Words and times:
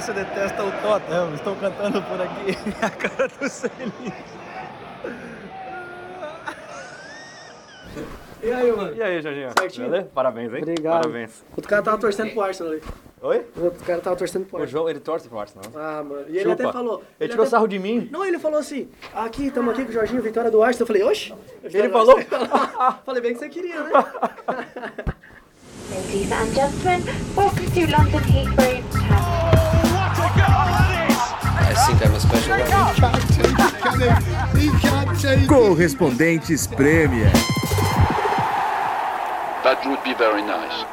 você 0.00 0.12
detesta 0.12 0.62
o 0.64 0.70
Tottenham. 0.82 1.34
Estou 1.34 1.56
cantando 1.56 2.02
por 2.02 2.20
aqui 2.20 2.56
a 2.80 2.90
cara 2.90 3.28
do 3.28 3.48
Celinho. 3.48 4.12
E 8.40 8.52
aí, 8.52 8.70
mano? 8.72 8.94
E 8.94 9.02
aí, 9.02 9.20
Jorginho? 9.20 9.50
Certinho? 9.58 9.90
Beleza? 9.90 10.08
Parabéns, 10.14 10.52
hein? 10.54 10.62
Obrigado. 10.62 11.02
Parabéns. 11.02 11.44
Outro 11.56 11.68
cara 11.68 11.82
tava 11.82 11.98
torcendo 11.98 12.30
pro 12.32 12.42
Arsenal 12.42 12.72
ali. 12.72 12.82
Oi? 13.20 13.44
O 13.56 13.64
outro 13.64 13.84
cara 13.84 14.00
tava 14.00 14.14
torcendo 14.14 14.46
pro 14.46 14.58
O 14.58 14.62
Arsenal. 14.62 14.80
João, 14.82 14.90
ele 14.90 15.00
torce 15.00 15.28
pro 15.28 15.40
Arsenal. 15.40 15.64
Ah, 15.74 16.04
mano. 16.04 16.24
E 16.28 16.38
ele 16.38 16.50
Chupa. 16.50 16.52
até 16.52 16.72
falou. 16.72 17.02
Ele 17.18 17.30
tirou 17.30 17.42
até- 17.42 17.50
sarro 17.50 17.66
de 17.66 17.78
mim. 17.80 18.08
Não, 18.12 18.24
ele 18.24 18.38
falou 18.38 18.60
assim: 18.60 18.88
aqui, 19.12 19.48
estamos 19.48 19.74
aqui 19.74 19.82
com 19.84 19.90
o 19.90 19.92
Jorginho, 19.92 20.22
vitória 20.22 20.52
do 20.52 20.62
Arsenal. 20.62 20.82
Eu 20.82 20.86
falei, 20.86 21.02
oxe. 21.02 21.34
Ele 21.64 21.88
falou? 21.88 22.16
falei 23.04 23.20
bem 23.22 23.32
que 23.32 23.40
você 23.40 23.48
queria, 23.48 23.82
né? 23.82 23.90
Ladies 25.90 26.30
and 26.30 26.54
gentlemen, 26.54 27.02
welcome 27.34 27.66
to 27.70 27.80
London 27.90 28.20
Heathrow 28.28 28.77
Correspondentes 35.48 36.66
Premier. 36.68 37.30
That 39.64 39.84
would 39.84 40.02
be 40.04 40.14
very 40.14 40.42
nice. 40.42 40.84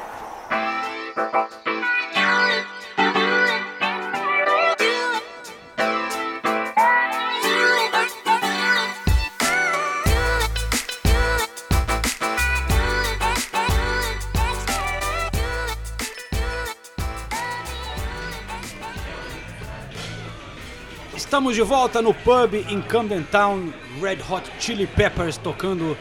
Estamos 21.36 21.54
de 21.54 21.64
volta 21.64 22.02
no 22.02 22.14
pub 22.14 22.54
em 22.54 22.82
Camden 22.82 23.22
Town, 23.24 23.74
Red 24.02 24.20
Hot 24.30 24.50
Chili 24.58 24.88
Peppers 24.88 25.36
tocando 25.36 25.98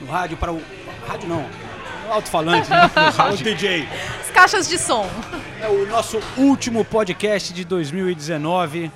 no 0.00 0.06
rádio 0.06 0.36
para 0.36 0.52
o. 0.52 0.62
Rádio 1.08 1.28
não, 1.28 1.44
alto-falante, 2.08 2.70
né? 2.70 2.88
o 3.34 3.36
DJ. 3.36 3.88
As 4.20 4.30
caixas 4.30 4.68
de 4.68 4.78
som. 4.78 5.10
É 5.60 5.66
o 5.66 5.86
nosso 5.86 6.20
último 6.36 6.84
podcast 6.84 7.52
de 7.52 7.64
2019. 7.64 8.92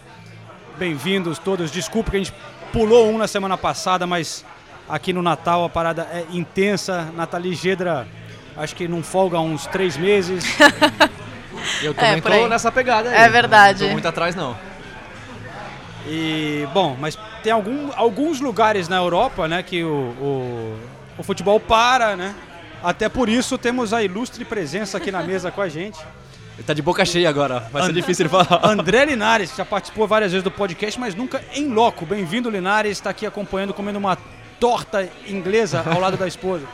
Bem-vindos 0.78 1.40
todos. 1.40 1.72
Desculpa 1.72 2.12
que 2.12 2.18
a 2.18 2.20
gente 2.20 2.34
pulou 2.72 3.08
um 3.10 3.18
na 3.18 3.26
semana 3.26 3.58
passada, 3.58 4.06
mas 4.06 4.44
aqui 4.88 5.12
no 5.12 5.22
Natal 5.22 5.64
a 5.64 5.68
parada 5.68 6.06
é 6.12 6.24
intensa. 6.30 7.10
Nathalie 7.16 7.56
Gedra, 7.56 8.06
acho 8.56 8.76
que 8.76 8.86
não 8.86 9.02
folga 9.02 9.38
há 9.38 9.40
uns 9.40 9.66
três 9.66 9.96
meses. 9.96 10.44
Eu 11.82 11.92
também 11.94 12.12
aí. 12.14 12.22
tô 12.22 12.46
nessa 12.46 12.70
pegada 12.70 13.10
aí. 13.10 13.16
É 13.16 13.28
verdade. 13.28 13.80
Não 13.80 13.88
tô 13.88 13.92
muito 13.94 14.06
atrás, 14.06 14.36
não. 14.36 14.69
E, 16.06 16.66
bom, 16.72 16.96
mas 16.98 17.18
tem 17.42 17.52
algum, 17.52 17.90
alguns 17.94 18.40
lugares 18.40 18.88
na 18.88 18.96
Europa, 18.96 19.46
né, 19.46 19.62
que 19.62 19.84
o, 19.84 19.88
o, 20.20 20.76
o 21.18 21.22
futebol 21.22 21.60
para, 21.60 22.16
né? 22.16 22.34
Até 22.82 23.08
por 23.08 23.28
isso 23.28 23.58
temos 23.58 23.92
a 23.92 24.02
ilustre 24.02 24.44
presença 24.44 24.96
aqui 24.96 25.12
na 25.12 25.22
mesa 25.22 25.50
com 25.50 25.60
a 25.60 25.68
gente. 25.68 25.98
Ele 26.56 26.62
tá 26.66 26.72
de 26.72 26.80
boca 26.82 27.04
cheia 27.04 27.28
agora. 27.28 27.60
Vai 27.72 27.84
ser 27.84 27.92
difícil 27.92 28.22
ele 28.24 28.30
falar. 28.30 28.60
André 28.66 29.04
Linares, 29.04 29.50
que 29.50 29.58
já 29.58 29.64
participou 29.64 30.06
várias 30.06 30.32
vezes 30.32 30.42
do 30.42 30.50
podcast, 30.50 30.98
mas 30.98 31.14
nunca 31.14 31.42
em 31.54 31.68
loco. 31.72 32.06
Bem-vindo, 32.06 32.48
Linares, 32.50 32.92
está 32.92 33.10
aqui 33.10 33.26
acompanhando, 33.26 33.74
comendo 33.74 33.98
uma 33.98 34.16
torta 34.58 35.08
inglesa 35.28 35.82
ao 35.86 36.00
lado 36.00 36.16
da 36.16 36.26
esposa. 36.26 36.64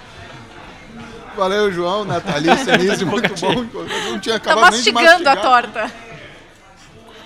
Valeu, 1.36 1.70
João, 1.70 2.04
Nathalie, 2.04 2.56
Senise, 2.64 3.04
muito 3.04 3.34
bom. 3.40 3.52
Eu 3.52 4.12
não 4.12 4.18
tinha 4.18 4.40
Tá 4.40 4.52
acabado 4.52 4.72
nem 4.72 4.82
de 4.82 4.92
mastigando 4.92 5.28
a 5.28 5.34
mastigar. 5.34 5.42
torta. 5.42 5.92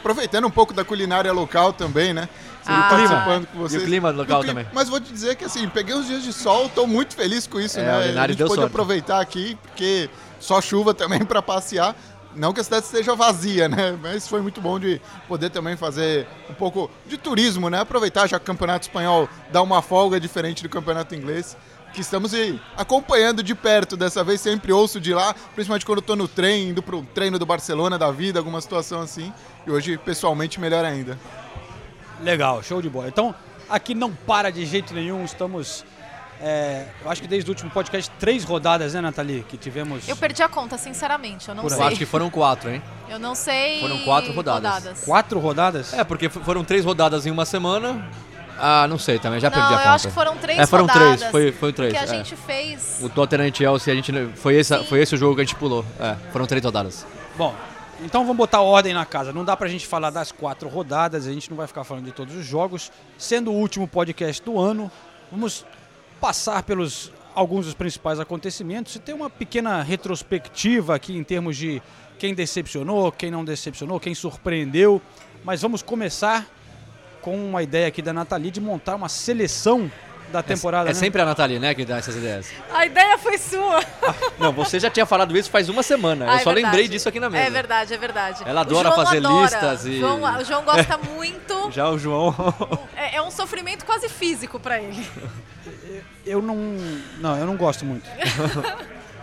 Aproveitando 0.01 0.47
um 0.47 0.51
pouco 0.51 0.73
da 0.73 0.85
culinária 0.85 1.33
local 1.33 1.73
também, 1.73 2.13
né? 2.13 2.29
Ah. 2.67 2.89
participando 2.91 3.47
com 3.47 3.57
E 3.59 3.61
vocês. 3.61 3.83
o 3.83 3.87
clima 3.87 4.11
local 4.11 4.39
E 4.39 4.41
o 4.41 4.45
clima- 4.45 4.61
também. 4.61 4.73
Mas 4.75 4.89
vou 4.89 5.01
te 5.01 5.13
dizer 5.13 5.35
que 5.37 5.45
assim, 5.45 5.69
peguei 5.69 5.95
uns 5.95 6.07
dias 6.07 6.23
de 6.23 6.33
sol, 6.33 6.69
tô 6.69 6.87
muito 6.87 7.15
feliz 7.15 7.47
com 7.47 7.59
isso, 7.61 7.79
É, 7.81 7.83
né? 7.83 7.93
o 7.93 8.19
a 8.21 8.27
gente 8.27 8.37
deu 8.37 8.47
pôde 8.47 8.61
sorte. 8.61 8.71
aproveitar 8.73 9.21
aqui, 9.21 9.57
porque 9.63 10.09
só 10.39 10.61
chuva 10.61 10.93
também 10.95 11.21
para 11.25 11.41
passear. 11.43 11.95
Não 12.37 12.53
que 12.53 12.61
a 12.61 12.65
cidade 12.65 12.85
esteja 12.85 13.15
vazia, 13.17 13.69
né? 13.69 13.99
Mas 14.01 14.29
foi 14.29 14.41
muito 14.41 14.61
bom 14.61 14.79
de 14.79 15.01
poder 15.27 15.51
também 15.51 15.77
fazer 15.77 16.29
um 16.49 16.55
pouco 16.55 16.89
de 17.07 17.17
turismo, 17.19 17.69
né? 17.69 17.81
Aproveitar 17.81 18.29
já 18.29 18.39
que 18.39 18.45
o 18.45 18.47
Campeonato 18.47 18.87
Espanhol 18.87 19.29
dá 19.51 19.61
uma 19.63 19.83
folga 19.83 20.21
diferente 20.21 20.63
do 20.63 20.69
Campeonato 20.69 21.13
Inglês. 21.15 21.57
Que 21.93 22.01
estamos 22.03 22.33
aí 22.33 22.61
acompanhando 22.77 23.43
de 23.43 23.55
perto 23.55 23.97
dessa 23.97 24.23
vez, 24.23 24.41
sempre 24.41 24.73
ouço 24.73 25.01
de 25.01 25.13
lá, 25.13 25.35
principalmente 25.55 25.85
quando 25.85 25.99
eu 25.99 26.03
tô 26.03 26.15
no 26.15 26.29
trem, 26.29 26.69
indo 26.69 26.83
pro 26.83 27.03
treino 27.15 27.39
do 27.39 27.45
Barcelona 27.45 27.99
da 27.99 28.11
vida, 28.13 28.39
alguma 28.39 28.61
situação 28.61 29.01
assim. 29.01 29.33
E 29.67 29.71
hoje, 29.71 29.99
pessoalmente, 29.99 30.61
melhor 30.61 30.85
ainda. 30.85 31.19
Legal, 32.23 32.63
show 32.63 32.81
de 32.81 32.89
bola. 32.89 33.09
Então, 33.09 33.35
aqui 33.69 33.95
não 33.95 34.13
para 34.13 34.51
de 34.51 34.65
jeito 34.67 34.95
nenhum, 34.95 35.25
estamos. 35.25 35.85
é, 36.41 36.87
eu 37.03 37.11
acho 37.11 37.23
que 37.23 37.27
desde 37.29 37.51
o 37.51 37.53
último 37.53 37.71
podcast, 37.71 38.11
três 38.21 38.45
rodadas, 38.45 38.95
né, 38.95 39.01
Nathalie? 39.01 39.43
Que 39.49 39.57
tivemos. 39.57 40.09
Eu 40.09 40.17
perdi 40.17 40.43
a 40.43 40.49
conta, 40.49 40.79
sinceramente. 40.79 41.49
Eu 41.49 41.55
não 41.55 41.63
Por 41.63 41.73
aí. 41.73 41.77
Eu 41.79 41.79
sei. 41.79 41.87
acho 41.89 41.97
que 41.99 42.07
foram 42.07 42.31
quatro, 42.31 42.71
hein? 42.71 42.81
Eu 43.09 43.19
não 43.19 43.35
sei. 43.35 43.81
Foram 43.81 43.99
quatro 44.05 44.33
rodadas. 44.33 45.05
Quatro 45.05 45.39
rodadas? 45.41 45.93
É, 45.93 46.05
porque 46.05 46.29
foram 46.29 46.63
três 46.63 46.85
rodadas 46.85 47.27
em 47.27 47.31
uma 47.31 47.45
semana. 47.45 48.09
Ah, 48.61 48.87
não 48.89 48.99
sei 48.99 49.19
também, 49.19 49.41
já 49.41 49.49
Não, 49.49 49.57
perdi 49.57 49.73
a 49.73 49.77
eu 49.77 49.79
conta. 49.79 49.95
acho 49.95 50.09
que 50.09 50.15
foram 50.15 50.37
três 50.37 50.59
É, 50.59 50.67
foram 50.67 50.87
rodadas. 50.87 51.17
três, 51.19 51.31
foi, 51.31 51.53
foi 51.53 51.73
três. 51.73 51.93
Que 51.93 51.99
a 51.99 52.03
é. 52.03 52.07
gente 52.07 52.37
fez. 52.37 52.99
O 53.03 53.09
Tottenham 53.09 53.47
e 53.47 53.55
Chelsea, 53.55 53.93
a 53.93 53.97
gente, 53.97 54.13
foi, 54.37 54.57
esse, 54.57 54.77
Sim. 54.77 54.85
foi 54.85 55.01
esse 55.01 55.15
o 55.15 55.19
jogo 55.19 55.35
que 55.37 55.41
a 55.41 55.45
gente 55.45 55.57
pulou. 55.57 55.85
É, 55.99 56.15
foram 56.33 56.47
três 56.47 56.63
rodadas. 56.65 57.07
Bom, 57.37 57.55
então 58.05 58.23
vamos 58.23 58.37
botar 58.37 58.61
ordem 58.61 58.93
na 58.93 59.07
casa. 59.07 59.33
Não 59.33 59.45
dá 59.45 59.57
pra 59.57 59.69
gente 59.69 59.87
falar 59.87 60.11
das 60.11 60.31
quatro 60.33 60.69
rodadas, 60.69 61.27
a 61.27 61.33
gente 61.33 61.49
não 61.51 61.57
vai 61.57 61.67
ficar 61.67 61.85
falando 61.85 62.05
de 62.05 62.13
todos 62.13 62.35
os 62.35 62.45
jogos. 62.45 62.91
Sendo 63.17 63.51
o 63.51 63.55
último 63.55 63.89
podcast 63.89 64.43
do 64.43 64.59
ano, 64.59 64.91
vamos 65.31 65.65
passar 66.21 66.63
pelos 66.63 67.11
alguns 67.35 67.65
dos 67.65 67.75
principais 67.75 68.19
acontecimentos 68.21 68.95
e 68.97 68.99
ter 68.99 69.13
uma 69.13 69.31
pequena 69.31 69.83
retrospectiva 69.83 70.95
aqui 70.95 71.17
em 71.17 71.23
termos 71.25 71.57
de 71.57 71.81
quem 72.19 72.35
decepcionou, 72.35 73.11
quem 73.13 73.31
não 73.31 73.45
decepcionou, 73.45 73.99
quem 74.01 74.15
surpreendeu. 74.15 75.01
Mas 75.45 75.63
vamos 75.63 75.81
começar 75.83 76.47
com 77.21 77.35
uma 77.37 77.63
ideia 77.63 77.87
aqui 77.89 78.01
da 78.03 78.13
Nathalie 78.13 78.51
de 78.51 78.61
montar 78.61 78.95
uma 78.97 79.09
seleção 79.09 79.91
da 80.33 80.43
temporada. 80.45 80.89
é 80.89 80.93
né? 80.93 80.95
sempre 80.95 81.21
a 81.21 81.25
Nathalie, 81.25 81.59
né, 81.59 81.75
que 81.75 81.85
dá 81.85 81.97
essas 81.99 82.15
ideias. 82.15 82.53
A 82.73 82.87
ideia 82.87 83.19
foi 83.19 83.37
sua. 83.37 83.81
Não, 84.39 84.53
você 84.53 84.79
já 84.79 84.89
tinha 84.89 85.05
falado 85.05 85.37
isso 85.37 85.51
faz 85.51 85.69
uma 85.69 85.83
semana. 85.83 86.25
Ah, 86.27 86.35
eu 86.35 86.37
é 86.37 86.39
só 86.39 86.51
lembrei 86.51 86.65
verdade. 86.71 86.89
disso 86.89 87.09
aqui 87.09 87.19
na 87.19 87.29
mesa. 87.29 87.47
É 87.47 87.51
verdade, 87.51 87.95
é 87.95 87.97
verdade. 87.99 88.43
Ela 88.47 88.61
O 88.61 88.63
adora 88.63 88.91
João 88.91 89.05
fazer 89.05 89.17
adora. 89.19 89.43
listas 89.43 89.87
e- 89.87 89.99
João- 89.99 90.23
o 90.41 90.45
João 90.45 90.63
gosta 90.65 90.99
muito. 90.99 91.71
Já 91.75 91.89
o 91.91 91.99
João. 91.99 92.33
É, 92.97 93.17
é 93.17 93.23
um 93.23 93.31
sofrimento 93.33 93.85
quase 93.85 94.09
físico 94.09 94.61
pra 94.61 94.81
ele. 94.81 95.05
Eu 96.25 96.41
não. 96.41 96.57
Não, 97.19 97.37
eu 97.37 97.47
não 97.47 97.57
gosto 97.57 97.85
muito. 97.85 98.09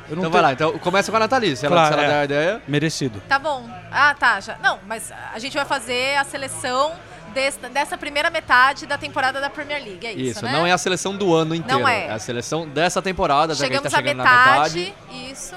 Eu 0.10 0.16
não 0.16 0.24
então 0.24 0.32
vai 0.32 0.40
tenho- 0.56 0.70
lá, 0.70 0.72
então 0.72 0.80
começa 0.80 1.12
com 1.12 1.18
a 1.18 1.20
Nathalie. 1.20 1.58
Se 1.58 1.66
ela, 1.66 1.76
Claro, 1.76 1.94
se 1.96 2.00
ela 2.00 2.04
é. 2.04 2.08
der 2.08 2.20
a 2.22 2.24
ideia. 2.24 2.62
Merecido. 2.66 3.22
Tá 3.28 3.38
bom. 3.38 3.70
Ah, 3.92 4.16
tá. 4.18 4.40
Já. 4.40 4.58
Não, 4.60 4.80
mas 4.88 5.12
a 5.34 5.38
gente 5.38 5.54
vai 5.54 5.66
fazer 5.66 6.16
a 6.16 6.24
seleção 6.24 6.94
desta- 7.38 7.70
dessa 7.70 7.98
primeira 7.98 8.30
metade 8.32 8.86
da 8.88 8.98
temporada 8.98 9.40
da 9.40 9.50
Premier 9.50 9.84
League. 9.84 10.06
É 10.08 10.12
isso, 10.14 10.32
Isso, 10.40 10.46
né? 10.46 10.52
não 10.52 10.66
é 10.66 10.72
a 10.72 10.78
seleção 10.78 11.16
do 11.16 11.34
ano 11.36 11.54
inteiro. 11.54 11.80
Não 11.82 11.88
é. 11.88 12.10
a 12.10 12.18
seleção 12.18 12.68
dessa 12.68 13.02
temporada, 13.02 13.54
já 13.54 13.68
que 13.68 13.74
a 13.74 13.76
gente 13.78 13.90
Chegamos 13.92 14.24
tá 14.24 14.24
metade. 14.24 14.80
na 14.80 14.86
metade. 14.86 14.94
Isso. 15.32 15.56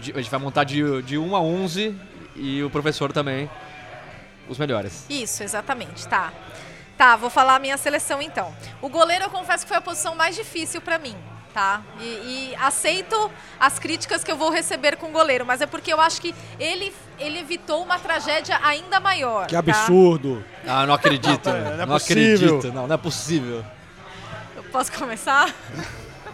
De- 0.00 0.12
A 0.12 0.16
gente 0.16 0.30
vai 0.30 0.40
montar 0.40 0.64
de, 0.64 1.02
de 1.02 1.18
1 1.18 1.36
a 1.36 1.40
11 1.40 1.94
e 2.34 2.62
o 2.62 2.70
professor 2.70 3.12
também. 3.12 3.50
Os 4.48 4.58
melhores. 4.58 5.04
Isso, 5.08 5.42
exatamente. 5.42 6.06
Tá. 6.08 6.32
Tá, 6.96 7.16
vou 7.16 7.28
falar 7.30 7.56
a 7.56 7.58
minha 7.58 7.76
seleção 7.76 8.20
então. 8.22 8.54
O 8.80 8.88
goleiro 8.88 9.24
eu 9.24 9.30
confesso 9.30 9.64
que 9.64 9.68
foi 9.68 9.76
a 9.76 9.80
posição 9.80 10.14
mais 10.14 10.34
difícil 10.36 10.80
pra 10.80 10.98
mim, 10.98 11.16
tá? 11.54 11.80
E, 12.00 12.04
e 12.04 12.56
aceito 12.60 13.30
as 13.60 13.78
críticas 13.78 14.24
que 14.24 14.30
eu 14.30 14.36
vou 14.36 14.50
receber 14.50 14.96
com 14.96 15.06
o 15.06 15.12
goleiro, 15.12 15.46
mas 15.46 15.60
é 15.60 15.66
porque 15.66 15.92
eu 15.92 16.00
acho 16.00 16.20
que 16.20 16.34
ele, 16.58 16.92
ele 17.18 17.38
evitou 17.38 17.80
uma 17.82 17.96
tragédia 17.98 18.58
ainda 18.62 18.98
maior. 18.98 19.46
Que 19.46 19.52
tá? 19.52 19.60
absurdo. 19.60 20.44
Ah, 20.66 20.84
não 20.84 20.94
acredito. 20.94 21.48
Não, 21.48 21.60
não 21.60 21.72
é 21.72 21.76
não 21.86 21.94
possível. 21.94 22.34
acredito. 22.56 22.74
Não, 22.74 22.86
não 22.88 22.94
é 22.94 22.98
possível. 22.98 23.64
Eu 24.56 24.64
posso 24.64 24.92
começar? 24.92 25.54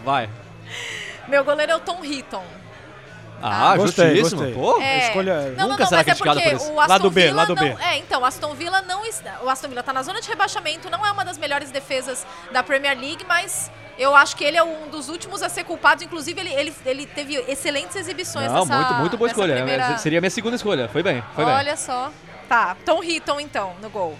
Vai. 0.03 0.27
Meu 1.27 1.43
goleiro 1.45 1.71
é 1.73 1.75
o 1.75 1.79
Tom 1.79 2.03
Hitton. 2.03 2.43
Ah, 3.43 3.75
Gostei, 3.75 4.17
justíssimo. 4.17 4.41
gostei. 4.41 4.53
Pô, 4.53 4.79
É, 4.81 5.07
escolha- 5.07 5.41
Não, 5.51 5.55
não, 5.55 5.67
Nunca 5.69 5.83
não, 5.83 5.89
será 5.89 5.99
mas 5.99 6.07
é 6.07 6.11
criticado 6.11 6.39
porque 6.41 6.49
por 6.51 6.61
isso. 6.61 6.71
o 6.73 6.79
Aston 6.79 6.91
Lado 6.93 7.11
B, 7.11 7.21
Villa 7.25 7.35
lado 7.35 7.55
não, 7.55 7.63
B. 7.63 7.83
É, 7.83 7.97
então, 7.97 8.21
o 8.21 8.25
Aston 8.25 8.53
Villa 8.53 8.81
não 8.83 9.03
está, 9.05 9.39
o 9.41 9.49
Aston 9.49 9.67
Villa 9.67 9.81
tá 9.83 9.91
na 9.93 10.03
zona 10.03 10.21
de 10.21 10.27
rebaixamento, 10.29 10.89
não 10.91 11.03
é 11.05 11.11
uma 11.11 11.25
das 11.25 11.39
melhores 11.39 11.71
defesas 11.71 12.25
da 12.51 12.61
Premier 12.61 12.95
League, 12.99 13.25
mas 13.27 13.71
eu 13.97 14.15
acho 14.15 14.35
que 14.35 14.43
ele 14.43 14.57
é 14.57 14.63
um 14.63 14.89
dos 14.89 15.09
últimos 15.09 15.41
a 15.43 15.49
ser 15.49 15.63
culpado, 15.63 16.03
inclusive 16.03 16.39
ele, 16.39 16.49
ele, 16.53 16.73
ele 16.85 17.05
teve 17.05 17.35
excelentes 17.47 17.95
exibições 17.95 18.51
Não, 18.51 18.61
nessa 18.65 18.75
muito, 18.75 18.93
muito 18.95 19.17
boa 19.17 19.29
escolha. 19.29 19.55
primeira- 19.55 19.97
Seria 19.97 20.19
a 20.19 20.21
minha 20.21 20.31
segunda 20.31 20.55
escolha. 20.55 20.87
Foi 20.87 21.03
bem, 21.03 21.23
foi 21.35 21.45
bem. 21.45 21.53
Olha 21.53 21.75
só. 21.77 22.11
Tá, 22.49 22.75
Tom 22.85 23.03
Hitton 23.03 23.39
então, 23.39 23.73
no 23.81 23.89
gol. 23.89 24.17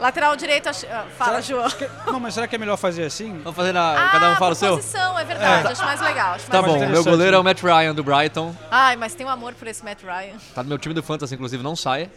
Lateral 0.00 0.34
direito, 0.34 0.68
ah, 0.68 1.04
fala, 1.16 1.40
João. 1.40 1.66
Não, 2.06 2.18
mas 2.18 2.34
será 2.34 2.48
que 2.48 2.56
é 2.56 2.58
melhor 2.58 2.76
fazer 2.76 3.04
assim? 3.04 3.38
Vamos 3.38 3.54
fazer 3.54 3.72
na. 3.72 3.92
Ah, 3.92 4.08
cada 4.10 4.32
um 4.32 4.36
fala 4.36 4.52
o 4.52 4.54
seu? 4.54 4.74
posição, 4.76 5.16
é 5.18 5.24
verdade, 5.24 5.68
acho 5.68 5.84
mais 5.84 6.00
legal. 6.00 6.34
Acho 6.34 6.46
Tá 6.46 6.60
mais 6.60 6.72
bom, 6.72 6.78
legal. 6.80 6.90
meu 6.92 7.04
goleiro 7.04 7.36
é 7.36 7.38
o 7.38 7.42
né? 7.42 7.50
Matt 7.50 7.62
Ryan 7.62 7.94
do 7.94 8.02
Brighton. 8.02 8.52
Ai, 8.68 8.96
mas 8.96 9.14
tem 9.14 9.24
um 9.24 9.28
amor 9.28 9.54
por 9.54 9.68
esse 9.68 9.84
Matt 9.84 10.02
Ryan. 10.02 10.34
Tá 10.54 10.62
no 10.64 10.68
meu 10.70 10.78
time 10.78 10.92
do 10.94 11.02
Fantasy, 11.04 11.34
inclusive, 11.34 11.62
não 11.62 11.76
sai. 11.76 12.10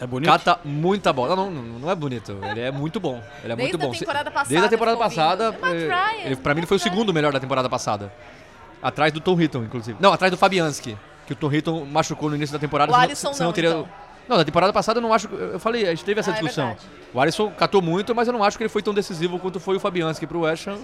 É 0.00 0.06
bonito? 0.06 0.28
Cata 0.28 0.58
muita 0.64 1.12
bola. 1.12 1.36
Não, 1.36 1.50
não, 1.50 1.62
não 1.78 1.90
é 1.90 1.94
bonito. 1.94 2.36
Ele 2.42 2.60
é 2.60 2.70
muito 2.70 2.98
bom. 2.98 3.22
Ele 3.42 3.52
é 3.52 3.56
Desde 3.56 3.76
muito 3.76 3.78
bom. 3.78 3.92
a 3.92 3.98
temporada 3.98 4.30
passada, 4.30 4.48
Desde 4.48 4.66
a 4.66 4.68
temporada 4.68 4.96
ficou 4.96 5.08
passada, 5.08 5.44
ouvindo. 5.46 5.60
Matt 5.62 5.74
eh, 5.74 5.86
Ryan, 5.88 6.26
ele, 6.26 6.36
pra 6.36 6.54
mim 6.54 6.60
ele 6.60 6.66
foi 6.66 6.76
o 6.76 6.80
segundo 6.80 7.14
melhor 7.14 7.32
da 7.32 7.40
temporada 7.40 7.68
passada. 7.68 8.12
Atrás 8.82 9.12
do 9.12 9.20
Tom 9.20 9.40
Hitton, 9.40 9.62
inclusive. 9.62 9.96
Não, 10.00 10.12
atrás 10.12 10.30
do 10.30 10.36
Fabianski, 10.36 10.96
que 11.26 11.32
o 11.32 11.36
Tom 11.36 11.50
Hitton 11.52 11.84
machucou 11.86 12.28
no 12.28 12.36
início 12.36 12.52
da 12.52 12.58
temporada. 12.58 12.90
O 12.92 12.94
Alisson 12.94 13.32
senão 13.32 13.48
não, 13.48 13.52
teria... 13.52 13.70
então. 13.70 13.88
Não, 14.28 14.36
da 14.36 14.44
temporada 14.44 14.72
passada 14.72 14.98
eu 14.98 15.02
não 15.02 15.12
acho. 15.12 15.28
Eu 15.28 15.60
falei, 15.60 15.86
a 15.86 15.90
gente 15.90 16.04
teve 16.04 16.20
essa 16.20 16.30
Ah, 16.30 16.34
é 16.34 16.40
discussão. 16.40 16.66
verdade. 16.68 16.86
o 17.12 17.20
Alisson 17.20 17.50
catou 17.50 17.80
muito, 17.80 18.14
mas 18.14 18.26
eu 18.26 18.32
não 18.32 18.42
acho 18.42 18.56
que 18.56 18.62
ele 18.64 18.68
foi 18.70 18.82
tão 18.82 18.92
decisivo 18.92 19.38
quanto 19.38 19.60
foi 19.60 19.76
o 19.76 19.80
Fabianski 19.80 20.26
pro 20.26 20.40
West 20.40 20.66
Ham 20.66 20.78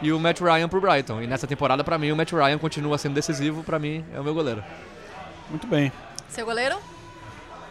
e 0.00 0.12
o 0.12 0.18
Matt 0.18 0.40
Ryan 0.40 0.68
pro 0.68 0.80
Brighton. 0.80 1.20
E 1.20 1.26
nessa 1.26 1.46
temporada, 1.46 1.84
pra 1.84 1.98
mim, 1.98 2.10
o 2.10 2.16
Matt 2.16 2.32
Ryan 2.32 2.58
continua 2.58 2.96
sendo 2.96 3.14
decisivo, 3.14 3.62
pra 3.62 3.78
mim, 3.78 4.04
é 4.14 4.20
o 4.20 4.24
meu 4.24 4.32
goleiro. 4.34 4.62
Muito 5.50 5.66
bem. 5.66 5.92
Seu 6.28 6.44
goleiro? 6.46 6.76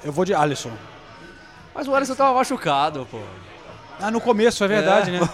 Eu 0.06 0.12
vou 0.14 0.24
de 0.24 0.34
Alisson. 0.34 0.72
Mas 1.74 1.88
o 1.88 1.94
Alisson 1.96 2.16
tava 2.16 2.34
machucado, 2.36 3.06
pô. 3.12 3.20
Ah, 4.00 4.12
no 4.12 4.22
começo, 4.22 4.64
é 4.64 4.68
verdade, 4.68 5.12
né? 5.12 5.20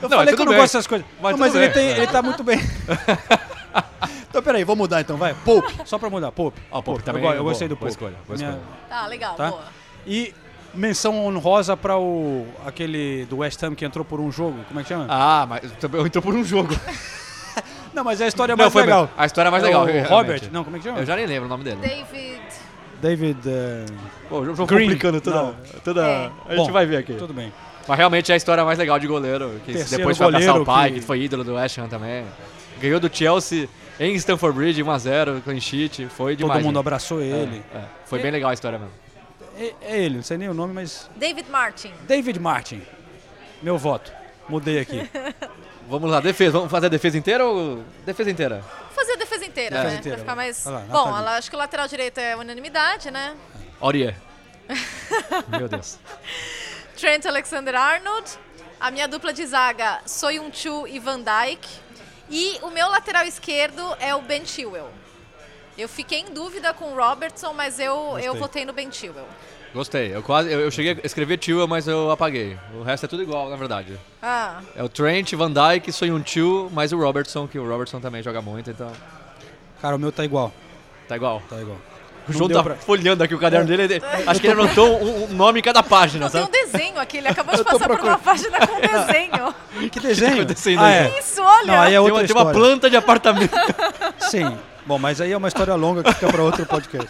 Eu 0.00 0.08
Não, 0.08 0.18
falei 0.18 0.34
que 0.34 0.40
eu 0.40 0.44
não 0.44 0.52
bem. 0.52 0.60
gosto 0.60 0.72
dessas 0.74 0.86
coisas. 0.86 1.06
Mas 1.20 1.32
Não, 1.32 1.38
mas 1.38 1.54
ele, 1.54 1.64
bem. 1.68 1.72
tem, 1.74 1.88
ele 1.88 2.06
tá 2.06 2.22
muito 2.22 2.44
bem. 2.44 2.58
então, 4.28 4.42
peraí, 4.42 4.62
vou 4.64 4.76
mudar 4.76 5.00
então, 5.00 5.16
vai. 5.16 5.34
Pope, 5.44 5.74
só 5.84 5.98
pra 5.98 6.08
mudar. 6.10 6.30
Pope. 6.32 6.60
Ó, 6.70 6.78
o 6.78 6.82
Pope 6.82 7.00
Eu 7.00 7.04
também 7.04 7.22
go- 7.22 7.28
é 7.28 7.32
Eu, 7.32 7.38
boa, 7.38 7.50
gostei 7.50 7.66
do 7.68 7.74
boa 7.76 7.80
Pope. 7.90 7.90
escolha, 7.92 8.14
boa 8.26 8.36
Minha- 8.36 8.50
escolha. 8.50 8.66
Tá, 8.88 9.06
legal, 9.06 9.34
Tá? 9.34 9.48
boa. 9.50 9.62
E 10.06 10.34
menção 10.74 11.26
honrosa 11.26 11.76
pra 11.76 11.98
o 11.98 12.46
aquele 12.66 13.24
do 13.26 13.38
West 13.38 13.60
Ham 13.62 13.74
que 13.74 13.84
entrou 13.84 14.04
por 14.04 14.20
um 14.20 14.30
jogo. 14.30 14.58
Como 14.68 14.78
é 14.80 14.82
que 14.82 14.88
chama? 14.88 15.06
Ah, 15.08 15.46
mas 15.48 15.70
também 15.80 16.00
entrou 16.04 16.22
por 16.22 16.34
um 16.34 16.44
jogo. 16.44 16.74
Não, 17.94 18.02
mas 18.04 18.20
é 18.20 18.24
a 18.24 18.28
história 18.28 18.56
Não, 18.56 18.62
mais 18.64 18.72
foi 18.72 18.82
legal. 18.82 19.06
bem. 19.06 19.14
A 19.18 19.26
história 19.26 19.50
mais 19.50 19.62
É 19.62 19.66
legal, 19.66 19.82
O 19.82 19.86
realmente. 19.86 20.08
Robert? 20.10 20.42
Não, 20.50 20.64
como 20.64 20.76
é 20.76 20.78
que 20.78 20.84
chama? 20.86 20.98
Eu 21.00 21.06
já 21.06 21.14
nem 21.16 21.26
lembro 21.26 21.46
o 21.46 21.48
nome 21.48 21.62
dele. 21.64 21.76
David. 21.80 22.40
David. 23.02 23.38
eh, 23.46 23.84
Pô, 24.28 24.38
o 24.40 24.44
jogo 24.46 24.64
Green. 24.66 24.86
complicando 24.86 25.20
toda. 25.20 25.42
Não. 25.42 25.56
toda 25.84 26.00
É. 26.06 26.30
A 26.46 26.56
gente 26.56 26.66
Bom, 26.66 26.72
vai 26.72 26.86
ver 26.86 26.96
aqui. 26.98 27.14
Tudo 27.14 27.34
bem. 27.34 27.52
Mas 27.86 27.98
realmente 27.98 28.30
é 28.30 28.34
a 28.34 28.36
história 28.36 28.64
mais 28.64 28.78
legal 28.78 28.98
de 28.98 29.06
goleiro. 29.08 29.60
Que 29.66 29.72
Terceiro 29.72 29.96
depois 30.02 30.16
foi 30.16 30.26
abraçar 30.28 30.50
o 30.50 30.52
goleiro 30.52 30.64
pai, 30.64 30.90
que- 30.92 31.00
que... 31.00 31.04
foi 31.06 31.20
ídolo 31.22 31.42
do 31.42 31.54
West 31.54 31.76
Ham 31.78 31.88
também. 31.88 32.24
Ganhou 32.80 33.00
do 33.00 33.10
Chelsea 33.14 33.68
em 33.98 34.14
Stamford 34.14 34.56
Bridge 34.56 34.82
1x0, 34.82 35.42
clean 35.42 35.60
sheet. 35.60 36.06
Foi 36.06 36.34
Todo 36.36 36.44
demais. 36.46 36.62
mundo 36.62 36.74
gente. 36.76 36.80
abraçou 36.80 37.20
ele. 37.20 37.60
É, 37.74 37.80
foi 38.06 38.20
bem 38.20 38.30
legal 38.30 38.50
a 38.50 38.54
história 38.54 38.78
mesmo. 38.78 38.94
É, 39.58 39.72
é 39.82 40.02
ele, 40.04 40.16
não 40.16 40.22
sei 40.22 40.38
nem 40.38 40.48
o 40.48 40.54
nome, 40.54 40.72
mas. 40.72 41.10
David 41.16 41.50
Martin. 41.50 41.90
David 42.06 42.38
Martin. 42.38 42.80
Meu 43.60 43.76
voto. 43.76 44.12
Mudei 44.48 44.78
aqui. 44.78 45.02
Vamos 45.88 46.10
lá, 46.10 46.20
defesa. 46.20 46.52
Vamos 46.52 46.70
fazer 46.70 46.86
a 46.86 46.88
defesa 46.88 47.18
inteira 47.18 47.44
ou. 47.44 47.82
Defesa 48.04 48.30
inteira? 48.30 48.64
Vou 48.86 48.94
fazer 48.94 49.12
a 49.12 49.16
defesa 49.16 49.44
inteira, 49.44 49.76
Defesa 49.76 49.92
né? 49.92 49.98
inteira, 49.98 50.16
pra 50.18 50.24
ficar 50.24 50.36
mais. 50.36 50.64
Lá, 50.64 50.78
Bom, 50.80 51.08
ela- 51.08 51.36
acho 51.36 51.50
que 51.50 51.56
o 51.56 51.58
lateral 51.58 51.86
direito 51.88 52.18
é 52.18 52.36
unanimidade, 52.36 53.10
né? 53.10 53.34
Aurier. 53.80 54.16
Meu 55.48 55.68
Deus. 55.68 55.98
Trent 56.96 57.26
Alexander-Arnold. 57.26 58.30
A 58.80 58.90
minha 58.90 59.06
dupla 59.06 59.32
de 59.32 59.46
zaga, 59.46 60.00
Soyuncu 60.06 60.88
e 60.88 60.98
Van 60.98 61.20
Dijk. 61.20 61.68
E 62.28 62.58
o 62.62 62.70
meu 62.70 62.88
lateral 62.88 63.24
esquerdo 63.24 63.96
é 64.00 64.14
o 64.14 64.22
Ben 64.22 64.44
Chilwell. 64.44 64.90
Eu 65.78 65.88
fiquei 65.88 66.20
em 66.20 66.32
dúvida 66.32 66.72
com 66.74 66.86
o 66.92 66.96
Robertson, 66.96 67.52
mas 67.52 67.78
eu, 67.78 68.18
eu 68.18 68.34
votei 68.34 68.64
no 68.64 68.72
Ben 68.72 68.90
Chilwell. 68.90 69.28
Gostei. 69.74 70.14
Eu 70.14 70.22
quase. 70.22 70.52
Eu, 70.52 70.60
eu 70.60 70.70
cheguei 70.70 70.92
a 71.02 71.06
escrever 71.06 71.38
Tua, 71.38 71.66
mas 71.66 71.88
eu 71.88 72.10
apaguei. 72.10 72.58
O 72.78 72.82
resto 72.82 73.06
é 73.06 73.08
tudo 73.08 73.22
igual, 73.22 73.48
na 73.48 73.56
verdade. 73.56 73.98
Ah, 74.22 74.60
É 74.76 74.82
o 74.82 74.88
Trent, 74.88 75.32
Van 75.34 75.50
Dijk, 75.50 75.90
Soyuncu, 75.92 76.68
mais 76.72 76.92
o 76.92 76.98
Robertson, 76.98 77.48
que 77.48 77.58
o 77.58 77.66
Robertson 77.68 77.98
também 78.00 78.22
joga 78.22 78.42
muito, 78.42 78.70
então. 78.70 78.92
Cara, 79.80 79.96
o 79.96 79.98
meu 79.98 80.12
tá 80.12 80.24
igual. 80.24 80.52
Tá 81.08 81.16
igual. 81.16 81.42
Tá 81.48 81.60
igual. 81.60 81.78
O 82.28 82.32
João 82.32 82.48
tá 82.48 82.62
pra- 82.62 82.76
folheando 82.76 83.24
aqui 83.24 83.34
o 83.34 83.38
caderno 83.38 83.66
dele. 83.66 83.82
ele- 83.94 84.02
Acho 84.26 84.40
que 84.40 84.46
ele 84.46 84.60
anotou 84.60 85.02
um, 85.02 85.24
um 85.24 85.34
nome 85.34 85.58
em 85.58 85.62
cada 85.62 85.82
página, 85.82 86.26
não, 86.26 86.30
tem 86.30 86.40
um 86.40 86.44
sabe? 86.44 86.56
desenho 86.56 87.00
aqui, 87.00 87.16
ele 87.16 87.26
acabou 87.26 87.52
de 87.56 87.64
passar 87.64 87.88
por 87.88 87.98
uma 87.98 88.18
página 88.18 88.64
com 88.64 88.74
um 88.76 88.80
desenho. 89.06 89.54
Que 89.90 89.98
desenho? 89.98 90.34
acontecendo 90.42 90.78
ah, 90.80 90.86
aí? 90.86 90.94
é. 91.06 91.18
Isso, 91.18 91.42
olha! 91.42 91.66
Não, 91.66 91.80
aí 91.80 91.88
é 91.88 91.90
Tem 91.90 91.98
outra 91.98 92.14
uma, 92.14 92.24
tem 92.24 92.36
uma 92.36 92.40
história. 92.42 92.52
planta 92.60 92.90
de 92.90 92.96
apartamento. 92.96 93.54
Sim. 94.30 94.56
Bom, 94.86 94.98
mas 95.00 95.20
aí 95.20 95.32
é 95.32 95.36
uma 95.36 95.48
história 95.48 95.74
longa 95.74 96.04
que 96.04 96.12
fica 96.12 96.28
pra 96.28 96.42
outro 96.42 96.64
podcast. 96.64 97.08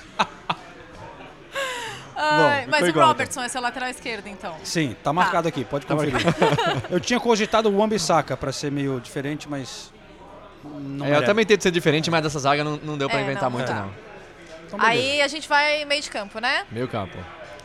Ai, 2.24 2.64
Bom, 2.64 2.70
mas 2.70 2.82
o 2.82 2.86
igual, 2.86 3.08
Robertson 3.08 3.42
é 3.42 3.48
seu 3.48 3.60
lateral 3.60 3.88
esquerdo, 3.90 4.28
então. 4.28 4.54
Sim, 4.62 4.96
tá 5.02 5.12
marcado 5.12 5.48
aqui, 5.48 5.64
pode 5.64 5.86
conferir. 5.86 6.14
Eu 6.88 7.00
tinha 7.00 7.18
cogitado 7.18 7.68
o 7.68 7.76
Wambisaka 7.78 8.36
pra 8.36 8.52
ser 8.52 8.70
meio 8.70 9.00
diferente, 9.00 9.48
mas. 9.48 9.92
Não 10.64 11.04
É, 11.04 11.16
eu 11.16 11.24
também 11.24 11.44
tento 11.44 11.60
ser 11.62 11.72
diferente, 11.72 12.08
mas 12.08 12.22
dessa 12.22 12.38
zaga 12.38 12.62
não, 12.62 12.76
não 12.76 12.96
deu 12.96 13.08
pra 13.08 13.18
É, 13.18 13.22
inventar 13.22 13.44
não, 13.44 13.50
muito, 13.50 13.68
não 13.68 13.74
dá. 13.74 13.82
não. 13.86 13.94
Então. 14.68 14.78
Aí 14.80 15.20
a 15.20 15.26
gente 15.26 15.48
vai 15.48 15.84
meio 15.84 16.00
de 16.00 16.08
campo, 16.08 16.38
né? 16.38 16.64
Meio 16.70 16.86
campo. 16.86 17.18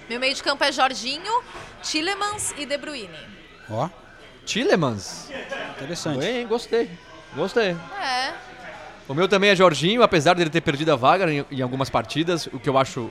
Meu 0.10 0.20
meio 0.20 0.34
de 0.34 0.42
campo 0.42 0.64
é 0.64 0.72
Jorginho, 0.72 1.44
Tillemans 1.84 2.56
e 2.58 2.66
De 2.66 2.76
Bruyne. 2.78 3.10
Ó, 3.70 3.88
Tillemans. 4.46 5.30
interessante. 5.76 6.18
Bem, 6.18 6.48
gostei. 6.48 6.90
Gostei. 7.36 7.78
É. 8.02 8.34
O 9.08 9.14
meu 9.14 9.28
também 9.28 9.50
é 9.50 9.56
Jorginho, 9.56 10.04
apesar 10.04 10.34
dele 10.34 10.50
ter 10.50 10.62
perdido 10.62 10.92
a 10.92 10.96
vaga 10.96 11.32
em, 11.32 11.46
em 11.50 11.62
algumas 11.62 11.90
partidas, 11.90 12.48
o 12.48 12.60
que 12.60 12.68
eu 12.68 12.78
acho 12.78 13.10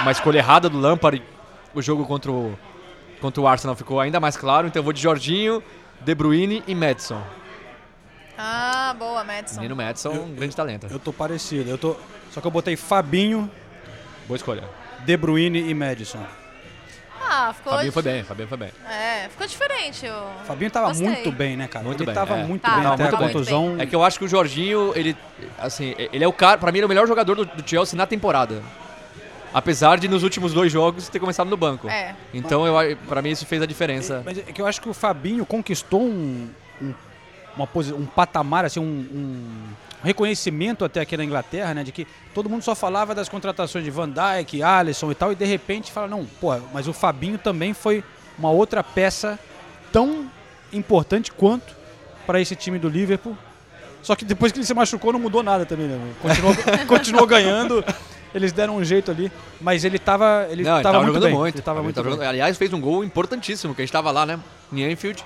uma 0.00 0.12
escolha 0.12 0.38
errada 0.38 0.68
do 0.68 0.78
Lampard. 0.78 1.22
O 1.74 1.82
jogo 1.82 2.06
contra 2.06 2.30
o, 2.30 2.56
contra 3.20 3.40
o 3.40 3.46
Arsenal 3.46 3.74
ficou 3.74 4.00
ainda 4.00 4.20
mais 4.20 4.36
claro, 4.36 4.66
então 4.66 4.80
eu 4.80 4.84
vou 4.84 4.92
de 4.92 5.02
Jorginho, 5.02 5.62
De 6.00 6.14
Bruyne 6.14 6.62
e 6.66 6.74
Madison. 6.74 7.20
Ah, 8.38 8.94
boa, 8.98 9.24
Madison. 9.24 9.56
Menino 9.56 9.74
Madison, 9.74 10.10
um 10.12 10.34
grande 10.34 10.54
talento. 10.54 10.86
Eu 10.90 10.98
tô 10.98 11.12
parecido. 11.12 11.68
Eu 11.68 11.78
tô... 11.78 11.96
Só 12.30 12.40
que 12.40 12.46
eu 12.46 12.50
botei 12.50 12.76
Fabinho, 12.76 13.50
Boa 14.26 14.36
escolha. 14.36 14.64
De 15.04 15.16
Bruyne 15.16 15.70
e 15.70 15.72
Madison. 15.72 16.24
Ah, 17.28 17.52
ficou. 17.52 17.72
Fabinho 17.72 17.92
foi 17.92 18.02
bem, 18.02 18.22
Fabinho 18.22 18.48
foi 18.48 18.56
bem. 18.58 18.70
É, 18.88 19.28
ficou 19.28 19.46
diferente. 19.46 20.06
O... 20.06 20.44
Fabinho 20.46 20.70
tava 20.70 20.88
Gostei. 20.88 21.06
muito 21.08 21.32
bem, 21.32 21.56
né, 21.56 21.66
cara? 21.68 21.84
Muito 21.84 22.00
ele 22.02 22.06
bem, 22.06 22.14
tava 22.14 22.36
é. 22.36 22.44
muito 22.44 22.62
Tava, 22.62 22.74
bem 22.76 22.82
tava 22.84 22.94
até 22.94 23.02
muito 23.04 23.14
a 23.14 23.18
bem. 23.18 23.28
contusão. 23.32 23.76
É 23.78 23.86
que 23.86 23.94
eu 23.96 24.02
acho 24.04 24.18
que 24.18 24.24
o 24.24 24.28
Jorginho, 24.28 24.92
ele, 24.94 25.16
assim, 25.58 25.94
ele 25.98 26.22
é 26.24 26.28
o 26.28 26.32
cara, 26.32 26.58
pra 26.58 26.70
mim 26.70 26.78
ele 26.78 26.84
é 26.84 26.86
o 26.86 26.88
melhor 26.88 27.06
jogador 27.06 27.34
do, 27.34 27.44
do 27.44 27.68
Chelsea 27.68 27.96
na 27.96 28.06
temporada. 28.06 28.62
Apesar 29.54 29.98
de 29.98 30.06
nos 30.06 30.22
últimos 30.22 30.52
dois 30.52 30.70
jogos 30.70 31.08
ter 31.08 31.18
começado 31.18 31.48
no 31.48 31.56
banco. 31.56 31.88
É. 31.88 32.14
Então, 32.34 32.66
eu, 32.66 32.96
pra 33.08 33.22
mim 33.22 33.30
isso 33.30 33.46
fez 33.46 33.62
a 33.62 33.66
diferença. 33.66 34.22
Mas 34.24 34.38
é 34.38 34.42
que 34.42 34.60
eu 34.60 34.66
acho 34.66 34.80
que 34.80 34.88
o 34.88 34.92
Fabinho 34.94 35.46
conquistou 35.46 36.02
um, 36.02 36.48
um, 36.82 36.94
uma 37.56 37.66
posi- 37.66 37.94
um 37.94 38.04
patamar, 38.04 38.64
assim, 38.66 38.80
um, 38.80 38.84
um 38.84 39.62
reconhecimento 40.06 40.84
até 40.84 41.00
aqui 41.00 41.16
na 41.16 41.24
Inglaterra, 41.24 41.74
né? 41.74 41.84
De 41.84 41.92
que 41.92 42.06
todo 42.34 42.48
mundo 42.48 42.62
só 42.62 42.74
falava 42.74 43.14
das 43.14 43.28
contratações 43.28 43.84
de 43.84 43.90
Van 43.90 44.08
Dijk, 44.08 44.62
Alisson 44.62 45.10
e 45.10 45.14
tal, 45.14 45.32
e 45.32 45.34
de 45.34 45.44
repente 45.44 45.92
fala, 45.92 46.06
não, 46.08 46.24
pô, 46.40 46.56
mas 46.72 46.88
o 46.88 46.92
Fabinho 46.92 47.36
também 47.38 47.74
foi 47.74 48.02
uma 48.38 48.50
outra 48.50 48.82
peça 48.82 49.38
tão 49.92 50.26
importante 50.72 51.30
quanto 51.32 51.74
para 52.26 52.40
esse 52.40 52.54
time 52.56 52.78
do 52.78 52.88
Liverpool. 52.88 53.36
Só 54.02 54.14
que 54.14 54.24
depois 54.24 54.52
que 54.52 54.58
ele 54.58 54.66
se 54.66 54.74
machucou 54.74 55.12
não 55.12 55.18
mudou 55.20 55.42
nada 55.42 55.66
também, 55.66 55.86
né? 55.88 55.98
Continuou, 56.22 56.54
continuou 56.86 57.26
ganhando. 57.26 57.84
Eles 58.34 58.52
deram 58.52 58.76
um 58.76 58.84
jeito 58.84 59.10
ali, 59.10 59.32
mas 59.60 59.82
ele 59.84 59.98
tava, 59.98 60.46
ele 60.50 60.62
Não, 60.62 60.74
ele 60.74 60.82
tava 60.82 60.92
tava 60.92 60.98
muito 61.04 61.14
jogando 61.14 61.30
bem. 61.30 61.38
muito. 61.38 61.54
Ele 61.56 61.62
tava 61.62 61.78
Ele 61.78 61.84
muito 61.84 61.96
tava 61.96 62.10
jogando- 62.10 62.28
Aliás, 62.28 62.56
fez 62.58 62.72
um 62.72 62.80
gol 62.80 63.02
importantíssimo, 63.02 63.74
que 63.74 63.80
a 63.80 63.84
gente 63.84 63.92
tava 63.92 64.10
lá, 64.10 64.26
né? 64.26 64.38
Em 64.72 64.84
Anfield, 64.92 65.24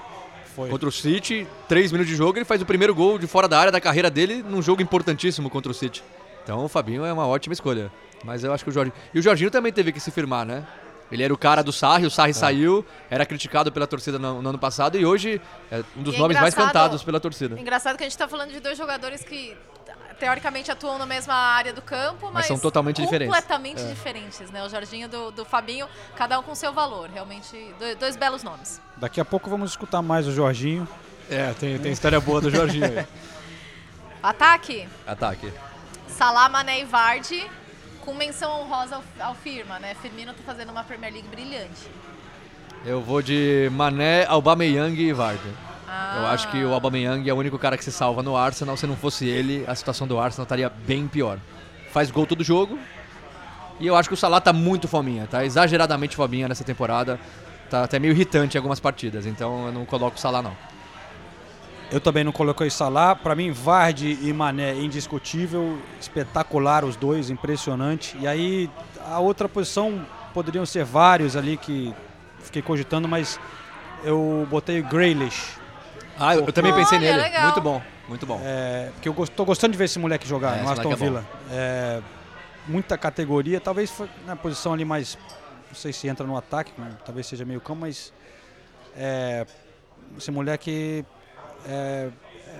Foi. 0.61 0.71
contra 0.71 0.89
o 0.89 0.93
City. 0.93 1.47
Três 1.69 1.93
minutos 1.93 2.11
de 2.11 2.17
jogo, 2.17 2.39
ele 2.39 2.45
faz 2.45 2.61
o 2.63 2.67
primeiro 2.67 2.95
gol 2.95 3.19
de 3.19 3.27
fora 3.27 3.49
da 3.49 3.59
área 3.59 3.73
da 3.73 3.81
carreira 3.81 4.11
dele 4.11 4.43
num 4.43 4.63
jogo 4.63 4.83
importantíssimo 4.83 5.49
contra 5.51 5.71
o 5.71 5.75
City. 5.75 6.03
Então 6.43 6.65
o 6.65 6.69
Fabinho 6.69 7.05
é 7.05 7.13
uma 7.13 7.27
ótima 7.27 7.53
escolha. 7.53 7.91
Mas 8.25 8.45
eu 8.45 8.53
acho 8.53 8.65
que 8.65 8.71
o 8.71 8.73
Jorginho... 8.73 8.95
E 9.15 9.19
o 9.19 9.23
Jorginho 9.23 9.51
também 9.51 9.73
teve 9.73 9.93
que 9.93 10.01
se 10.01 10.11
firmar, 10.11 10.45
né? 10.45 10.67
Ele 11.11 11.23
era 11.23 11.35
o 11.35 11.39
cara 11.39 11.63
do 11.63 11.73
Sarri, 11.73 12.05
o 12.05 12.07
É. 12.07 12.11
Sarri 12.11 12.35
saiu, 12.35 12.85
era 13.11 13.27
criticado 13.27 13.73
pela 13.73 13.87
torcida 13.87 14.19
no, 14.19 14.41
no 14.41 14.49
ano 14.51 14.59
passado 14.59 14.97
e 14.97 15.05
hoje 15.05 15.41
é 15.71 15.83
um 15.97 16.03
dos 16.03 16.15
E 16.15 16.17
é 16.17 16.21
nomes 16.21 16.41
mais 16.41 16.55
cantados 16.55 17.03
pela 17.03 17.19
torcida. 17.19 17.59
Engraçado 17.61 17.97
que 17.97 18.05
a 18.05 18.09
gente 18.09 18.17
tá 18.17 18.29
falando 18.29 18.53
de 18.53 18.61
dois 18.61 18.79
jogadores 18.79 19.25
que 19.25 19.57
teoricamente 20.21 20.71
atuam 20.71 20.99
na 20.99 21.07
mesma 21.07 21.35
área 21.35 21.73
do 21.73 21.81
campo, 21.81 22.31
mas, 22.31 22.47
são 22.47 22.59
totalmente 22.59 23.01
diferentes. 23.01 23.35
completamente 23.35 23.83
diferentes, 23.83 24.51
né? 24.51 24.63
O 24.63 24.69
Jorginho 24.69 25.09
do, 25.09 25.31
do 25.33 25.45
Fabinho, 25.47 25.89
cada 26.15 26.39
um 26.39 26.43
com 26.43 26.55
seu 26.55 26.73
valor. 26.73 27.09
Realmente, 27.09 27.75
dois, 27.79 27.97
dois 27.97 28.17
belos 28.17 28.43
nomes. 28.43 28.81
Daqui 28.99 29.19
a 29.19 29.25
pouco 29.25 29.49
vamos 29.49 29.71
escutar 29.71 30.03
mais 30.03 30.27
o 30.27 30.33
Jorginho. 30.33 30.87
É, 31.31 31.55
tem, 31.55 31.79
tem 31.79 31.91
história 31.91 32.21
boa 32.21 32.41
do 32.41 32.51
Jorginho 32.51 32.85
aí. 32.85 33.07
Ataque, 34.23 34.87
Ataque. 35.07 35.51
Salah, 36.09 36.51
Mané 36.51 36.81
e 36.81 36.85
Vardy, 36.85 37.51
com 38.03 38.13
menção 38.13 38.61
honrosa 38.61 38.97
ao, 38.97 39.29
ao 39.29 39.35
Firma, 39.35 39.79
né? 39.79 39.95
Firmino 39.95 40.35
tá 40.35 40.43
fazendo 40.45 40.71
uma 40.71 40.85
Premier 40.85 41.13
League 41.13 41.29
brilhante. 41.29 41.89
Eu 42.85 43.01
vou 43.01 43.23
de 43.23 43.71
Mané, 43.73 44.27
Aubameyang 44.27 45.01
e 45.01 45.13
Vardy. 45.13 45.70
Ah, 45.93 46.21
Eu 46.21 46.27
acho 46.29 46.49
que 46.53 46.63
o 46.63 46.73
Aubameyang 46.73 47.29
é 47.29 47.35
o 47.35 47.37
único 47.37 47.59
cara 47.59 47.77
que 47.77 47.83
se 47.85 47.91
salva 47.91 48.23
no 48.23 48.37
Arsenal. 48.37 48.77
Se 48.77 48.87
não 48.87 48.95
fosse 48.97 49.27
ele, 49.27 49.65
a 49.67 49.75
situação 49.75 50.07
do 50.07 50.21
Arsenal 50.21 50.45
estaria 50.45 50.71
bem 50.71 51.09
pior. 51.09 51.39
Faz 51.91 52.13
gol 52.13 52.27
todo 52.27 52.45
jogo. 52.45 52.79
E 53.81 53.87
eu 53.87 53.97
acho 53.97 54.09
que 54.09 54.15
o 54.15 54.17
Salah 54.17 54.41
tá 54.41 54.53
muito 54.53 54.87
fominha, 54.87 55.27
tá 55.27 55.45
exageradamente 55.45 56.15
fominha 56.15 56.47
nessa 56.47 56.63
temporada. 56.63 57.19
Tá 57.69 57.83
até 57.83 57.99
meio 57.99 58.13
irritante 58.13 58.57
em 58.57 58.59
algumas 58.59 58.79
partidas, 58.79 59.27
então 59.27 59.67
eu 59.67 59.73
não 59.73 59.85
coloco 59.85 60.17
o 60.17 60.21
Salah 60.21 60.43
não. 60.43 60.57
Eu 61.91 62.01
também 62.01 62.23
não 62.23 62.31
coloquei 62.31 62.71
Salah. 62.71 63.17
Para 63.17 63.35
mim, 63.35 63.51
Vardy 63.51 64.19
e 64.23 64.33
Mané, 64.33 64.75
indiscutível. 64.75 65.79
Espetacular 66.01 66.85
os 66.85 66.95
dois, 66.95 67.31
impressionante. 67.31 68.17
E 68.21 68.29
aí, 68.29 68.71
a 69.09 69.19
outra 69.19 69.49
posição 69.49 70.07
poderiam 70.33 70.65
ser 70.65 70.85
vários 70.85 71.35
ali 71.35 71.57
que 71.57 71.93
fiquei 72.39 72.63
cogitando, 72.63 73.09
mas 73.09 73.41
eu 74.05 74.47
botei 74.49 74.81
o 74.81 74.85
Grealish. 74.85 75.60
Ah, 76.21 76.35
eu, 76.37 76.45
eu 76.47 76.53
também 76.53 76.73
pensei 76.75 76.99
Olha, 76.99 77.11
nele. 77.13 77.23
legal. 77.23 77.43
Muito 77.45 77.61
bom, 77.61 77.83
muito 78.09 78.27
bom. 78.27 78.41
É, 78.45 78.91
porque 78.95 79.09
eu 79.09 79.13
gost- 79.15 79.33
tô 79.35 79.45
gostando 79.45 79.73
de 79.73 79.79
ver 79.79 79.85
esse 79.85 79.99
moleque 79.99 80.29
jogar 80.29 80.53
É, 80.53 80.57
no 80.59 80.63
esse 80.65 80.73
Aston 80.73 80.83
moleque 80.85 81.03
é 81.03 81.07
Villa. 81.07 81.27
É, 81.51 82.01
muita 82.69 82.99
categoria, 82.99 83.61
talvez 83.61 83.91
foi 83.91 84.09
na 84.27 84.37
posição 84.37 84.73
ali 84.73 84.85
mais. 84.85 85.17
Não 85.69 85.75
sei 85.75 85.93
se 85.93 86.07
entra 86.09 86.27
no 86.27 86.37
ataque, 86.37 86.73
né, 86.79 86.91
talvez 87.05 87.27
seja 87.27 87.45
meio 87.45 87.61
campo, 87.61 87.81
mas. 87.81 88.13
É, 88.97 89.47
esse 90.19 90.31
moleque 90.31 91.05
é, 91.67 92.09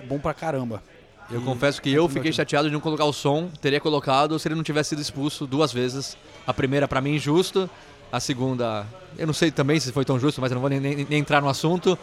é 0.03 0.07
bom 0.07 0.19
pra 0.19 0.33
caramba. 0.33 0.83
Eu 1.31 1.41
E- 1.41 1.45
confesso 1.45 1.81
que 1.83 1.91
é 1.95 1.99
eu 1.99 2.09
fiquei 2.09 2.33
chateado 2.33 2.69
de 2.69 2.73
não 2.73 2.81
colocar 2.81 3.05
o 3.05 3.13
som. 3.13 3.49
Teria 3.61 3.81
colocado 3.81 4.39
se 4.39 4.49
ele 4.49 4.55
não 4.55 4.63
tivesse 4.63 4.91
sido 4.91 5.03
expulso 5.03 5.47
duas 5.47 5.73
vezes. 5.73 6.17
A 6.47 6.55
primeira, 6.55 6.89
pra 6.89 7.01
mim, 7.01 7.15
injusto. 7.17 7.69
A 8.13 8.19
segunda, 8.19 8.85
eu 9.17 9.27
não 9.27 9.35
sei 9.35 9.51
também 9.53 9.79
se 9.79 9.93
foi 9.93 10.05
tão 10.05 10.19
justo, 10.19 10.41
mas 10.41 10.51
eu 10.51 10.57
não 10.57 10.61
vou 10.61 10.69
nem, 10.71 10.81
nem- 10.81 11.07
nem 11.09 11.19
entrar 11.21 11.41
no 11.41 11.49
assunto. 11.49 11.97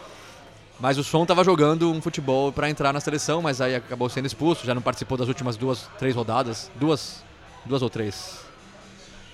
Mas 0.80 0.96
o 0.96 1.02
som 1.04 1.26
tava 1.26 1.42
jogando 1.42 1.90
um 1.90 2.00
futebol 2.00 2.52
pra 2.52 2.70
entrar 2.70 2.92
na 2.92 3.00
seleção, 3.00 3.42
mas 3.42 3.60
aí 3.60 3.74
acabou 3.74 4.08
sendo 4.08 4.26
expulso. 4.26 4.64
Já 4.64 4.74
não 4.74 4.82
participou 4.82 5.18
das 5.18 5.26
últimas 5.28 5.56
duas, 5.56 5.88
três 5.98 6.14
rodadas. 6.14 6.70
Duas, 6.76 7.24
duas 7.64 7.82
ou 7.82 7.90
três? 7.90 8.46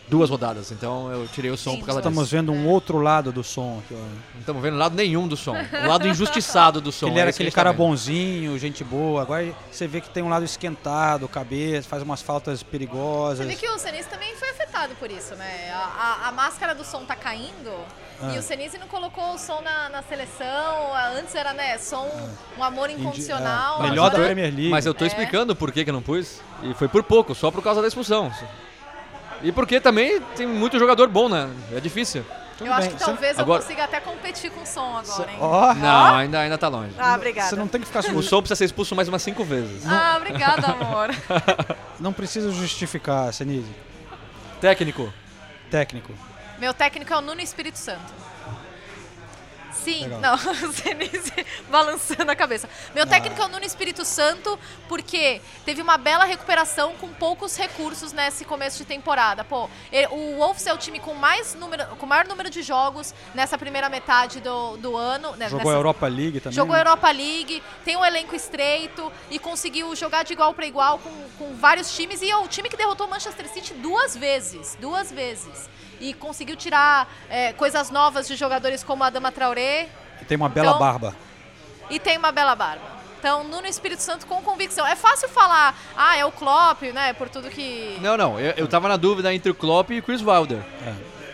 Duas 0.07 0.29
rodadas. 0.29 0.71
Então 0.71 1.11
eu 1.11 1.27
tirei 1.29 1.51
o 1.51 1.57
som 1.57 1.73
Sim, 1.73 1.79
por 1.81 1.87
causa 1.87 2.01
Estamos 2.01 2.25
disso. 2.25 2.37
vendo 2.37 2.53
um 2.53 2.67
outro 2.69 2.99
lado 2.99 3.33
do 3.33 3.43
som 3.43 3.79
aqui, 3.85 3.95
ó. 3.95 3.99
Não 4.35 4.41
estamos 4.41 4.63
vendo 4.63 4.77
lado 4.77 4.95
nenhum 4.95 5.27
do 5.27 5.35
som. 5.37 5.53
O 5.55 5.87
lado 5.89 6.07
injustiçado 6.09 6.79
do 6.81 6.93
som. 6.93 7.09
Ele 7.09 7.19
era 7.21 7.29
é 7.29 7.33
aquele 7.33 7.51
tá 7.51 7.55
cara 7.57 7.71
vendo. 7.73 7.79
bonzinho, 7.79 8.59
gente 8.59 8.85
boa. 8.85 9.23
Agora 9.23 9.55
você 9.71 9.87
vê 9.87 10.01
que 10.03 10.09
tem 10.11 10.23
um 10.23 10.29
lado 10.29 10.45
esquentado, 10.45 11.27
cabeça, 11.27 11.89
faz 11.89 12.03
umas 12.03 12.21
faltas 12.21 12.59
Você 12.61 12.65
perigosas. 12.67 13.47
vê 13.47 13.55
que 13.55 13.67
o 13.69 13.79
Senise 13.79 14.09
também 14.09 14.35
foi 14.37 14.51
afetado 14.51 14.95
por 14.97 15.11
isso, 15.11 15.35
né? 15.37 15.71
A, 15.73 15.79
a- 16.25 16.29
a 16.29 16.33
máscara 16.33 16.75
do 16.75 16.85
som 16.85 17.05
tá 17.07 17.17
caindo 17.17 17.71
Ah. 18.23 18.35
e 18.35 18.39
o 18.39 18.43
Senise 18.43 18.79
não 18.79 18.87
colocou 18.89 19.35
o 19.35 19.39
som 19.39 19.61
na, 19.61 19.89
na 19.89 20.03
seleção. 20.03 20.95
Antes 21.19 21.35
era, 21.35 21.53
né, 21.53 21.77
som, 21.79 22.09
um 22.59 22.63
amor 22.65 22.89
incondicional. 22.91 23.81
é, 23.85 23.91
melhor 23.91 24.11
da 24.11 24.17
agora- 24.17 24.25
Premier 24.35 24.53
League. 24.55 24.69
Mas 24.71 24.87
eu 24.87 24.95
tô 24.95 25.05
É. 25.05 25.09
explicando 25.09 25.55
por 25.57 25.71
que, 25.73 25.85
que 25.85 25.91
eu 25.91 25.95
não 25.95 26.03
pus. 26.03 26.41
E 26.63 26.73
foi 26.75 26.89
por 26.89 27.03
pouco, 27.03 27.35
só 27.35 27.51
por 27.51 27.63
causa 27.63 27.81
da 27.83 27.89
expulsão. 27.89 28.33
E 29.43 29.53
porque 29.53 29.81
também 29.81 30.21
tem 30.37 30.47
muito 30.47 30.79
jogador 30.79 31.09
bom, 31.09 31.29
né? 31.29 31.51
É 31.75 31.81
difícil. 31.81 32.25
Tudo 32.57 32.69
Eu 32.69 32.73
acho 32.73 32.83
bem, 32.83 32.91
que 32.93 32.99
você- 33.01 33.05
talvez 33.05 33.39
Agora- 33.39 33.59
eu 33.61 33.65
consiga 33.65 33.83
até 33.85 33.99
competir 34.01 34.49
com 34.53 34.63
o 34.63 34.67
som 34.67 34.97
agora, 34.97 35.31
hein? 35.31 35.39
Ó, 35.41 35.75
Não, 35.75 36.15
ainda, 36.15 36.39
ainda 36.39 36.57
tá 36.57 36.69
longe. 36.69 36.95
Ah, 36.97 37.15
obrigada. 37.17 37.49
você 37.51 37.57
não 37.57 37.67
tem 37.67 37.81
que 37.81 37.87
ficar 37.89 37.99
O 38.15 38.23
som 38.23 38.39
precisa 38.41 38.55
ser 38.57 38.65
expulso 38.67 38.95
mais 38.95 39.09
umas 39.09 39.23
cinco 39.23 39.43
vezes. 39.45 39.85
Ah, 39.85 40.15
obrigada, 40.19 40.69
amor. 40.69 41.09
Não 41.99 42.13
precisa 42.13 42.53
justificar, 42.53 43.33
Senise. 43.33 43.75
Técnico. 44.61 45.13
Técnico. 45.69 46.13
Meu 46.65 46.73
técnico 46.73 47.13
é 47.13 47.19
o 47.19 47.21
Nuno 47.21 47.43
Espírito 47.43 47.77
Santo. 47.77 48.11
Sim, 49.85 50.03
Legal. 50.05 50.21
não, 50.21 50.35
o 50.69 50.73
Senise 50.73 51.47
balançando 51.69 52.31
a 52.31 52.37
cabeça. 52.37 52.69
Meu 52.95 53.07
técnico 53.07 53.41
é 53.41 53.45
o 53.45 53.49
Nuno 53.49 53.65
Espírito 53.65 54.05
Santo 54.05 54.59
porque 54.89 55.41
teve 55.65 55.83
uma 55.83 55.97
bela 55.97 56.25
recuperação 56.25 56.95
com 56.95 57.09
poucos 57.09 57.57
recursos 57.57 58.13
nesse 58.13 58.45
começo 58.45 58.79
de 58.79 58.85
temporada. 58.85 59.45
Pô, 59.45 59.69
ele- 59.93 60.09
o 60.11 60.37
Wolves 60.39 60.67
é 60.67 60.73
o 60.73 60.79
time 60.79 60.99
com 61.01 61.15
mais 61.15 61.55
número, 61.55 61.85
com 61.97 62.07
maior 62.07 62.27
número 62.27 62.49
de 62.51 62.63
jogos 62.63 63.15
nessa 63.35 63.59
primeira 63.59 63.89
metade 63.89 64.41
do, 64.41 64.77
do 64.77 64.97
ano. 64.97 65.33
né, 65.37 65.49
Jogou 65.49 65.61
a 65.61 65.65
nessa- 65.65 65.77
Europa 65.79 66.07
League 66.07 66.41
também. 66.41 66.57
Jogou 66.57 66.75
a 66.75 66.79
né? 66.79 66.83
Europa 66.83 67.11
League, 67.11 67.63
tem 67.85 67.97
um 67.97 68.05
elenco 68.05 68.35
estreito 68.35 69.11
e 69.31 69.39
conseguiu 69.39 69.95
jogar 69.97 70.23
de 70.25 70.33
igual 70.33 70.55
para 70.55 70.67
igual 70.67 70.99
com, 70.99 71.11
com 71.39 71.55
vários 71.57 71.95
times. 71.95 72.23
E 72.23 72.31
é 72.31 72.37
o 72.37 72.47
time 72.49 72.69
que 72.69 72.77
derrotou 72.77 73.07
o 73.07 73.11
Manchester 73.11 73.49
City 73.49 73.75
duas 73.75 74.17
vezes. 74.17 74.77
Duas 74.81 75.11
vezes. 75.11 75.69
E 76.01 76.13
conseguiu 76.13 76.57
tirar 76.57 77.09
é, 77.31 77.53
coisas 77.53 77.89
novas 77.91 78.27
de 78.29 78.35
jogadores 78.37 78.83
como 78.83 79.03
a 79.05 79.11
Dama 79.11 79.31
Traoré 79.33 79.74
E 80.21 80.25
Tem 80.25 80.37
uma 80.37 80.49
bela 80.49 80.69
Então- 80.69 80.79
barba. 80.79 81.15
e 81.91 81.99
tem 81.99 82.17
uma 82.19 82.33
bela 82.33 82.55
barba. 82.55 82.95
Então, 83.19 83.43
Nuno 83.45 83.67
Espírito 83.67 84.03
Santo 84.03 84.27
com 84.27 84.43
convicção. 84.43 84.87
É 84.87 84.95
fácil 84.95 85.29
falar, 85.31 85.75
ah, 85.97 86.15
é 86.17 86.25
o 86.27 86.31
Klopp, 86.33 86.83
né? 86.93 87.15
Por 87.15 87.29
tudo 87.31 87.49
que. 87.49 87.97
Não, 88.03 88.17
não. 88.19 88.39
Eu, 88.39 88.53
eu 88.59 88.69
tava 88.69 88.87
na 88.87 88.97
dúvida 88.99 89.33
entre 89.35 89.51
o 89.51 89.55
Klopp 89.55 89.91
e 89.93 89.99
o 89.99 90.03
Chris 90.03 90.21
Wilder. 90.21 90.59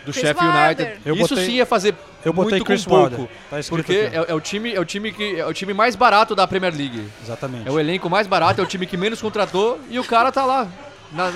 Do 0.05 0.11
Chris 0.13 0.15
Sheffield 0.25 0.57
Wilder. 0.57 0.65
United. 0.87 1.01
Eu 1.05 1.15
Isso 1.15 1.27
botei- 1.29 1.45
sim 1.45 1.51
ia 1.53 1.65
fazer 1.65 1.93
eu 2.23 2.31
botei 2.31 2.51
muito 2.53 2.65
Chris 2.65 2.85
com 2.85 2.91
pouco. 2.91 3.09
Wilder. 3.17 3.27
Tá 3.49 3.59
escrito 3.59 3.85
porque 3.85 3.93
é, 4.15 4.25
é 4.29 4.33
o 4.33 4.39
time, 4.39 4.73
é 4.73 4.79
o 4.79 4.85
time 4.85 5.11
que 5.11 5.39
é 5.39 5.45
o 5.45 5.53
time 5.53 5.73
mais 5.73 5.95
barato 5.97 6.33
da 6.33 6.47
Premier 6.47 6.73
League. 6.73 7.07
Exatamente. 7.21 7.67
É 7.67 7.71
o 7.71 7.77
elenco 7.79 8.09
mais 8.09 8.25
barato, 8.25 8.61
é 8.61 8.63
o 8.63 8.67
time 8.67 8.85
que 8.87 8.95
menos 8.95 9.21
contratou 9.21 9.77
e 9.89 9.99
o 9.99 10.03
cara 10.05 10.31
tá 10.31 10.45
lá. 10.45 10.67
Na 11.11 11.29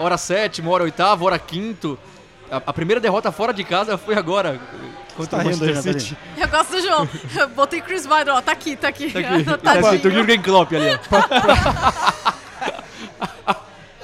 hora 0.00 0.18
sétimo, 0.18 0.72
hora 0.72 0.82
oitavo, 0.82 1.24
hora 1.26 1.38
quinto. 1.38 1.96
A, 2.50 2.56
a 2.56 2.72
primeira 2.72 3.00
derrota 3.00 3.30
fora 3.30 3.54
de 3.54 3.62
casa 3.62 3.96
foi 3.96 4.16
agora. 4.16 4.60
Contra 5.16 5.38
tá 5.38 5.44
rindo 5.50 5.64
aí? 5.64 5.76
City. 5.82 6.16
Eu 6.36 6.48
gosto 6.48 6.70
do 6.72 6.80
João. 6.82 7.08
Eu 7.38 7.48
botei 7.48 7.80
Chris 7.80 8.04
Wilder, 8.06 8.34
ó, 8.34 8.42
tá 8.42 8.52
aqui, 8.52 8.76
tá 8.76 8.88
aqui. 8.88 9.10
Tá 9.12 9.20
aqui. 9.20 9.44
Tá 9.62 9.80
escrito 9.80 10.10
Jürgen 10.10 10.42
Klopp 10.42 10.72
ali. 10.74 10.88
ó. 10.90 12.36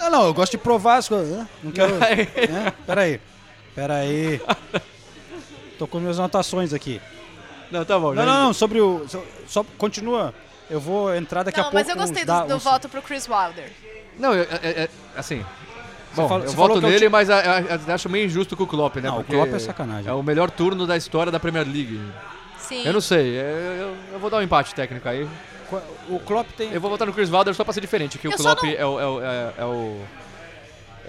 Ah, 0.00 0.10
não, 0.10 0.24
eu 0.26 0.34
gosto 0.34 0.52
de 0.52 0.58
provar 0.58 0.96
as 0.96 1.08
coisas. 1.08 1.36
né? 1.38 1.48
Não 1.62 1.70
quero. 1.72 1.94
né? 1.96 2.72
Peraí. 2.86 3.20
Peraí. 3.74 4.40
Tô 5.78 5.86
com 5.86 6.00
minhas 6.00 6.18
anotações 6.18 6.72
aqui. 6.74 7.00
Não, 7.70 7.84
tá 7.84 7.98
bom. 7.98 8.12
Não, 8.12 8.26
não, 8.26 8.42
não, 8.46 8.52
sobre 8.52 8.80
o. 8.80 9.06
Só, 9.46 9.64
continua. 9.78 10.34
Eu 10.68 10.80
vou 10.80 11.14
entrar 11.14 11.42
daqui 11.42 11.60
a 11.60 11.64
Não, 11.64 11.70
pouco. 11.70 11.86
mas 11.86 11.94
eu 11.94 12.00
gostei 12.00 12.24
do, 12.24 12.28
da- 12.28 12.44
do 12.46 12.56
uns- 12.56 12.64
voto 12.64 12.88
pro 12.88 13.02
Chris 13.02 13.28
Wilder. 13.28 13.70
Não, 14.18 14.34
eu- 14.34 14.44
é- 14.44 14.60
é- 14.62 14.82
é- 14.84 14.88
assim. 15.16 15.44
Bom, 16.14 16.28
fala- 16.28 16.44
eu 16.44 16.50
voto 16.52 16.56
falou 16.56 16.76
é 16.76 16.78
o 16.78 16.82
nele, 16.82 16.96
time- 16.98 17.08
mas 17.08 17.30
a- 17.30 17.38
a- 17.40 17.58
a- 17.90 17.94
acho 17.94 18.08
meio 18.08 18.26
injusto 18.26 18.56
com 18.56 18.64
o 18.64 18.66
Klopp, 18.66 18.96
né? 18.96 19.02
Não, 19.08 19.20
o 19.20 19.24
Klopp 19.24 19.52
é 19.54 19.58
sacanagem. 19.58 20.10
É 20.10 20.12
o 20.14 20.22
melhor 20.22 20.50
turno 20.50 20.86
da 20.86 20.96
história 20.96 21.30
da 21.32 21.40
Premier 21.40 21.64
League. 21.66 22.00
Sim. 22.58 22.84
Eu 22.86 22.92
não 22.92 23.00
sei, 23.00 23.36
é- 23.38 23.78
eu, 23.80 23.96
eu 24.14 24.18
vou 24.18 24.30
dar 24.30 24.38
um 24.38 24.42
empate 24.42 24.74
técnico 24.74 25.08
aí. 25.08 25.28
O 26.08 26.18
Klopp 26.20 26.50
tem. 26.56 26.70
Eu 26.72 26.80
vou 26.80 26.90
votar 26.90 27.06
no 27.06 27.12
Chris 27.14 27.30
Wilder 27.32 27.54
só 27.54 27.64
pra 27.64 27.72
ser 27.72 27.80
diferente, 27.80 28.18
que 28.18 28.28
o 28.28 28.32
Eu 28.32 28.38
só 28.38 28.54
Klopp 28.54 28.64
é, 28.76 28.84
o, 28.86 29.00
é, 29.00 29.06
o, 29.06 29.20
é, 29.22 29.52
é 29.58 29.64
o- 29.64 30.00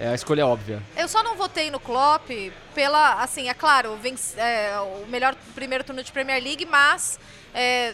é 0.00 0.08
a 0.08 0.14
escolha 0.14 0.46
óbvia. 0.46 0.82
Eu 0.96 1.06
só 1.06 1.22
não 1.22 1.36
votei 1.36 1.70
no 1.70 1.78
Klopp 1.78 2.30
pela, 2.74 3.22
assim, 3.22 3.48
é 3.50 3.54
claro, 3.54 3.96
venc- 4.02 4.18
é, 4.38 4.74
o 4.80 5.06
melhor 5.08 5.34
primeiro 5.54 5.84
turno 5.84 6.02
de 6.02 6.10
Premier 6.10 6.42
League, 6.42 6.64
mas 6.66 7.18
é, 7.54 7.92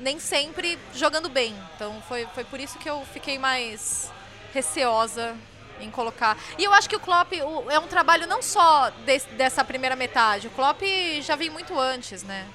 nem 0.00 0.18
sempre 0.18 0.76
jogando 0.94 1.28
bem. 1.28 1.54
Então 1.76 1.94
foi, 2.08 2.26
foi 2.34 2.42
por 2.44 2.58
isso 2.58 2.78
que 2.78 2.90
eu 2.90 3.00
fiquei 3.12 3.38
mais 3.38 4.10
receosa 4.52 5.34
em 5.80 5.90
colocar. 5.90 6.36
E 6.58 6.64
eu 6.64 6.72
acho 6.72 6.88
que 6.88 6.96
o 6.96 7.00
Klopp 7.00 7.32
o- 7.32 7.70
é 7.70 7.78
um 7.78 7.86
trabalho 7.86 8.26
não 8.26 8.42
só 8.42 8.90
des- 9.04 9.24
dessa 9.36 9.64
primeira 9.64 9.94
metade, 9.96 10.46
o 10.46 10.50
Klopp 10.50 10.80
já 11.22 11.36
vem 11.36 11.50
muito 11.50 11.78
antes, 11.78 12.22
né? 12.22 12.46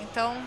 Então, 0.00 0.42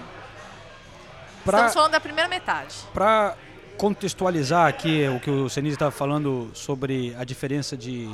Pra- 1.43 1.57
estamos 1.59 1.73
falando 1.73 1.91
da 1.91 1.99
primeira 1.99 2.27
metade. 2.29 2.75
Para 2.93 3.35
contextualizar 3.77 4.67
aqui 4.67 5.07
o 5.09 5.19
que 5.19 5.29
o 5.29 5.49
Senise 5.49 5.75
estava 5.75 5.91
falando 5.91 6.49
sobre 6.53 7.15
a 7.19 7.23
diferença 7.23 7.75
de 7.77 8.09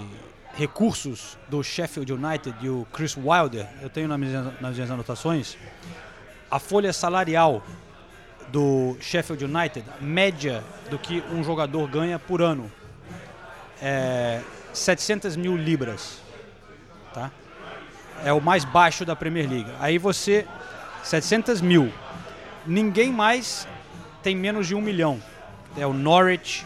recursos 0.55 1.37
do 1.47 1.63
Sheffield 1.63 2.11
United 2.11 2.53
e 2.61 2.69
o 2.69 2.85
Chris 2.91 3.15
Wilder, 3.15 3.67
eu 3.81 3.89
tenho 3.89 4.07
nas 4.07 4.19
minhas, 4.19 4.61
nas 4.61 4.73
minhas 4.75 4.91
anotações, 4.91 5.55
a 6.49 6.59
folha 6.59 6.91
salarial 6.91 7.63
do 8.49 8.97
Sheffield 8.99 9.45
United, 9.45 9.85
média 10.01 10.61
do 10.89 10.99
que 10.99 11.23
um 11.31 11.41
jogador 11.41 11.87
ganha 11.87 12.19
por 12.19 12.41
ano, 12.41 12.69
é 13.81 14.41
700 14.73 15.35
mil 15.35 15.57
libras, 15.57 16.21
tá? 17.13 17.31
É 18.23 18.31
o 18.31 18.39
mais 18.39 18.63
baixo 18.63 19.03
da 19.03 19.15
Premier 19.15 19.49
League. 19.49 19.71
Aí 19.79 19.97
você, 19.97 20.45
700 21.03 21.61
mil, 21.61 21.91
ninguém 22.65 23.11
mais 23.11 23.67
tem 24.21 24.35
menos 24.35 24.67
de 24.67 24.75
um 24.75 24.81
milhão. 24.81 25.21
É 25.75 25.85
o 25.87 25.93
Norwich, 25.93 26.65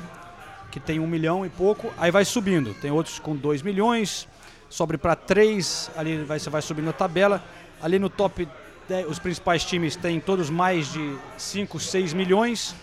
que 0.72 0.80
tem 0.80 1.00
um 1.00 1.08
milhão 1.08 1.46
e 1.46 1.50
pouco, 1.50 1.94
aí 1.98 2.12
vai 2.12 2.26
subindo. 2.26 2.74
Tem 2.74 2.92
outros 2.92 3.18
com 3.20 3.36
dois 3.36 3.62
milhões, 3.62 4.28
sobe 4.70 4.98
para 4.98 5.16
três, 5.16 5.90
ali 5.96 6.24
vai, 6.24 6.38
você 6.38 6.50
vai 6.50 6.62
subindo 6.62 6.90
a 6.90 6.94
tabela. 6.94 7.42
Ali 7.82 7.98
no 7.98 8.10
top 8.10 8.48
10, 8.90 9.08
os 9.08 9.20
principais 9.20 9.64
times 9.64 9.96
têm 9.96 10.20
todos 10.20 10.50
mais 10.50 10.92
de 10.92 11.18
5, 11.38 11.80
6 11.80 12.14
milhões. 12.14 12.76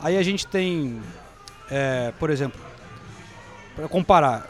Aí 0.00 0.16
a 0.16 0.22
gente 0.22 0.46
tem, 0.46 1.00
é, 1.70 2.12
por 2.18 2.30
exemplo, 2.30 2.60
para 3.74 3.88
comparar, 3.88 4.46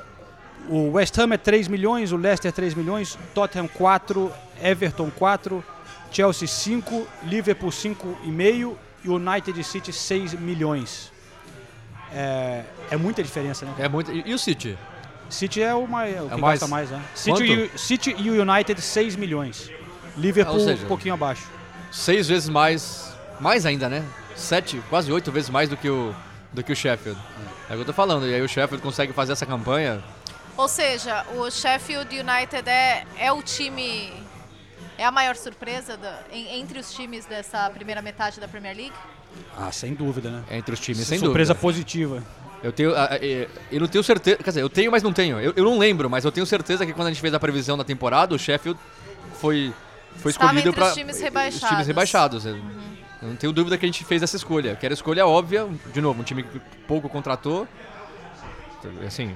o 0.68 0.92
West 0.92 1.16
Ham 1.18 1.32
é 1.32 1.36
3 1.36 1.68
milhões, 1.68 2.12
o 2.12 2.16
Leicester 2.16 2.52
3 2.52 2.74
milhões, 2.74 3.18
Tottenham 3.34 3.68
4, 3.68 4.32
Everton 4.62 5.10
4, 5.10 5.64
Chelsea 6.10 6.48
5, 6.48 7.06
Liverpool 7.24 7.70
5,5 7.70 8.74
e 9.04 9.08
o 9.08 9.14
United 9.16 9.62
City 9.64 9.92
6 9.92 10.34
milhões. 10.34 11.12
É, 12.12 12.62
é 12.90 12.96
muita 12.96 13.22
diferença, 13.22 13.66
né? 13.66 13.74
É 13.78 13.88
muito. 13.88 14.12
E, 14.12 14.32
o 14.32 14.38
City? 14.38 14.78
City 15.28 15.60
é 15.62 15.74
o, 15.74 15.86
mais, 15.86 16.14
o 16.22 16.28
que 16.28 16.34
o 16.34 16.38
mais- 16.38 16.60
gasta 16.60 16.68
mais, 16.68 16.90
né? 16.90 17.02
City 17.14 17.42
e, 17.44 17.62
o- 17.64 17.78
City 17.78 18.14
e 18.18 18.30
o 18.30 18.42
United 18.42 18.80
6 18.80 19.16
milhões. 19.16 19.70
Liverpool 20.16 20.60
seja, 20.60 20.84
um 20.84 20.88
pouquinho 20.88 21.14
abaixo. 21.14 21.48
Seis 21.90 22.28
vezes 22.28 22.48
mais. 22.48 23.12
Mais 23.40 23.66
ainda, 23.66 23.88
né? 23.88 24.04
sete, 24.36 24.82
quase 24.90 25.10
oito 25.12 25.30
vezes 25.30 25.48
mais 25.50 25.68
do 25.68 25.76
que 25.76 25.88
o, 25.88 26.14
do 26.52 26.62
que 26.62 26.72
o 26.72 26.76
Sheffield. 26.76 27.20
É 27.68 27.73
o 27.73 27.76
que 27.76 27.83
eu 27.83 27.87
tô 27.87 27.92
falando. 27.92 28.26
E 28.26 28.35
aí 28.35 28.42
o 28.42 28.49
Sheffield 28.49 28.83
consegue 28.83 29.12
fazer 29.12 29.33
essa 29.33 29.47
campanha. 29.47 30.02
Ou 30.56 30.68
seja, 30.68 31.25
o 31.37 31.50
Sheffield 31.50 32.09
United 32.14 32.68
é, 32.68 33.04
é 33.18 33.33
o 33.33 33.42
time. 33.42 34.12
É 34.97 35.04
a 35.04 35.11
maior 35.11 35.35
surpresa 35.35 35.97
da- 35.97 36.21
en- 36.33 36.61
entre 36.61 36.78
os 36.78 36.92
times 36.94 37.25
dessa 37.26 37.68
primeira 37.71 38.00
metade 38.00 38.38
da 38.38 38.47
Premier 38.47 38.76
League? 38.76 38.92
Ah, 39.59 39.73
sem 39.73 39.92
dúvida, 39.94 40.30
né? 40.30 40.44
Entre 40.52 40.73
os 40.73 40.78
times, 40.78 41.04
sem 41.06 41.18
Surpresa 41.18 41.52
dúvida. 41.54 41.61
positiva. 41.61 42.23
Eu 42.62 42.71
tenho. 42.73 42.94
ah, 42.94 43.09
ah, 43.11 43.16
eh, 43.21 43.49
Eu 43.73 43.80
não 43.80 43.88
tenho 43.88 44.04
certeza. 44.04 44.37
Quer 44.37 44.50
dizer, 44.50 44.61
eu 44.62 44.71
tenho, 44.71 44.92
mas 44.92 45.02
não 45.02 45.12
tenho. 45.12 45.40
Eu, 45.40 45.52
eu 45.56 45.64
não 45.64 45.76
lembro, 45.78 46.09
mas 46.09 46.25
eu 46.25 46.30
tenho 46.30 46.47
certeza 46.47 46.87
que 46.87 46.92
quando 46.92 47.09
a 47.09 47.11
gente 47.11 47.21
fez 47.21 47.35
a 47.35 47.40
previsão 47.40 47.76
da 47.76 47.83
temporada, 47.83 48.35
o 48.35 48.38
Sheffield 48.38 48.78
foi, 49.40 49.73
foi 50.18 50.30
Estava 50.30 50.52
escolhido 50.52 50.68
entre 50.68 50.71
os 50.71 50.87
para 50.87 50.94
times 50.94 51.16
Os 51.16 51.23
rebaixados. 51.23 51.68
times 51.68 51.87
rebaixados. 51.88 52.47
Eu, 52.47 52.56
eu 53.24 53.30
não 53.30 53.36
tenho 53.36 53.52
dúvida 53.52 53.76
que 53.78 53.84
a 53.84 53.88
gente 53.88 54.04
fez 54.04 54.22
essa 54.22 54.36
escolha. 54.36 54.76
Que 54.76 54.84
era 54.86 54.92
escolha 54.94 55.26
óbvia. 55.26 55.66
De 55.92 56.00
novo, 56.00 56.20
um 56.20 56.24
time 56.24 56.42
que 56.42 56.60
pouco 56.86 57.08
contratou. 57.08 57.66
Assim. 59.06 59.34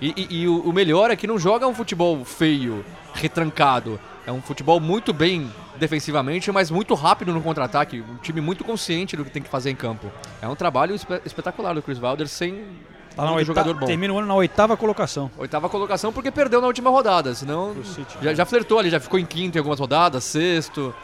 E, 0.00 0.12
e- 0.16 0.40
e 0.42 0.48
o, 0.48 0.72
melhor 0.72 1.10
é 1.10 1.16
que 1.16 1.26
não 1.26 1.38
joga 1.38 1.66
um 1.66 1.74
futebol 1.74 2.24
feio, 2.24 2.84
retrancado. 3.14 3.98
É 4.26 4.32
um 4.32 4.40
futebol 4.42 4.78
muito 4.78 5.12
bem 5.12 5.50
defensivamente, 5.76 6.50
mas 6.52 6.70
muito 6.70 6.94
rápido 6.94 7.32
no 7.32 7.40
contra-ataque. 7.40 8.00
Um 8.00 8.16
time 8.16 8.40
muito 8.40 8.62
consciente 8.64 9.16
do 9.16 9.24
que 9.24 9.30
tem 9.30 9.42
que 9.42 9.48
fazer 9.48 9.70
em 9.70 9.74
campo. 9.76 10.10
É 10.42 10.46
um 10.48 10.54
trabalho 10.54 10.94
espe- 10.94 11.20
espetacular 11.24 11.74
do 11.74 11.82
Chris 11.82 11.98
Wilder 12.02 12.28
sem 12.28 12.64
Tá 13.16 13.24
na 13.24 13.32
muito 13.32 13.38
oita... 13.38 13.46
jogador 13.46 13.74
bom. 13.74 13.86
Termina 13.86 14.12
o 14.12 14.18
ano 14.18 14.28
na 14.28 14.34
oitava 14.34 14.76
colocação. 14.76 15.28
Oitava 15.36 15.68
colocação 15.68 16.12
porque 16.12 16.30
perdeu 16.30 16.60
na 16.60 16.68
última 16.68 16.90
rodada, 16.90 17.34
senão 17.34 17.74
já, 18.22 18.32
já 18.34 18.44
flertou 18.44 18.78
ali, 18.78 18.90
já 18.90 19.00
ficou 19.00 19.18
em 19.18 19.26
quinto 19.26 19.56
em 19.56 19.60
algumas 19.60 19.80
rodadas, 19.80 20.22
sexto. 20.22 20.94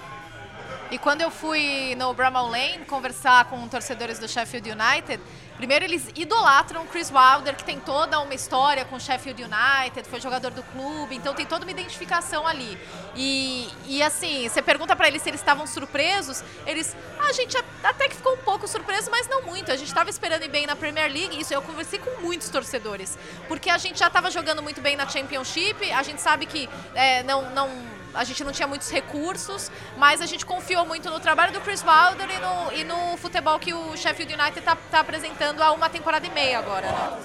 E 0.94 0.98
quando 0.98 1.22
eu 1.22 1.28
fui 1.30 1.96
no 1.96 2.14
Bramall 2.14 2.46
Lane 2.48 2.84
conversar 2.86 3.46
com 3.46 3.66
torcedores 3.66 4.20
do 4.20 4.28
Sheffield 4.28 4.70
United, 4.70 5.20
primeiro 5.56 5.84
eles 5.84 6.08
idolatram 6.14 6.84
o 6.84 6.86
Chris 6.86 7.10
Wilder, 7.10 7.56
que 7.56 7.64
tem 7.64 7.80
toda 7.80 8.20
uma 8.20 8.32
história 8.32 8.84
com 8.84 8.94
o 8.94 9.00
Sheffield 9.00 9.42
United, 9.42 10.08
foi 10.08 10.20
jogador 10.20 10.52
do 10.52 10.62
clube, 10.62 11.16
então 11.16 11.34
tem 11.34 11.46
toda 11.46 11.64
uma 11.64 11.70
identificação 11.72 12.46
ali. 12.46 12.78
E, 13.16 13.68
e 13.86 14.04
assim, 14.04 14.48
você 14.48 14.62
pergunta 14.62 14.94
pra 14.94 15.08
eles 15.08 15.20
se 15.20 15.28
eles 15.30 15.40
estavam 15.40 15.66
surpresos, 15.66 16.44
eles, 16.64 16.96
"Ah, 17.18 17.26
a 17.26 17.32
gente 17.32 17.56
a- 17.58 17.64
até 17.82 18.08
que 18.08 18.14
ficou 18.14 18.34
um 18.34 18.44
pouco 18.44 18.68
surpreso, 18.68 19.10
mas 19.10 19.26
não 19.26 19.42
muito. 19.42 19.72
A 19.72 19.76
gente 19.76 19.88
estava 19.88 20.08
esperando 20.10 20.44
ir 20.44 20.48
bem 20.48 20.64
na 20.64 20.76
Premier 20.76 21.10
League, 21.12 21.40
isso 21.40 21.52
eu 21.52 21.60
conversei 21.60 21.98
com 21.98 22.20
muitos 22.20 22.48
torcedores, 22.50 23.18
porque 23.48 23.68
a 23.68 23.78
gente 23.78 23.98
já 23.98 24.06
estava 24.06 24.30
jogando 24.30 24.62
muito 24.62 24.80
bem 24.80 24.94
na 24.94 25.08
Championship, 25.08 25.90
a 25.90 26.04
gente 26.04 26.20
sabe 26.20 26.46
que 26.46 26.68
é, 26.94 27.24
não, 27.24 27.50
não 27.50 27.68
a 28.14 28.24
gente 28.24 28.44
não 28.44 28.52
tinha 28.52 28.66
muitos 28.66 28.90
recursos, 28.90 29.70
mas 29.96 30.20
a 30.20 30.26
gente 30.26 30.46
confiou 30.46 30.86
muito 30.86 31.10
no 31.10 31.20
trabalho 31.20 31.52
do 31.52 31.60
Chris 31.60 31.82
Wilder 31.82 32.28
e 32.30 32.38
no, 32.38 32.72
e 32.72 32.84
no 32.84 33.16
futebol 33.16 33.58
que 33.58 33.74
o 33.74 33.96
Sheffield 33.96 34.34
United 34.34 34.58
está 34.60 34.76
apresentando 35.00 35.62
há 35.62 35.72
uma 35.72 35.88
temporada 35.88 36.26
e 36.26 36.30
meia 36.30 36.58
agora. 36.58 36.86
Né? 36.86 37.18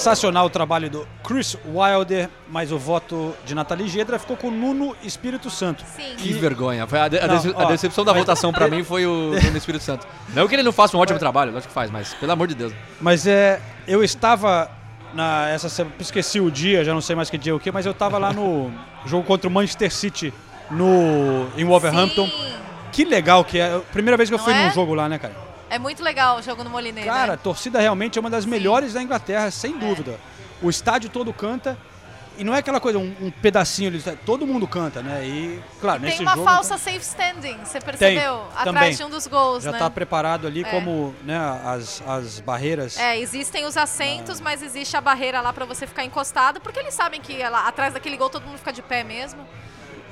Sensacional 0.00 0.46
o 0.46 0.50
trabalho 0.50 0.88
do 0.88 1.06
Chris 1.22 1.56
Wilder, 1.66 2.28
mas 2.48 2.72
o 2.72 2.78
voto 2.78 3.34
de 3.44 3.54
Nathalie 3.54 3.86
Gedra 3.86 4.18
ficou 4.18 4.34
com 4.36 4.50
Nuno 4.50 4.96
Espírito 5.02 5.50
Santo. 5.50 5.84
Sim. 5.94 6.14
Que 6.16 6.32
vergonha. 6.32 6.86
Foi 6.86 6.98
a, 6.98 7.06
de- 7.08 7.18
a 7.18 7.26
Não, 7.26 7.34
dece- 7.36 7.54
a 7.54 7.58
ó, 7.58 7.64
decepção 7.66 8.04
da 8.04 8.12
votação 8.12 8.50
pra 8.52 8.66
mim 8.70 8.82
foi 8.82 9.04
o 9.06 9.32
Nuno 9.42 9.56
Espírito 9.58 9.84
Santo. 9.84 10.06
Não 10.34 10.48
que 10.48 10.54
ele 10.54 10.62
não 10.62 10.72
faça 10.72 10.96
um 10.96 11.00
ótimo 11.00 11.18
trabalho, 11.18 11.52
lógico 11.52 11.68
que 11.68 11.74
faz, 11.74 11.90
mas 11.90 12.14
pelo 12.14 12.32
amor 12.32 12.48
de 12.48 12.54
Deus. 12.54 12.72
Mas 13.00 13.26
é, 13.26 13.60
eu 13.86 14.02
estava 14.02 14.70
na 15.12 15.48
essa 15.50 15.68
semana, 15.68 15.94
esqueci 16.00 16.40
o 16.40 16.50
dia, 16.50 16.82
já 16.84 16.94
não 16.94 17.00
sei 17.02 17.14
mais 17.14 17.28
que 17.28 17.36
dia 17.36 17.52
é 17.52 17.54
o 17.54 17.60
que, 17.60 17.70
mas 17.70 17.84
eu 17.84 17.92
estava 17.92 18.16
lá 18.16 18.32
no 18.32 18.70
jogo 19.04 19.24
contra 19.26 19.48
o 19.48 19.50
Manchester 19.50 19.92
City 19.92 20.32
no 20.70 21.46
em 21.56 21.64
Wolverhampton. 21.64 22.26
Sim. 22.26 22.54
Que 22.92 23.04
legal 23.04 23.44
que 23.44 23.58
é. 23.60 23.78
Primeira 23.92 24.16
vez 24.16 24.28
que 24.30 24.34
eu 24.34 24.38
Não 24.38 24.44
fui 24.44 24.54
é? 24.54 24.64
num 24.64 24.70
jogo 24.72 24.94
lá, 24.94 25.08
né, 25.08 25.18
cara? 25.18 25.34
É 25.70 25.78
muito 25.78 26.02
legal 26.02 26.38
o 26.38 26.42
jogo 26.42 26.62
no 26.64 26.68
Molineux. 26.70 27.06
Cara, 27.06 27.34
a 27.34 27.36
né? 27.36 27.40
torcida 27.42 27.80
realmente 27.80 28.18
é 28.18 28.20
uma 28.20 28.28
das 28.30 28.44
melhores 28.44 28.92
da 28.92 29.02
Inglaterra, 29.02 29.50
sem 29.50 29.78
dúvida. 29.78 30.18
O 30.60 30.68
estádio 30.68 31.08
todo 31.08 31.32
canta. 31.32 31.78
E 32.38 32.44
não 32.44 32.54
é 32.54 32.58
aquela 32.58 32.80
coisa, 32.80 32.98
um, 32.98 33.14
um 33.20 33.30
pedacinho 33.30 33.88
ali, 33.90 34.02
todo 34.24 34.46
mundo 34.46 34.66
canta, 34.66 35.02
né? 35.02 35.22
E, 35.26 35.62
claro, 35.78 36.00
Tem 36.00 36.08
nesse 36.10 36.22
uma 36.22 36.32
jogo. 36.36 36.44
falsa 36.44 36.78
safe 36.78 37.00
standing, 37.00 37.58
você 37.62 37.80
percebeu? 37.80 38.44
Atrás 38.56 38.64
também. 38.64 38.94
de 38.94 39.04
um 39.04 39.10
dos 39.10 39.26
gols, 39.26 39.62
Já 39.62 39.72
né? 39.72 39.76
está 39.76 39.90
preparado 39.90 40.46
ali 40.46 40.62
É. 40.62 40.70
como 40.70 41.14
né, 41.22 41.36
as, 41.64 42.02
as 42.06 42.40
barreiras. 42.40 42.96
É, 42.98 43.18
existem 43.18 43.66
os 43.66 43.76
assentos, 43.76 44.40
mas 44.40 44.62
existe 44.62 44.96
a 44.96 45.02
barreira 45.02 45.42
lá 45.42 45.52
pra 45.52 45.66
você 45.66 45.86
ficar 45.86 46.02
encostado, 46.04 46.60
porque 46.62 46.78
eles 46.80 46.94
sabem 46.94 47.20
que 47.20 47.36
lá, 47.46 47.68
atrás 47.68 47.92
daquele 47.92 48.16
gol 48.16 48.30
todo 48.30 48.46
mundo 48.46 48.56
fica 48.56 48.72
de 48.72 48.80
pé 48.80 49.04
mesmo. 49.04 49.40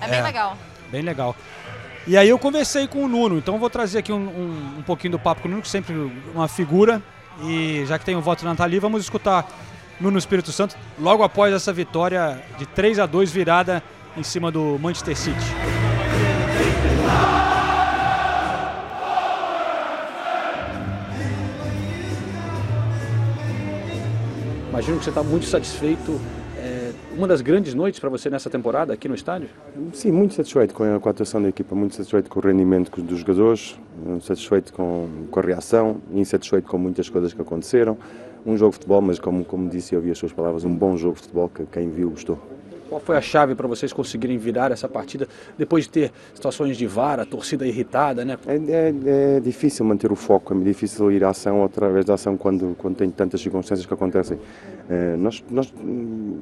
É, 0.00 0.06
bem 0.08 0.18
É. 0.18 0.22
legal. 0.22 0.58
Bem 0.90 1.02
legal. 1.02 1.34
E 2.06 2.16
aí 2.16 2.28
eu 2.28 2.38
conversei 2.38 2.88
com 2.88 3.04
o 3.04 3.08
Nuno, 3.08 3.38
então 3.38 3.58
vou 3.58 3.68
trazer 3.68 3.98
aqui 3.98 4.12
um, 4.12 4.16
um, 4.16 4.78
um 4.78 4.82
pouquinho 4.82 5.12
do 5.12 5.18
papo 5.18 5.42
com 5.42 5.48
o 5.48 5.50
Nuno, 5.50 5.62
que 5.62 5.68
sempre 5.68 5.94
uma 6.34 6.48
figura. 6.48 7.02
E 7.42 7.84
já 7.86 7.98
que 7.98 8.04
tem 8.04 8.16
o 8.16 8.20
voto 8.20 8.42
da 8.42 8.50
Nathalie, 8.50 8.80
vamos 8.80 9.02
escutar 9.02 9.46
Nuno 10.00 10.18
Espírito 10.18 10.50
Santo 10.50 10.76
logo 10.98 11.22
após 11.22 11.52
essa 11.52 11.72
vitória 11.72 12.42
de 12.58 12.66
3 12.66 12.98
a 12.98 13.06
2 13.06 13.30
virada 13.30 13.82
em 14.16 14.22
cima 14.22 14.50
do 14.50 14.78
Manchester 14.80 15.16
City. 15.16 15.46
Imagino 24.70 24.98
que 24.98 25.04
você 25.04 25.10
está 25.10 25.22
muito 25.22 25.46
satisfeito. 25.46 26.20
Uma 27.18 27.26
das 27.26 27.40
grandes 27.40 27.74
noites 27.74 27.98
para 27.98 28.08
você 28.08 28.30
nessa 28.30 28.48
temporada 28.48 28.92
aqui 28.92 29.08
no 29.08 29.14
estádio? 29.16 29.48
Sim, 29.92 30.12
muito 30.12 30.34
satisfeito 30.34 30.72
com 30.72 30.84
a, 30.84 31.00
com 31.00 31.08
a 31.08 31.10
atuação 31.10 31.42
da 31.42 31.48
equipa, 31.48 31.74
muito 31.74 31.96
satisfeito 31.96 32.30
com 32.30 32.38
o 32.38 32.42
rendimento 32.42 33.02
dos 33.02 33.18
jogadores, 33.18 33.76
eh, 34.06 34.20
satisfeito 34.20 34.72
com, 34.72 35.08
com 35.28 35.40
a 35.40 35.42
reação, 35.42 35.96
insatisfeito 36.12 36.68
com 36.68 36.78
muitas 36.78 37.08
coisas 37.08 37.34
que 37.34 37.42
aconteceram. 37.42 37.98
Um 38.46 38.56
jogo 38.56 38.70
de 38.70 38.76
futebol, 38.76 39.02
mas 39.02 39.18
como, 39.18 39.44
como 39.44 39.68
disse 39.68 39.96
e 39.96 39.96
ouvi 39.96 40.12
as 40.12 40.18
suas 40.18 40.32
palavras, 40.32 40.64
um 40.64 40.72
bom 40.72 40.96
jogo 40.96 41.16
de 41.16 41.22
futebol 41.22 41.48
que 41.48 41.66
quem 41.66 41.90
viu 41.90 42.10
gostou. 42.10 42.38
Qual 42.88 43.00
foi 43.00 43.16
a 43.16 43.20
chave 43.20 43.54
para 43.54 43.68
vocês 43.68 43.92
conseguirem 43.92 44.38
virar 44.38 44.72
essa 44.72 44.88
partida 44.88 45.28
depois 45.58 45.84
de 45.84 45.90
ter 45.90 46.12
situações 46.34 46.76
de 46.76 46.86
VAR, 46.86 47.20
a 47.20 47.24
torcida 47.26 47.66
irritada, 47.66 48.24
né? 48.24 48.38
É, 48.46 48.54
é- 48.56 49.36
é 49.36 49.40
difícil 49.40 49.84
manter 49.84 50.10
o 50.10 50.16
foco, 50.16 50.54
é 50.54 50.58
difícil 50.64 51.12
ir 51.12 51.22
à 51.22 51.30
ação 51.30 51.62
através 51.64 52.04
da 52.06 52.14
ação 52.14 52.36
quando, 52.36 52.74
quando 52.78 52.96
tem 52.96 53.10
tantas 53.10 53.40
circunstâncias 53.42 53.84
que 53.84 53.92
acontecem. 53.92 54.38
Eh, 54.88 55.16
nós 55.18 55.44
nós 55.50 55.72
hum, 55.78 56.40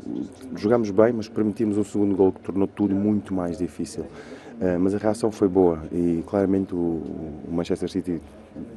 jogamos 0.54 0.90
bem, 0.90 1.12
mas 1.12 1.28
permitimos 1.28 1.76
um 1.78 1.84
segundo 1.84 2.14
gol 2.14 2.30
que 2.32 2.40
tornou 2.40 2.68
tudo 2.68 2.94
muito 2.94 3.34
mais 3.34 3.58
difícil. 3.58 4.04
Eh, 4.60 4.78
mas 4.78 4.94
a 4.94 4.98
reação 4.98 5.32
foi 5.32 5.48
boa 5.48 5.82
e 5.92 6.22
claramente 6.26 6.74
o, 6.74 6.78
o 6.78 7.48
Manchester 7.50 7.90
City 7.90 8.20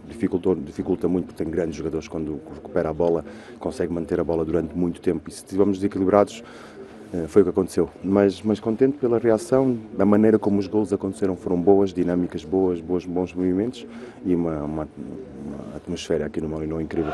dificultou, 0.07 0.55
dificulta 0.55 1.07
muito 1.07 1.27
porque 1.27 1.43
tem 1.43 1.51
grandes 1.51 1.75
jogadores 1.75 2.07
quando 2.07 2.41
recupera 2.53 2.89
a 2.89 2.93
bola, 2.93 3.23
consegue 3.59 3.93
manter 3.93 4.19
a 4.19 4.23
bola 4.23 4.43
durante 4.43 4.75
muito 4.75 4.99
tempo 4.99 5.29
e 5.29 5.31
se 5.31 5.37
estivermos 5.37 5.77
desequilibrados 5.77 6.43
foi 7.27 7.41
o 7.41 7.45
que 7.45 7.49
aconteceu. 7.49 7.89
Mas, 8.03 8.41
mas 8.41 8.59
contente 8.59 8.97
pela 8.97 9.17
reação, 9.17 9.77
a 9.97 10.05
maneira 10.05 10.37
como 10.37 10.59
os 10.59 10.67
gols 10.67 10.93
aconteceram 10.93 11.35
foram 11.35 11.59
boas, 11.59 11.93
dinâmicas 11.93 12.43
boas, 12.43 12.79
boas 12.79 13.05
bons 13.05 13.33
movimentos 13.33 13.85
e 14.25 14.35
uma, 14.35 14.63
uma, 14.63 14.87
uma 15.45 15.75
atmosfera 15.75 16.25
aqui 16.25 16.39
no 16.39 16.47
Molinão 16.47 16.79
incrível. 16.79 17.13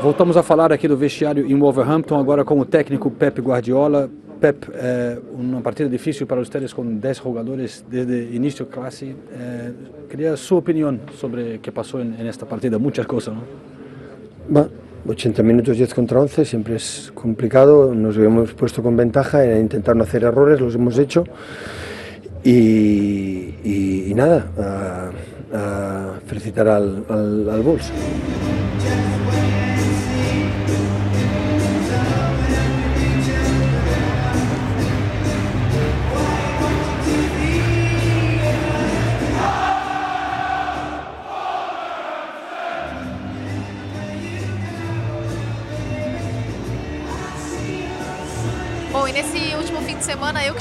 Voltamos 0.00 0.34
a 0.34 0.42
falar 0.42 0.72
aqui 0.72 0.88
do 0.88 0.96
vestiário 0.96 1.44
em 1.46 1.58
Wolverhampton, 1.58 2.18
agora 2.18 2.42
com 2.42 2.58
o 2.58 2.64
técnico 2.64 3.10
Pep 3.10 3.38
Guardiola. 3.42 4.10
Pep, 4.40 4.66
é 4.74 5.18
uma 5.32 5.60
partida 5.60 5.88
difícil 5.88 6.26
para 6.26 6.40
ustedes 6.40 6.72
com 6.72 6.84
10 6.96 7.18
jogadores 7.18 7.84
desde 7.90 8.34
início 8.34 8.64
de 8.64 8.70
classe. 8.70 9.14
Eh, 9.32 9.70
queria 10.08 10.34
sua 10.36 10.58
opinião 10.58 10.98
sobre 11.14 11.56
o 11.56 11.58
que 11.60 11.70
passou 11.70 12.00
en, 12.00 12.14
en 12.18 12.26
esta 12.26 12.46
partida, 12.46 12.78
muchas 12.78 13.06
cosas, 13.06 13.34
¿no? 13.34 13.42
Va, 14.50 14.66
80 15.06 15.42
minutos 15.42 15.76
10 15.76 15.92
contra 15.94 16.20
11 16.20 16.44
siempre 16.44 16.76
es 16.76 17.12
complicado, 17.14 17.94
nos 17.94 18.16
hemos 18.16 18.52
puesto 18.54 18.82
con 18.82 18.96
ventaja, 18.96 19.44
era 19.44 19.58
intentar 19.58 19.94
no 19.94 20.04
hacer 20.04 20.24
errores, 20.24 20.60
los 20.60 20.74
hemos 20.74 20.98
hecho 20.98 21.24
y, 22.42 23.54
y- 23.62 24.06
y 24.10 24.14
nada, 24.14 24.46
a, 24.58 25.10
a 25.52 26.20
felicitar 26.26 26.66
al, 26.68 27.04
al, 27.08 27.50
al 27.50 27.60
Bulls. 27.62 27.92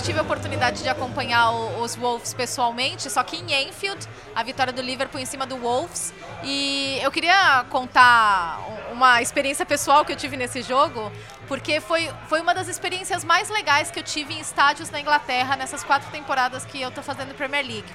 Tive 0.09 0.17
a 0.17 0.23
oportunidade 0.23 0.81
de 0.81 0.89
acompanhar 0.89 1.51
o- 1.51 1.83
os 1.83 1.95
Wolves 1.95 2.33
pessoalmente, 2.33 3.07
só 3.11 3.21
que 3.21 3.35
em 3.37 3.67
Anfield, 3.69 4.07
a 4.35 4.41
vitória 4.41 4.73
do 4.73 4.81
Liverpool 4.81 5.21
em 5.21 5.25
cima 5.25 5.45
do 5.45 5.55
Wolves. 5.55 6.11
E 6.43 6.99
eu 7.03 7.11
queria 7.11 7.63
contar 7.69 8.59
um- 8.89 8.93
uma 8.93 9.21
experiência 9.21 9.63
pessoal 9.67 10.03
que 10.03 10.11
eu 10.11 10.15
tive 10.15 10.35
nesse 10.35 10.63
jogo, 10.63 11.11
porque 11.47 11.79
foi, 11.79 12.09
foi 12.27 12.41
uma 12.41 12.55
das 12.55 12.67
experiências 12.67 13.23
mais 13.23 13.49
legais 13.49 13.91
que 13.91 13.99
eu 13.99 14.03
tive 14.03 14.33
em 14.33 14.39
estádios 14.39 14.89
na 14.89 14.99
Inglaterra 14.99 15.55
nessas 15.55 15.83
quatro 15.83 16.09
temporadas 16.09 16.65
que 16.65 16.81
eu 16.81 16.89
tô 16.89 17.03
fazendo 17.03 17.35
Premier 17.35 17.63
League. 17.63 17.93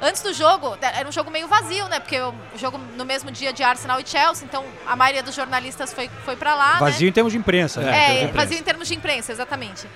Antes 0.00 0.20
do 0.20 0.32
jogo, 0.34 0.76
era 0.80 1.08
um 1.08 1.12
jogo 1.12 1.30
meio 1.30 1.46
vazio, 1.46 1.86
né? 1.86 2.00
Porque 2.00 2.18
o 2.20 2.34
jogo 2.56 2.76
no 2.76 3.04
mesmo 3.04 3.30
dia 3.30 3.52
de 3.52 3.62
Arsenal 3.62 4.00
e 4.00 4.04
Chelsea, 4.04 4.44
então 4.44 4.64
a 4.84 4.96
maioria 4.96 5.22
dos 5.22 5.32
jornalistas 5.36 5.92
foi, 5.94 6.10
foi 6.24 6.34
para 6.34 6.56
lá, 6.56 6.72
né? 6.74 6.80
Vazio 6.80 7.08
em 7.08 7.12
termos 7.12 7.32
de 7.32 7.38
imprensa. 7.38 7.80
né? 7.82 7.90
É, 7.96 8.06
de 8.06 8.14
imprensa. 8.24 8.32
vazio 8.36 8.58
em 8.58 8.62
termos 8.64 8.88
de 8.88 8.94
imprensa, 8.96 9.30
exatamente. 9.30 9.86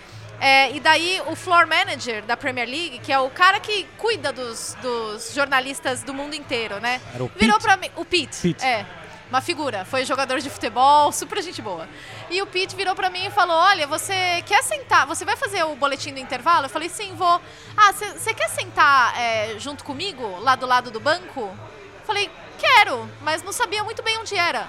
É, 0.41 0.71
e 0.73 0.81
daí 0.81 1.23
o 1.27 1.35
floor 1.35 1.67
manager 1.67 2.23
da 2.25 2.37
Premier 2.37 2.69
League, 2.69 2.99
que 2.99 3.13
é 3.13 3.19
o 3.19 3.31
cara 3.31 3.59
que 3.59 3.85
cuida 3.97 4.33
dos, 4.33 4.77
dos 4.83 5.33
jornalistas 5.33 6.03
do 6.03 6.13
mundo 6.13 6.35
inteiro, 6.35 6.79
né? 6.81 7.01
Era 7.15 7.25
o 7.25 7.31
Virou 7.37 7.59
pra 7.59 7.77
mim. 7.77 7.91
O 7.97 8.05
Pete. 8.05 8.41
Pete. 8.43 8.65
É. 8.65 8.85
Uma 9.29 9.41
figura. 9.41 9.85
Foi 9.85 10.05
jogador 10.05 10.39
de 10.39 10.49
futebol, 10.49 11.11
super 11.11 11.43
gente 11.43 11.61
boa. 11.61 11.89
E 12.31 12.41
o 12.41 12.47
Pete 12.47 12.77
virou 12.77 12.95
pra 12.95 13.11
mim 13.11 13.27
e 13.27 13.31
falou: 13.31 13.57
Olha, 13.57 13.87
você 13.87 14.43
quer 14.47 14.63
sentar? 14.63 15.07
Você 15.07 15.25
vai 15.25 15.37
fazer 15.37 15.65
o 15.65 15.75
boletim 15.75 16.13
do 16.13 16.21
intervalo? 16.21 16.67
Eu 16.67 16.71
falei: 16.71 16.89
Sim, 16.89 17.15
vou. 17.17 17.41
Ah, 17.77 17.93
você 17.93 18.33
quer 18.33 18.49
sentar 18.51 19.19
é, 19.19 19.59
junto 19.59 19.83
comigo, 19.83 20.39
lá 20.41 20.55
do 20.55 20.67
lado 20.67 20.91
do 20.93 21.01
banco? 21.01 21.41
Eu 21.41 22.07
falei: 22.07 22.31
Quero, 22.57 23.09
mas 23.23 23.43
não 23.43 23.53
sabia 23.53 23.83
muito 23.83 24.03
bem 24.03 24.17
onde 24.19 24.37
era. 24.37 24.69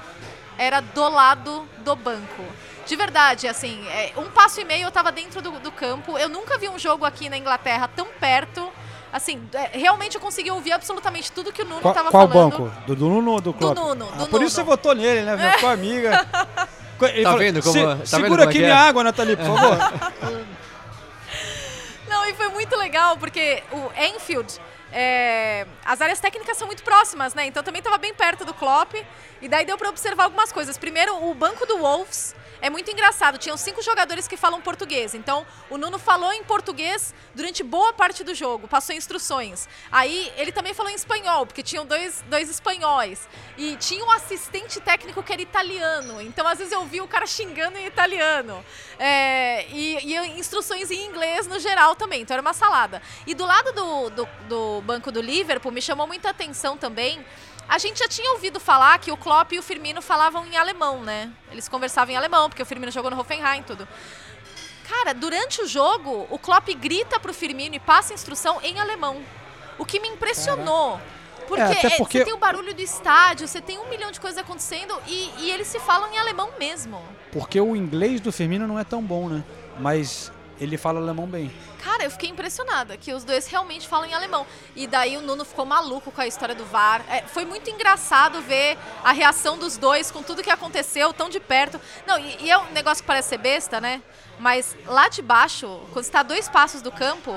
Era 0.57 0.79
do 0.81 1.07
lado 1.07 1.69
do 1.79 1.95
banco. 1.95 2.43
De 2.87 2.95
verdade, 2.95 3.47
assim, 3.47 3.85
é, 3.89 4.13
um 4.17 4.29
passo 4.29 4.61
e 4.61 4.63
meio 4.63 4.85
eu 4.85 4.91
tava 4.91 5.11
dentro 5.11 5.41
do, 5.41 5.51
do 5.59 5.71
campo. 5.71 6.17
Eu 6.17 6.29
nunca 6.29 6.57
vi 6.57 6.69
um 6.69 6.79
jogo 6.79 7.03
aqui 7.05 7.27
na 7.29 7.37
Inglaterra 7.37 7.87
tão 7.93 8.05
perto. 8.19 8.67
Assim, 9.11 9.41
é, 9.53 9.77
realmente 9.77 10.15
eu 10.15 10.21
consegui 10.21 10.51
ouvir 10.51 10.71
absolutamente 10.71 11.31
tudo 11.31 11.51
que 11.51 11.61
o 11.61 11.65
Nuno 11.65 11.81
Qual, 11.81 11.93
tava 11.93 12.11
qual 12.11 12.27
falando. 12.29 12.51
banco? 12.59 12.71
Do, 12.85 12.95
do 12.95 13.05
Nuno 13.09 13.31
ou 13.31 13.41
do 13.41 13.53
Klopp? 13.53 13.75
Nuno, 13.77 14.09
Ah, 14.13 14.17
do 14.19 14.27
por 14.27 14.41
isso 14.41 14.55
você 14.55 14.61
Nuno. 14.61 14.71
votou 14.71 14.93
nele, 14.95 15.21
né? 15.21 15.35
Minha 15.35 15.57
tua 15.59 15.71
amiga. 15.71 16.27
Ele 16.99 17.23
Tá 17.23 17.29
falou, 17.29 17.37
vendo 17.39 17.61
como- 17.61 17.73
"Se- 17.73 17.79
tá 17.85 17.93
vendo 17.93 18.05
segura 18.07 18.27
como 18.29 18.41
é 18.41 18.43
aqui 18.45 18.53
que 18.53 18.59
minha 18.63 18.73
é?" 18.73 18.77
água, 18.77 19.03
Nathalie, 19.03 19.35
por 19.37 19.45
favor. 19.45 19.77
Não, 22.09 22.25
e 22.25 22.33
foi 22.33 22.49
muito 22.49 22.75
legal, 22.75 23.17
porque 23.17 23.63
o 23.71 23.91
Enfield, 24.01 24.59
é, 24.91 25.65
as 25.85 26.01
áreas 26.01 26.19
técnicas 26.19 26.57
são 26.57 26.67
muito 26.67 26.83
próximas, 26.83 27.33
né? 27.33 27.45
Então 27.45 27.63
também 27.63 27.79
estava 27.79 27.97
bem 27.97 28.13
perto 28.13 28.45
do 28.45 28.53
Klopp. 28.53 28.93
E 29.41 29.47
daí 29.47 29.65
deu 29.65 29.77
para 29.77 29.89
observar 29.89 30.25
algumas 30.25 30.51
coisas. 30.51 30.77
Primeiro, 30.77 31.15
o 31.29 31.33
banco 31.33 31.65
do 31.65 31.77
Wolves 31.77 32.35
é 32.59 32.69
muito 32.69 32.89
engraçado. 32.89 33.37
Tinham 33.37 33.55
cinco 33.55 33.81
jogadores 33.83 34.27
que 34.27 34.35
falam 34.35 34.59
português. 34.61 35.13
Então, 35.13 35.45
o 35.69 35.77
Nuno 35.77 35.99
falou 35.99 36.33
em 36.33 36.43
português 36.43 37.13
durante 37.35 37.63
boa 37.63 37.93
parte 37.93 38.23
do 38.23 38.33
jogo, 38.33 38.67
passou 38.67 38.95
instruções. 38.95 39.67
Aí, 39.91 40.31
ele 40.37 40.51
também 40.51 40.73
falou 40.73 40.91
em 40.91 40.95
espanhol, 40.95 41.45
porque 41.45 41.61
tinham 41.61 41.85
dois, 41.85 42.23
dois 42.27 42.49
espanhóis. 42.49 43.27
E 43.57 43.75
tinha 43.77 44.03
um 44.03 44.09
assistente 44.09 44.79
técnico 44.79 45.21
que 45.21 45.31
era 45.31 45.41
italiano. 45.41 46.19
Então, 46.21 46.47
às 46.47 46.57
vezes, 46.57 46.73
eu 46.73 46.83
vi 46.85 46.99
o 46.99 47.07
cara 47.07 47.27
xingando 47.27 47.77
em 47.77 47.85
italiano. 47.85 48.65
É, 48.97 49.67
e, 49.69 49.97
e 49.99 50.39
instruções 50.39 50.89
em 50.89 51.05
inglês 51.05 51.45
no 51.45 51.59
geral 51.59 51.95
também. 51.95 52.21
Então, 52.21 52.33
era 52.33 52.41
uma 52.41 52.53
salada. 52.53 53.01
E 53.27 53.35
do 53.35 53.45
lado 53.45 53.71
do, 53.71 54.09
do, 54.09 54.27
do 54.49 54.76
banco 54.81 55.11
do 55.11 55.21
Liverpool, 55.21 55.71
me 55.71 55.81
chamou 55.81 56.07
muita 56.07 56.29
atenção 56.29 56.77
também 56.77 57.23
a 57.67 57.77
gente 57.77 57.99
já 57.99 58.07
tinha 58.07 58.31
ouvido 58.31 58.59
falar 58.59 58.97
que 58.97 59.11
o 59.11 59.17
Klopp 59.17 59.51
e 59.51 59.59
o 59.59 59.63
Firmino 59.63 60.01
falavam 60.01 60.45
em 60.45 60.55
alemão, 60.55 61.01
né? 61.03 61.29
Eles 61.51 61.67
conversavam 61.67 62.13
em 62.13 62.17
alemão, 62.17 62.49
porque 62.49 62.63
o 62.63 62.65
Firmino 62.65 62.91
jogou 62.91 63.11
no 63.11 63.19
Hoffenheim 63.19 63.59
e 63.59 63.63
tudo. 63.63 63.85
Cara, 64.87 65.13
durante 65.13 65.61
o 65.61 65.67
jogo, 65.67 66.27
o 66.29 66.39
Klopp 66.39 66.69
grita 66.75 67.19
pro 67.19 67.33
Firmino 67.33 67.75
e 67.75 67.79
passa 67.79 68.13
instrução 68.13 68.59
em 68.63 68.79
alemão. 68.79 69.21
O 69.77 69.85
que 69.85 69.99
me 69.99 70.07
impressionou. 70.07 70.99
Porque, 71.45 71.61
É, 71.61 71.65
até 71.65 71.87
é, 71.87 71.97
porque- 71.97 72.19
você 72.19 72.25
tem 72.25 72.33
o 72.33 72.37
barulho 72.37 72.73
do 72.73 72.81
estádio, 72.81 73.47
você 73.47 73.61
tem 73.61 73.77
um 73.77 73.89
milhão 73.89 74.11
de 74.11 74.19
coisas 74.19 74.37
acontecendo 74.37 74.93
e, 75.05 75.31
e 75.39 75.51
eles 75.51 75.67
se 75.67 75.79
falam 75.79 76.11
em 76.13 76.17
alemão 76.17 76.49
mesmo. 76.57 77.01
Porque 77.33 77.59
o 77.59 77.75
inglês 77.75 78.21
do 78.21 78.31
Firmino 78.31 78.65
não 78.65 78.79
é 78.79 78.83
tão 78.85 79.01
bom, 79.01 79.27
né? 79.27 79.43
Mas 79.77 80.31
ele 80.59 80.77
fala 80.77 80.99
alemão 80.99 81.27
bem. 81.27 81.51
Cara, 81.83 82.03
eu 82.03 82.11
fiquei 82.11 82.29
impressionada 82.29 82.97
que 82.97 83.13
os 83.13 83.23
dois 83.23 83.47
realmente 83.47 83.87
falam 83.87 84.07
em 84.07 84.13
alemão. 84.13 84.45
E 84.75 84.87
daí 84.87 85.17
o 85.17 85.21
Nuno 85.21 85.45
ficou 85.45 85.65
maluco 85.65 86.11
com 86.11 86.21
a 86.21 86.27
história 86.27 86.55
do 86.55 86.65
VAR. 86.65 87.03
É, 87.09 87.21
foi 87.21 87.45
muito 87.45 87.69
engraçado 87.69 88.41
ver 88.41 88.77
a 89.03 89.11
reação 89.11 89.57
dos 89.57 89.77
dois 89.77 90.11
com 90.11 90.21
tudo 90.21 90.43
que 90.43 90.49
aconteceu, 90.49 91.13
tão 91.13 91.29
de 91.29 91.39
perto. 91.39 91.79
Não, 92.05 92.19
e, 92.19 92.45
e 92.45 92.51
é 92.51 92.57
um 92.57 92.71
negócio 92.71 93.03
que 93.03 93.07
parece 93.07 93.29
ser 93.29 93.37
besta, 93.37 93.79
né? 93.79 94.01
Mas 94.39 94.75
lá 94.85 95.07
de 95.09 95.21
baixo, 95.21 95.81
quando 95.93 96.05
está 96.05 96.19
a 96.19 96.23
dois 96.23 96.49
passos 96.49 96.81
do 96.81 96.91
campo, 96.91 97.33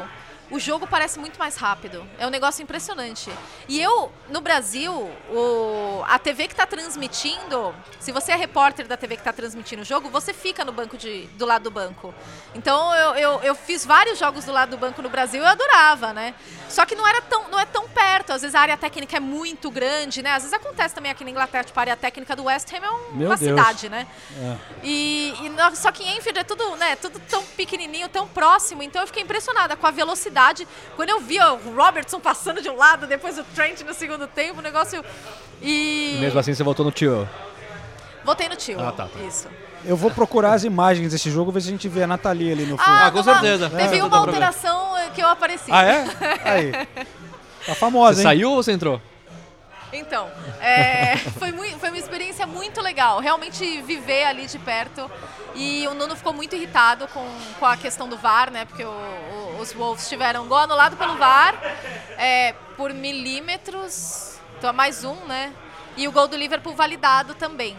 o 0.51 0.59
jogo 0.59 0.87
parece 0.87 1.19
muito 1.19 1.39
mais 1.39 1.57
rápido. 1.57 2.05
É 2.19 2.27
um 2.27 2.31
negócio 2.31 2.63
impressionante. 2.63 3.31
E 3.69 3.81
eu, 3.81 4.11
no 4.29 4.41
Brasil, 4.41 4.93
o, 5.31 6.03
a 6.07 6.19
TV 6.19 6.47
que 6.49 6.53
está 6.55 6.67
transmitindo, 6.67 7.75
se 7.99 8.11
você 8.13 8.33
é 8.33 8.37
repórter 8.37 8.87
da 8.87 8.97
TV 8.97 9.17
que 9.17 9.21
está 9.21 9.33
transmitindo 9.33 9.83
o 9.83 9.85
jogo, 9.85 10.09
você 10.11 10.33
fica 10.33 10.65
no 10.65 10.73
banco 10.73 10.97
de, 10.97 11.27
do 11.39 11.47
lado 11.47 11.63
do 11.65 11.71
banco. 11.71 12.13
Então 12.55 12.95
eu, 12.95 13.15
eu, 13.15 13.41
eu 13.43 13.55
fiz 13.55 13.85
vários 13.87 14.19
jogos 14.19 14.45
do 14.45 14.53
lado 14.53 14.71
do 14.71 14.77
banco 14.79 15.01
no 15.03 15.09
Brasil 15.09 15.41
e 15.41 15.45
eu 15.45 15.49
adorava, 15.49 16.13
né? 16.13 16.35
Só 16.69 16.85
que 16.85 16.95
não 16.95 17.07
era 17.07 17.21
tão, 17.23 17.49
não 17.49 17.59
é 17.59 17.65
tão 17.67 17.89
perto. 17.89 18.33
Às 18.33 18.43
vezes 18.43 18.55
a 18.55 18.61
área 18.61 18.77
técnica 18.77 19.17
é 19.17 19.21
muito 19.21 19.71
grande, 19.71 20.23
né? 20.23 20.33
Às 20.33 20.43
vezes 20.43 20.53
acontece 20.53 20.95
também 20.95 21.11
aqui 21.13 21.25
na 21.25 21.31
Inglaterra, 21.31 21.65
tipo, 21.65 21.79
a 21.79 21.83
área 21.83 21.97
técnica 21.97 22.35
do 22.35 22.45
West 22.45 22.73
Ham 22.73 22.85
é 22.85 22.91
um- 22.91 22.97
uma 23.27 23.37
Deus. 23.37 23.41
cidade, 23.41 23.89
né? 23.89 24.07
É. 24.39 24.57
E, 24.83 25.35
e 25.43 25.77
só 25.77 25.93
que 25.93 26.03
em 26.03 26.17
Enfield 26.19 26.39
é 26.41 26.45
tudo, 26.45 26.77
né, 26.77 26.97
tudo 26.97 27.19
tão 27.29 27.43
pequenininho, 27.45 28.09
tão 28.09 28.27
próximo. 28.27 28.83
Então 28.83 29.01
eu 29.03 29.07
fiquei 29.07 29.23
impressionada 29.23 29.77
com 29.77 29.87
a 29.87 29.91
velocidade. 29.91 30.40
Quando 30.97 31.11
eu 31.11 31.21
vi 31.21 31.39
ó, 31.41 31.55
o 31.55 31.75
Robertson 31.77 32.19
passando 32.21 32.61
de 32.63 32.69
um 32.71 32.77
lado, 32.77 33.07
depois 33.07 33.39
o 33.39 33.45
Trent 33.55 33.81
no 33.83 33.93
segundo 33.95 34.27
tempo, 34.27 34.61
o 34.61 34.63
negócio. 34.63 35.05
E. 35.63 36.17
Mesmo 36.21 36.39
assim, 36.39 36.55
você 36.55 36.63
voltou 36.63 36.85
no 36.85 36.91
tio. 36.93 37.29
Voltei 38.25 38.49
no 38.49 38.57
tio. 38.57 38.79
Ah, 38.81 38.93
tá, 38.93 39.07
tá. 39.07 39.21
Isso. 39.27 39.49
Eu 39.85 39.97
vou 39.97 40.11
procurar 40.11 40.53
as 40.53 40.63
imagens 40.65 41.13
desse 41.13 41.31
jogo, 41.31 41.51
ver 41.51 41.63
se 41.63 41.69
a 41.69 41.71
gente 41.71 41.89
vê 41.89 42.03
a 42.03 42.07
Nathalie 42.07 42.53
ali 42.53 42.63
no 42.67 42.77
fundo. 42.77 42.87
Ah, 42.87 43.11
com 43.11 43.19
numa- 43.19 43.33
certeza. 43.33 43.71
Teve 43.71 43.99
É, 43.99 44.05
uma 44.05 44.19
alteração 44.19 44.93
que 45.15 45.23
eu 45.23 45.29
apareci. 45.29 45.71
Ah, 45.71 45.85
é? 45.85 46.05
Aí. 46.45 46.73
Tá 47.67 47.75
famosa, 47.75 48.15
Você 48.15 48.21
hein? 48.21 48.25
saiu 48.25 48.51
ou 48.53 48.63
você 48.63 48.73
entrou? 48.73 49.01
Então, 49.93 50.31
é, 50.61 51.17
foi, 51.39 51.53
mui- 51.53 51.75
foi 51.79 51.89
uma 51.91 51.99
experiência 51.99 52.47
muito 52.47 52.81
legal. 52.81 53.19
Realmente 53.21 53.81
viver 53.83 54.25
ali 54.25 54.47
de 54.47 54.59
perto. 54.59 55.11
E 55.55 55.87
o 55.89 55.95
Nuno 55.95 56.15
ficou 56.17 56.33
muito 56.33 56.55
irritado 56.55 57.09
com, 57.09 57.27
com 57.59 57.67
a 57.67 57.77
questão 57.77 58.09
do 58.09 58.17
VAR, 58.17 58.51
né? 58.51 58.65
Porque 58.65 58.85
o- 58.85 58.89
o- 58.89 59.59
os 59.61 59.73
Wolves 59.73 60.09
tiveram 60.09 60.47
gol 60.47 60.59
anulado 60.59 60.97
pelo 60.97 61.17
VAR 61.17 61.55
é, 62.17 62.55
por 62.77 62.93
milímetros. 62.95 64.39
Então, 64.59 64.73
mais 64.73 65.05
um, 65.05 65.15
né? 65.27 65.53
E 65.97 66.07
o 66.07 66.13
gol 66.13 66.29
do 66.29 66.37
Liverpool 66.37 66.75
validado 66.75 67.35
também. 67.35 67.77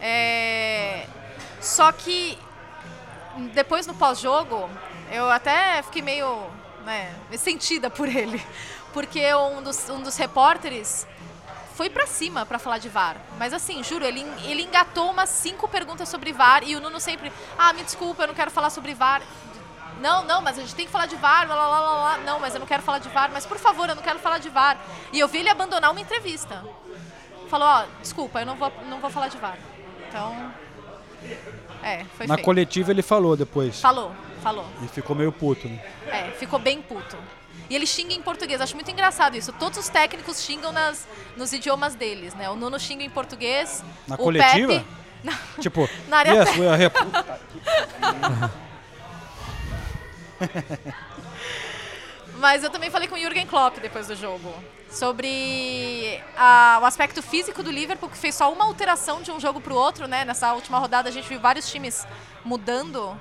É, 0.00 1.06
só 1.60 1.92
que 1.92 2.38
depois 3.52 3.86
no 3.86 3.94
pós-jogo, 3.94 4.68
eu 5.10 5.30
até 5.30 5.82
fiquei 5.82 6.02
meio 6.02 6.46
né, 6.84 7.12
sentida 7.36 7.90
por 7.90 8.08
ele. 8.08 8.42
Porque 8.92 9.34
um 9.34 9.62
dos, 9.62 9.88
um 9.90 10.00
dos 10.00 10.16
repórteres 10.16 11.06
foi 11.74 11.90
pra 11.90 12.06
cima 12.06 12.46
pra 12.46 12.58
falar 12.58 12.78
de 12.78 12.88
VAR. 12.88 13.16
Mas 13.38 13.52
assim, 13.52 13.82
juro, 13.82 14.04
ele, 14.04 14.20
ele 14.44 14.62
engatou 14.62 15.10
umas 15.10 15.28
cinco 15.28 15.68
perguntas 15.68 16.08
sobre 16.08 16.32
VAR 16.32 16.62
e 16.64 16.76
o 16.76 16.80
Nuno 16.80 17.00
sempre, 17.00 17.32
ah, 17.58 17.72
me 17.72 17.82
desculpa, 17.82 18.22
eu 18.22 18.28
não 18.28 18.34
quero 18.34 18.50
falar 18.50 18.70
sobre 18.70 18.94
VAR. 18.94 19.22
Não, 20.00 20.24
não, 20.24 20.40
mas 20.40 20.58
a 20.58 20.60
gente 20.62 20.74
tem 20.74 20.86
que 20.86 20.92
falar 20.92 21.06
de 21.06 21.16
VAR, 21.16 21.46
blá, 21.46 21.56
blá, 21.56 21.66
blá, 21.68 21.80
blá. 22.00 22.18
Não, 22.24 22.40
mas 22.40 22.54
eu 22.54 22.60
não 22.60 22.66
quero 22.66 22.82
falar 22.82 22.98
de 22.98 23.08
VAR, 23.08 23.30
mas 23.32 23.44
por 23.46 23.58
favor, 23.58 23.88
eu 23.88 23.94
não 23.94 24.02
quero 24.02 24.18
falar 24.18 24.38
de 24.38 24.48
VAR. 24.48 24.78
E 25.12 25.18
eu 25.20 25.28
vi 25.28 25.38
ele 25.38 25.48
abandonar 25.48 25.90
uma 25.90 26.00
entrevista. 26.00 26.64
Falou, 27.48 27.66
ó, 27.66 27.84
desculpa, 28.00 28.40
eu 28.40 28.46
não 28.46 28.56
vou, 28.56 28.72
não 28.88 29.00
vou 29.00 29.10
falar 29.10 29.28
de 29.28 29.36
VAR. 29.38 29.58
Então, 30.08 30.52
é, 31.82 32.04
foi 32.16 32.26
Na 32.26 32.34
feio. 32.34 32.44
coletiva 32.44 32.90
ele 32.90 33.02
falou 33.02 33.36
depois. 33.36 33.80
Falou, 33.80 34.12
falou. 34.42 34.66
E 34.82 34.88
ficou 34.88 35.14
meio 35.16 35.32
puto, 35.32 35.68
né? 35.68 35.80
É, 36.06 36.30
ficou 36.32 36.58
bem 36.58 36.80
puto. 36.82 37.16
E 37.70 37.74
ele 37.74 37.86
xinga 37.86 38.12
em 38.12 38.20
português. 38.22 38.60
Acho 38.60 38.74
muito 38.74 38.90
engraçado 38.90 39.36
isso. 39.36 39.52
Todos 39.52 39.78
os 39.78 39.88
técnicos 39.88 40.42
xingam 40.42 40.70
nas, 40.72 41.06
nos 41.36 41.52
idiomas 41.52 41.94
deles, 41.94 42.34
né? 42.34 42.50
O 42.50 42.56
Nuno 42.56 42.78
xinga 42.78 43.02
em 43.02 43.10
português. 43.10 43.82
Na 44.06 44.14
o 44.16 44.18
coletiva? 44.18 44.72
Pepe... 44.74 45.04
Tipo, 45.60 45.88
Na 46.08 46.18
área 46.18 46.32
yes, 46.32 46.56
we 46.58 46.68
are. 46.68 46.84
Mas 52.36 52.62
eu 52.62 52.70
também 52.70 52.90
falei 52.90 53.08
com 53.08 53.14
o 53.14 53.18
Jürgen 53.18 53.46
Klopp 53.46 53.78
depois 53.78 54.06
do 54.08 54.14
jogo. 54.14 54.52
Sobre 54.90 56.20
a- 56.36 56.78
o 56.82 56.84
aspecto 56.84 57.22
físico 57.22 57.62
do 57.62 57.70
Liverpool, 57.70 58.08
que 58.10 58.18
fez 58.18 58.34
só 58.34 58.52
uma 58.52 58.64
alteração 58.64 59.22
de 59.22 59.30
um 59.30 59.40
jogo 59.40 59.60
para 59.60 59.72
o 59.72 59.76
outro, 59.76 60.06
né? 60.06 60.24
Nessa 60.24 60.52
última 60.52 60.78
rodada 60.78 61.08
a 61.08 61.12
gente 61.12 61.28
viu 61.28 61.40
vários 61.40 61.68
times 61.70 62.06
mudando, 62.44 63.16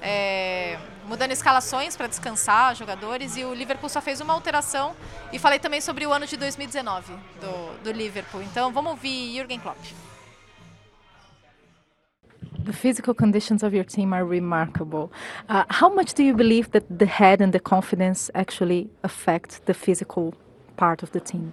é, 0.00 0.78
mudando 1.08 1.32
escalações 1.32 1.96
para 1.96 2.06
descansar 2.06 2.74
jogadores 2.74 3.36
e 3.36 3.44
o 3.44 3.54
Liverpool 3.54 3.88
só 3.88 4.00
fez 4.00 4.20
uma 4.20 4.32
alteração. 4.32 4.94
E 5.32 5.38
falei 5.38 5.58
também 5.58 5.80
sobre 5.80 6.06
o 6.06 6.12
ano 6.12 6.26
de 6.26 6.36
2019 6.36 7.12
do, 7.40 7.84
do 7.84 7.92
Liverpool. 7.92 8.42
Então 8.42 8.72
vamos 8.72 8.92
ouvir 8.92 9.34
Jürgen 9.34 9.60
Klopp. 9.60 9.78
The 12.64 12.72
physical 12.72 13.12
conditions 13.12 13.64
of 13.64 13.74
your 13.74 13.84
team 13.84 14.12
are 14.12 14.24
remarkable. 14.24 15.10
Uh, 15.48 15.64
how 15.68 15.92
much 15.92 16.14
do 16.14 16.22
you 16.22 16.34
believe 16.34 16.70
that 16.70 16.84
the 16.88 17.06
head 17.06 17.42
and 17.42 17.52
the 17.52 17.58
confidence 17.58 18.30
actually 18.34 18.88
affect 19.02 19.66
the 19.66 19.74
physical 19.74 20.32
part 20.76 21.02
of 21.02 21.10
the 21.10 21.18
team? 21.18 21.52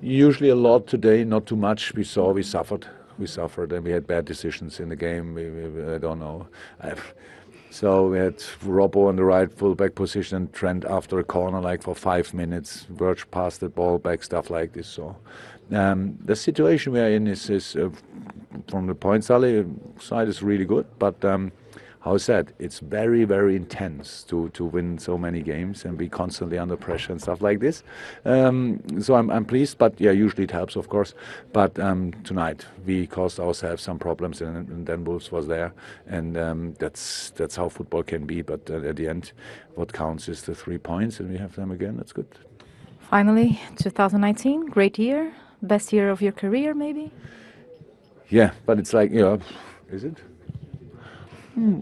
Usually 0.00 0.48
a 0.48 0.54
lot 0.54 0.86
today, 0.86 1.24
not 1.24 1.44
too 1.44 1.56
much. 1.56 1.92
We 1.94 2.04
saw 2.04 2.32
we 2.32 2.42
suffered, 2.42 2.86
we 3.18 3.26
suffered, 3.26 3.70
and 3.72 3.84
we 3.84 3.90
had 3.90 4.06
bad 4.06 4.24
decisions 4.24 4.80
in 4.80 4.88
the 4.88 4.96
game. 4.96 5.34
We, 5.34 5.50
we, 5.50 5.94
I 5.94 5.98
don't 5.98 6.18
know. 6.18 6.46
I've, 6.80 7.12
so 7.70 8.08
we 8.08 8.18
had 8.18 8.36
Robbo 8.64 9.08
on 9.08 9.16
the 9.16 9.24
right 9.24 9.50
fullback 9.52 9.94
position 9.94 10.36
and 10.36 10.52
Trent 10.52 10.84
after 10.84 11.18
a 11.18 11.24
corner 11.24 11.60
like 11.60 11.82
for 11.82 11.94
five 11.94 12.34
minutes. 12.34 12.86
Verge 12.90 13.30
passed 13.30 13.60
the 13.60 13.68
ball 13.68 13.98
back, 13.98 14.22
stuff 14.22 14.50
like 14.50 14.72
this. 14.72 14.88
So 14.88 15.16
um, 15.72 16.18
the 16.24 16.34
situation 16.34 16.92
we 16.92 17.00
are 17.00 17.10
in 17.10 17.26
is, 17.26 17.48
is 17.48 17.76
uh, 17.76 17.90
from 18.68 18.86
the 18.86 18.94
point 18.94 19.24
side 19.24 20.28
is 20.28 20.42
really 20.42 20.64
good, 20.64 20.86
but 20.98 21.24
um, 21.24 21.52
how 22.00 22.14
I 22.14 22.16
said, 22.16 22.54
it's 22.58 22.78
very, 22.78 23.24
very 23.24 23.54
intense 23.54 24.22
to, 24.24 24.48
to 24.50 24.64
win 24.64 24.98
so 24.98 25.18
many 25.18 25.42
games 25.42 25.84
and 25.84 25.98
be 25.98 26.08
constantly 26.08 26.56
under 26.56 26.74
pressure 26.74 27.12
and 27.12 27.20
stuff 27.20 27.42
like 27.42 27.60
this. 27.60 27.82
Um, 28.24 28.82
so 29.02 29.16
I'm, 29.16 29.30
I'm 29.30 29.44
pleased, 29.44 29.76
but 29.76 30.00
yeah, 30.00 30.10
usually 30.10 30.44
it 30.44 30.50
helps, 30.50 30.76
of 30.76 30.88
course. 30.88 31.12
But 31.52 31.78
um, 31.78 32.12
tonight 32.24 32.64
we 32.86 33.06
caused 33.06 33.38
ourselves 33.38 33.82
some 33.82 33.98
problems, 33.98 34.40
and, 34.40 34.66
and 34.70 34.86
then 34.86 35.04
Wolves 35.04 35.30
was 35.30 35.46
there, 35.46 35.74
and 36.06 36.38
um, 36.38 36.74
that's 36.78 37.30
that's 37.36 37.56
how 37.56 37.68
football 37.68 38.02
can 38.02 38.24
be. 38.24 38.40
But 38.40 38.70
uh, 38.70 38.80
at 38.88 38.96
the 38.96 39.06
end, 39.06 39.32
what 39.74 39.92
counts 39.92 40.26
is 40.26 40.42
the 40.42 40.54
three 40.54 40.78
points, 40.78 41.20
and 41.20 41.30
we 41.30 41.36
have 41.36 41.54
them 41.54 41.70
again. 41.70 41.98
That's 41.98 42.12
good. 42.12 42.28
Finally, 43.10 43.60
2019, 43.76 44.66
great 44.66 44.98
year, 44.98 45.34
best 45.60 45.92
year 45.92 46.08
of 46.08 46.22
your 46.22 46.32
career, 46.32 46.72
maybe. 46.72 47.10
Yeah, 48.30 48.52
but 48.64 48.78
it's 48.78 48.94
like 48.94 49.10
you 49.10 49.20
know, 49.20 49.38
is 49.92 50.04
it? 50.04 50.16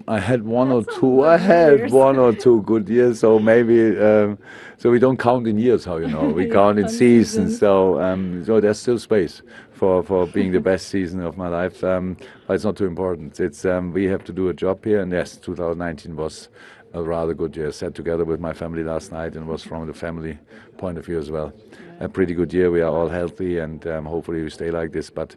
I 0.08 0.18
had 0.18 0.42
one 0.42 0.70
or 0.70 0.82
two. 0.82 1.24
I 1.24 1.36
had 1.36 1.90
one 1.90 2.18
or 2.18 2.32
two 2.32 2.62
good 2.62 2.88
years, 2.88 3.20
so 3.20 3.38
maybe. 3.38 3.98
Um, 3.98 4.38
so 4.76 4.90
we 4.90 4.98
don't 4.98 5.18
count 5.18 5.46
in 5.46 5.58
years, 5.58 5.84
how 5.84 5.96
you 5.98 6.08
know. 6.08 6.28
We 6.28 6.48
count 6.58 6.78
in 6.78 6.88
seasons. 6.88 7.58
So 7.58 8.00
um, 8.00 8.44
so 8.44 8.60
there's 8.60 8.78
still 8.78 8.98
space 8.98 9.42
for, 9.78 10.02
for 10.02 10.26
being 10.26 10.52
the 10.52 10.60
best 10.60 10.88
season 10.88 11.22
of 11.22 11.36
my 11.36 11.48
life. 11.48 11.82
Um, 11.84 12.16
but 12.46 12.54
it's 12.54 12.64
not 12.64 12.76
too 12.76 12.86
important. 12.86 13.38
It's 13.40 13.64
um, 13.64 13.92
we 13.92 14.04
have 14.06 14.24
to 14.24 14.32
do 14.32 14.48
a 14.48 14.54
job 14.54 14.84
here, 14.84 15.00
and 15.00 15.12
yes, 15.12 15.36
2019 15.36 16.16
was 16.16 16.48
a 16.94 17.02
rather 17.02 17.34
good 17.34 17.56
year. 17.56 17.70
Sat 17.70 17.94
together 17.94 18.24
with 18.24 18.40
my 18.40 18.52
family 18.52 18.82
last 18.82 19.12
night, 19.12 19.36
and 19.36 19.46
was 19.46 19.62
from 19.62 19.86
the 19.86 19.94
family 19.94 20.38
point 20.76 20.98
of 20.98 21.06
view 21.06 21.18
as 21.18 21.30
well. 21.30 21.52
A 22.00 22.08
pretty 22.08 22.34
good 22.34 22.52
year. 22.52 22.70
We 22.70 22.80
are 22.80 22.92
all 22.92 23.08
healthy, 23.08 23.58
and 23.58 23.86
um, 23.86 24.04
hopefully 24.04 24.42
we 24.42 24.50
stay 24.50 24.70
like 24.70 24.92
this. 24.92 25.10
But 25.10 25.36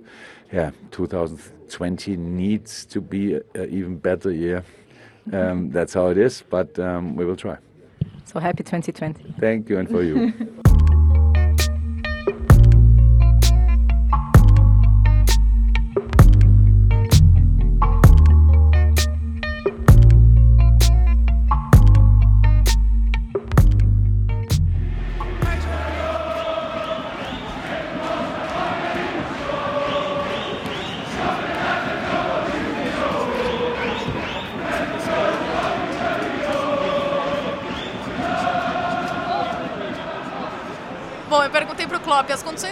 yeah, 0.52 0.72
2020 0.92 2.18
needs 2.18 2.86
to 2.88 3.00
be 3.00 3.36
an 3.36 3.70
even 3.70 3.98
better 3.98 4.32
year. 4.32 4.64
Um, 5.32 5.70
that's 5.70 5.94
how 5.94 6.08
it 6.08 6.18
is, 6.18 6.44
but 6.50 6.78
um, 6.80 7.16
we 7.16 7.26
will 7.26 7.36
try. 7.36 7.58
So 8.26 8.40
happy 8.40 8.64
2020. 8.64 9.36
Thank 9.40 9.70
you, 9.70 9.78
and 9.78 9.88
for 9.88 10.02
you. 10.02 10.34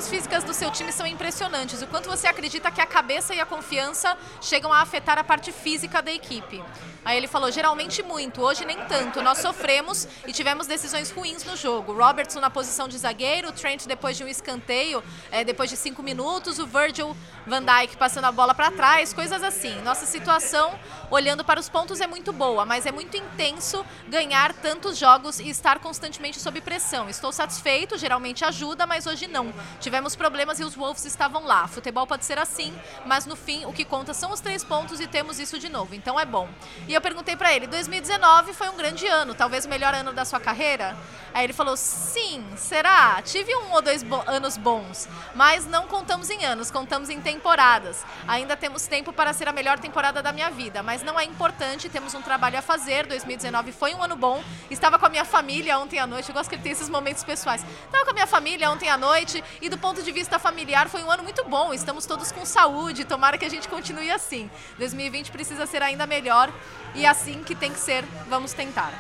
she 0.10 0.19
do 0.44 0.54
seu 0.54 0.72
time 0.72 0.92
são 0.92 1.06
impressionantes. 1.06 1.82
O 1.82 1.88
quanto 1.88 2.10
você 2.10 2.28
acredita 2.28 2.72
que 2.72 2.82
a 2.82 2.86
cabeça 2.86 3.34
e 3.34 3.40
a 3.40 3.46
confiança 3.46 4.18
chegam 4.42 4.72
a 4.72 4.82
afetar 4.82 5.18
a 5.18 5.24
parte 5.24 5.52
física 5.52 6.02
da 6.02 6.12
equipe? 6.12 6.64
Aí 7.04 7.18
ele 7.18 7.28
falou, 7.28 7.50
geralmente 7.52 8.04
muito, 8.04 8.42
hoje 8.42 8.66
nem 8.66 8.78
tanto. 8.86 9.22
Nós 9.22 9.40
sofremos 9.40 10.08
e 10.28 10.34
tivemos 10.34 10.68
decisões 10.68 11.10
ruins 11.12 11.44
no 11.44 11.56
jogo. 11.56 11.94
Robertson 11.94 12.40
na 12.40 12.50
posição 12.50 12.88
de 12.88 12.98
zagueiro, 12.98 13.52
Trent 13.52 13.86
depois 13.86 14.18
de 14.18 14.24
um 14.24 14.28
escanteio, 14.28 15.04
é, 15.32 15.44
depois 15.44 15.70
de 15.70 15.78
cinco 15.78 16.04
minutos, 16.04 16.60
o 16.60 16.68
Virgil 16.68 17.16
van 17.48 17.64
Dijk 17.64 17.98
passando 17.98 18.26
a 18.26 18.32
bola 18.32 18.54
para 18.54 18.70
trás, 18.70 19.14
coisas 19.14 19.42
assim. 19.42 19.82
Nossa 19.82 20.06
situação, 20.06 20.78
olhando 21.10 21.44
para 21.44 21.60
os 21.60 21.70
pontos, 21.70 22.02
é 22.02 22.08
muito 22.08 22.32
boa, 22.34 22.66
mas 22.66 22.86
é 22.86 22.92
muito 22.92 23.16
intenso 23.18 23.86
ganhar 24.08 24.54
tantos 24.54 24.98
jogos 24.98 25.40
e 25.40 25.50
estar 25.50 25.80
constantemente 25.80 26.40
sob 26.40 26.60
pressão. 26.62 27.10
Estou 27.10 27.32
satisfeito, 27.32 27.98
geralmente 27.98 28.46
ajuda, 28.46 28.86
mas 28.86 29.08
hoje 29.08 29.26
não. 29.26 29.54
Tivemos 29.80 30.16
problemas 30.16 30.29
e 30.60 30.64
os 30.64 30.76
Wolves 30.76 31.06
estavam 31.06 31.46
lá. 31.46 31.68
Futebol 31.68 32.06
pode 32.06 32.24
ser 32.24 32.38
assim, 32.38 32.74
mas 33.06 33.26
no 33.26 33.36
fim 33.36 33.66
o 33.66 33.74
que 33.74 33.84
conta 33.84 34.14
são 34.14 34.32
os 34.32 34.40
três 34.40 34.64
pontos 34.64 35.00
e 35.00 35.08
temos 35.08 35.40
isso 35.40 35.58
de 35.58 35.70
novo, 35.70 35.96
então 35.96 36.20
é 36.20 36.26
bom. 36.26 36.48
E 36.88 36.94
eu 36.94 37.02
perguntei 37.02 37.36
para 37.36 37.54
ele, 37.54 37.68
2019 37.68 38.54
foi 38.54 38.70
um 38.70 38.78
grande 38.78 39.08
ano, 39.08 39.34
talvez 39.34 39.66
o 39.66 39.70
melhor 39.70 39.94
ano 39.94 40.14
da 40.14 40.24
sua 40.24 40.40
carreira? 40.40 40.96
Aí 41.34 41.44
ele 41.44 41.54
falou, 41.54 41.78
sim, 41.78 42.44
será? 42.56 43.22
Tive 43.22 43.56
um 43.56 43.72
ou 43.72 43.82
dois 43.82 44.04
bo 44.04 44.24
anos 44.28 44.58
bons, 44.58 45.08
mas 45.36 45.66
não 45.66 45.88
contamos 45.88 46.30
em 46.30 46.46
anos, 46.46 46.72
contamos 46.72 47.10
em 47.10 47.22
temporadas. 47.22 48.04
Ainda 48.28 48.56
temos 48.56 48.88
tempo 48.88 49.12
para 49.14 49.34
ser 49.34 49.48
a 49.48 49.52
melhor 49.52 49.80
temporada 49.80 50.22
da 50.22 50.32
minha 50.32 50.50
vida, 50.50 50.82
mas 50.82 51.04
não 51.04 51.20
é 51.20 51.24
importante, 51.24 51.90
temos 51.90 52.14
um 52.14 52.22
trabalho 52.22 52.58
a 52.58 52.62
fazer. 52.62 53.06
2019 53.06 53.72
foi 53.72 53.94
um 53.94 54.04
ano 54.04 54.16
bom, 54.16 54.44
estava 54.70 54.98
com 54.98 55.06
a 55.06 55.10
minha 55.10 55.26
família 55.26 55.78
ontem 55.78 56.00
à 56.00 56.08
noite, 56.08 56.30
eu 56.30 56.34
gosto 56.34 56.50
que 56.50 56.56
ele 56.56 56.64
tem 56.64 56.72
esses 56.72 56.90
momentos 56.90 57.24
pessoais. 57.24 57.64
Estava 57.86 58.06
com 58.06 58.12
a 58.12 58.14
minha 58.14 58.28
família 58.28 58.70
ontem 58.72 58.90
à 58.90 58.98
noite 58.98 59.44
e 59.62 59.70
do 59.70 59.78
ponto 59.78 60.02
de 60.02 60.12
vista 60.12 60.19
familiar 60.28 60.90
foi 60.90 61.04
um 61.04 61.10
ano 61.10 61.24
muito 61.24 61.46
bom, 61.46 61.74
estamos 61.74 62.06
todos 62.06 62.32
com 62.32 62.46
saúde, 62.46 63.06
tomara 63.06 63.38
que 63.38 63.46
a 63.46 63.50
gente 63.50 63.70
continue 63.70 64.12
assim. 64.12 64.50
2020 64.78 65.32
precisa 65.32 65.66
ser 65.66 65.82
ainda 65.82 66.06
melhor 66.06 66.52
e 66.94 67.06
assim 67.06 67.44
que 67.44 67.56
tem 67.56 67.72
que 67.72 67.80
ser, 67.80 68.04
vamos 68.30 68.52
tentar. 68.52 68.92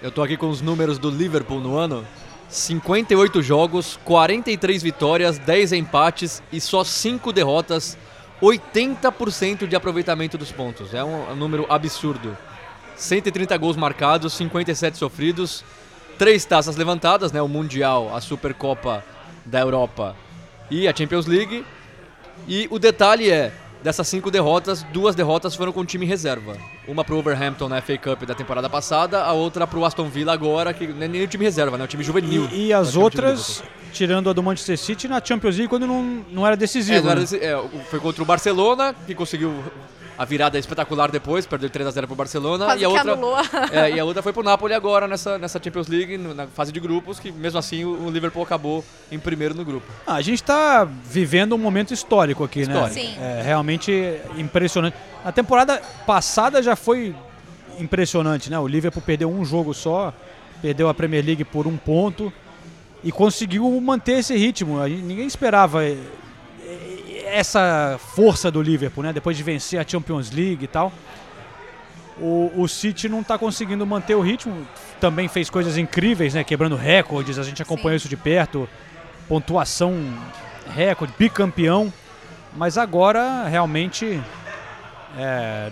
Eu 0.00 0.10
tô 0.10 0.22
aqui 0.22 0.36
com 0.36 0.48
os 0.48 0.60
números 0.62 0.98
do 0.98 1.10
Liverpool 1.10 1.60
no 1.60 1.76
ano. 1.76 2.06
58 2.48 3.42
jogos, 3.42 3.98
43 4.04 4.82
vitórias, 4.82 5.38
10 5.38 5.72
empates 5.72 6.42
e 6.50 6.60
só 6.60 6.82
5 6.84 7.32
derrotas. 7.32 7.96
80% 8.42 9.68
de 9.68 9.76
aproveitamento 9.76 10.36
dos 10.36 10.50
pontos. 10.50 10.92
É 10.92 11.04
um, 11.04 11.36
número 11.36 11.64
absurdo. 11.68 12.36
130 12.96 13.56
gols 13.56 13.76
marcados, 13.76 14.32
57 14.34 14.98
sofridos, 14.98 15.64
3 16.18 16.44
taças 16.44 16.76
levantadas, 16.76 17.30
né? 17.30 17.40
O 17.40 17.48
Mundial, 17.48 18.14
a 18.14 18.20
Supercopa 18.20 19.04
da 19.46 19.60
Europa 19.60 20.16
e 20.80 20.88
a 20.88 20.94
Champions 20.94 21.26
League. 21.26 21.64
E 22.48 22.66
o 22.70 22.78
detalhe 22.78 23.30
é, 23.30 23.52
Dessas 23.82 24.06
cinco 24.06 24.30
derrotas, 24.30 24.84
duas 24.92 25.16
derrotas 25.16 25.56
foram 25.56 25.72
com 25.72 25.80
o 25.80 25.84
time 25.84 26.06
reserva. 26.06 26.56
Uma 26.86 27.04
pro 27.04 27.16
Wolverhampton 27.16 27.68
na 27.68 27.82
FA 27.82 27.98
Cup 27.98 28.22
da 28.22 28.32
temporada 28.32 28.70
passada, 28.70 29.24
a 29.24 29.32
outra 29.32 29.66
pro 29.66 29.84
Aston 29.84 30.08
Villa 30.08 30.32
agora, 30.32 30.72
que 30.72 30.86
não 30.86 31.02
é 31.02 31.08
nem 31.08 31.24
o 31.24 31.26
time 31.26 31.44
reserva, 31.44 31.76
né? 31.76 31.82
O 31.82 31.88
time 31.88 32.04
juvenil. 32.04 32.48
E, 32.52 32.66
e 32.66 32.72
as 32.72 32.94
outras, 32.94 33.60
tirando 33.92 34.30
a 34.30 34.32
do 34.32 34.40
Manchester 34.40 34.78
City, 34.78 35.08
na 35.08 35.20
Champions 35.20 35.56
League, 35.56 35.68
quando 35.68 35.84
não, 35.84 36.24
não 36.30 36.46
era 36.46 36.56
decisivo. 36.56 36.98
É, 36.98 37.02
não 37.02 37.10
era 37.10 37.20
né? 37.22 37.26
é, 37.40 37.84
foi 37.90 37.98
contra 37.98 38.22
o 38.22 38.26
Barcelona, 38.26 38.94
que 39.04 39.16
conseguiu 39.16 39.52
a 40.22 40.24
virada 40.24 40.56
espetacular 40.56 41.10
depois, 41.10 41.46
perdeu 41.46 41.68
3x0 41.68 42.06
pro 42.06 42.14
Barcelona. 42.14 42.66
Quase 42.66 42.82
e 42.82 42.84
a 42.84 42.88
que 42.88 43.08
outra, 43.10 43.18
é, 43.72 43.90
e 43.90 43.98
a 43.98 44.04
outra 44.04 44.22
foi 44.22 44.32
pro 44.32 44.44
Napoli 44.44 44.72
agora, 44.72 45.08
nessa, 45.08 45.36
nessa 45.36 45.60
Champions 45.60 45.88
League, 45.88 46.16
na 46.16 46.46
fase 46.46 46.70
de 46.70 46.78
grupos, 46.78 47.18
que 47.18 47.32
mesmo 47.32 47.58
assim 47.58 47.84
o, 47.84 48.08
Liverpool 48.08 48.44
acabou 48.44 48.84
em 49.10 49.18
primeiro 49.18 49.52
no 49.52 49.64
grupo. 49.64 49.84
Ah, 50.06 50.14
a 50.14 50.22
gente 50.22 50.40
está 50.40 50.84
vivendo 50.84 51.56
um 51.56 51.58
momento 51.58 51.92
histórico 51.92 52.44
aqui, 52.44 52.64
né? 52.64 52.72
Histórico. 52.72 53.00
Sim. 53.00 53.16
É 53.20 53.42
realmente 53.44 53.92
impressionante. 54.36 54.96
A 55.24 55.32
temporada 55.32 55.82
passada 56.06 56.62
já 56.62 56.76
foi 56.76 57.12
impressionante, 57.80 58.48
né? 58.48 58.60
O 58.60 58.68
Liverpool 58.68 59.02
perdeu 59.04 59.28
um 59.28 59.44
jogo 59.44 59.74
só, 59.74 60.14
perdeu 60.60 60.88
a 60.88 60.94
Premier 60.94 61.24
League 61.24 61.44
por 61.44 61.66
um 61.66 61.76
ponto 61.76 62.32
e 63.02 63.10
conseguiu 63.10 63.68
manter 63.80 64.20
esse 64.20 64.36
ritmo. 64.36 64.80
A 64.80 64.86
Ninguém 64.86 65.26
esperava 65.26 65.80
essa 67.32 67.98
força 68.14 68.50
do 68.50 68.60
Liverpool, 68.60 69.02
né? 69.02 69.12
Depois 69.12 69.36
de 69.36 69.42
vencer 69.42 69.80
a 69.80 69.86
Champions 69.86 70.30
League 70.30 70.64
e 70.64 70.68
tal. 70.68 70.92
O, 72.18 72.52
o 72.56 72.68
City 72.68 73.08
não 73.08 73.20
está 73.20 73.38
conseguindo 73.38 73.86
manter 73.86 74.14
o 74.14 74.20
ritmo. 74.20 74.66
Também 75.00 75.28
fez 75.28 75.48
coisas 75.48 75.78
incríveis, 75.78 76.34
né? 76.34 76.44
Quebrando 76.44 76.76
recordes. 76.76 77.38
A 77.38 77.42
gente 77.42 77.62
acompanhou 77.62 77.96
isso 77.96 78.08
de 78.08 78.16
perto. 78.16 78.68
Pontuação 79.28 79.94
recorde, 80.74 81.14
bicampeão. 81.18 81.92
Mas 82.54 82.76
agora 82.76 83.44
realmente. 83.48 84.20
é, 85.18 85.70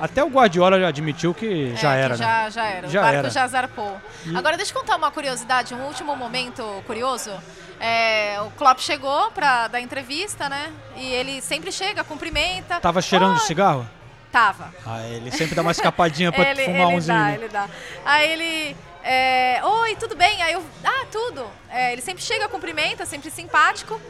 até 0.00 0.24
o 0.24 0.28
Guardiola 0.28 0.80
já 0.80 0.88
admitiu 0.88 1.32
que 1.34 1.74
já 1.76 1.94
É, 1.96 2.00
era, 2.02 2.14
que 2.14 2.20
né? 2.20 2.26
já, 2.26 2.50
já 2.50 2.64
era. 2.66 2.88
Já 2.88 3.00
o 3.00 3.02
barco 3.02 3.18
era. 3.18 3.30
já 3.30 3.46
zarpou. 3.46 4.00
Agora, 4.34 4.56
deixa 4.56 4.72
eu 4.74 4.80
contar 4.80 4.96
uma 4.96 5.10
curiosidade, 5.10 5.74
um 5.74 5.84
último 5.86 6.16
momento 6.16 6.64
curioso. 6.86 7.30
É, 7.78 8.38
o 8.42 8.50
Klopp 8.50 8.78
chegou 8.80 9.30
pra 9.30 9.68
dar 9.68 9.80
entrevista, 9.80 10.48
né? 10.48 10.70
E 10.96 11.06
ele 11.12 11.40
sempre 11.40 11.70
chega, 11.72 12.04
cumprimenta. 12.04 12.78
Tava 12.80 13.00
cheirando 13.00 13.36
de 13.36 13.42
cigarro? 13.42 13.88
Tava. 14.30 14.72
Ah, 14.86 15.02
ele 15.08 15.30
sempre 15.32 15.54
dá 15.54 15.62
uma 15.62 15.72
escapadinha 15.72 16.30
ele, 16.36 16.64
fumar 16.64 16.80
ele 16.88 16.94
umzinho. 16.96 17.18
dá, 17.18 17.24
né? 17.24 17.34
ele 17.34 17.48
dá. 17.48 17.68
Aí 18.04 18.30
ele. 18.32 18.76
é, 19.02 19.60
Oi, 19.64 19.96
tudo 19.96 20.14
bem? 20.14 20.40
Aí 20.42 20.52
eu. 20.52 20.62
Ah, 20.84 21.06
tudo. 21.10 21.46
É, 21.70 21.92
ele 21.92 22.02
sempre 22.02 22.22
chega, 22.22 22.48
cumprimenta, 22.48 23.04
sempre 23.06 23.30
simpático. 23.30 24.00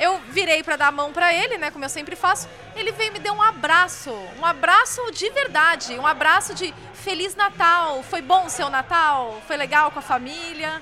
Eu 0.00 0.18
virei 0.30 0.62
pra 0.62 0.76
dar 0.76 0.86
a 0.88 0.90
mão 0.90 1.12
pra 1.12 1.32
ele, 1.34 1.58
né? 1.58 1.70
Como 1.70 1.84
eu 1.84 1.88
sempre 1.90 2.16
faço. 2.16 2.48
Ele 2.74 2.90
veio 2.92 3.10
e 3.10 3.12
me 3.12 3.18
deu 3.18 3.34
um 3.34 3.42
abraço. 3.42 4.10
Um 4.40 4.46
abraço 4.46 5.00
de 5.12 5.28
verdade. 5.30 5.98
Um 5.98 6.06
abraço 6.06 6.54
de 6.54 6.72
Feliz 6.94 7.36
Natal. 7.36 8.02
Foi 8.02 8.22
bom 8.22 8.46
o 8.46 8.50
seu 8.50 8.70
Natal? 8.70 9.40
Foi 9.46 9.56
legal 9.58 9.90
com 9.90 9.98
a 9.98 10.02
família? 10.02 10.80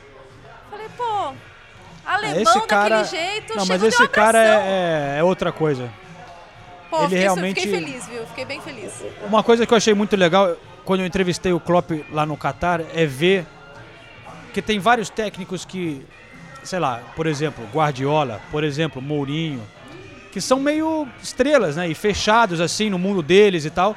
Falei, 0.71 0.87
pô. 0.97 1.33
Alemão 2.07 2.41
esse 2.41 2.61
cara. 2.67 3.03
daquele 3.03 3.23
jeito. 3.25 3.57
Não, 3.57 3.67
mas 3.67 3.83
esse 3.83 4.09
cara 4.09 4.39
é, 4.43 5.17
é- 5.17 5.19
é 5.19 5.25
outra 5.25 5.51
coisa. 5.53 5.91
Pô, 6.89 6.99
ele 7.01 7.05
fiquei, 7.09 7.19
realmente- 7.21 7.61
fiquei 7.61 7.75
feliz, 7.81 8.07
viu? 8.07 8.27
Fiquei 8.29 8.45
bem 8.47 8.61
feliz. 8.63 8.93
Uma 9.23 9.43
coisa 9.43 9.67
que 9.67 9.73
eu 9.75 9.77
achei 9.77 9.93
muito 9.93 10.17
legal 10.17 10.57
quando 10.87 11.01
eu 11.01 11.07
entrevistei 11.07 11.53
o 11.53 11.61
Klopp 11.61 11.91
lá 12.11 12.25
no 12.25 12.37
Catar 12.37 12.81
é 12.95 13.05
ver 13.05 13.45
que 14.55 14.63
tem 14.63 14.79
vários 14.79 15.11
técnicos 15.11 15.65
que, 15.67 16.07
sei 16.69 16.79
lá, 16.79 17.01
por 17.17 17.27
exemplo, 17.27 17.65
Guardiola, 17.73 18.43
por 18.51 18.63
exemplo, 18.63 19.01
Mourinho, 19.01 19.63
que 20.31 20.39
são 20.39 20.61
meio 20.61 21.09
estrelas, 21.23 21.77
né? 21.77 21.89
E 21.89 21.95
fechados 21.95 22.61
assim 22.61 22.91
no 22.91 22.99
mundo 22.99 23.23
deles 23.23 23.65
e 23.65 23.71
tal. 23.71 23.97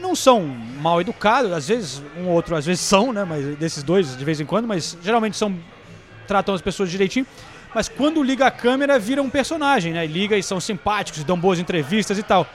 Não 0.00 0.14
são 0.14 0.42
mal 0.42 1.00
educados, 1.00 1.50
às 1.50 1.66
vezes 1.66 2.00
um 2.16 2.28
ou 2.28 2.34
outro, 2.34 2.54
às 2.54 2.64
vezes 2.64 2.82
são, 2.86 3.12
né? 3.12 3.24
Mas 3.24 3.56
desses 3.56 3.82
dois 3.82 4.16
de 4.16 4.24
vez 4.24 4.40
em 4.40 4.46
quando, 4.46 4.68
mas 4.68 4.96
geralmente 5.02 5.36
são 5.36 5.58
tratam 6.28 6.54
as 6.54 6.62
pessoas 6.62 6.88
direitinho. 6.88 7.26
Mas 7.74 7.88
quando 7.88 8.22
liga 8.22 8.46
a 8.46 8.50
câmera, 8.50 8.96
vira 8.96 9.20
um 9.20 9.28
personagem, 9.28 9.92
né? 9.92 10.06
Liga 10.06 10.36
e 10.38 10.44
são 10.44 10.60
simpáticos, 10.60 11.24
dão 11.24 11.36
boas 11.36 11.58
entrevistas 11.58 12.16
e 12.16 12.22
tal. 12.22 12.46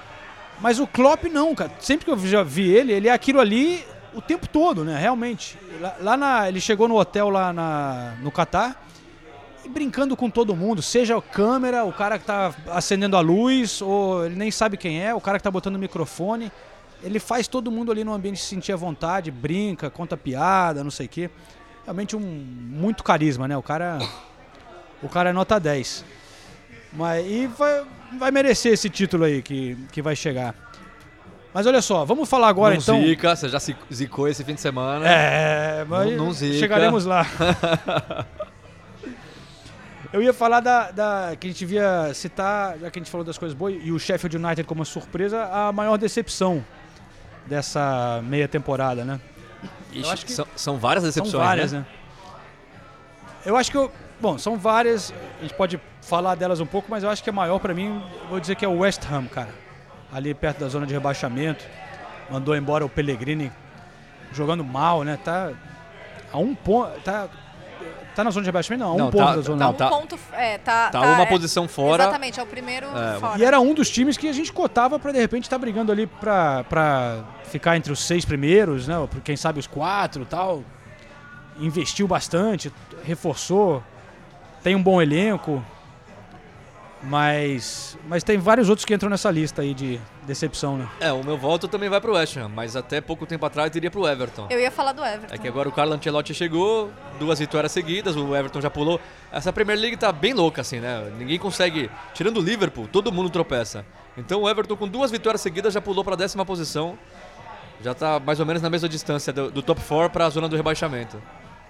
Mas 0.62 0.80
o 0.80 0.88
Klopp 0.88 1.26
não, 1.26 1.54
cara. 1.54 1.71
Sempre 1.82 2.06
que 2.06 2.12
eu 2.12 2.17
já 2.17 2.43
vi 2.43 2.69
ele, 2.69 2.93
ele 2.93 3.10
é 3.10 3.12
aquilo 3.12 3.41
ali 3.41 3.84
o 4.13 4.21
tempo 4.21 4.47
todo, 4.47 4.86
né? 4.86 4.97
Realmente. 4.97 5.58
Lá, 5.82 5.95
lá 6.00 6.17
na, 6.17 6.47
ele 6.47 6.62
chegou 6.62 6.88
no 6.88 6.97
hotel 6.97 7.30
lá 7.30 7.52
na, 7.52 8.13
no 8.21 8.32
Catar 8.32 8.82
brincando 9.72 10.16
com 10.16 10.30
todo 10.30 10.56
mundo, 10.56 10.82
seja 10.82 11.18
a 11.18 11.22
câmera, 11.22 11.84
o 11.84 11.92
cara 11.94 12.20
que 12.20 12.26
tá 12.26 12.54
acendendo 12.68 13.18
a 13.18 13.20
luz, 13.20 13.82
ou 13.82 14.26
ele 14.26 14.36
nem 14.36 14.52
sabe 14.52 14.78
quem 14.78 15.02
é, 15.04 15.14
o 15.14 15.22
cara 15.22 15.38
que 15.38 15.44
tá 15.44 15.52
botando 15.52 15.76
o 15.76 15.80
microfone. 15.80 16.52
Ele 17.04 17.20
faz 17.20 17.48
todo 17.48 17.72
mundo 17.72 17.92
ali 17.92 18.04
no 18.04 18.14
ambiente 18.14 18.40
se 18.40 18.46
sentir 18.46 18.74
à 18.74 18.76
vontade, 18.76 19.32
brinca, 19.32 19.90
conta 19.90 20.16
piada, 20.16 20.84
não 20.84 20.92
sei 20.92 21.08
o 21.08 21.10
quê. 21.10 21.30
Realmente 21.84 22.16
um 22.16 22.20
muito 22.20 23.04
carisma, 23.04 23.48
né? 23.48 23.58
O 23.58 23.64
cara 23.64 23.98
o 25.02 25.10
cara 25.10 25.32
é 25.32 25.34
nota 25.34 25.60
10. 25.60 26.06
Mas 26.94 27.26
e 27.26 27.48
vai, 27.48 27.84
vai 28.20 28.32
merecer 28.32 28.74
esse 28.74 28.90
título 28.90 29.24
aí 29.24 29.42
que, 29.42 29.78
que 29.92 30.02
vai 30.02 30.16
chegar. 30.16 30.54
Mas 31.54 31.66
olha 31.66 31.82
só, 31.82 32.06
vamos 32.06 32.30
falar 32.30 32.48
agora 32.48 32.76
não 32.76 32.82
então. 32.82 33.02
zica, 33.02 33.36
você 33.36 33.50
já 33.50 33.60
se 33.60 33.76
zicou 33.94 34.28
esse 34.28 34.44
fim 34.44 34.54
de 34.54 34.62
semana. 34.62 35.06
É, 35.08 35.86
mas 35.86 36.12
não, 36.12 36.26
não 36.26 36.34
zica. 36.34 36.60
chegaremos 36.60 37.06
lá. 37.06 37.26
Eu 40.13 40.21
ia 40.21 40.34
falar 40.34 40.60
da, 40.60 40.91
da- 40.91 41.36
que 41.39 41.47
a 41.47 41.50
gente 41.50 41.60
devia 41.60 42.13
citar, 42.13 42.78
já 42.80 42.89
que 42.91 43.00
a 43.00 43.02
gente 43.02 43.10
falou 43.12 43.24
das 43.26 43.38
coisas 43.38 43.58
boas, 43.58 43.76
e 43.82 43.91
o 43.91 44.00
Sheffield 44.00 44.36
United 44.38 44.63
como 44.67 44.84
surpresa, 44.86 45.45
a 45.45 45.71
maior 45.71 45.97
decepção 45.97 46.63
dessa 47.45 48.21
meia 48.24 48.47
temporada, 48.47 49.06
né? 49.06 49.19
Ixi, 49.93 50.12
acho 50.12 50.26
que- 50.26 50.32
são, 50.34 50.45
são 50.56 50.78
várias 50.78 51.04
decepções, 51.04 51.32
São 51.32 51.39
várias, 51.39 51.71
né? 51.71 51.80
né? 51.80 51.86
Eu 53.45 53.56
acho 53.56 53.71
que 53.71 53.78
eu, 53.78 53.91
bom, 54.19 54.38
são 54.38 54.58
várias, 54.58 55.13
a 55.39 55.41
gente 55.43 55.54
pode 55.54 55.80
falar 56.02 56.36
delas 56.36 56.60
um 56.60 56.65
pouco, 56.65 56.88
mas 56.91 57.04
eu 57.04 57.10
acho 57.10 57.24
que 57.24 57.30
a 57.30 57.34
maior 57.34 57.60
pra 57.60 57.74
mim, 57.74 58.04
eu 58.24 58.28
vou 58.28 58.39
dizer 58.39 58.56
que 58.56 58.65
é 58.65 58.67
o 58.67 58.80
West 58.80 59.02
Ham, 59.10 59.26
cara. 59.28 59.50
Ali 60.12 60.34
perto 60.34 60.60
da 60.60 60.67
zona 60.67 60.86
de 60.86 60.93
rebaixamento. 60.93 61.63
Mandou 62.30 62.56
embora 62.56 62.86
o 62.86 62.89
Pellegrini 62.89 63.52
jogando 64.34 64.63
mal, 64.63 65.04
né? 65.04 65.17
Tá 65.24 65.52
a 66.32 66.38
um 66.38 66.54
ponto, 66.54 67.00
tá 67.02 67.28
tá 68.15 68.24
na 68.24 68.30
zona 68.32 68.43
de 68.43 68.47
rebaixamento 68.47 68.84
não, 68.84 68.91
a 68.91 68.93
um 68.93 68.97
Não, 68.97 69.12
ponto 69.12 69.26
tá- 69.26 69.36
da 69.36 69.41
zona. 69.41 69.63
não, 69.65 69.71
um 69.71 69.74
tá- 69.74 69.89
ponto. 69.89 70.19
É, 70.34 70.58
tá, 70.58 70.89
tá 70.89 71.02
uma 71.02 71.24
é- 71.24 71.26
posição 71.26 71.67
fora. 71.67 72.04
Exatamente, 72.04 72.39
é 72.39 72.43
o 72.43 72.47
primeiro 72.47 72.88
fora. 73.19 73.39
E 73.39 73.43
era 73.43 73.60
um 73.60 73.74
dos 73.74 73.89
times 73.89 74.17
que 74.17 74.28
a 74.28 74.34
gente 74.34 74.52
cotava 74.52 74.97
pra 75.00 75.12
de 75.12 75.19
repente 75.19 75.43
estar 75.43 75.58
brigando 75.58 75.91
ali 75.91 76.08
pra, 76.08 76.63
pra 76.65 77.24
ficar 77.45 77.78
entre 77.78 77.91
os 77.91 78.00
seis 78.00 78.24
primeiros, 78.26 78.88
né? 78.88 78.97
Ou 78.97 79.08
quem 79.24 79.36
sabe 79.36 79.60
os 79.60 79.67
quatro 79.67 80.24
e 80.24 80.26
tal. 80.26 80.63
Investiu 81.60 82.08
bastante, 82.08 82.71
reforçou, 83.04 83.84
tem 84.63 84.76
um 84.76 84.82
bom 84.82 85.02
elenco. 85.02 85.63
Mas, 87.04 87.98
mas 88.08 88.24
tem 88.24 88.38
vários 88.38 88.70
outros 88.70 88.86
que 88.86 88.94
entram 88.94 89.10
nessa 89.10 89.32
lista 89.32 89.64
aí 89.64 89.74
de 89.74 90.00
decepção, 90.24 90.78
né? 90.78 90.88
É, 91.00 91.12
o 91.12 91.24
meu 91.24 91.36
voto 91.36 91.68
também 91.68 91.90
vai 91.90 92.00
pro 92.00 92.14
West 92.14 92.38
Ham, 92.38 92.50
mas 92.50 92.76
até 92.76 93.02
pouco 93.02 93.26
tempo 93.26 93.44
atrás 93.46 93.76
iria 93.76 93.90
pro 93.90 94.08
Everton. 94.08 94.48
Eu 94.50 94.60
ia 94.60 94.70
falar 94.70 94.92
do 94.92 95.04
Everton. 95.04 95.34
É 95.34 95.38
que 95.38 95.48
agora 95.48 95.68
o 95.68 95.72
Carlo 95.72 95.94
Ancelotti 95.94 96.34
chegou, 96.34 96.92
duas 97.20 97.40
vitórias 97.40 97.72
seguidas, 97.72 98.16
o 98.16 98.36
Everton 98.36 98.62
já 98.62 98.70
pulou. 98.70 99.02
Essa 99.32 99.52
Premier 99.52 99.80
League 99.80 99.98
tá 99.98 100.12
bem 100.12 100.34
louca, 100.34 100.62
assim, 100.62 100.80
né? 100.80 101.12
Ninguém 101.18 101.40
consegue. 101.40 101.90
Tirando 102.14 102.38
o 102.38 102.42
Liverpool, 102.42 102.88
todo 102.88 103.12
mundo 103.12 103.30
tropeça. 103.30 103.84
Então 104.16 104.42
o 104.42 104.50
Everton, 104.50 104.76
com 104.78 104.88
duas 104.88 105.10
vitórias 105.10 105.42
seguidas, 105.42 105.74
já 105.74 105.82
pulou 105.82 106.04
pra 106.04 106.16
décima 106.16 106.46
posição. 106.46 106.98
Já 107.84 107.96
tá 107.96 108.20
mais 108.20 108.40
ou 108.40 108.46
menos 108.46 108.62
na 108.62 108.70
mesma 108.70 108.88
distância 108.88 109.34
do, 109.34 109.50
do 109.50 109.64
top 109.64 109.82
4 109.82 110.12
para 110.12 110.28
a 110.28 110.30
zona 110.30 110.48
do 110.48 110.56
rebaixamento. 110.56 111.20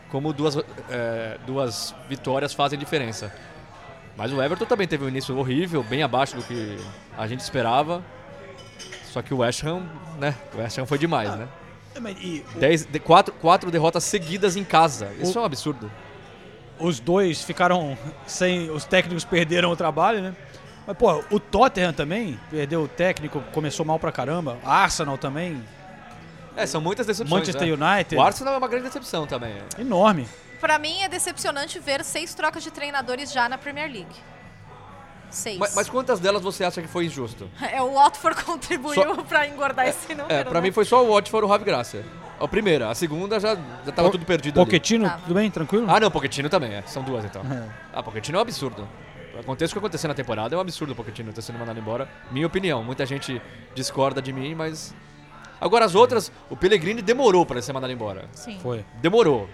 Como 0.10 0.34
duas, 0.34 0.58
é, 0.90 1.38
duas 1.46 1.96
vitórias 2.10 2.54
fazem 2.54 2.78
diferença. 2.78 3.34
Mas 4.18 4.32
o 4.32 4.42
Everton 4.42 4.66
também 4.66 4.88
teve 4.88 5.04
um 5.04 5.08
início 5.08 5.36
horrível, 5.38 5.84
bem 5.84 6.04
abaixo 6.04 6.36
do 6.36 6.44
que 6.44 6.78
a 7.18 7.28
gente 7.28 7.40
esperava. 7.40 8.04
Só 9.06 9.22
que 9.22 9.34
o 9.34 9.38
West 9.38 9.64
Ham, 9.64 9.84
né? 10.20 10.36
O 10.54 10.58
West 10.60 10.78
Ham 10.78 10.86
foi 10.86 10.98
demais, 10.98 11.36
né? 11.36 11.48
E 12.22 12.46
Dez, 12.56 12.86
de, 12.86 13.00
quatro, 13.00 13.34
quatro 13.34 13.70
derrotas 13.70 14.04
seguidas 14.04 14.56
em 14.56 14.64
casa. 14.64 15.12
Isso 15.20 15.38
é 15.38 15.42
um 15.42 15.46
absurdo. 15.46 15.92
os 16.80 17.00
dois 17.00 17.44
ficaram 17.44 17.98
sem. 18.26 18.70
Os 18.70 18.86
técnicos 18.86 19.26
perderam 19.26 19.72
o 19.72 19.76
trabalho, 19.76 20.22
né? 20.22 20.36
Mas, 20.88 20.98
pô, 20.98 21.24
o 21.30 21.40
Tottenham 21.40 21.94
também 21.94 22.40
perdeu 22.50 22.84
o 22.84 22.88
técnico, 22.88 23.42
começou 23.54 23.86
mal 23.86 24.00
pra 24.00 24.12
caramba. 24.12 24.58
Arsenal 24.64 25.18
também, 25.18 25.64
É, 26.56 26.66
são 26.66 26.82
muitas 26.82 27.06
decepções. 27.06 27.42
Manchester 27.42 27.78
né? 27.78 27.94
United. 27.96 28.16
O 28.16 28.22
Arsenal 28.22 28.54
é 28.56 28.58
uma 28.58 28.68
grande 28.68 28.86
decepção 28.86 29.28
também. 29.28 29.54
é. 29.78 29.82
enorme. 29.82 30.28
Pra 30.62 30.78
mim 30.78 31.02
é 31.02 31.10
decepcionante 31.10 31.80
ver 31.80 32.04
seis 32.06 32.36
trocas 32.36 32.64
de 32.64 32.70
treinadores 32.70 33.32
já 33.34 33.50
na 33.50 33.58
Premier 33.58 33.92
League. 33.92 34.16
Seis. 35.32 35.58
Mas, 35.58 35.74
mas 35.74 35.90
quantas 35.90 36.20
delas 36.20 36.44
você 36.44 36.64
acha 36.64 36.82
que 36.82 36.88
foi 36.88 37.06
injusto? 37.06 37.50
É, 37.62 37.82
o 37.82 37.94
Watford 37.94 38.44
contribuiu 38.46 39.16
Só- 39.16 39.24
pra 39.24 39.48
engordar 39.48 39.88
esse 39.88 40.14
número. 40.14 40.32
É, 40.32 40.44
pra 40.44 40.62
né? 40.62 40.62
mim 40.62 40.72
foi 40.72 40.86
só 40.86 41.04
o 41.04 41.14
Watford 41.14 41.46
e 41.46 41.48
o 41.48 41.50
Ravi 41.50 41.66
Graça. 41.66 42.04
A 42.40 42.48
primeira, 42.48 42.90
a 42.90 42.96
segunda 42.96 43.40
já, 43.40 43.56
já 43.86 43.92
tava 43.92 44.10
tudo 44.10 44.26
perdido 44.26 44.60
ali. 44.62 44.80
Tá. 44.80 45.18
tudo 45.24 45.34
bem? 45.34 45.50
Tranquilo? 45.50 45.86
Ah, 45.90 46.00
não, 46.00 46.12
Pochettino 46.12 46.50
também, 46.50 46.74
é. 46.74 46.82
São 46.84 47.04
duas 47.04 47.24
então. 47.26 47.42
É. 47.44 47.70
Ah, 47.94 48.04
Pochettino 48.04 48.38
é 48.38 48.40
um 48.40 48.42
absurdo. 48.42 48.88
Acontece 49.40 49.72
o 49.72 49.76
que 49.76 49.80
aconteceu 49.80 50.08
na 50.08 50.14
temporada, 50.14 50.54
é 50.54 50.58
um 50.58 50.62
absurdo 50.62 50.92
o 50.92 50.96
Pochettino 50.96 51.32
ter 51.34 51.42
sido 51.42 51.58
mandado 51.58 51.80
embora. 51.80 52.08
Minha 52.30 52.46
opinião, 52.46 52.84
muita 52.84 53.06
gente 53.06 53.42
discorda 53.74 54.22
de 54.22 54.34
mim, 54.34 54.54
mas... 54.54 54.94
Agora 55.60 55.86
as 55.86 55.94
outras, 55.94 56.32
o 56.50 56.58
Pellegrini 56.58 57.02
demorou 57.02 57.46
pra 57.46 57.62
ser 57.62 57.72
mandado 57.72 57.94
embora. 57.94 58.28
Sim. 58.34 58.60
Foi. 58.60 58.84
Demorou. 59.00 59.48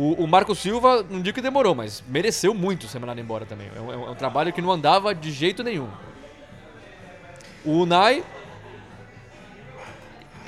O, 0.00 0.12
o 0.22 0.26
Marco 0.28 0.54
Silva, 0.54 1.04
não 1.10 1.20
digo 1.20 1.34
que 1.34 1.42
demorou, 1.42 1.74
mas 1.74 2.04
mereceu 2.06 2.54
muito 2.54 2.86
ser 2.86 3.00
mandado 3.00 3.20
embora 3.20 3.44
também. 3.44 3.68
É 3.74 3.80
um, 3.80 3.92
é 3.92 3.96
um- 3.96 4.06
é 4.06 4.10
um 4.10 4.14
trabalho 4.14 4.52
que 4.52 4.62
não 4.62 4.70
andava 4.70 5.12
de 5.12 5.32
jeito 5.32 5.64
nenhum. 5.64 5.88
O 7.64 7.72
Unai. 7.82 8.22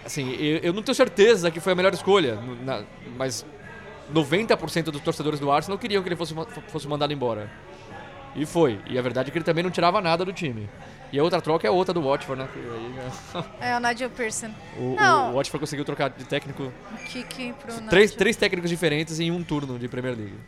Assim, 0.06 0.30
eu, 0.38 0.58
eu 0.58 0.72
não 0.72 0.82
tenho 0.84 0.94
certeza 0.94 1.50
que 1.50 1.58
foi 1.58 1.72
a 1.72 1.76
melhor 1.76 1.92
escolha, 1.92 2.38
na- 2.64 2.84
mas 3.16 3.44
90% 4.14 4.84
dos 4.92 5.00
torcedores 5.00 5.40
do 5.40 5.50
Arsenal 5.50 5.78
queriam 5.78 6.00
que 6.02 6.08
ele 6.08 6.16
fosse, 6.16 6.32
fosse 6.68 6.86
mandado 6.86 7.12
embora. 7.12 7.50
E 8.36 8.46
foi. 8.46 8.78
E 8.86 8.96
a 8.98 9.02
verdade 9.02 9.30
é 9.30 9.32
que 9.32 9.38
ele 9.38 9.44
também 9.44 9.64
não 9.64 9.70
tirava 9.70 10.00
nada 10.00 10.24
do 10.24 10.32
time. 10.32 10.68
E 11.12 11.18
a 11.18 11.22
outra 11.22 11.40
troca 11.40 11.66
é 11.66 11.68
a 11.68 11.72
outra 11.72 11.92
do 11.92 12.02
Watford, 12.02 12.42
né? 12.42 12.48
que 12.52 12.58
aí, 12.58 13.70
É 13.70 13.76
o 13.76 13.80
Nigel 13.80 14.10
Pearson. 14.10 14.50
o, 14.76 14.94
Não. 14.94 15.32
o 15.32 15.36
Watford 15.36 15.60
conseguiu 15.60 15.84
trocar 15.84 16.10
de 16.10 16.24
técnico 16.24 16.72
O 16.92 16.96
Kiki 17.06 17.52
pro 17.54 17.80
Três, 17.88 18.14
três 18.14 18.36
técnicos 18.36 18.70
diferentes 18.70 19.18
em 19.18 19.30
um 19.30 19.42
turno 19.42 19.78
de 19.78 19.88
Premier 19.88 20.16
League. 20.16 20.38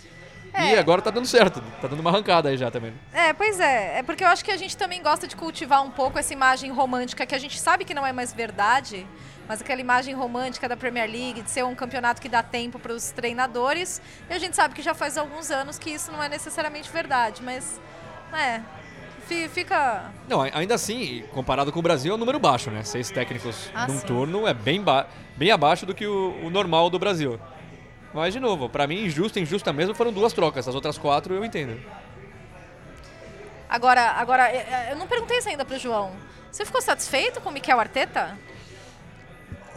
É. 0.54 0.74
E 0.74 0.78
agora 0.78 1.00
tá 1.00 1.10
dando 1.10 1.26
certo, 1.26 1.62
tá 1.80 1.88
dando 1.88 2.00
uma 2.00 2.10
arrancada 2.10 2.50
aí 2.50 2.56
já 2.58 2.70
também. 2.70 2.92
É, 3.12 3.32
pois 3.32 3.58
é. 3.58 3.98
É 3.98 4.02
porque 4.02 4.22
eu 4.22 4.28
acho 4.28 4.44
que 4.44 4.50
a 4.50 4.56
gente 4.56 4.76
também 4.76 5.02
gosta 5.02 5.26
de 5.26 5.34
cultivar 5.34 5.82
um 5.82 5.90
pouco 5.90 6.18
essa 6.18 6.32
imagem 6.32 6.70
romântica 6.70 7.24
que 7.24 7.34
a 7.34 7.38
gente 7.38 7.58
sabe 7.58 7.84
que 7.84 7.94
não 7.94 8.06
é 8.06 8.12
mais 8.12 8.34
verdade, 8.34 9.06
mas 9.48 9.62
aquela 9.62 9.80
imagem 9.80 10.14
romântica 10.14 10.68
da 10.68 10.76
Premier 10.76 11.10
League, 11.10 11.40
de 11.42 11.50
ser 11.50 11.64
um 11.64 11.74
campeonato 11.74 12.20
que 12.20 12.28
dá 12.28 12.42
tempo 12.42 12.78
para 12.78 12.92
os 12.92 13.10
treinadores. 13.10 14.02
E 14.28 14.34
a 14.34 14.38
gente 14.38 14.54
sabe 14.54 14.74
que 14.74 14.82
já 14.82 14.92
faz 14.92 15.16
alguns 15.16 15.50
anos 15.50 15.78
que 15.78 15.90
isso 15.90 16.12
não 16.12 16.22
é 16.22 16.28
necessariamente 16.28 16.90
verdade, 16.90 17.42
mas 17.42 17.80
é. 18.34 18.60
Fi- 19.32 19.48
Fica. 19.48 20.10
Não, 20.28 20.40
ainda 20.42 20.74
assim, 20.74 21.24
comparado 21.32 21.72
com 21.72 21.78
o 21.78 21.82
Brasil, 21.82 22.12
é 22.12 22.14
um 22.14 22.18
número 22.18 22.38
baixo, 22.38 22.70
né? 22.70 22.82
Seis 22.82 23.10
técnicos 23.10 23.70
Ah, 23.74 23.86
num 23.86 23.98
sim. 23.98 24.06
turno 24.06 24.46
é 24.46 24.54
bem, 24.54 24.80
ba 24.82 25.06
bem 25.36 25.50
abaixo 25.50 25.84
do 25.86 25.94
que 25.94 26.06
o, 26.06 26.34
o 26.44 26.50
normal 26.50 26.88
do 26.90 26.98
Brasil. 26.98 27.38
Mas, 28.14 28.32
de 28.34 28.40
novo, 28.40 28.68
pra 28.68 28.86
mim, 28.86 29.04
injusta, 29.06 29.40
injusta 29.40 29.72
mesmo 29.72 29.94
foram 29.94 30.12
duas 30.12 30.32
trocas. 30.32 30.68
As 30.68 30.74
outras 30.74 30.98
quatro 30.98 31.34
eu 31.34 31.44
entendo. 31.44 31.80
Agora, 33.68 34.10
agora 34.12 34.48
é, 34.48 34.56
é, 34.56 34.92
eu 34.92 34.96
não 34.96 35.06
perguntei 35.06 35.38
isso 35.38 35.48
ainda 35.48 35.64
pro 35.64 35.78
João. 35.78 36.12
Você 36.50 36.64
ficou 36.66 36.82
satisfeito 36.82 37.40
com 37.40 37.48
o 37.48 37.52
Mikel 37.52 37.80
Arteta? 37.80 38.36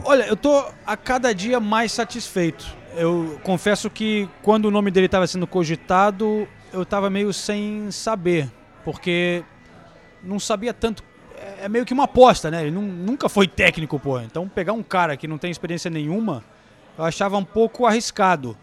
Olha, 0.04 0.24
eu 0.24 0.36
tô 0.36 0.64
a 0.86 0.96
cada 0.96 1.34
dia 1.34 1.58
mais 1.58 1.92
satisfeito. 1.92 2.66
Eu 2.94 3.40
confesso 3.42 3.88
que 3.88 4.28
quando 4.42 4.66
o 4.66 4.70
nome 4.70 4.90
dele 4.90 5.06
estava 5.06 5.26
sendo 5.26 5.46
cogitado, 5.46 6.46
eu 6.72 6.82
estava 6.82 7.08
meio 7.08 7.32
sem 7.32 7.90
saber, 7.90 8.50
porque 8.86 9.42
não 10.22 10.38
sabia 10.38 10.72
tanto. 10.72 11.02
É- 11.36 11.64
É 11.64 11.68
meio 11.68 11.84
que 11.84 11.92
uma 11.92 12.04
aposta, 12.04 12.50
né? 12.50 12.62
Ele 12.62 12.70
nu- 12.70 12.80
nunca 12.80 13.28
foi 13.28 13.46
técnico, 13.48 13.98
pô. 13.98 14.20
Então 14.20 14.48
pegar 14.48 14.72
um 14.72 14.82
cara 14.82 15.16
que 15.16 15.26
não 15.26 15.36
tem 15.38 15.50
experiência 15.50 15.90
nenhuma, 15.90 16.44
eu 16.96 17.04
achava 17.04 17.36
um 17.36 17.44
pouco 17.44 17.84
arriscado. 17.84 18.56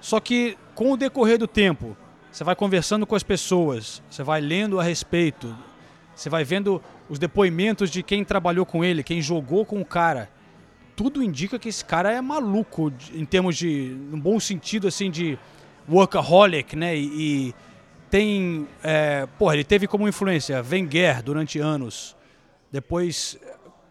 Só 0.00 0.18
que 0.18 0.56
com 0.74 0.92
o 0.92 0.96
decorrer 0.96 1.36
do 1.38 1.46
tempo, 1.46 1.96
você 2.32 2.42
vai 2.42 2.56
conversando 2.56 3.06
com 3.06 3.14
as 3.14 3.22
pessoas, 3.22 4.02
você 4.10 4.22
vai 4.22 4.40
lendo 4.40 4.80
a 4.80 4.82
respeito, 4.82 5.54
você 6.14 6.28
vai 6.30 6.42
vendo 6.44 6.82
os 7.08 7.18
depoimentos 7.18 7.90
de 7.90 8.02
quem 8.02 8.24
trabalhou 8.24 8.64
com 8.64 8.82
ele, 8.84 9.02
quem 9.02 9.20
jogou 9.20 9.64
com 9.66 9.80
o 9.80 9.84
cara. 9.84 10.30
Tudo 10.96 11.22
indica 11.22 11.58
que 11.58 11.68
esse 11.68 11.84
cara 11.84 12.10
é 12.12 12.20
maluco 12.20 12.92
em 13.12 13.24
termos 13.24 13.56
de, 13.56 13.96
num 14.10 14.18
bom 14.20 14.40
sentido 14.40 14.88
assim 14.88 15.10
de 15.10 15.38
workaholic, 15.88 16.74
né? 16.76 16.96
E, 16.96 17.04
e 17.04 17.54
tem, 18.10 18.66
é, 18.82 19.26
porra, 19.38 19.54
ele 19.54 19.64
teve 19.64 19.86
como 19.86 20.08
influência 20.08 20.64
Wenger 20.68 21.22
durante 21.22 21.58
anos, 21.58 22.16
depois 22.70 23.38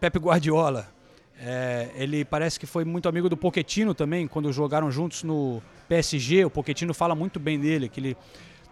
Pepe 0.00 0.18
Guardiola. 0.18 0.88
É, 1.40 1.90
ele 1.94 2.24
parece 2.24 2.58
que 2.58 2.66
foi 2.66 2.84
muito 2.84 3.08
amigo 3.08 3.28
do 3.28 3.36
Pochettino 3.36 3.94
também, 3.94 4.26
quando 4.26 4.52
jogaram 4.52 4.90
juntos 4.90 5.22
no 5.22 5.62
PSG. 5.88 6.44
O 6.44 6.50
Pochettino 6.50 6.92
fala 6.92 7.14
muito 7.14 7.38
bem 7.38 7.58
dele, 7.60 7.88
que 7.88 8.00
ele, 8.00 8.16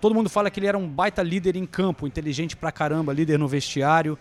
todo 0.00 0.14
mundo 0.14 0.28
fala 0.28 0.50
que 0.50 0.58
ele 0.58 0.66
era 0.66 0.76
um 0.76 0.88
baita 0.88 1.22
líder 1.22 1.54
em 1.56 1.64
campo, 1.64 2.06
inteligente 2.06 2.56
pra 2.56 2.72
caramba, 2.72 3.12
líder 3.12 3.38
no 3.38 3.46
vestiário. 3.46 4.18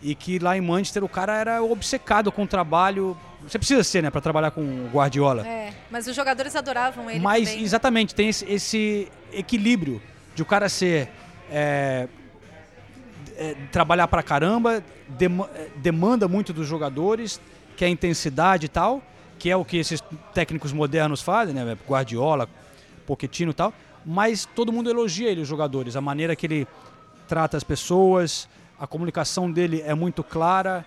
E 0.00 0.14
que 0.14 0.38
lá 0.38 0.56
em 0.56 0.60
Manchester 0.60 1.02
o 1.02 1.08
cara 1.08 1.36
era 1.36 1.60
obcecado 1.60 2.30
com 2.30 2.44
o 2.44 2.46
trabalho. 2.46 3.16
Você 3.42 3.58
precisa 3.58 3.82
ser, 3.82 4.00
né, 4.00 4.10
pra 4.10 4.20
trabalhar 4.20 4.52
com 4.52 4.60
o 4.60 4.88
Guardiola. 4.92 5.44
É, 5.46 5.72
mas 5.90 6.06
os 6.06 6.14
jogadores 6.14 6.54
adoravam 6.54 7.10
ele 7.10 7.18
Mas, 7.18 7.48
também. 7.48 7.64
exatamente, 7.64 8.14
tem 8.14 8.28
esse, 8.28 8.44
esse 8.44 9.08
equilíbrio 9.32 10.00
de 10.38 10.42
o 10.42 10.46
cara 10.46 10.68
ser. 10.68 11.08
é, 11.50 12.06
é, 13.36 13.56
trabalhar 13.72 14.06
pra 14.06 14.22
caramba, 14.22 14.84
dema- 15.08 15.50
é, 15.52 15.68
demanda 15.76 16.28
muito 16.28 16.52
dos 16.52 16.64
jogadores, 16.68 17.40
que 17.76 17.84
é 17.84 17.88
intensidade 17.88 18.66
e 18.66 18.68
tal, 18.68 19.02
que 19.36 19.50
é 19.50 19.56
o 19.56 19.64
que 19.64 19.76
esses 19.78 20.00
técnicos 20.32 20.72
modernos 20.72 21.20
fazem, 21.22 21.52
né? 21.54 21.76
Guardiola, 21.88 22.48
Pochettino 23.04 23.50
e 23.50 23.54
tal. 23.54 23.72
Mas 24.06 24.44
todo 24.44 24.72
mundo 24.72 24.88
elogia 24.88 25.28
ele, 25.28 25.40
os 25.40 25.48
jogadores, 25.48 25.96
a 25.96 26.00
maneira 26.00 26.36
que 26.36 26.46
ele 26.46 26.68
trata 27.26 27.56
as 27.56 27.64
pessoas, 27.64 28.48
a 28.78 28.86
comunicação 28.86 29.50
dele 29.50 29.82
é 29.84 29.92
muito 29.94 30.22
clara, 30.22 30.84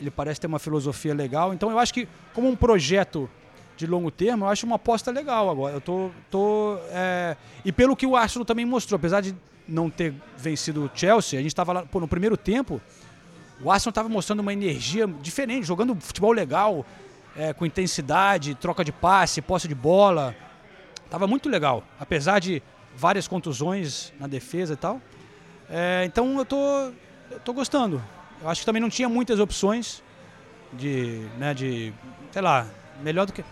ele 0.00 0.10
parece 0.10 0.40
ter 0.40 0.46
uma 0.46 0.58
filosofia 0.58 1.12
legal. 1.14 1.52
Então 1.52 1.70
eu 1.70 1.78
acho 1.78 1.92
que, 1.92 2.08
como 2.32 2.48
um 2.48 2.56
projeto 2.56 3.28
de 3.76 3.86
longo 3.86 4.10
termo, 4.10 4.44
eu 4.44 4.48
acho 4.48 4.66
uma 4.66 4.76
aposta 4.76 5.10
legal 5.10 5.50
agora. 5.50 5.74
Eu 5.74 5.80
tô. 5.80 6.10
tô 6.30 6.78
é, 6.90 7.36
E 7.64 7.72
pelo 7.72 7.96
que 7.96 8.06
o 8.06 8.16
Arsenal 8.16 8.44
também 8.44 8.64
mostrou, 8.64 8.96
apesar 8.96 9.20
de 9.20 9.34
não 9.66 9.90
ter 9.90 10.14
vencido 10.36 10.84
o 10.84 10.90
Chelsea, 10.94 11.38
a 11.38 11.42
gente 11.42 11.50
estava 11.52 11.72
lá 11.72 11.82
pô, 11.82 11.98
no 11.98 12.06
primeiro 12.06 12.36
tempo, 12.36 12.80
o 13.60 13.70
Arsenal 13.70 13.90
estava 13.90 14.08
mostrando 14.08 14.40
uma 14.40 14.52
energia 14.52 15.06
diferente, 15.06 15.66
jogando 15.66 15.96
futebol 16.00 16.32
legal, 16.32 16.84
é, 17.36 17.52
com 17.52 17.64
intensidade, 17.64 18.54
troca 18.54 18.84
de 18.84 18.92
passe, 18.92 19.40
posse 19.40 19.66
de 19.66 19.74
bola. 19.74 20.34
Tava 21.10 21.26
muito 21.26 21.48
legal, 21.48 21.82
apesar 21.98 22.38
de 22.38 22.62
várias 22.96 23.26
contusões 23.26 24.12
na 24.18 24.26
defesa 24.26 24.74
e 24.74 24.76
tal. 24.76 25.00
É, 25.68 26.04
então 26.04 26.38
eu 26.38 26.44
tô, 26.44 26.92
eu 27.30 27.40
tô 27.44 27.52
gostando. 27.52 28.02
Eu 28.42 28.48
acho 28.48 28.60
que 28.60 28.66
também 28.66 28.82
não 28.82 28.90
tinha 28.90 29.08
muitas 29.08 29.40
opções 29.40 30.02
de, 30.72 31.26
né, 31.38 31.54
de, 31.54 31.92
sei 32.30 32.42
lá, 32.42 32.66
melhor 33.02 33.26
do 33.26 33.32
que, 33.32 33.44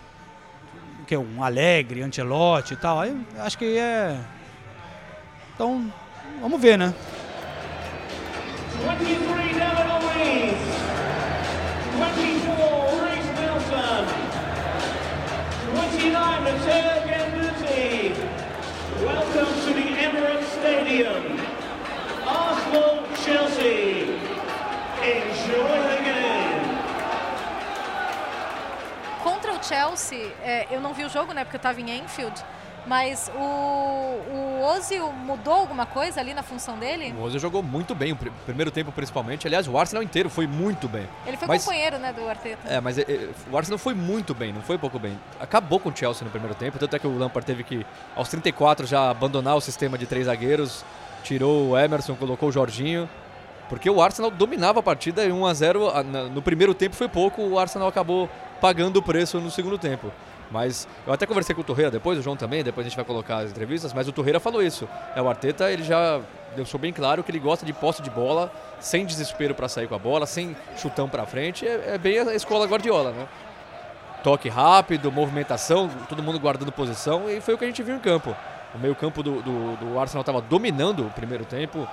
que 1.03 1.15
um 1.17 1.43
Alegre, 1.43 2.01
Ancelotti 2.01 2.73
e 2.73 2.77
tal. 2.77 2.99
Aí 2.99 3.15
acho 3.39 3.57
que 3.57 3.77
é. 3.77 4.19
Então, 5.53 5.91
vamos 6.41 6.59
ver, 6.61 6.77
né? 6.77 6.93
23 8.83 9.57
David 9.57 9.87
Luiz. 10.03 10.57
24 11.99 13.05
Reece 13.05 13.33
Nelson. 13.39 14.05
29 15.73 16.41
Matteo 16.41 16.97
Ganduzzi. 17.07 18.13
Welcome 19.03 19.53
to 19.63 19.73
the 19.73 19.85
Emirates 20.03 20.51
Stadium. 20.59 21.23
Arsenal 22.25 23.03
Chelsea. 23.23 24.19
Enjoy 25.03 25.75
the 25.89 25.97
game. 26.03 26.63
Contra 29.23 29.52
o 29.52 29.52
Chelsea, 29.63 30.31
é, 30.43 30.67
eu 30.71 30.79
não 30.81 30.93
vi 30.93 31.03
o 31.05 31.09
jogo, 31.09 31.33
né, 31.33 31.43
porque 31.43 31.55
eu 31.55 31.59
estava 31.59 31.79
em 31.79 31.97
Enfield, 31.99 32.43
mas 32.85 33.31
o, 33.33 33.39
o 33.39 34.61
Ozil 34.75 35.09
mudou 35.13 35.53
alguma 35.53 35.85
coisa 35.85 36.19
ali 36.19 36.33
na 36.33 36.43
função 36.43 36.77
dele? 36.77 37.13
O 37.17 37.21
Ozil 37.23 37.39
jogou 37.39 37.63
muito 37.63 37.95
bem, 37.95 38.11
o 38.11 38.15
pr- 38.15 38.29
primeiro 38.45 38.69
tempo 38.71 38.91
principalmente. 38.91 39.47
Aliás, 39.47 39.67
o 39.69 39.77
Arsenal 39.77 40.03
inteiro 40.03 40.29
foi 40.29 40.45
muito 40.47 40.87
bem. 40.89 41.07
Ele 41.25 41.37
foi 41.37 41.47
Mas- 41.47 41.63
companheiro, 41.63 41.97
né, 41.97 42.11
do 42.11 42.27
Arteta. 42.27 42.67
É, 42.67 42.81
mas 42.81 42.97
é, 42.97 43.03
é, 43.03 43.29
o 43.49 43.57
Arsenal 43.57 43.77
foi 43.77 43.93
muito 43.93 44.33
bem, 44.33 44.51
não 44.51 44.61
foi 44.61 44.77
pouco 44.77 44.99
bem. 44.99 45.17
Acabou 45.39 45.79
com 45.79 45.89
o 45.89 45.95
Chelsea 45.95 46.25
no 46.25 46.29
primeiro 46.31 46.53
tempo, 46.55 46.77
tanto 46.77 46.93
é 46.95 46.99
que 46.99 47.07
o 47.07 47.17
Lampard 47.17 47.45
teve 47.45 47.63
que, 47.63 47.85
aos 48.15 48.27
34, 48.27 48.85
já 48.85 49.09
abandonar 49.09 49.55
o 49.55 49.61
sistema 49.61 49.97
de 49.97 50.05
três 50.05 50.25
zagueiros, 50.25 50.83
tirou 51.23 51.69
o 51.69 51.77
Emerson, 51.77 52.15
colocou 52.15 52.49
o 52.49 52.51
Jorginho, 52.51 53.09
porque 53.69 53.89
o 53.89 54.01
Arsenal 54.01 54.29
dominava 54.29 54.81
a 54.81 54.83
partida 54.83 55.23
e 55.23 55.31
1 55.31 55.45
a 55.45 55.53
0 55.53 55.89
a- 55.89 56.03
na- 56.03 56.23
no 56.23 56.41
primeiro 56.41 56.73
tempo 56.73 56.97
foi 56.97 57.07
pouco, 57.07 57.41
o 57.41 57.57
Arsenal 57.57 57.87
acabou 57.87 58.29
pagando 58.63 58.95
o 58.95 59.03
preço 59.03 59.41
no 59.41 59.51
segundo 59.51 59.77
tempo. 59.77 60.09
Mas 60.49 60.87
eu 61.05 61.11
até 61.11 61.25
conversei 61.25 61.53
com 61.53 61.59
o 61.59 61.65
Torreira 61.65 61.91
depois, 61.91 62.17
o 62.17 62.21
João 62.21 62.37
também, 62.37 62.63
depois 62.63 62.87
a 62.87 62.89
gente 62.89 62.95
vai 62.95 63.03
colocar 63.03 63.39
as 63.39 63.51
entrevistas, 63.51 63.91
mas 63.91 64.07
o 64.07 64.13
Torreira 64.13 64.39
falou 64.39 64.63
isso. 64.63 64.87
É, 65.13 65.21
o 65.21 65.27
Arteta, 65.27 65.69
ele 65.69 65.83
já 65.83 66.21
deixou 66.55 66.79
bem 66.79 66.93
claro 66.93 67.21
que 67.25 67.29
ele 67.29 67.39
gosta 67.39 67.65
de 67.65 67.73
posse 67.73 68.01
de 68.01 68.09
bola, 68.09 68.49
sem 68.79 69.05
desespero 69.05 69.53
para 69.53 69.67
sair 69.67 69.89
com 69.89 69.95
a 69.95 69.99
bola, 69.99 70.25
sem 70.25 70.55
chutão 70.77 71.09
para 71.09 71.25
frente, 71.25 71.67
é, 71.67 71.95
é 71.95 71.97
bem 71.97 72.19
a 72.19 72.33
escola 72.33 72.65
Guardiola, 72.65 73.11
né? 73.11 73.27
Toque 74.23 74.47
rápido, 74.47 75.11
movimentação, 75.11 75.89
todo 76.07 76.23
mundo 76.23 76.39
guardando 76.39 76.71
posição 76.71 77.29
e 77.29 77.41
foi 77.41 77.55
o 77.55 77.57
que 77.57 77.65
a 77.65 77.67
gente 77.67 77.83
viu 77.83 77.97
em 77.97 77.99
campo. 77.99 78.33
O 78.73 78.79
meio 78.79 78.95
campo 78.95 79.21
do, 79.21 79.41
do, 79.41 79.75
do 79.75 79.99
Arsenal 79.99 80.21
estava 80.21 80.39
dominando 80.39 81.05
o 81.05 81.09
primeiro 81.09 81.43
tempo, 81.43 81.85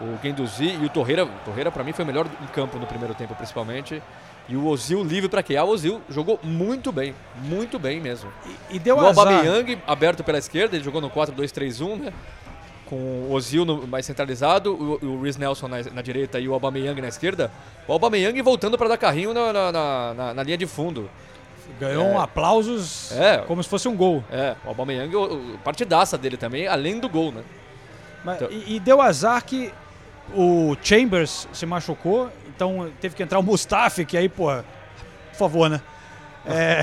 o 0.00 0.16
Guendouzi 0.22 0.76
e 0.80 0.84
o 0.84 0.88
Torreira, 0.88 1.24
o 1.24 1.30
Torreira 1.44 1.70
para 1.70 1.82
mim 1.84 1.92
foi 1.92 2.04
o 2.04 2.06
melhor 2.08 2.26
em 2.42 2.46
campo 2.48 2.78
no 2.78 2.86
primeiro 2.86 3.14
tempo 3.14 3.34
principalmente. 3.34 4.02
E 4.48 4.56
o 4.56 4.66
Ozil 4.66 5.04
livre 5.04 5.28
para 5.28 5.42
quê? 5.42 5.56
Ah, 5.56 5.64
o 5.64 5.68
Ozil 5.68 6.00
jogou 6.08 6.40
muito 6.42 6.90
bem, 6.90 7.14
muito 7.42 7.78
bem 7.78 8.00
mesmo. 8.00 8.30
E, 8.70 8.76
e 8.76 8.78
deu 8.78 8.96
o 8.96 9.00
azar. 9.06 9.26
Aubameyang 9.26 9.78
aberto 9.86 10.24
pela 10.24 10.38
esquerda, 10.38 10.74
ele 10.76 10.84
jogou 10.84 11.00
no 11.02 11.10
4-2-3-1, 11.10 11.96
né? 11.98 12.12
Com 12.86 12.96
o 12.96 13.32
Ozil 13.32 13.66
no- 13.66 13.86
mais 13.86 14.06
centralizado, 14.06 14.72
o, 14.72 15.04
o 15.04 15.22
Nelson 15.38 15.68
na, 15.68 15.82
na 15.92 16.00
direita 16.00 16.40
e 16.40 16.48
o 16.48 16.54
Aubameyang 16.54 16.98
na 17.02 17.08
esquerda. 17.08 17.50
O 17.86 17.92
Aubameyang 17.92 18.40
voltando 18.40 18.78
para 18.78 18.88
dar 18.88 18.96
carrinho 18.96 19.34
na, 19.34 19.52
na, 19.52 20.32
na- 20.34 20.42
linha 20.42 20.56
de 20.56 20.66
fundo. 20.66 21.10
Ganhou 21.78 22.04
É. 22.06 22.08
um 22.08 22.18
aplausos 22.18 23.12
É. 23.12 23.38
como 23.46 23.62
se 23.62 23.68
fosse 23.68 23.86
um 23.86 23.94
gol. 23.94 24.24
É, 24.32 24.54
o 24.64 24.68
Aubameyang, 24.68 25.14
o, 25.14 25.54
o 25.54 25.58
partidaça 25.58 26.16
dele 26.16 26.38
também, 26.38 26.66
além 26.66 26.98
do 26.98 27.08
gol, 27.10 27.30
né? 27.32 27.42
Mas- 28.24 28.36
Então- 28.40 28.48
e, 28.50 28.76
e 28.76 28.80
deu 28.80 29.02
azar 29.02 29.44
que 29.44 29.70
o 30.34 30.76
Chambers 30.82 31.48
se 31.52 31.64
machucou, 31.66 32.30
então 32.54 32.90
teve 33.00 33.14
que 33.14 33.22
entrar 33.22 33.38
o 33.38 33.42
Mustafi, 33.42 34.04
que 34.04 34.16
aí, 34.16 34.28
pô, 34.28 34.46
por 35.30 35.36
favor, 35.38 35.70
né? 35.70 35.80
É, 36.46 36.82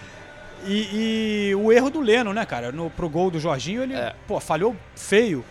e, 0.66 1.48
e 1.50 1.54
o 1.54 1.70
erro 1.72 1.90
do 1.90 2.00
Leno, 2.00 2.32
né, 2.32 2.44
cara? 2.46 2.72
No, 2.72 2.90
pro 2.90 3.08
gol 3.08 3.30
do 3.30 3.38
Jorginho, 3.38 3.82
ele, 3.82 3.94
É. 3.94 4.14
pô, 4.26 4.40
falhou 4.40 4.74
feio. 4.96 5.44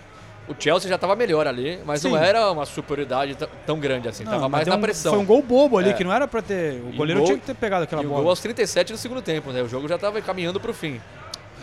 O 0.47 0.53
Chelsea 0.59 0.89
já 0.89 0.95
estava 0.95 1.15
melhor 1.15 1.47
ali, 1.47 1.79
mas 1.85 2.01
Sim. 2.01 2.09
não 2.09 2.17
era 2.17 2.51
uma 2.51 2.65
superioridade 2.65 3.37
tão 3.65 3.79
grande 3.79 4.09
assim, 4.09 4.25
Não, 4.25 4.31
tava 4.33 4.49
mais 4.49 4.67
na 4.67 4.75
um- 4.75 4.81
pressão. 4.81 5.13
Foi 5.13 5.21
um 5.21 5.25
gol 5.25 5.41
bobo 5.41 5.77
ali, 5.77 5.91
É. 5.91 5.93
que 5.93 6.03
não 6.03 6.11
era 6.11 6.27
pra 6.27 6.41
ter. 6.41 6.81
O 6.81 6.91
goleiro 6.97 7.21
gol- 7.21 7.27
tinha 7.27 7.37
que 7.39 7.45
ter 7.45 7.53
pegado 7.55 7.83
aquela 7.85 8.01
e 8.01 8.05
o 8.05 8.09
bola. 8.09 8.21
gol 8.23 8.29
aos 8.29 8.41
37 8.41 8.91
do 8.91 8.97
segundo 8.97 9.21
tempo, 9.21 9.51
né? 9.51 9.61
O 9.61 9.69
jogo 9.69 9.87
já 9.87 9.95
estava 9.95 10.21
caminhando 10.21 10.59
para 10.59 10.69
o 10.71 10.73
fim. 10.73 10.99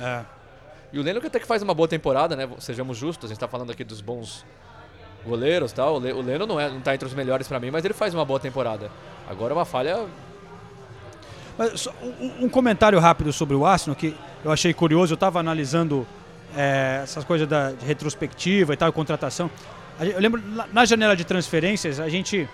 É. 0.00 0.20
E 0.92 0.98
o 0.98 1.02
Leno 1.02 1.20
que 1.20 1.26
até 1.26 1.38
que 1.38 1.46
faz 1.46 1.62
uma 1.62 1.74
boa 1.74 1.86
temporada, 1.86 2.34
né? 2.34 2.48
Sejamos 2.58 2.96
justos, 2.96 3.26
a 3.30 3.34
gente 3.34 3.38
tá 3.38 3.46
falando 3.46 3.70
aqui 3.70 3.84
dos 3.84 4.00
bons 4.00 4.46
goleiros 5.24 5.72
tal. 5.72 5.96
O 5.96 5.98
Le- 5.98 6.12
o 6.12 6.20
Leno 6.22 6.46
não, 6.46 6.58
é, 6.60 6.68
não 6.68 6.80
tá 6.80 6.94
entre 6.94 7.06
os 7.06 7.14
melhores 7.14 7.46
para 7.48 7.58
mim, 7.60 7.70
mas 7.70 7.84
ele 7.84 7.94
faz 7.94 8.14
uma 8.14 8.24
boa 8.24 8.40
temporada. 8.40 8.90
Agora 9.28 9.52
uma 9.54 9.64
falha. 9.64 10.06
Mas 11.58 11.86
um, 12.02 12.44
um 12.46 12.48
comentário 12.48 12.98
rápido 12.98 13.32
sobre 13.32 13.54
o 13.54 13.66
Arsenal 13.66 13.94
que 13.96 14.14
eu 14.44 14.50
achei 14.50 14.72
curioso. 14.72 15.12
Eu 15.12 15.16
estava 15.16 15.38
analisando 15.40 16.06
é, 16.56 17.00
essas 17.02 17.24
coisas 17.24 17.46
da 17.46 17.72
retrospectiva 17.86 18.72
e 18.72 18.76
tal, 18.76 18.92
contratação. 18.92 19.50
Eu 20.00 20.18
lembro 20.18 20.40
na- 20.72 20.84
janela 20.84 21.14
de 21.14 21.24
transferências 21.24 22.00
a 22.00 22.08
gente 22.08 22.48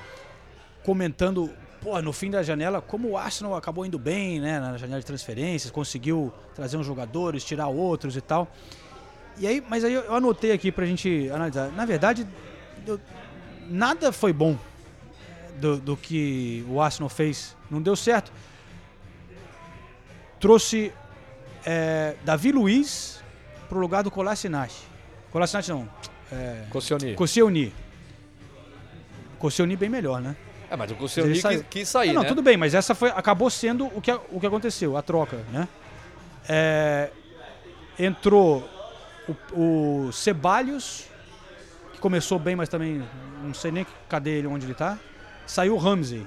comentando, 0.84 1.50
pô, 1.80 2.00
no 2.02 2.12
fim 2.12 2.30
da 2.30 2.42
janela, 2.42 2.80
como 2.80 3.10
o 3.10 3.16
Arsenal 3.16 3.54
acabou 3.54 3.86
indo 3.86 3.98
bem, 3.98 4.40
né, 4.40 4.58
na 4.58 4.76
janela 4.76 4.98
de 5.00 5.06
transferências, 5.06 5.70
conseguiu 5.70 6.32
trazer 6.54 6.76
uns 6.76 6.86
jogadores, 6.86 7.44
tirar 7.44 7.68
outros 7.68 8.16
e 8.16 8.20
tal. 8.20 8.48
E 9.38 9.46
aí, 9.46 9.62
mas 9.68 9.84
aí 9.84 9.92
eu 9.94 10.14
anotei 10.14 10.50
aqui 10.52 10.72
pra 10.72 10.86
gente 10.86 11.28
analisar. 11.32 11.70
Na 11.76 11.84
verdade, 11.84 12.26
eu- 12.87 13.01
nada 13.68 14.12
foi 14.12 14.32
bom 14.32 14.57
do, 15.59 15.76
do 15.78 15.97
que 15.97 16.64
o 16.68 16.80
Arsenal 16.80 17.09
fez. 17.09 17.57
Não 17.70 17.80
deu 17.80 17.97
certo. 17.97 18.32
Trouxe 20.39 20.93
é, 21.64 22.14
Davi 22.24 22.53
Luiz 22.53 23.22
pro 23.68 23.78
lugar 23.78 24.03
do 24.03 24.11
Kolasinac. 24.11 24.72
Kolasinac 25.32 25.68
não. 25.68 25.89
É, 26.30 26.64
Koscielny. 26.70 27.14
Koscielny. 27.14 27.74
Koscielny 29.39 29.76
bem 29.76 29.89
melhor, 29.89 30.20
né? 30.20 30.37
É, 30.70 30.76
mas 30.76 30.91
o 30.91 30.95
Koscielny 30.95 31.41
saiu. 31.41 31.61
quis, 31.61 31.68
quis 31.70 31.89
sair, 31.89 32.12
não, 32.12 32.22
né? 32.22 32.28
tudo 32.28 32.43
bem, 32.43 32.57
mas 32.57 32.74
essa 32.74 32.95
foi, 32.95 33.11
acabou 33.11 33.49
sendo 33.49 33.87
o 33.87 34.01
que, 34.01 34.12
o 34.30 34.41
que 34.41 34.47
aconteceu, 34.47 34.97
a 34.97 35.03
troca, 35.03 35.39
né? 35.53 35.68
É, 36.49 37.11
entrou 37.99 38.68
o, 39.53 40.07
o 40.09 40.12
Ceballos, 40.12 41.05
que 41.97 42.01
começou 42.01 42.38
bem, 42.38 42.55
mas 42.55 42.68
também 42.68 43.03
não 43.42 43.53
sei 43.55 43.70
nem 43.72 43.86
cadê 44.09 44.30
ele, 44.38 44.47
onde 44.47 44.66
ele 44.66 44.74
tá. 44.74 44.99
Saiu 45.47 45.74
o 45.74 45.78
Ramsey. 45.78 46.26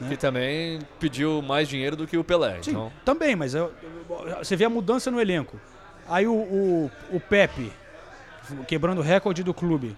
né? 0.00 0.08
Que 0.08 0.16
também 0.16 0.80
pediu 0.98 1.40
mais 1.42 1.68
dinheiro 1.68 1.94
do 1.94 2.06
que 2.06 2.16
o 2.16 2.24
Pelé. 2.24 2.58
Sim, 2.62 2.70
Então, 2.70 2.92
também, 3.04 3.36
mas 3.36 3.54
eu- 3.54 3.72
eu- 4.08 4.38
você 4.38 4.56
vê 4.56 4.64
a 4.64 4.70
mudança 4.70 5.10
no 5.10 5.20
elenco. 5.20 5.60
Aí 6.08 6.26
o, 6.26 6.32
o, 6.34 6.90
o 7.12 7.20
Pepe, 7.20 7.70
quebrando 8.66 8.98
o 8.98 9.02
recorde 9.02 9.42
do 9.42 9.54
clube. 9.54 9.96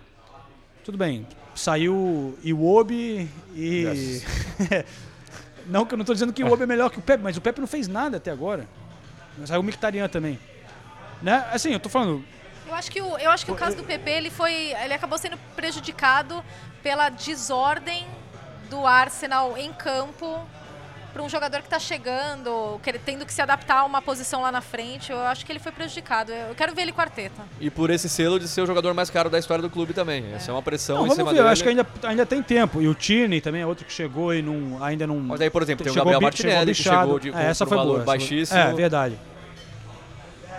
Tudo 0.85 0.99
bem, 0.99 1.27
saiu 1.55 2.37
Iwobi 2.45 3.29
e... 3.57 4.21
não 5.67 5.87
que 5.87 5.95
eu 5.95 5.99
não 5.99 6.05
tô 6.05 6.13
dizendo 6.13 6.33
que 6.33 6.43
o 6.43 6.47
Iwobi 6.47 6.65
é 6.65 6.67
melhor 6.67 6.91
que 6.91 6.99
o 6.99 7.03
Pepe, 7.03 7.23
mas 7.23 7.37
o 7.37 7.41
Pepe 7.41 7.61
não 7.61 7.67
fez 7.67 7.89
nada 7.89 8.19
até 8.19 8.31
agora. 8.31 8.67
Saiu 9.47 9.61
o 9.61 9.65
Mkhitaryan 9.65 10.09
também. 10.09 10.39
Né? 11.23 11.45
Assim, 11.51 11.73
eu 11.73 11.81
tô 11.81 11.89
falando, 11.89 12.23
Eu 12.75 12.79
acho 12.79 12.91
que 12.91 13.01
o, 13.01 13.17
eu 13.19 13.31
acho 13.31 13.47
que 13.47 13.53
o 13.53 13.55
caso 13.55 13.77
do 13.77 13.85
PP 13.85 14.11
ele 14.11 14.31
foi, 14.31 14.73
ele 14.83 14.93
acabou 14.93 15.17
sendo 15.17 15.37
prejudicado 15.55 16.43
pela 16.83 17.09
desordem 17.09 18.05
do 18.69 18.85
Arsenal 18.85 19.57
em 19.57 19.73
campo 19.73 20.41
para 21.13 21.23
um 21.23 21.29
jogador 21.29 21.59
que 21.59 21.67
está 21.69 21.79
chegando, 21.79 22.81
que 22.83 22.91
ele 22.91 22.99
tendo 22.99 23.25
que 23.25 23.33
se 23.33 23.41
adaptar 23.41 23.77
a 23.77 23.85
uma 23.85 24.03
posição 24.03 24.43
lá 24.43 24.51
na 24.51 24.61
frente. 24.61 25.13
Eu 25.13 25.21
acho 25.21 25.47
que 25.47 25.53
ele 25.53 25.61
foi 25.61 25.71
prejudicado. 25.71 26.33
Eu 26.33 26.53
quero 26.57 26.75
ver 26.75 26.83
ele 26.83 26.93
quarteta. 26.93 27.43
e 27.61 27.71
por 27.71 27.91
esse 27.91 28.09
selo 28.09 28.41
de 28.41 28.49
ser 28.49 28.63
o 28.63 28.67
jogador 28.67 28.93
mais 28.93 29.09
caro 29.09 29.31
da 29.31 29.39
história 29.39 29.63
do 29.63 29.71
clube 29.71 29.95
também. 29.95 30.33
Essa 30.35 30.51
é 30.51 30.53
uma 30.53 30.61
pressão 30.61 30.97
Não, 30.97 31.03
em 31.05 31.09
vamos 31.11 31.17
cima 31.17 31.31
ver, 31.31 31.37
dele. 31.37 31.47
eu 31.47 31.53
acho 31.53 31.63
que 31.63 31.69
ainda, 31.69 31.87
ainda 32.03 32.27
tem 32.27 32.43
tempo. 32.43 32.83
E 32.83 32.89
o 32.89 32.95
Tierney 32.97 33.41
também 33.41 33.63
é 33.63 33.67
outro 33.67 33.85
que 33.85 33.93
chegou 33.93 34.35
e 34.35 34.43
não, 34.43 34.83
ainda 34.83 35.07
não. 35.07 35.21
Mas 35.21 35.41
aí, 35.41 35.49
por 35.49 35.63
exemplo, 35.63 35.85
tem 35.85 35.93
o 35.93 35.95
Gabriel 35.95 36.19
chegou 36.19 36.27
Martinelli, 36.27 36.75
que 36.75 36.83
chegou 36.83 37.21
de- 37.21 37.31
é, 37.31 37.45
essa 37.51 37.65
foi 37.65 37.77
valor 37.77 37.93
boa, 37.93 38.05
baixíssimo. 38.05 38.59
É, 38.59 38.73
verdade. 38.73 39.17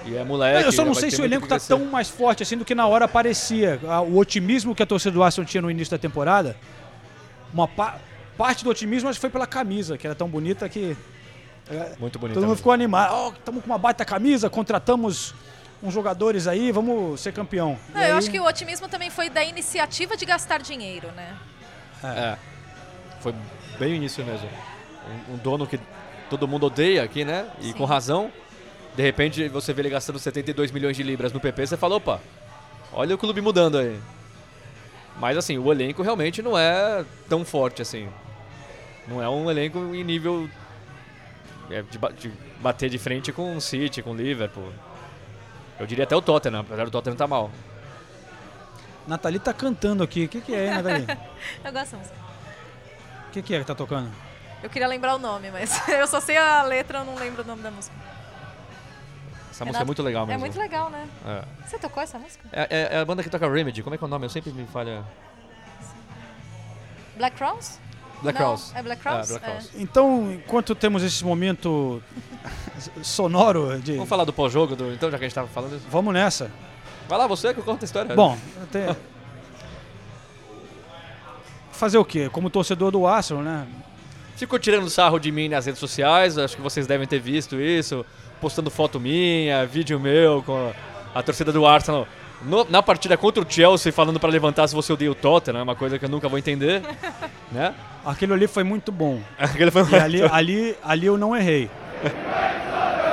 E 0.06 0.16
é 0.16 0.24
moleque. 0.24 0.66
eu 0.66 0.72
só 0.72 0.86
não 0.86 0.94
sei 0.94 1.10
se 1.12 1.22
o 1.22 1.26
elenco 1.26 1.48
tá 1.48 1.60
tão 1.60 1.86
mais 1.86 2.10
forte 2.10 2.44
assim 2.44 2.58
do 2.58 2.64
que 2.66 2.76
na 2.76 2.86
hora 2.88 3.08
parecia. 3.08 3.80
Ah, 3.88 4.02
O 4.02 4.18
otimismo 4.18 4.76
que 4.76 4.84
a 4.84 4.86
torcida 4.86 5.12
do 5.12 5.24
Arsenal 5.24 5.48
tinha 5.48 5.62
no 5.62 5.72
início 5.72 5.92
da 5.92 5.98
temporada, 5.98 6.56
uma 7.54 7.68
pa- 7.68 7.98
parte 8.38 8.64
do 8.64 8.70
otimismo 8.70 9.10
acho 9.10 9.18
que 9.18 9.22
foi 9.22 9.30
pela 9.30 9.48
camisa, 9.48 9.98
que 9.98 10.06
era 10.06 10.16
tão 10.16 10.28
bonita 10.28 10.68
que. 10.70 10.96
é, 11.70 11.94
Muito 12.00 12.20
bonita 12.20 12.36
Todo 12.36 12.44
mundo 12.44 12.50
mesmo. 12.52 12.56
ficou 12.58 12.72
animado. 12.74 13.12
Ó, 13.14 13.30
estamos 13.32 13.64
com 13.64 13.70
uma 13.70 13.78
baita 13.78 14.04
camisa, 14.06 14.50
contratamos 14.50 15.34
uns 15.82 15.94
jogadores 15.94 16.48
aí, 16.48 16.72
vamos 16.72 17.20
ser 17.20 17.32
campeão. 17.34 17.78
Não, 17.94 18.02
eu 18.02 18.08
aí- 18.08 18.12
acho 18.14 18.30
que 18.32 18.40
o 18.40 18.46
otimismo 18.46 18.88
também 18.88 19.10
foi 19.10 19.30
da 19.30 19.44
iniciativa 19.44 20.16
de 20.18 20.26
gastar 20.26 20.62
dinheiro, 20.62 21.08
né? 21.16 21.36
É. 22.04 22.38
Foi 23.22 23.34
bem 23.80 23.94
o 23.94 23.96
início 23.96 24.24
mesmo. 24.24 24.48
Um, 25.30 25.34
um 25.34 25.38
dono 25.38 25.66
que 25.66 25.80
todo 26.30 26.48
mundo 26.48 26.68
odeia 26.68 27.04
aqui, 27.04 27.24
né? 27.26 27.46
E 27.62 27.74
com 27.74 27.86
razão. 27.86 28.32
De 28.96 29.02
repente 29.02 29.48
você 29.50 29.74
vê 29.74 29.82
ele 29.82 29.90
gastando 29.90 30.18
72 30.20 30.72
milhões 30.72 30.96
de 30.96 31.04
libras 31.04 31.34
no 31.34 31.40
PP, 31.40 31.68
você 31.68 31.78
fala, 31.78 31.96
opa, 31.96 32.22
olha 32.94 33.14
o 33.16 33.18
clube 33.18 33.42
mudando 33.42 33.78
aí. 33.78 34.00
Mas 35.18 35.38
assim, 35.38 35.58
o 35.58 35.72
elenco 35.72 36.02
realmente 36.02 36.42
não 36.42 36.58
é 36.58 37.04
tão 37.30 37.44
forte 37.46 37.82
assim. 37.82 38.08
Não 39.08 39.22
é 39.22 39.30
um 39.30 39.50
elenco 39.52 39.78
em 39.94 40.04
nível 40.04 40.50
é, 41.70 41.82
de, 41.84 41.98
ba- 41.98 42.12
de 42.12 42.32
bater 42.60 42.90
de 42.90 42.98
frente 42.98 43.32
com 43.32 43.56
o 43.56 43.62
City, 43.62 44.02
com 44.02 44.12
o 44.12 44.16
Liverpool. 44.16 44.72
Eu 45.80 45.86
diria 45.86 46.06
até 46.06 46.16
o 46.16 46.22
Tottenham, 46.22 46.62
apesar 46.62 46.86
do 46.86 46.92
Tottenham 46.92 47.18
tá 47.18 47.28
mal. 47.28 47.52
Nathalie 49.08 49.40
tá 49.40 49.54
cantando 49.54 50.04
aqui. 50.04 50.26
O 50.26 50.30
que, 50.30 50.42
que 50.42 50.54
é, 50.56 50.68
hein, 50.68 50.72
Nathalie? 50.76 51.06
Eu 51.64 51.72
gosto 51.72 51.74
dessa 51.74 51.98
música. 51.98 52.16
O 53.28 53.32
que, 53.32 53.42
que 53.42 53.56
é 53.56 53.60
que 53.60 53.66
tá 53.66 53.76
tocando? 53.76 54.10
Eu 54.64 54.70
queria 54.70 54.88
lembrar 54.88 55.16
o 55.16 55.20
nome, 55.20 55.52
mas 55.52 55.80
eu 55.90 56.08
só 56.08 56.20
sei 56.22 56.38
a 56.38 56.64
letra, 56.64 57.00
eu 57.00 57.06
não 57.06 57.16
lembro 57.16 57.44
o 57.44 57.46
nome 57.46 57.62
da 57.62 57.70
música. 57.70 57.94
Essa 59.56 59.66
música 59.66 59.84
é 59.84 59.86
muito 59.86 60.04
legal 60.04 60.24
É 60.24 60.28
mesmo. 60.28 60.40
muito 60.42 60.60
legal, 60.60 60.90
né? 60.90 61.08
É. 61.26 61.44
Você 61.66 61.78
tocou 61.80 62.04
essa 62.04 62.20
música? 62.20 62.44
É, 62.52 62.68
é- 62.70 62.96
é 62.96 63.00
a 63.00 63.06
banda 63.06 63.24
que 63.24 63.30
toca 63.30 63.50
Remedy, 63.50 63.82
como 63.82 63.96
é 63.96 63.98
que 63.98 64.04
é 64.04 64.08
o 64.08 64.10
nome? 64.10 64.26
Eu 64.26 64.30
sempre 64.30 64.52
me 64.52 64.66
falha. 64.68 65.04
Black 67.18 67.38
Crowes? 67.38 67.80
Black 68.22 68.38
Crowes. 68.38 68.74
É 68.76 68.84
Black 68.84 69.02
Crowes? 69.02 69.30
É, 69.32 69.40
Black 69.40 69.46
Crowes. 69.46 69.72
Então, 69.76 70.32
enquanto 70.34 70.76
temos 70.76 71.04
esse 71.04 71.24
momento 71.24 72.04
sonoro 73.02 73.80
de. 73.80 73.94
Vamos 73.94 74.10
falar 74.10 74.26
do 74.26 74.34
pós-jogo, 74.34 74.76
do- 74.76 74.92
então, 74.94 75.10
já 75.10 75.18
que 75.18 75.24
a 75.24 75.28
gente 75.28 75.36
tava 75.36 75.48
falando 75.48 75.78
isso? 75.78 75.86
Vamos 75.90 76.14
nessa. 76.14 76.52
Vai 77.08 77.18
lá, 77.18 77.26
você 77.28 77.54
que 77.54 77.62
conta 77.62 77.84
a 77.84 77.88
história. 77.88 78.14
Bom, 78.16 78.38
até... 78.62 78.96
fazer 81.72 81.98
o 81.98 82.06
quê? 82.06 82.30
Como 82.30 82.50
torcedor 82.50 82.92
do 82.92 83.06
Arsenal, 83.06 83.44
né? 83.44 83.68
Ficou 84.36 84.60
tirando 84.60 84.90
sarro 84.90 85.18
de 85.20 85.32
mim 85.32 85.48
nas 85.48 85.66
redes 85.66 85.80
sociais, 85.80 86.38
acho 86.38 86.56
que 86.58 86.62
vocês 86.62 86.86
devem 86.88 87.08
ter 87.08 87.20
visto 87.20 87.56
isso. 87.60 88.06
Postando 88.42 88.70
foto 88.70 89.00
minha, 89.00 89.66
vídeo 89.66 90.00
meu 90.00 90.44
com 90.44 90.72
a 91.14 91.24
torcida 91.24 91.52
do 91.52 91.66
Arsenal 91.66 92.08
no- 92.44 92.66
na 92.70 92.84
partida 92.84 93.16
contra 93.18 93.42
o 93.42 93.46
Chelsea, 93.50 93.92
falando 93.92 94.20
pra 94.20 94.30
levantar 94.30 94.68
se 94.68 94.76
você 94.76 94.92
odeia 94.94 95.10
o 95.12 95.16
Tottenham, 95.16 95.60
é 95.60 95.64
uma 95.64 95.76
coisa 95.76 95.98
que 95.98 96.06
eu 96.06 96.10
nunca 96.10 96.28
vou 96.30 96.38
entender. 96.38 96.82
né? 97.52 97.74
Aquilo 98.06 98.34
ali 98.34 98.46
foi 98.48 98.64
muito 98.64 98.92
bom. 98.92 99.20
Aquele 99.40 99.72
foi 99.72 99.84
E 99.92 99.96
ali, 99.96 100.22
ali, 100.24 100.76
ali 100.84 101.06
eu 101.08 101.18
não 101.18 101.36
errei. 101.36 101.70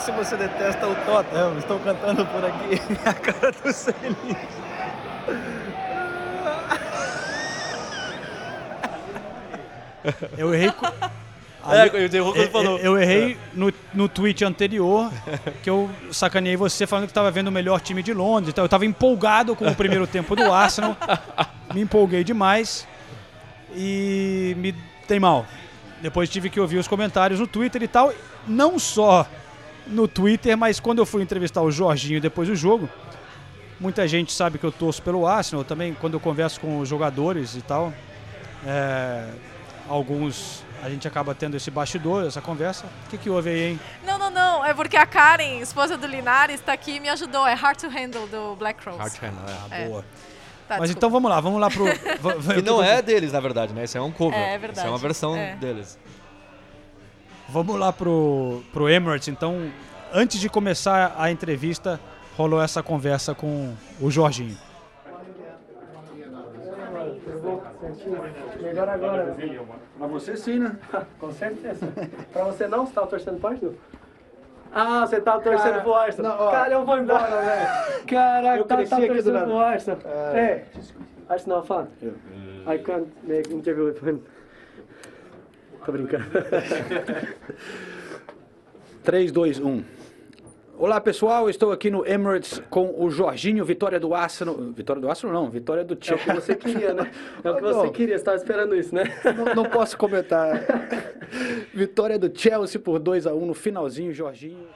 Se 0.00 0.12
você 0.12 0.36
detesta 0.36 0.86
o 0.86 0.94
Tottenham. 0.94 1.58
Estou 1.58 1.78
cantando 1.80 2.24
por 2.26 2.44
aqui 2.44 2.80
a 3.04 3.12
cara 3.14 3.52
do 3.52 3.72
Celinho. 3.72 4.36
Eu 10.36 10.54
errei. 10.54 10.70
co- 10.72 10.86
É, 11.70 11.86
eu 11.92 12.06
errou 12.06 12.32
quando 12.32 12.44
eu- 12.44 12.50
falou. 12.50 12.78
Eu 12.78 12.98
errei 12.98 13.36
no, 13.52 13.70
no 13.92 14.08
tweet 14.08 14.42
anterior, 14.42 15.10
que 15.62 15.68
eu 15.68 15.90
sacaneei 16.10 16.56
você 16.56 16.86
falando 16.86 17.04
que 17.06 17.10
estava 17.10 17.30
vendo 17.30 17.48
o 17.48 17.52
melhor 17.52 17.78
time 17.78 18.02
de 18.02 18.14
Londres. 18.14 18.50
Então 18.54 18.62
eu 18.62 18.66
estava 18.68 18.86
empolgado 18.86 19.54
com 19.54 19.66
o 19.66 19.74
primeiro 19.74 20.06
tempo 20.06 20.34
do 20.34 20.50
Arsenal. 20.50 20.96
Me 21.74 21.82
empolguei 21.82 22.24
demais 22.24 22.86
e 23.76 24.54
me 24.56 24.74
dei 25.06 25.20
mal. 25.20 25.44
Depois 26.00 26.30
tive 26.30 26.48
que 26.48 26.58
ouvir 26.58 26.78
os 26.78 26.88
comentários 26.88 27.38
no 27.38 27.46
Twitter 27.46 27.82
e 27.82 27.88
tal. 27.88 28.14
Não 28.46 28.78
só 28.78 29.26
no 29.88 30.06
Twitter, 30.08 30.56
mas 30.56 30.78
quando 30.80 30.98
eu 30.98 31.06
fui 31.06 31.22
entrevistar 31.22 31.62
o 31.62 31.70
Jorginho 31.70 32.20
depois 32.20 32.48
do 32.48 32.54
jogo, 32.56 32.88
muita 33.80 34.06
gente 34.06 34.32
sabe 34.32 34.58
que 34.58 34.64
eu 34.64 34.72
torço 34.72 35.02
pelo 35.02 35.26
Arsenal. 35.26 35.64
Também 35.64 35.94
quando 35.94 36.14
eu 36.14 36.20
converso 36.20 36.60
com 36.60 36.78
os 36.80 36.88
jogadores 36.88 37.54
e 37.54 37.62
tal, 37.62 37.92
é, 38.66 39.28
alguns 39.88 40.62
a 40.82 40.88
gente 40.88 41.08
acaba 41.08 41.34
tendo 41.34 41.56
esse 41.56 41.70
bastidor, 41.70 42.26
essa 42.26 42.40
conversa. 42.40 42.86
O 43.06 43.10
que, 43.10 43.18
que 43.18 43.28
houve 43.30 43.50
aí, 43.50 43.62
hein? 43.70 43.80
Não, 44.06 44.16
não, 44.18 44.30
não. 44.30 44.64
É 44.64 44.72
porque 44.72 44.96
a 44.96 45.04
Karen, 45.04 45.58
esposa 45.60 45.96
do 45.96 46.06
Linares, 46.06 46.60
tá 46.60 46.72
aqui 46.72 46.92
e 46.96 47.00
me 47.00 47.08
ajudou. 47.08 47.44
É 47.46 47.54
Hard 47.54 47.78
to 47.80 47.88
Handle 47.88 48.26
do 48.28 48.54
Black 48.56 48.80
Crowes. 48.80 49.00
Hard 49.00 49.12
to 49.12 49.20
Handle, 49.26 49.44
é. 49.72 49.88
boa. 49.88 50.04
Tá, 50.68 50.76
Mas 50.78 50.90
desculpa. 50.90 50.98
então 50.98 51.10
vamos 51.10 51.30
lá, 51.30 51.40
vamos 51.40 51.60
lá 51.60 51.70
pro. 51.70 51.84
tô- 52.22 52.62
não 52.62 52.84
é 52.84 53.00
deles, 53.00 53.32
na 53.32 53.40
verdade, 53.40 53.72
né? 53.72 53.84
Isso 53.84 53.96
é 53.96 54.00
um 54.02 54.12
cover. 54.12 54.38
É, 54.38 54.42
é 54.42 54.50
Isso 54.52 54.60
verdade. 54.60 54.86
é 54.86 54.90
uma 54.90 54.98
versão 54.98 55.34
É. 55.34 55.56
deles. 55.56 55.98
Vamos 57.48 57.78
lá 57.78 57.92
pro, 57.92 58.62
pro 58.72 58.88
Emirates. 58.88 59.28
Então, 59.28 59.70
antes 60.12 60.38
de 60.38 60.48
começar 60.48 61.14
a 61.18 61.30
entrevista, 61.30 61.98
rolou 62.36 62.60
essa 62.62 62.82
conversa 62.82 63.34
com 63.34 63.74
o 64.00 64.10
Jorginho. 64.10 64.56
Melhor 68.60 68.88
agora. 68.88 69.36
Pra 69.96 70.06
você 70.06 70.36
sim, 70.36 70.58
né? 70.58 70.76
Com 71.18 71.32
certeza. 71.32 71.86
pra 72.32 72.44
você 72.44 72.66
não, 72.68 72.86
você 72.86 72.92
tava 72.92 73.06
torcendo 73.06 73.40
pro 73.40 73.48
Arsenal? 73.50 73.74
Ah, 74.70 75.06
você 75.06 75.20
tava 75.20 75.40
torcendo 75.40 75.70
Cara, 75.70 75.80
pro 75.82 75.94
Arsenal. 75.94 76.36
não, 76.36 76.46
ó, 76.46 76.50
Cara, 76.50 76.74
eu 76.74 76.84
vou 76.84 76.98
embora, 76.98 77.40
velho. 77.40 78.04
Caraca, 78.06 78.58
Eu 78.58 78.64
tá, 78.66 78.76
cresci 78.76 78.90
tá 78.90 78.96
torcendo 78.98 79.44
pro 79.44 79.58
Arsenal. 79.58 79.98
É. 80.04 80.64
Hey, 80.74 80.82
Arsenal 81.28 81.62
fan. 81.64 81.88
I 82.66 82.78
can't 82.78 83.08
make 83.24 83.52
interview 83.52 83.86
with 83.86 84.02
him. 84.06 84.22
Tô 85.88 85.92
brincando. 85.92 86.26
3, 89.02 89.32
2, 89.32 89.58
1. 89.58 89.84
Olá 90.76 91.00
pessoal, 91.00 91.48
estou 91.48 91.72
aqui 91.72 91.90
no 91.90 92.06
Emirates 92.06 92.60
com 92.68 92.94
o 93.02 93.10
Jorginho, 93.10 93.64
vitória 93.64 93.98
do 93.98 94.14
Arsenal. 94.14 94.54
Vitória 94.76 95.00
do 95.00 95.08
Arsenal 95.08 95.32
não, 95.34 95.50
vitória 95.50 95.82
do 95.82 95.94
É 95.94 95.96
o 95.96 96.04
Chelsea. 96.04 96.26
que 96.26 96.34
você 96.34 96.54
queria, 96.54 96.92
né? 96.92 97.10
É 97.42 97.50
o 97.50 97.56
que 97.56 97.62
você 97.62 97.88
queria, 97.88 98.16
você 98.16 98.20
estava 98.20 98.36
esperando 98.36 98.76
isso, 98.76 98.94
né? 98.94 99.04
Não, 99.34 99.54
não 99.54 99.64
posso 99.64 99.96
comentar. 99.96 100.60
Vitória 101.72 102.18
do 102.18 102.30
Chelsea 102.38 102.78
por 102.78 102.98
2 102.98 103.26
a 103.26 103.32
1 103.32 103.46
no 103.46 103.54
finalzinho, 103.54 104.12
Jorginho. 104.12 104.66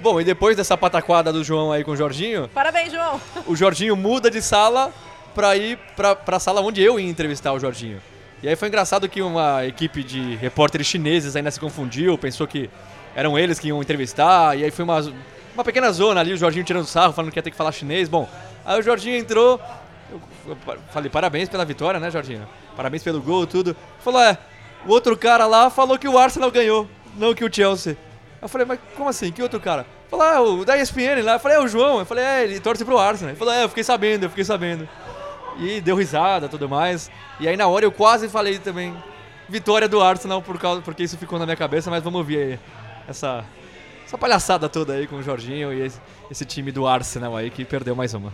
Bom, 0.00 0.18
e 0.18 0.24
depois 0.24 0.56
dessa 0.56 0.78
pataquada 0.78 1.30
do 1.30 1.44
João 1.44 1.70
aí 1.72 1.84
com 1.84 1.90
o 1.90 1.96
Jorginho, 1.96 2.48
Parabéns, 2.54 2.90
João. 2.90 3.20
o 3.46 3.54
Jorginho 3.54 3.94
muda 3.94 4.30
de 4.30 4.40
sala 4.40 4.94
pra 5.34 5.58
ir 5.58 5.78
pra, 5.94 6.16
pra 6.16 6.40
sala 6.40 6.62
onde 6.62 6.82
eu 6.82 6.98
ia 6.98 7.06
entrevistar 7.06 7.52
o 7.52 7.58
Jorginho. 7.58 8.00
E 8.42 8.48
aí 8.48 8.56
foi 8.56 8.68
engraçado 8.68 9.08
que 9.08 9.22
uma 9.22 9.64
equipe 9.66 10.02
de 10.02 10.36
repórteres 10.36 10.86
chineses 10.86 11.36
ainda 11.36 11.50
se 11.50 11.58
confundiu, 11.58 12.18
pensou 12.18 12.46
que 12.46 12.70
eram 13.14 13.38
eles 13.38 13.58
que 13.58 13.68
iam 13.68 13.80
entrevistar, 13.80 14.58
e 14.58 14.64
aí 14.64 14.70
foi 14.70 14.84
uma, 14.84 15.00
uma 15.54 15.64
pequena 15.64 15.90
zona 15.90 16.20
ali, 16.20 16.34
o 16.34 16.36
Jorginho 16.36 16.64
tirando 16.64 16.86
sarro, 16.86 17.12
falando 17.12 17.32
que 17.32 17.38
ia 17.38 17.42
ter 17.42 17.50
que 17.50 17.56
falar 17.56 17.72
chinês. 17.72 18.08
Bom, 18.08 18.28
aí 18.64 18.78
o 18.78 18.82
Jorginho 18.82 19.16
entrou, 19.16 19.60
eu, 20.46 20.56
falei 20.90 21.10
parabéns 21.10 21.48
pela 21.48 21.64
vitória, 21.64 21.98
né, 21.98 22.10
Jorginho? 22.10 22.46
Parabéns 22.76 23.02
pelo 23.02 23.22
gol, 23.22 23.46
tudo. 23.46 23.74
Falou, 24.00 24.20
é, 24.20 24.36
o 24.86 24.90
outro 24.90 25.16
cara 25.16 25.46
lá 25.46 25.70
falou 25.70 25.98
que 25.98 26.06
o 26.06 26.18
Arsenal 26.18 26.50
ganhou, 26.50 26.86
não 27.16 27.34
que 27.34 27.44
o 27.44 27.52
Chelsea. 27.52 27.96
Eu 28.40 28.48
falei, 28.48 28.66
mas 28.66 28.78
como 28.96 29.08
assim? 29.08 29.32
Que 29.32 29.42
outro 29.42 29.58
cara? 29.58 29.86
Falou, 30.10 30.24
ah, 30.24 30.40
o 30.40 30.64
da 30.64 30.76
ESPN 30.76 31.22
lá. 31.24 31.34
Eu 31.34 31.40
falei, 31.40 31.56
é 31.56 31.60
o 31.60 31.66
João. 31.66 31.98
Eu 31.98 32.06
falei, 32.06 32.24
é, 32.24 32.44
ele 32.44 32.60
torce 32.60 32.84
pro 32.84 32.98
Arsenal. 32.98 33.30
Ele 33.30 33.38
falou, 33.38 33.52
é, 33.52 33.64
eu 33.64 33.68
fiquei 33.68 33.82
sabendo, 33.82 34.24
eu 34.24 34.28
fiquei 34.28 34.44
sabendo. 34.44 34.88
E 35.58 35.80
deu 35.80 35.96
risada 35.96 36.48
tudo 36.48 36.68
mais. 36.68 37.10
E 37.40 37.48
aí 37.48 37.56
na 37.56 37.66
hora 37.66 37.84
eu 37.84 37.92
quase 37.92 38.28
falei 38.28 38.58
também 38.58 38.94
vitória 39.48 39.88
do 39.88 40.00
Arsenal 40.00 40.42
por 40.42 40.58
causa, 40.58 40.82
porque 40.82 41.02
isso 41.02 41.16
ficou 41.16 41.38
na 41.38 41.46
minha 41.46 41.56
cabeça, 41.56 41.90
mas 41.90 42.02
vamos 42.02 42.18
ouvir 42.18 42.38
aí 42.38 42.58
essa, 43.08 43.44
essa 44.04 44.18
palhaçada 44.18 44.68
toda 44.68 44.94
aí 44.94 45.06
com 45.06 45.16
o 45.16 45.22
Jorginho 45.22 45.72
e 45.72 45.80
esse, 45.82 46.00
esse 46.30 46.44
time 46.44 46.72
do 46.72 46.86
Arsenal 46.86 47.36
aí 47.36 47.50
que 47.50 47.64
perdeu 47.64 47.94
mais 47.94 48.14
uma. 48.14 48.32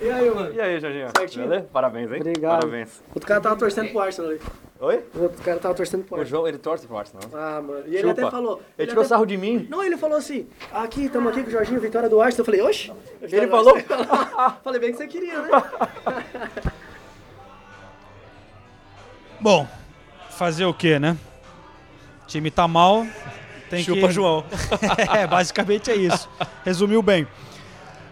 E 0.00 0.08
aí, 0.08 0.30
mano? 0.30 0.54
E 0.54 0.60
aí, 0.60 0.80
Jorginho? 0.80 1.08
Certinho? 1.16 1.62
Parabéns, 1.72 2.12
hein? 2.12 2.20
Obrigado. 2.20 2.60
Parabéns. 2.60 3.02
O 3.10 3.14
outro 3.14 3.26
cara 3.26 3.40
tava 3.40 3.56
torcendo 3.56 3.90
pro 3.90 4.00
Arsenal 4.00 4.30
ali. 4.30 4.40
Oi? 4.80 5.04
O 5.12 5.22
outro 5.22 5.42
cara 5.42 5.58
tava 5.58 5.74
torcendo 5.74 6.04
pro 6.04 6.16
O 6.16 6.20
Arsenal. 6.20 6.40
João, 6.40 6.48
ele 6.48 6.58
torce 6.58 6.86
pro 6.86 6.96
Arsenal. 6.98 7.28
Ah, 7.34 7.60
mano. 7.60 7.82
E 7.86 7.96
ele 7.96 8.08
Chupa. 8.08 8.12
até 8.12 8.30
falou. 8.30 8.62
Ele 8.78 8.86
tirou 8.88 9.02
até- 9.02 9.08
sarro 9.08 9.26
de 9.26 9.36
mim. 9.36 9.66
Não, 9.68 9.82
ele 9.82 9.96
falou 9.96 10.16
assim: 10.16 10.46
aqui, 10.72 11.06
estamos 11.06 11.32
aqui 11.32 11.42
com 11.42 11.48
o 11.48 11.50
Jorginho, 11.50 11.80
vitória 11.80 12.08
do 12.08 12.20
Arsenal. 12.20 12.40
Eu 12.40 12.44
falei, 12.44 12.62
oxe. 12.62 12.92
Ele 13.20 13.48
falou? 13.48 13.76
falei 14.62 14.80
bem 14.80 14.92
que 14.92 14.98
você 14.98 15.08
queria, 15.08 15.42
né? 15.42 15.50
Bom, 19.40 19.66
fazer 20.30 20.64
o 20.64 20.74
quê, 20.74 20.98
né? 20.98 21.16
O 22.24 22.26
time 22.26 22.50
tá 22.50 22.68
mal, 22.68 23.04
tem 23.70 23.82
Chupa 23.82 24.08
que... 24.08 24.12
João. 24.12 24.44
é, 25.12 25.26
basicamente 25.26 25.90
é 25.90 25.96
isso. 25.96 26.28
Resumiu 26.64 27.02
bem. 27.02 27.26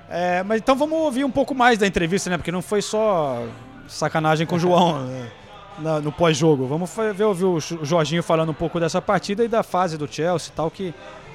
É, 0.09 0.43
mas 0.43 0.61
então 0.61 0.77
vamos 0.77 0.99
ouvir 0.99 1.25
um 1.25 1.31
pouco 1.31 1.55
mais 1.55 1.79
da 1.79 1.87
entrevista, 1.87 2.31
né? 2.31 2.37
Porque 2.37 2.53
não 2.53 2.63
foi 2.63 2.81
só 2.83 3.45
sacanagem 3.89 4.47
com 4.47 4.57
o 4.57 4.59
João 4.59 5.05
né, 5.05 5.31
na- 5.79 6.01
no 6.01 6.11
pós-jogo. 6.13 6.67
Vamos 6.67 6.91
ver 7.15 7.25
ouvir 7.25 7.45
o 7.45 7.61
Jorginho 7.61 8.23
falando 8.23 8.51
um 8.51 8.55
pouco 8.55 8.79
dessa 8.81 9.01
partida 9.03 9.45
e 9.45 9.49
da 9.49 9.63
fase 9.63 9.97
do 9.97 10.07
Chelsea 10.11 10.51
e 10.53 10.57
tal, 10.57 10.71
que 10.71 10.95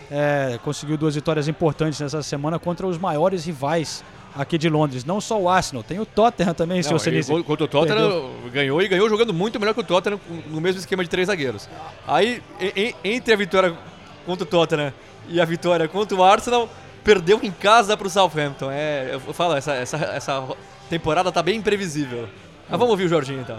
é, 0.10 0.60
conseguiu 0.64 0.98
duas 0.98 1.16
vitórias 1.16 1.48
importantes 1.48 2.00
nessa 2.00 2.22
semana 2.22 2.60
contra 2.60 2.86
os 2.86 2.98
maiores 2.98 3.46
rivais 3.46 4.04
aqui 4.36 4.58
de 4.58 4.70
Londres. 4.70 5.06
Não 5.06 5.22
só 5.22 5.40
o 5.40 5.48
Arsenal, 5.50 5.84
tem 5.84 6.00
o 6.00 6.06
Tottenham 6.06 6.54
também, 6.54 6.82
Não, 6.82 6.98
ele, 7.06 7.18
disse. 7.18 7.44
contra 7.44 7.66
o 7.66 7.68
Tottenham 7.68 8.30
ganhou 8.52 8.82
e 8.82 8.88
ganhou 8.88 9.08
jogando 9.10 9.34
muito 9.34 9.60
melhor 9.60 9.74
que 9.74 9.80
o 9.80 9.84
Tottenham 9.84 10.20
no 10.50 10.60
mesmo 10.60 10.80
esquema 10.80 11.04
de 11.04 11.10
três 11.10 11.28
zagueiros. 11.28 11.70
Aí, 12.08 12.42
entre 13.04 13.34
a 13.34 13.38
vitória 13.38 13.74
contra 14.26 14.44
o 14.44 14.48
Tottenham 14.48 14.94
e 15.30 15.40
a 15.40 15.46
vitória 15.46 15.88
contra 15.88 16.18
o 16.18 16.24
Arsenal, 16.24 16.68
perdeu 17.04 17.40
em 17.42 17.52
casa 17.52 17.96
pro 17.98 18.10
Southampton. 18.10 18.70
É, 18.72 19.12
eu 19.14 19.34
falo, 19.34 19.56
essa, 19.56 19.74
essa, 19.74 19.98
essa 19.98 20.44
temporada 20.90 21.32
tá 21.32 21.42
bem 21.42 21.58
imprevisível. 21.58 22.28
Mas 22.70 22.78
vamos 22.78 22.92
ouvir 22.92 23.06
o 23.06 23.10
Jorginho 23.10 23.42
então. 23.42 23.58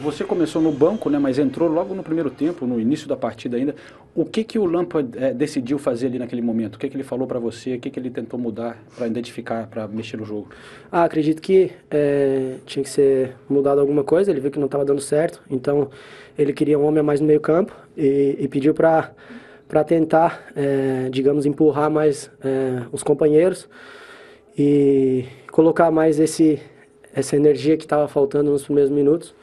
Você 0.00 0.24
começou 0.24 0.60
no 0.60 0.72
banco, 0.72 1.08
né, 1.08 1.20
mas 1.20 1.38
entrou 1.38 1.68
logo 1.68 1.94
no 1.94 2.02
primeiro 2.02 2.30
tempo, 2.30 2.66
no 2.66 2.80
início 2.80 3.06
da 3.06 3.16
partida 3.16 3.56
ainda. 3.56 3.76
O 4.12 4.24
que 4.24 4.42
que 4.42 4.58
o 4.58 4.64
Lampard 4.64 5.16
eh, 5.16 5.32
decidiu 5.32 5.78
fazer 5.78 6.08
ali 6.08 6.18
naquele 6.18 6.42
momento? 6.42 6.74
O 6.74 6.78
que 6.78 6.88
que 6.88 6.96
ele 6.96 7.04
falou 7.04 7.28
para 7.28 7.38
você? 7.38 7.76
O 7.76 7.80
que 7.80 7.88
que 7.88 8.00
ele 8.00 8.10
tentou 8.10 8.40
mudar 8.40 8.76
para 8.96 9.06
identificar, 9.06 9.68
para 9.68 9.86
mexer 9.86 10.16
no 10.16 10.24
jogo? 10.24 10.48
Ah, 10.90 11.04
acredito 11.04 11.40
que 11.40 11.70
é, 11.90 12.56
tinha 12.66 12.82
que 12.82 12.90
ser 12.90 13.36
mudado 13.48 13.80
alguma 13.80 14.02
coisa. 14.02 14.32
Ele 14.32 14.40
viu 14.40 14.50
que 14.50 14.58
não 14.58 14.66
estava 14.66 14.84
dando 14.84 15.00
certo, 15.00 15.40
então 15.48 15.90
ele 16.36 16.52
queria 16.52 16.76
um 16.76 16.84
homem 16.84 16.98
a 16.98 17.04
mais 17.04 17.20
no 17.20 17.26
meio 17.26 17.40
campo 17.40 17.72
e, 17.96 18.36
e 18.38 18.48
pediu 18.48 18.74
para 18.74 19.12
para 19.68 19.84
tentar, 19.84 20.50
é, 20.56 21.10
digamos, 21.10 21.44
empurrar 21.44 21.90
mais 21.90 22.30
é, 22.42 22.84
os 22.90 23.02
companheiros 23.02 23.68
e 24.56 25.26
colocar 25.52 25.90
mais 25.90 26.18
esse 26.18 26.58
essa 27.14 27.36
energia 27.36 27.76
que 27.76 27.84
estava 27.84 28.08
faltando 28.08 28.50
nos 28.50 28.64
primeiros 28.64 28.90
minutos. 28.90 29.34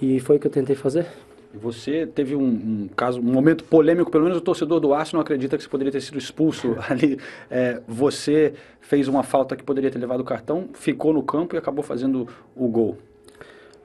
E 0.00 0.20
foi 0.20 0.36
o 0.36 0.40
que 0.40 0.46
eu 0.46 0.50
tentei 0.50 0.76
fazer. 0.76 1.06
Você 1.54 2.06
teve 2.06 2.36
um, 2.36 2.44
um 2.44 2.88
caso, 2.94 3.20
um 3.20 3.22
momento 3.22 3.64
polêmico, 3.64 4.10
pelo 4.10 4.24
menos 4.24 4.38
o 4.38 4.40
torcedor 4.40 4.80
do 4.80 4.92
Arsenal 4.92 5.22
acredita 5.22 5.56
que 5.56 5.62
você 5.62 5.68
poderia 5.68 5.90
ter 5.90 6.00
sido 6.00 6.18
expulso 6.18 6.76
ali. 6.88 7.18
É, 7.50 7.80
você 7.88 8.52
fez 8.80 9.08
uma 9.08 9.22
falta 9.22 9.56
que 9.56 9.62
poderia 9.62 9.90
ter 9.90 9.98
levado 9.98 10.20
o 10.20 10.24
cartão, 10.24 10.68
ficou 10.74 11.12
no 11.12 11.22
campo 11.22 11.56
e 11.56 11.58
acabou 11.58 11.82
fazendo 11.82 12.28
o 12.54 12.68
gol. 12.68 12.98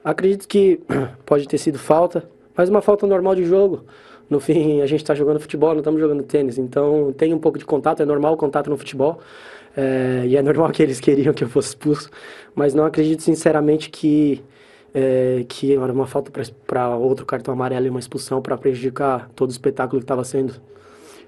Acredito 0.04 0.46
que 0.46 0.80
pode 1.24 1.48
ter 1.48 1.56
sido 1.56 1.78
falta, 1.78 2.28
mas 2.54 2.68
uma 2.68 2.82
falta 2.82 3.06
normal 3.06 3.34
de 3.34 3.44
jogo. 3.44 3.84
No 4.28 4.40
fim, 4.40 4.80
a 4.80 4.86
gente 4.86 5.00
está 5.00 5.14
jogando 5.14 5.40
futebol, 5.40 5.70
não 5.70 5.78
estamos 5.78 6.00
jogando 6.00 6.22
tênis. 6.22 6.58
Então, 6.58 7.12
tem 7.16 7.32
um 7.32 7.38
pouco 7.38 7.58
de 7.58 7.64
contato, 7.64 8.02
é 8.02 8.06
normal 8.06 8.34
o 8.34 8.36
contato 8.36 8.68
no 8.68 8.76
futebol. 8.76 9.20
é, 9.76 10.24
e 10.26 10.36
é 10.36 10.40
normal 10.42 10.70
que 10.70 10.82
eles 10.82 11.00
queriam 11.00 11.32
que 11.32 11.44
eu 11.44 11.48
fosse 11.48 11.68
expulso. 11.68 12.10
Mas 12.54 12.74
não 12.74 12.84
acredito, 12.84 13.22
sinceramente, 13.22 13.90
que, 13.90 14.42
é, 14.94 15.44
que 15.48 15.74
era 15.74 15.92
uma 15.92 16.06
falta 16.06 16.30
para 16.66 16.96
outro 16.96 17.26
cartão 17.26 17.52
amarelo 17.52 17.86
e 17.86 17.90
uma 17.90 17.98
expulsão 17.98 18.40
para 18.40 18.56
prejudicar 18.56 19.28
todo 19.34 19.50
o 19.50 19.52
espetáculo 19.52 20.00
que 20.00 20.04
estava 20.04 20.22
sendo. 20.22 20.54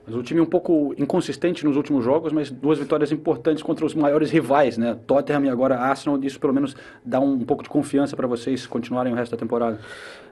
Mas 0.07 0.14
o 0.14 0.23
time 0.23 0.41
um 0.41 0.47
pouco 0.47 0.95
inconsistente 0.97 1.64
nos 1.64 1.77
últimos 1.77 2.05
jogos, 2.05 2.33
mas 2.33 2.49
duas 2.49 2.79
vitórias 2.79 3.11
importantes 3.11 3.61
contra 3.61 3.85
os 3.85 3.93
maiores 3.93 4.31
rivais, 4.31 4.79
né? 4.79 4.97
Tottenham 5.05 5.45
e 5.47 5.49
agora 5.49 5.77
Arsenal. 5.77 6.23
Isso 6.23 6.39
pelo 6.39 6.55
menos 6.55 6.77
dá 7.05 7.19
um, 7.19 7.33
um 7.33 7.45
pouco 7.45 7.64
de 7.64 7.69
confiança 7.69 8.14
para 8.14 8.29
vocês 8.29 8.69
continuarem 8.69 9.12
o 9.12 9.17
resto 9.17 9.33
da 9.33 9.37
temporada. 9.37 9.81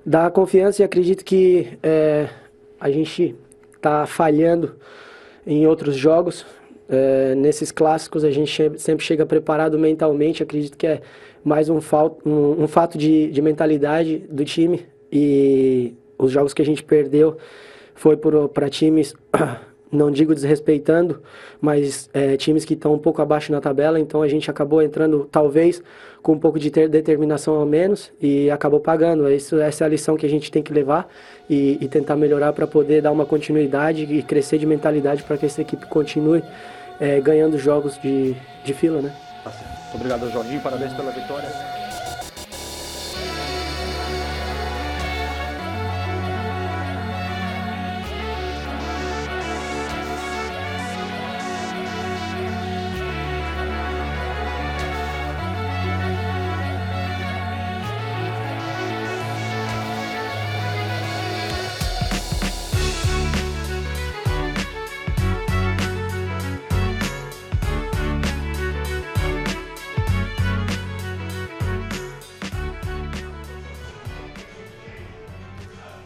dá 0.07 0.31
confiança 0.31 0.83
e 0.83 0.85
acredito 0.85 1.25
que 1.25 1.77
é, 1.83 2.29
a 2.79 2.89
gente 2.89 3.35
está 3.75 4.07
falhando 4.07 4.77
em 5.45 5.67
outros 5.67 5.97
jogos. 5.97 6.47
É, 6.89 7.35
nesses 7.35 7.73
clássicos 7.73 8.25
a 8.25 8.31
gente 8.31 8.79
sempre 8.79 9.05
chega 9.05 9.25
preparado 9.25 9.79
mentalmente. 9.79 10.43
Acredito 10.43 10.77
que 10.77 10.87
é 10.87 11.01
mais 11.43 11.69
um, 11.69 11.79
um, 12.25 12.63
um 12.63 12.69
fato 12.69 12.99
de, 12.99 13.31
de 13.31 13.43
mentalidade 13.43 14.19
do 14.31 14.45
time 14.45 14.87
e 15.11 15.95
os 16.19 16.31
jogos 16.31 16.53
que 16.53 16.63
a 16.63 16.65
gente 16.65 16.83
perdeu 16.83 17.37
foi 17.95 18.17
para 18.17 18.69
times, 18.69 19.15
não 19.95 20.11
digo 20.11 20.35
desrespeitando, 20.35 21.23
mas 21.61 22.09
é, 22.13 22.37
times 22.37 22.65
que 22.65 22.75
estão 22.75 22.95
um 22.95 22.99
pouco 22.99 23.23
abaixo 23.23 23.53
na 23.53 23.61
tabela. 23.61 23.99
Então 23.99 24.23
a 24.23 24.29
gente 24.29 24.51
acabou 24.51 24.83
entrando 24.83 25.29
talvez 25.31 25.83
com 26.23 26.33
um 26.33 26.39
pouco 26.39 26.59
de 26.59 26.71
ter 26.71 26.89
determinação 26.89 27.61
a 27.61 27.67
menos 27.67 28.13
e 28.21 28.51
acabou 28.51 28.81
pagando. 28.81 29.31
Isso, 29.31 29.59
essa 29.61 29.85
é 29.85 29.87
a 29.87 29.89
lição 29.89 30.17
que 30.17 30.27
a 30.27 30.29
gente 30.29 30.51
tem 30.51 30.63
que 30.63 30.73
levar 30.73 31.09
e, 31.49 31.79
e 31.81 31.89
tentar 31.89 32.17
melhorar 32.17 32.53
para 32.53 32.67
poder 32.67 33.03
dar 33.03 33.13
uma 33.13 33.27
continuidade 33.27 34.05
e 34.05 34.23
crescer 34.23 34.59
de 34.59 34.67
mentalidade 34.67 35.23
para 35.23 35.37
que 35.37 35.47
essa 35.47 35.61
equipe 35.61 35.87
continue 35.87 36.43
é, 37.01 37.21
ganhando 37.21 37.59
jogos 37.59 37.99
de, 38.01 38.35
de 38.65 38.75
fila, 38.75 39.01
né? 39.01 39.15
Muito 39.45 39.95
obrigado, 39.97 40.31
Jorginho. 40.31 40.61
Parabéns 40.61 40.93
pela 40.93 41.13
vitória. 41.13 41.84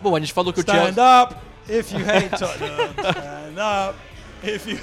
Bom, 0.08 0.16
a 0.16 0.20
gente 0.20 0.32
falou 0.32 0.52
que 0.52 0.60
o 0.60 0.62
Stand 0.62 0.94
up 1.22 1.34
if 1.68 1.92
you 1.92 1.98
hate 2.00 2.30
Tottenham. 2.30 2.90
Stand 2.98 3.88
up 3.90 3.98
if 4.42 4.66
you 4.66 4.78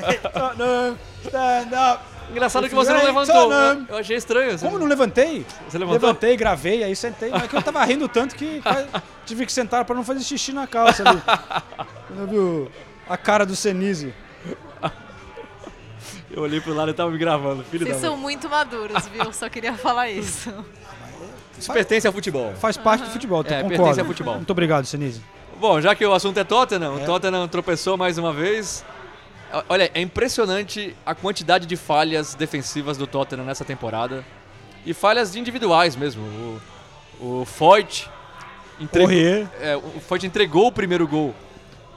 hate 0.00 0.20
Tottenham. 0.22 0.98
Stand 1.24 1.92
up. 1.94 2.04
Engraçado 2.30 2.64
if 2.66 2.70
que 2.70 2.76
você 2.76 2.92
não 2.92 3.02
levantou. 3.04 3.34
Tottenham. 3.48 3.86
Eu 3.88 3.96
achei 3.96 4.16
estranho. 4.16 4.58
Você 4.58 4.64
Como 4.66 4.78
não 4.78 4.86
levantei? 4.86 5.44
Você 5.68 5.78
levantou? 5.78 6.00
Levantei, 6.08 6.36
gravei, 6.36 6.84
aí 6.84 6.94
sentei. 6.94 7.30
Mas 7.30 7.44
é 7.44 7.48
que 7.48 7.56
eu 7.56 7.62
tava 7.62 7.82
rindo 7.84 8.06
tanto 8.08 8.36
que 8.36 8.62
tive 9.26 9.46
que 9.46 9.52
sentar 9.52 9.84
pra 9.84 9.96
não 9.96 10.04
fazer 10.04 10.20
xixi 10.22 10.52
na 10.52 10.66
calça 10.66 11.02
ali. 11.08 11.20
Quando 12.06 12.20
eu 12.20 12.26
vi 12.28 12.38
o- 12.38 12.70
A 13.08 13.16
cara 13.16 13.44
do 13.46 13.56
Senise. 13.56 14.14
Eu 16.30 16.42
olhei 16.42 16.60
pro 16.60 16.74
lado 16.74 16.90
e 16.90 16.94
tava 16.94 17.10
me 17.10 17.18
gravando, 17.18 17.64
filho 17.64 17.84
Vocês 17.86 17.96
da 17.96 18.02
são 18.06 18.12
mãe. 18.14 18.22
muito 18.22 18.48
maduros, 18.48 19.06
viu? 19.08 19.32
Só 19.32 19.48
queria 19.48 19.72
falar 19.74 20.08
isso. 20.10 20.52
Isso 21.58 21.72
pertence 21.72 22.06
ao 22.06 22.12
futebol. 22.12 22.52
Faz 22.56 22.76
parte 22.76 23.04
do 23.04 23.10
futebol, 23.10 23.42
tu 23.42 23.52
É, 23.52 23.56
concorda? 23.62 23.76
pertence 23.76 24.00
ao 24.00 24.06
futebol. 24.06 24.34
Muito 24.36 24.50
obrigado, 24.50 24.84
Senise. 24.86 25.20
Bom, 25.60 25.80
já 25.80 25.94
que 25.94 26.04
o 26.06 26.12
assunto 26.14 26.38
é 26.38 26.44
Tottenham, 26.44 26.98
É. 26.98 27.02
o 27.02 27.04
Tottenham 27.06 27.48
tropeçou 27.48 27.96
mais 27.96 28.16
uma 28.18 28.32
vez. 28.32 28.84
O- 29.52 29.64
Olha, 29.70 29.90
é 29.94 30.00
impressionante 30.00 30.94
a 31.04 31.14
quantidade 31.14 31.66
de 31.66 31.74
falhas 31.76 32.34
defensivas 32.34 32.96
do 32.96 33.06
Tottenham 33.06 33.44
nessa 33.44 33.64
temporada. 33.64 34.24
E 34.86 34.94
falhas 34.94 35.34
individuais 35.34 35.96
mesmo. 35.96 36.22
O, 37.20 37.40
o 37.40 37.44
Foyt 37.44 38.08
entregou, 38.78 39.08
Aurier. 39.08 39.48
é, 39.60 39.76
o 39.76 40.00
Foyt 40.06 40.24
entregou 40.26 40.68
o 40.68 40.72
primeiro 40.72 41.08
gol 41.08 41.34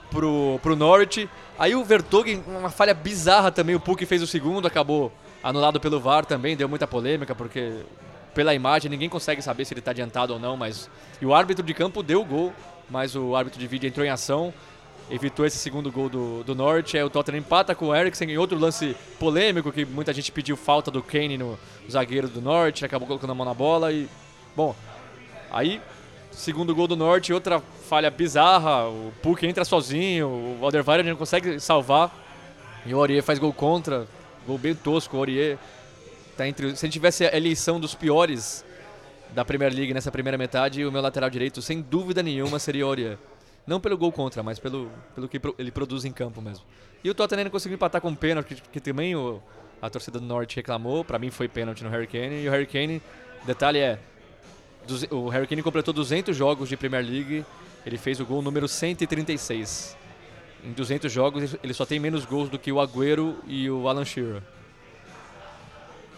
pro, 0.09 0.59
pro 0.63 0.75
Norwich. 0.75 1.29
Aí 1.59 1.75
o 1.75 1.83
Vertonghen, 1.83 2.43
uma 2.47 2.71
falha 2.71 2.93
bizarra 2.93 3.51
também, 3.51 3.75
o 3.75 3.79
Puk 3.79 4.03
fez 4.07 4.21
o 4.23 4.27
segundo, 4.27 4.65
acabou 4.65 5.11
anulado 5.43 5.79
pelo 5.79 5.99
VAR 5.99 6.25
também, 6.25 6.55
deu 6.57 6.67
muita 6.67 6.87
polêmica, 6.87 7.35
porque 7.35 7.73
pela 8.33 8.53
imagem 8.53 8.89
ninguém 8.89 9.09
consegue 9.09 9.41
saber 9.41 9.65
se 9.65 9.73
ele 9.73 9.79
está 9.79 9.91
adiantado 9.91 10.33
ou 10.33 10.39
não, 10.39 10.55
mas... 10.55 10.89
E 11.21 11.25
o 11.25 11.33
árbitro 11.33 11.65
de 11.65 11.73
campo 11.73 12.01
deu 12.01 12.21
o 12.21 12.25
gol, 12.25 12.53
mas 12.89 13.15
o 13.15 13.35
árbitro 13.35 13.59
de 13.59 13.67
vídeo 13.67 13.87
entrou 13.87 14.05
em 14.05 14.09
ação, 14.09 14.53
evitou 15.09 15.45
esse 15.45 15.57
segundo 15.57 15.91
gol 15.91 16.09
do, 16.09 16.43
do 16.43 16.55
Norwich, 16.55 16.97
aí 16.97 17.03
o 17.03 17.09
Tottenham 17.09 17.39
empata 17.39 17.75
com 17.75 17.87
o 17.87 17.95
Eriksen 17.95 18.29
em 18.31 18.37
outro 18.37 18.57
lance 18.57 18.95
polêmico, 19.19 19.71
que 19.71 19.85
muita 19.85 20.13
gente 20.13 20.31
pediu 20.31 20.55
falta 20.55 20.89
do 20.89 21.03
Kane 21.03 21.37
no 21.37 21.57
zagueiro 21.89 22.27
do 22.27 22.41
Norwich, 22.41 22.83
acabou 22.85 23.07
colocando 23.07 23.31
a 23.31 23.35
mão 23.35 23.45
na 23.45 23.53
bola 23.53 23.91
e... 23.91 24.07
Bom, 24.55 24.75
aí 25.49 25.81
Segundo 26.31 26.73
gol 26.73 26.87
do 26.87 26.95
Norte, 26.95 27.33
outra 27.33 27.61
falha 27.87 28.09
bizarra. 28.09 28.87
O 28.87 29.11
Puck 29.21 29.45
entra 29.45 29.65
sozinho, 29.65 30.27
o 30.27 30.65
Alderweireld 30.65 31.09
não 31.09 31.17
consegue 31.17 31.59
salvar. 31.59 32.09
E 32.85 32.93
o 32.93 32.97
Aurier 32.97 33.21
faz 33.21 33.37
gol 33.37 33.53
contra. 33.53 34.07
Gol 34.47 34.57
bem 34.57 34.73
tosco. 34.73 35.17
O 35.17 35.19
Aurier 35.19 35.57
tá 36.37 36.47
entre. 36.47 36.75
Se 36.75 36.85
gente 36.85 36.93
tivesse 36.93 37.25
a 37.25 37.35
eleição 37.35 37.79
dos 37.79 37.95
piores 37.95 38.65
da 39.33 39.45
Premier 39.45 39.73
League 39.73 39.93
nessa 39.93 40.11
primeira 40.11 40.37
metade, 40.37 40.85
o 40.85 40.91
meu 40.91 41.01
lateral 41.01 41.29
direito, 41.29 41.61
sem 41.61 41.81
dúvida 41.81 42.21
nenhuma, 42.21 42.59
seria 42.59 42.85
o 42.85 42.89
Aurier. 42.89 43.17
Não 43.65 43.79
pelo 43.79 43.97
gol 43.97 44.11
contra, 44.11 44.41
mas 44.41 44.59
pelo, 44.59 44.91
pelo 45.15 45.27
que 45.27 45.39
ele 45.57 45.71
produz 45.71 46.03
em 46.03 46.11
campo 46.11 46.41
mesmo. 46.41 46.65
E 47.03 47.09
o 47.09 47.15
Tottenham 47.15 47.45
não 47.45 47.51
conseguiu 47.51 47.75
empatar 47.75 48.01
com 48.01 48.09
um 48.09 48.15
pênalti, 48.15 48.55
que, 48.55 48.61
que 48.61 48.79
também 48.79 49.15
o, 49.15 49.41
a 49.81 49.89
torcida 49.89 50.19
do 50.19 50.25
Norte 50.25 50.55
reclamou. 50.55 51.03
Pra 51.03 51.17
mim 51.17 51.29
foi 51.29 51.47
pênalti 51.47 51.83
no 51.83 51.89
Harry 51.89 52.07
Kane. 52.07 52.43
E 52.43 52.47
o 52.47 52.51
Harry 52.51 52.65
Kane, 52.65 53.01
detalhe 53.45 53.79
é, 53.79 53.99
O 55.09 55.29
Harry 55.29 55.47
Kane 55.47 55.63
completou 55.63 55.93
200 55.93 56.35
jogos 56.35 56.69
de 56.69 56.75
Premier 56.75 57.05
League. 57.05 57.45
Ele 57.85 57.97
fez 57.97 58.19
o 58.19 58.25
gol 58.25 58.41
número 58.41 58.67
136. 58.67 59.97
Em 60.63 60.73
200 60.73 61.11
jogos, 61.11 61.55
ele 61.63 61.73
só 61.73 61.85
tem 61.85 61.99
menos 61.99 62.25
gols 62.25 62.49
do 62.49 62.59
que 62.59 62.71
o 62.71 62.79
Agüero 62.79 63.35
e 63.47 63.69
o 63.69 63.87
Alan 63.87 64.05
Shearer. 64.05 64.43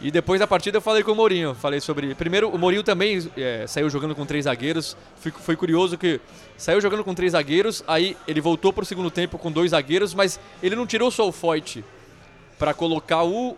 E 0.03 0.11
depois 0.11 0.37
da 0.37 0.45
partida 0.45 0.77
eu 0.77 0.81
falei 0.81 1.01
com 1.01 1.13
o 1.13 1.15
Mourinho. 1.15 1.55
Falei 1.55 1.79
sobre. 1.79 2.13
Primeiro, 2.13 2.49
o 2.49 2.59
Mourinho 2.59 2.83
também 2.83 3.25
é, 3.37 3.65
saiu 3.65 3.89
jogando 3.89 4.13
com 4.13 4.25
três 4.25 4.43
zagueiros. 4.43 4.97
Foi 5.15 5.55
curioso 5.55 5.97
que 5.97 6.19
saiu 6.57 6.81
jogando 6.81 7.05
com 7.05 7.15
três 7.15 7.31
zagueiros, 7.31 7.81
aí 7.87 8.17
ele 8.27 8.41
voltou 8.41 8.73
pro 8.73 8.85
segundo 8.85 9.09
tempo 9.09 9.37
com 9.37 9.49
dois 9.49 9.71
zagueiros, 9.71 10.13
mas 10.13 10.37
ele 10.61 10.75
não 10.75 10.85
tirou 10.85 11.09
só 11.09 11.25
o 11.25 11.31
Foyt 11.31 11.85
para 12.59 12.73
colocar 12.73 13.23
o. 13.23 13.55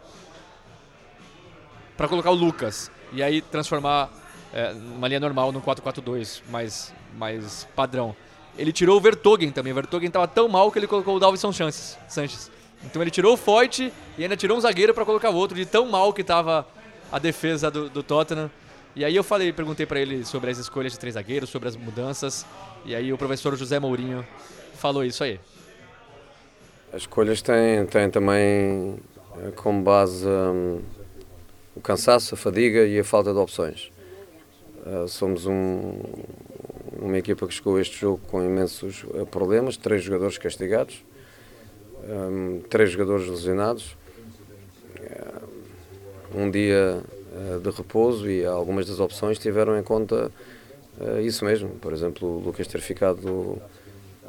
para 1.98 2.08
colocar 2.08 2.30
o 2.30 2.36
Lucas. 2.36 2.92
E 3.12 3.24
aí 3.24 3.42
transformar 3.42 4.12
é, 4.54 4.72
uma 4.72 5.08
linha 5.08 5.20
normal 5.20 5.52
no 5.52 5.60
4-4-2, 5.62 6.44
mais, 6.52 6.94
mais 7.18 7.68
padrão. 7.76 8.16
Ele 8.56 8.72
tirou 8.72 8.98
o 8.98 9.02
Vertogen 9.02 9.50
também. 9.50 9.72
O 9.72 9.76
Vertogen 9.76 10.10
estava 10.10 10.28
tão 10.28 10.48
mal 10.48 10.72
que 10.72 10.78
ele 10.78 10.86
colocou 10.86 11.16
o 11.16 11.20
Dalvison 11.20 11.52
Sanches. 11.52 11.98
Sanches. 12.08 12.52
Então 12.86 13.02
ele 13.02 13.12
tirou 13.12 13.34
o 13.34 13.38
Foyt 13.38 13.92
e 14.18 14.24
ainda 14.24 14.38
tirou 14.38 14.58
um 14.58 14.62
zagueiro 14.62 14.94
para 14.94 15.04
colocar 15.06 15.30
o 15.30 15.36
outro, 15.36 15.56
de 15.56 15.66
tão 15.66 15.86
mal 15.88 16.14
que 16.14 16.22
estava 16.22 16.68
a 17.12 17.20
defesa 17.20 17.70
do, 17.72 17.90
do 17.90 18.02
Tottenham. 18.04 18.50
E 18.96 19.04
aí 19.04 19.16
eu 19.16 19.24
falei, 19.24 19.52
perguntei 19.52 19.86
para 19.86 20.00
ele 20.00 20.24
sobre 20.24 20.50
as 20.50 20.58
escolhas 20.58 20.94
de 20.94 21.00
três 21.00 21.16
zagueiros, 21.16 21.50
sobre 21.50 21.68
as 21.68 21.76
mudanças. 21.76 22.46
E 22.86 22.96
aí 22.96 23.12
o 23.12 23.18
professor 23.18 23.56
José 23.58 23.80
Mourinho 23.80 24.26
falou 24.76 25.04
isso 25.04 25.24
aí. 25.24 25.40
As 26.94 27.02
escolhas 27.02 27.42
têm, 27.42 27.86
têm 27.88 28.10
também 28.10 28.98
eh, 29.38 29.52
como 29.56 29.82
base 29.84 30.26
hum, 30.26 30.80
o 31.76 31.82
cansaço, 31.82 32.36
a 32.36 32.38
fadiga 32.38 32.86
e 32.86 32.98
a 32.98 33.04
falta 33.04 33.34
de 33.34 33.40
opções. 33.40 33.92
Eh, 34.86 35.06
somos 35.08 35.46
um- 35.46 36.00
uma 37.02 37.18
equipa 37.18 37.46
que 37.48 37.54
chegou 37.54 37.76
a 37.76 37.82
este 37.82 38.00
jogo 38.00 38.22
com 38.30 38.42
imensos 38.42 39.04
eh, 39.14 39.26
problemas, 39.26 39.76
três 39.76 40.04
jogadores 40.04 40.38
castigados, 40.38 41.04
hum, 42.08 42.62
três 42.70 42.92
jogadores 42.92 43.28
lesionados, 43.28 43.96
eh, 45.00 45.42
um 46.34 46.50
dia 46.50 47.02
eh, 47.34 47.60
de 47.60 47.70
repouso 47.70 48.30
e 48.30 48.46
algumas 48.46 48.86
das 48.86 49.00
opções 49.00 49.38
tiveram 49.38 49.78
em 49.78 49.84
conta 49.84 50.32
eh, 51.00 51.22
isso 51.22 51.44
mesmo. 51.46 51.70
Por 51.82 51.94
exemplo, 51.94 52.28
o 52.28 52.40
Lucas 52.40 52.68
ter 52.68 52.82
ficado 52.82 53.62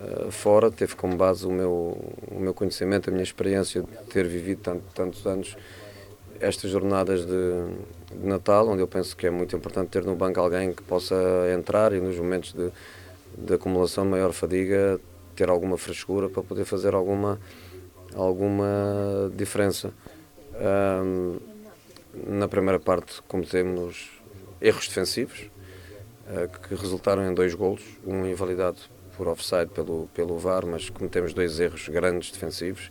eh, 0.01 0.31
fora 0.31 0.71
teve 0.71 0.95
como 0.95 1.17
base 1.17 1.47
o 1.47 1.51
meu, 1.51 1.97
o 2.31 2.39
meu 2.39 2.53
conhecimento, 2.53 3.09
a 3.09 3.13
minha 3.13 3.23
experiência 3.23 3.83
de 3.83 3.89
ter 4.11 4.27
vivido 4.27 4.61
tanto, 4.63 4.83
tantos 4.95 5.27
anos 5.27 5.57
estas 6.39 6.71
jornadas 6.71 7.25
de, 7.25 7.33
de 8.13 8.27
Natal, 8.27 8.69
onde 8.69 8.83
eu 8.83 8.89
penso 8.89 9.17
que 9.17 9.27
é 9.27 9.31
muito 9.31 9.57
importante 9.57 9.89
ter 9.89 10.05
no 10.05 10.15
banco 10.15 10.39
alguém 10.39 10.73
que 10.73 10.83
possa 10.83 11.15
entrar 11.57 11.95
e 11.95 12.01
nos 12.01 12.19
momentos 12.19 12.53
de, 12.53 12.71
de 13.39 13.55
acumulação 13.55 14.05
de 14.05 14.11
maior 14.11 14.33
fadiga 14.33 15.01
ter 15.35 15.49
alguma 15.49 15.79
frescura 15.79 16.29
para 16.29 16.43
poder 16.43 16.65
fazer 16.67 16.95
alguma, 16.95 17.39
alguma 18.17 19.31
diferença. 19.35 19.93
Ahm, 20.55 21.39
na 22.27 22.49
primeira 22.49 22.81
parte 22.81 23.21
cometemos 23.29 24.11
erros 24.61 24.89
defensivos 24.89 25.51
eh, 26.29 26.49
que 26.67 26.75
resultaram 26.75 27.31
em 27.31 27.35
dois 27.35 27.55
golos, 27.55 27.83
um 28.07 28.27
invalidado 28.27 28.79
por 29.17 29.29
offside 29.29 29.67
pelo, 29.67 30.09
pelo 30.15 30.39
VAR, 30.39 30.67
mas 30.67 30.91
cometemos 30.91 31.33
dois 31.33 31.61
erros 31.61 31.89
grandes 31.89 32.31
defensivos. 32.31 32.91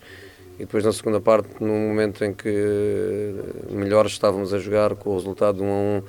E 0.56 0.60
depois 0.60 0.86
na 0.86 0.94
segunda 0.94 1.20
parte, 1.20 1.50
num 1.60 1.88
momento 1.88 2.24
em 2.24 2.34
que 2.34 3.36
melhor 3.70 4.06
estávamos 4.06 4.54
a 4.54 4.60
jogar 4.60 4.96
com 4.96 5.10
o 5.10 5.16
resultado 5.16 5.58
de 5.58 5.64
1 5.64 5.66
a 5.66 6.00
1 6.00 6.04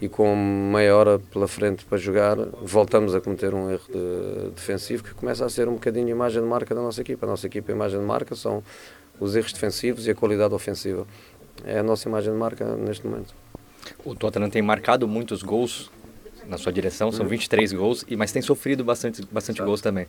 e 0.00 0.08
com 0.08 0.34
meia 0.72 0.96
hora 0.96 1.18
pela 1.18 1.46
frente 1.48 1.84
para 1.84 1.98
jogar, 1.98 2.36
voltamos 2.62 3.14
a 3.14 3.20
cometer 3.20 3.54
um 3.54 3.70
erro 3.70 3.82
de- 3.88 4.50
defensivo 4.54 5.04
que 5.04 5.14
começa 5.14 5.44
a 5.44 5.48
ser 5.48 5.68
um 5.68 5.74
bocadinho 5.74 6.08
imagem 6.08 6.42
de 6.42 6.48
marca 6.48 6.74
da 6.74 6.80
nossa 6.80 7.00
equipa. 7.00 7.26
A 7.26 7.28
nossa 7.28 7.46
equipa, 7.46 7.72
a 7.72 7.74
imagem 7.74 8.00
de 8.00 8.04
marca 8.06 8.34
são 8.34 8.62
os 9.20 9.36
erros 9.36 9.52
defensivos 9.52 10.06
e 10.06 10.10
a 10.10 10.14
qualidade 10.14 10.54
ofensiva. 10.54 11.06
É 11.64 11.78
a 11.78 11.82
nossa 11.82 12.08
imagem 12.08 12.32
de 12.32 12.38
marca 12.38 12.64
neste 12.76 13.06
momento. 13.06 13.34
O 14.04 14.14
Tottenham 14.14 14.48
tem 14.50 14.62
marcado 14.62 15.06
muitos 15.06 15.42
gols 15.42 15.90
na 16.48 16.58
sua 16.58 16.72
direção, 16.72 17.12
são 17.12 17.24
Hum. 17.24 17.28
23 17.28 17.72
gols, 17.72 18.04
e 18.08 18.16
mas 18.16 18.32
tem 18.32 18.42
sofrido 18.42 18.82
bastante, 18.82 19.22
bastante 19.30 19.58
Exato. 19.58 19.66
gols 19.68 19.80
também. 19.80 20.08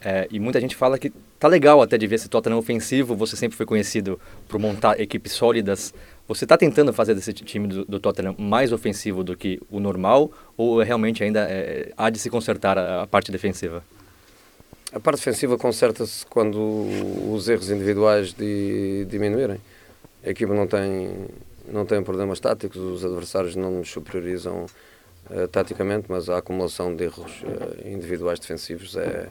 É, 0.00 0.26
e 0.30 0.40
muita 0.40 0.58
gente 0.58 0.74
fala 0.74 0.98
que 0.98 1.10
tá 1.38 1.46
legal 1.46 1.82
até 1.82 1.98
de 1.98 2.06
ver 2.06 2.14
esse 2.14 2.26
Tottenham 2.28 2.56
ofensivo, 2.58 3.14
você 3.14 3.36
sempre 3.36 3.54
foi 3.54 3.66
conhecido 3.66 4.18
por 4.48 4.58
montar 4.58 4.98
equipes 4.98 5.32
sólidas. 5.32 5.92
Você 6.26 6.46
está 6.46 6.56
tentando 6.56 6.90
fazer 6.92 7.14
desse 7.14 7.34
time 7.34 7.68
do, 7.68 7.84
do 7.84 8.00
Tottenham 8.00 8.34
mais 8.38 8.72
ofensivo 8.72 9.22
do 9.22 9.36
que 9.36 9.60
o 9.70 9.78
normal, 9.78 10.32
ou 10.56 10.82
realmente 10.82 11.22
ainda 11.22 11.40
é, 11.40 11.92
há 11.96 12.08
de 12.08 12.18
se 12.18 12.30
consertar 12.30 12.78
a, 12.78 13.02
a 13.02 13.06
parte 13.06 13.30
defensiva? 13.30 13.84
A 14.90 14.98
parte 14.98 15.18
defensiva 15.18 15.58
conserta-se 15.58 16.24
quando 16.24 16.58
os 17.30 17.46
erros 17.48 17.68
individuais 17.70 18.32
di- 18.32 19.04
diminuírem. 19.06 19.60
A 20.24 20.30
equipa 20.30 20.54
não 20.54 20.66
tem, 20.66 21.26
não 21.70 21.84
tem 21.84 22.02
problemas 22.02 22.40
táticos, 22.40 22.78
os 22.80 23.04
adversários 23.04 23.54
não 23.54 23.70
nos 23.70 23.90
superiorizam 23.90 24.64
eh, 25.30 25.46
taticamente, 25.48 26.06
mas 26.08 26.30
a 26.30 26.38
acumulação 26.38 26.96
de 26.96 27.04
erros 27.04 27.42
eh, 27.44 27.90
individuais 27.92 28.38
defensivos 28.38 28.96
é, 28.96 29.28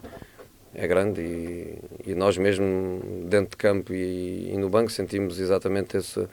é 0.75 0.87
grande 0.87 1.21
e, 1.21 2.11
e 2.11 2.13
nós 2.13 2.37
mesmo 2.37 3.01
dentro 3.27 3.51
de 3.51 3.57
campo 3.57 3.93
e, 3.93 4.51
e 4.53 4.57
no 4.57 4.69
banco 4.69 4.91
sentimos 4.91 5.39
exatamente 5.39 5.97
esse, 5.97 6.27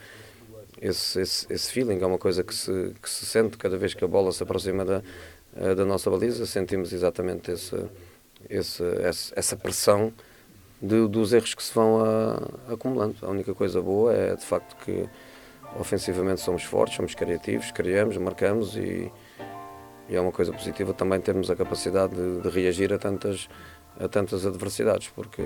esse, 0.81 1.20
esse, 1.20 1.47
esse 1.53 1.70
feeling, 1.70 2.01
é 2.01 2.07
uma 2.07 2.18
coisa 2.18 2.43
que 2.43 2.55
se, 2.55 2.95
que 3.03 3.09
se 3.11 3.26
sente 3.26 3.57
cada 3.57 3.76
vez 3.76 3.93
que 3.95 4.05
a 4.05 4.09
bola 4.09 4.33
se 4.33 4.43
aproxima 4.43 4.85
da, 4.85 5.03
eh, 5.57 5.74
da 5.74 5.85
nossa 5.85 6.11
baliza, 6.11 6.47
sentimos 6.47 6.93
exatamente 6.93 7.51
esse, 7.51 7.76
esse, 8.49 8.83
essa 9.37 9.57
pressão 9.57 10.12
de- 10.81 11.07
dos 11.09 11.33
erros 11.33 11.55
que 11.55 11.62
se 11.62 11.74
vão 11.74 12.03
a- 12.05 12.72
acumulando. 12.72 13.16
A 13.22 13.28
única 13.28 13.53
coisa 13.55 13.81
boa 13.83 14.14
é 14.14 14.35
de 14.35 14.45
facto 14.45 14.74
que 14.85 15.07
ofensivamente 15.78 16.41
somos 16.41 16.64
fortes, 16.64 16.97
somos 16.97 17.14
criativos, 17.14 17.70
criamos, 17.70 18.16
marcamos 18.16 18.76
e, 18.76 19.12
e 20.09 20.16
é 20.16 20.20
uma 20.20 20.33
coisa 20.33 20.53
positiva 20.53 20.93
também 20.95 21.20
termos 21.20 21.51
a 21.51 21.55
capacidade 21.57 22.14
de, 22.14 22.41
de 22.41 22.49
reagir 22.49 22.93
a 22.93 22.99
tantas, 22.99 23.49
a 23.99 24.09
tantas 24.09 24.47
adversidades, 24.47 25.09
porque 25.14 25.43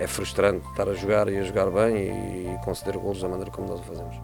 é 0.00 0.06
frustrante 0.06 0.66
estar 0.70 0.88
a 0.88 0.94
jogar 0.94 1.28
e 1.28 1.38
a 1.38 1.42
jogar 1.42 1.70
bem 1.70 1.94
e, 1.96 2.58
conceder 2.64 2.96
golos 2.96 3.20
da 3.20 3.28
maneira 3.28 3.50
como 3.50 3.68
nós 3.68 3.80
o 3.80 3.84
fazemos. 3.84 4.16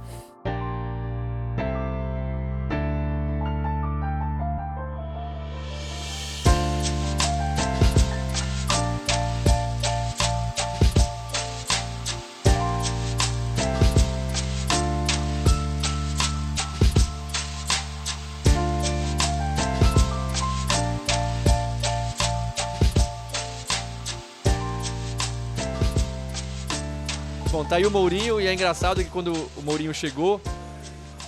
Aí 27.77 27.85
o 27.85 27.91
Mourinho 27.91 28.41
e 28.41 28.47
é 28.47 28.55
engraçado 28.55 29.05
que 29.05 29.11
quando 29.11 29.35
o 29.55 29.61
Mourinho 29.61 29.93
chegou, 29.93 30.41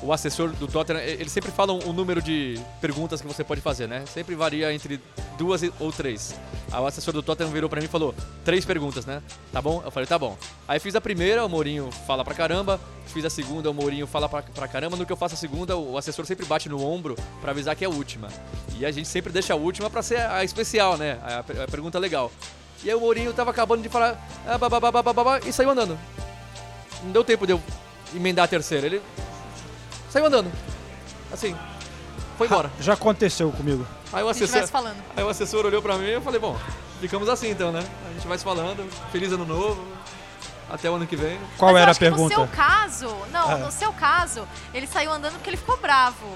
o 0.02 0.14
assessor 0.14 0.48
do 0.52 0.66
Tottenham, 0.66 1.02
eles 1.02 1.30
sempre 1.30 1.50
falam 1.50 1.78
o 1.84 1.92
número 1.92 2.22
de 2.22 2.58
perguntas 2.80 3.20
que 3.20 3.26
você 3.26 3.44
pode 3.44 3.60
fazer, 3.60 3.86
né? 3.86 4.02
Sempre 4.06 4.34
varia 4.34 4.72
entre 4.72 4.98
duas 5.36 5.60
ou 5.78 5.92
três. 5.92 6.34
Aí 6.72 6.80
o 6.80 6.86
assessor 6.86 7.12
do 7.12 7.22
Tottenham 7.22 7.52
virou 7.52 7.68
pra 7.68 7.82
mim 7.82 7.84
e 7.84 7.88
falou, 7.90 8.14
três 8.46 8.64
perguntas, 8.64 9.04
né? 9.04 9.22
Tá 9.52 9.60
bom? 9.60 9.82
Eu 9.84 9.90
falei, 9.90 10.06
tá 10.06 10.18
bom. 10.18 10.38
Aí 10.66 10.80
fiz 10.80 10.94
a 10.96 11.02
primeira, 11.02 11.44
o 11.44 11.50
Mourinho 11.50 11.90
fala 12.06 12.24
pra 12.24 12.32
caramba. 12.32 12.80
Fiz 13.08 13.26
a 13.26 13.30
segunda, 13.30 13.70
o 13.70 13.74
Mourinho 13.74 14.06
fala 14.06 14.26
pra, 14.26 14.40
pra 14.40 14.66
caramba. 14.66 14.96
No 14.96 15.04
que 15.04 15.12
eu 15.12 15.18
faço 15.18 15.34
a 15.34 15.38
segunda, 15.38 15.76
o 15.76 15.98
assessor 15.98 16.24
sempre 16.24 16.46
bate 16.46 16.66
no 16.70 16.82
ombro 16.82 17.14
pra 17.42 17.50
avisar 17.50 17.76
que 17.76 17.84
é 17.84 17.86
a 17.86 17.90
última. 17.90 18.28
E 18.78 18.86
a 18.86 18.90
gente 18.90 19.06
sempre 19.06 19.30
deixa 19.30 19.52
a 19.52 19.56
última 19.56 19.90
pra 19.90 20.02
ser 20.02 20.20
a 20.20 20.42
especial, 20.42 20.96
né? 20.96 21.18
A, 21.22 21.64
a 21.64 21.68
pergunta 21.68 21.98
legal. 21.98 22.32
E 22.82 22.88
aí 22.88 22.96
o 22.96 23.00
Mourinho 23.00 23.34
tava 23.34 23.50
acabando 23.50 23.82
de 23.82 23.90
falar 23.90 24.16
ah, 24.46 25.40
e 25.46 25.52
saiu 25.52 25.68
andando. 25.68 25.98
Não 27.02 27.12
deu 27.12 27.22
tempo 27.24 27.46
de 27.46 27.52
eu 27.52 27.62
emendar 28.14 28.44
a 28.44 28.48
terceira. 28.48 28.86
Ele 28.86 29.02
saiu 30.10 30.26
andando. 30.26 30.50
Assim, 31.32 31.56
foi 32.36 32.46
embora. 32.46 32.70
Já 32.80 32.94
aconteceu 32.94 33.50
comigo. 33.52 33.86
Aí 34.12 34.22
o 34.22 34.28
A 34.28 34.32
gente 34.32 34.44
assessor, 34.44 34.58
vai 34.58 34.66
se 34.66 34.72
falando. 34.72 34.96
aí 35.16 35.24
o 35.24 35.28
assessor 35.28 35.66
olhou 35.66 35.82
pra 35.82 35.96
mim 35.96 36.06
e 36.06 36.12
eu 36.12 36.22
falei, 36.22 36.40
bom, 36.40 36.56
ficamos 37.00 37.28
assim 37.28 37.50
então, 37.50 37.70
né? 37.70 37.84
A 38.08 38.12
gente 38.14 38.26
vai 38.26 38.38
se 38.38 38.44
falando. 38.44 38.88
Feliz 39.12 39.32
ano 39.32 39.44
novo. 39.44 39.84
Até 40.70 40.90
o 40.90 40.94
ano 40.94 41.06
que 41.06 41.16
vem. 41.16 41.38
Qual 41.56 41.72
Mas 41.72 41.78
eu 41.78 41.82
era 41.82 41.92
a 41.92 41.94
pergunta? 41.94 42.36
No 42.38 42.46
seu 42.46 42.56
caso, 42.56 43.16
não, 43.32 43.52
É. 43.52 43.56
no 43.56 43.70
seu 43.72 43.92
caso, 43.92 44.46
ele 44.74 44.86
saiu 44.86 45.10
andando 45.10 45.32
porque 45.34 45.48
ele 45.50 45.56
ficou 45.56 45.76
bravo. 45.78 46.26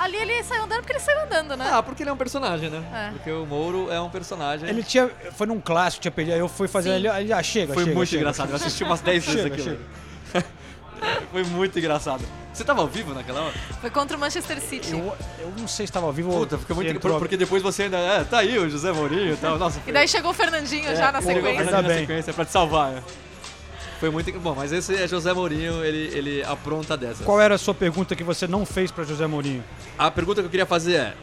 Ali 0.00 0.16
ele 0.16 0.42
saiu 0.42 0.64
andando 0.64 0.78
porque 0.80 0.92
ele 0.94 1.00
saiu 1.00 1.20
andando, 1.24 1.56
né? 1.56 1.68
Ah, 1.70 1.82
porque 1.82 2.02
ele 2.02 2.08
é 2.10 2.12
um 2.12 2.16
personagem, 2.16 2.70
né? 2.70 2.82
É. 2.92 3.10
Porque 3.12 3.30
o 3.30 3.44
Mouro 3.44 3.92
é 3.92 4.00
um 4.00 4.08
personagem. 4.08 4.68
Ele 4.68 4.82
tinha. 4.82 5.10
Foi 5.36 5.46
num 5.46 5.60
clássico, 5.60 6.00
tinha 6.02 6.10
perdido. 6.10 6.34
Aí 6.34 6.40
eu 6.40 6.48
fui 6.48 6.66
fazer. 6.68 6.90
Ele, 6.90 7.06
ele, 7.08 7.32
ah, 7.32 7.42
chega, 7.42 7.74
Foi 7.74 7.84
chega, 7.84 7.94
muito 7.96 8.08
chega, 8.08 8.20
engraçado. 8.22 8.46
chega. 8.46 8.58
Eu 8.58 8.66
assisti 8.66 8.82
umas 8.84 9.00
10 9.02 9.24
vezes 9.26 9.44
aquilo. 9.44 9.62
chega. 10.32 10.46
Foi 11.30 11.44
muito 11.44 11.78
engraçado. 11.78 12.22
Você 12.52 12.64
tava 12.64 12.80
ao 12.82 12.86
vivo 12.86 13.14
naquela 13.14 13.42
hora? 13.42 13.54
Foi 13.80 13.90
contra 13.90 14.16
o 14.16 14.20
Manchester 14.20 14.60
City. 14.60 14.92
Eu, 14.92 15.16
eu 15.38 15.52
não 15.58 15.68
sei 15.68 15.86
se 15.86 15.90
estava 15.90 16.06
ao 16.06 16.12
vivo 16.12 16.30
ou. 16.30 16.40
Puta, 16.40 16.58
fica 16.58 16.74
muito 16.74 16.90
entrou- 16.90 17.18
Porque 17.18 17.36
depois 17.36 17.62
você 17.62 17.84
ainda. 17.84 17.96
É, 17.98 18.24
tá 18.24 18.38
aí 18.38 18.58
o 18.58 18.68
José 18.68 18.92
Mourinho 18.92 19.32
e 19.34 19.36
tal. 19.36 19.58
Nossa, 19.58 19.80
E 19.86 19.92
daí 19.92 20.08
chegou 20.08 20.30
o 20.30 20.34
Fernandinho 20.34 20.94
já 20.96 21.12
na 21.12 21.20
Chegou 21.22 21.34
sequência. 21.36 21.64
Fernandinho 21.64 21.88
na 21.94 22.00
sequência 22.00 22.32
pra 22.34 22.44
te 22.44 22.50
salvar. 22.52 23.02
Foi 24.00 24.08
muito. 24.08 24.32
Bom, 24.40 24.54
mas 24.54 24.72
esse 24.72 24.94
é 24.94 25.06
José 25.06 25.32
Mourinho, 25.34 25.84
ele, 25.84 26.16
ele 26.16 26.42
apronta 26.42 26.96
dessas. 26.96 27.24
Qual 27.24 27.38
era 27.38 27.54
a 27.54 27.58
sua 27.58 27.74
pergunta 27.74 28.16
que 28.16 28.24
você 28.24 28.46
não 28.46 28.64
fez 28.64 28.90
pra 28.90 29.04
José 29.04 29.26
Mourinho? 29.26 29.62
A 29.98 30.10
pergunta 30.10 30.40
que 30.40 30.46
eu 30.46 30.50
queria 30.50 30.64
fazer 30.64 30.94
é: 30.94 31.14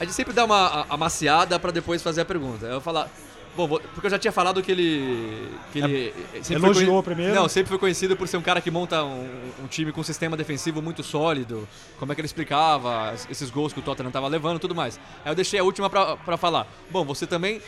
a 0.00 0.04
gente 0.04 0.12
sempre 0.12 0.34
dá 0.34 0.44
uma 0.44 0.84
amaciada 0.90 1.58
pra 1.60 1.70
depois 1.70 2.02
fazer 2.02 2.22
a 2.22 2.24
pergunta. 2.24 2.66
Eu 2.66 2.80
falar. 2.80 3.08
Bom, 3.56 3.66
porque 3.68 4.06
eu 4.06 4.10
já 4.10 4.18
tinha 4.18 4.32
falado 4.32 4.62
que 4.62 4.70
ele. 4.70 5.48
Que 5.72 5.78
ele 5.78 6.12
É, 6.34 6.52
Elogiou 6.52 7.02
primeiro? 7.02 7.34
Não, 7.34 7.48
sempre 7.48 7.70
foi 7.70 7.78
conhecido 7.78 8.14
por 8.14 8.28
ser 8.28 8.36
um 8.36 8.42
cara 8.42 8.60
que 8.60 8.70
monta 8.70 9.02
um, 9.02 9.28
um 9.62 9.66
time 9.66 9.92
com 9.92 10.00
um 10.00 10.04
sistema 10.04 10.36
defensivo 10.36 10.82
muito 10.82 11.02
sólido. 11.02 11.66
Como 11.98 12.10
é 12.12 12.14
que 12.14 12.20
ele 12.20 12.26
explicava 12.26 13.14
esses 13.30 13.48
gols 13.48 13.72
que 13.72 13.78
o 13.78 13.82
Tottenham 13.82 14.10
tava 14.10 14.28
levando 14.28 14.56
e 14.56 14.60
tudo 14.60 14.74
mais. 14.74 15.00
Aí 15.24 15.30
eu 15.30 15.34
deixei 15.34 15.58
a 15.58 15.64
última 15.64 15.88
pra 15.88 16.36
falar. 16.36 16.66
Bom, 16.90 17.04
você 17.04 17.26
também 17.26 17.62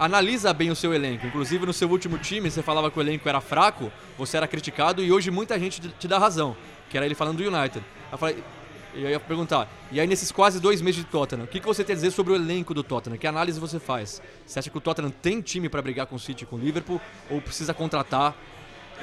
analisa 0.00 0.52
bem 0.52 0.70
o 0.70 0.74
seu 0.74 0.92
elenco. 0.94 1.26
Inclusive 1.26 1.64
no 1.66 1.72
seu 1.72 1.88
último 1.88 2.18
time, 2.18 2.50
você 2.50 2.62
falava 2.62 2.90
que 2.90 2.98
o 2.98 3.02
elenco 3.02 3.28
era 3.28 3.40
fraco, 3.40 3.92
você 4.18 4.36
era 4.36 4.48
criticado 4.48 5.04
e 5.04 5.12
hoje 5.12 5.30
muita 5.30 5.58
gente 5.58 5.80
te- 5.80 6.08
dá 6.08 6.18
razão. 6.18 6.56
Que 6.88 6.96
era 6.96 7.06
ele 7.06 7.14
falando 7.14 7.36
do 7.36 7.44
United. 7.56 7.84
Eu 8.10 8.18
falei. 8.18 8.42
Eu 8.92 9.08
ia 9.08 9.20
perguntar, 9.20 9.68
e 9.92 10.00
aí 10.00 10.06
nesses 10.08 10.32
quase 10.32 10.58
dois 10.58 10.82
meses 10.82 11.04
de 11.04 11.06
Tottenham, 11.08 11.44
o 11.44 11.46
que, 11.46 11.60
que 11.60 11.66
você 11.66 11.84
tem 11.84 11.92
a 11.92 11.96
dizer 11.96 12.10
sobre 12.10 12.32
o 12.32 12.34
elenco 12.34 12.74
do 12.74 12.82
Tottenham? 12.82 13.16
Que 13.16 13.24
análise 13.28 13.60
você 13.60 13.78
faz? 13.78 14.20
Você 14.44 14.58
acha 14.58 14.68
que 14.68 14.76
o 14.76 14.80
Tottenham 14.80 15.12
tem 15.12 15.40
time 15.40 15.68
pra 15.68 15.80
brigar 15.80 16.06
com 16.06 16.16
o 16.16 16.18
City 16.18 16.42
e 16.42 16.46
com 16.46 16.56
o 16.56 16.58
Liverpool? 16.58 17.00
Ou 17.30 17.40
precisa 17.40 17.72
contratar? 17.72 18.34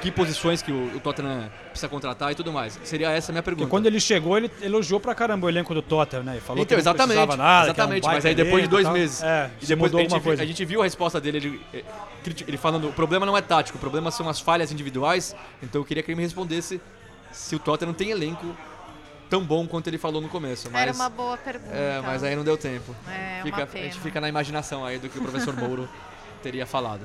Que 0.02 0.12
posições 0.12 0.62
que 0.62 0.72
o, 0.72 0.96
o 0.96 1.00
Tottenham 1.00 1.50
precisa 1.70 1.90
contratar 1.90 2.32
e 2.32 2.36
tudo 2.36 2.54
mais? 2.54 2.80
Seria 2.84 3.10
essa 3.12 3.32
a 3.32 3.34
minha 3.34 3.42
pergunta. 3.42 3.64
Porque 3.66 3.72
quando 3.72 3.88
ele 3.88 4.00
chegou, 4.00 4.38
ele 4.38 4.50
elogiou 4.62 5.00
pra 5.00 5.16
caramba 5.16 5.48
o 5.48 5.50
elenco 5.50 5.74
do 5.74 5.82
Tottenham, 5.82 6.24
né? 6.24 6.34
Ele 6.34 6.42
falou 6.42 6.62
Então, 6.62 6.78
que 6.78 6.84
não 6.84 6.92
exatamente, 6.92 7.18
precisava 7.18 7.36
nada, 7.38 7.74
que 7.74 7.80
era 7.82 7.90
um 7.90 7.94
exatamente, 7.96 8.04
mas 8.06 8.26
aí 8.26 8.36
depois 8.36 8.64
de 8.64 8.70
dois 8.70 8.84
e 8.84 8.86
tal. 8.86 8.94
meses, 8.94 9.24
É, 9.24 9.50
e 9.62 9.66
depois 9.66 9.92
mudou 9.92 10.06
a 10.06 10.10
gente, 10.20 10.42
a 10.42 10.46
gente 10.46 10.66
viu 10.66 10.82
a 10.82 10.84
resposta 10.84 11.20
dele, 11.20 11.38
ele, 11.38 11.62
eh, 11.74 11.84
ele 12.48 12.58
falando, 12.58 12.90
o 12.90 12.94
problema 12.94 13.26
não 13.26 13.36
é 13.36 13.42
tático, 13.42 13.78
o 13.78 13.82
problema 13.82 14.12
são 14.12 14.30
as 14.30 14.40
falhas 14.40 14.72
individuais, 14.72 15.36
então 15.64 15.82
eu 15.82 15.86
queria 15.86 16.04
que 16.04 16.12
ele 16.12 16.18
me 16.18 16.24
respondesse 16.24 16.80
se 17.32 17.56
o 17.56 17.60
Tottenham 17.60 17.94
tem 17.94 18.12
elenco 18.12 18.56
tão 19.30 19.44
bom 19.44 19.68
quanto 19.68 19.88
ele 19.88 19.98
falou 19.98 20.22
no 20.22 20.30
começo. 20.30 20.70
Mas, 20.72 20.82
Era 20.84 20.94
uma 20.94 21.10
boa 21.10 21.38
pergunta. 21.38 21.74
É, 21.76 22.02
mas 22.02 22.24
aí 22.24 22.36
não 22.36 22.44
deu 22.44 22.56
tempo. 22.56 22.96
É, 23.10 23.42
Fica- 23.44 23.58
uma 23.58 23.64
A 23.74 23.78
gente 23.84 24.00
fica 24.00 24.22
na 24.22 24.30
imaginação 24.30 24.86
aí 24.86 25.00
do 25.00 25.10
que 25.10 25.18
o 25.18 25.22
professor 25.22 25.56
Mouro 25.56 25.90
teria 26.42 26.66
falado. 26.66 27.02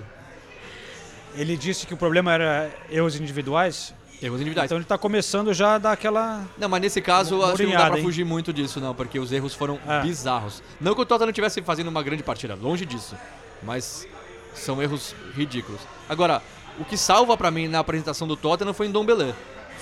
Ele 1.34 1.56
disse 1.56 1.86
que 1.86 1.94
o 1.94 1.96
problema 1.96 2.32
era 2.32 2.70
erros 2.90 3.18
individuais. 3.18 3.94
Erros 4.22 4.40
individuais. 4.40 4.68
Então 4.68 4.78
ele 4.78 4.84
tá 4.84 4.96
começando 4.98 5.52
já 5.52 5.74
a 5.74 5.78
dar 5.78 5.92
aquela. 5.92 6.44
Não, 6.58 6.68
mas 6.68 6.80
nesse 6.80 7.00
caso, 7.00 7.42
acho 7.42 7.56
que 7.56 7.66
não 7.66 7.72
dá 7.72 7.86
pra 7.88 7.98
hein? 7.98 8.04
fugir 8.04 8.24
muito 8.24 8.52
disso, 8.52 8.80
não, 8.80 8.94
porque 8.94 9.18
os 9.18 9.32
erros 9.32 9.54
foram 9.54 9.80
É. 9.88 10.00
bizarros. 10.02 10.62
Não 10.80 10.94
que 10.94 11.00
o 11.00 11.06
Tottenham 11.06 11.30
estivesse 11.30 11.60
fazendo 11.62 11.88
uma 11.88 12.02
grande 12.02 12.22
partida, 12.22 12.54
longe 12.54 12.86
disso. 12.86 13.16
Mas 13.62 14.06
são 14.54 14.80
erros 14.82 15.14
ridículos. 15.34 15.80
Agora, 16.08 16.42
o 16.78 16.84
que 16.84 16.96
salva 16.96 17.36
pra 17.36 17.50
mim 17.50 17.66
na 17.66 17.80
apresentação 17.80 18.28
do 18.28 18.36
Tottenham 18.36 18.74
foi 18.74 18.86
em 18.86 18.90
Dombele. 18.92 19.34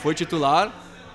Foi 0.02 0.14
titular, 0.14 0.72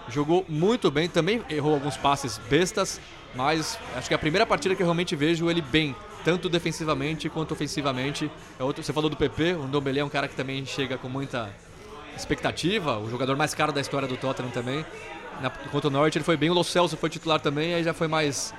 jogou 0.10 0.46
muito 0.48 0.92
bem, 0.92 1.08
também 1.10 1.42
errou 1.50 1.74
alguns 1.74 1.98
passes 1.98 2.38
bestas, 2.50 3.00
mas 3.34 3.80
acho 3.96 4.08
que 4.08 4.14
é 4.14 4.18
a 4.18 4.20
primeira 4.20 4.46
partida 4.46 4.76
que 4.76 4.82
eu 4.84 4.86
realmente 4.86 5.16
vejo 5.16 5.50
ele 5.50 5.62
bem, 5.62 5.96
tanto 6.26 6.50
defensivamente 6.50 7.30
quanto 7.30 7.54
ofensivamente. 7.54 8.30
É 8.60 8.64
outro, 8.64 8.84
você 8.84 8.92
falou 8.92 9.10
do 9.10 9.16
PP, 9.16 9.54
o 9.54 9.68
Dombele 9.68 10.00
é 10.00 10.04
um 10.04 10.10
cara 10.10 10.28
que 10.28 10.36
também 10.36 10.66
chega 10.66 10.98
com 10.98 11.08
muita 11.08 11.54
expectativa, 12.18 12.98
o 12.98 13.10
jogador 13.10 13.36
mais 13.38 13.54
caro 13.54 13.72
da 13.72 13.80
história 13.80 14.08
do 14.08 14.18
Tottenham 14.18 14.50
também. 14.52 14.84
Na, 15.40 15.50
contra 15.50 15.88
o 15.88 15.92
Norte 15.92 16.18
ele 16.18 16.26
foi 16.26 16.36
bem, 16.36 16.50
o 16.50 16.54
Lo 16.54 16.64
Celso 16.64 16.98
foi 16.98 17.10
titular 17.10 17.40
também, 17.40 17.76
aí 17.76 17.84
já 17.84 17.94
foi 17.94 18.08
mais, 18.08 18.54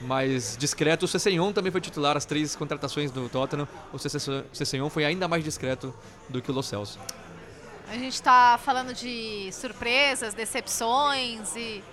mais 0.00 0.56
discreto. 0.56 1.04
O 1.04 1.08
Cessenhon 1.08 1.52
também 1.52 1.70
foi 1.70 1.80
titular, 1.80 2.16
as 2.16 2.24
três 2.24 2.56
contratações 2.56 3.10
do 3.10 3.28
Tottenham. 3.28 3.68
O 3.92 3.98
Cesse- 3.98 4.44
Cessenhon 4.52 4.88
foi 4.88 5.04
ainda 5.04 5.28
mais 5.28 5.44
discreto 5.44 5.94
do 6.30 6.40
que 6.40 6.50
o 6.50 6.54
Lo 6.54 6.62
Celso. 6.62 6.98
A 7.90 7.94
gente 7.98 8.22
tá 8.22 8.58
falando 8.64 8.94
de 8.94 9.50
surpresas, 9.52 10.32
decepções 10.32 11.54
e 11.56 11.84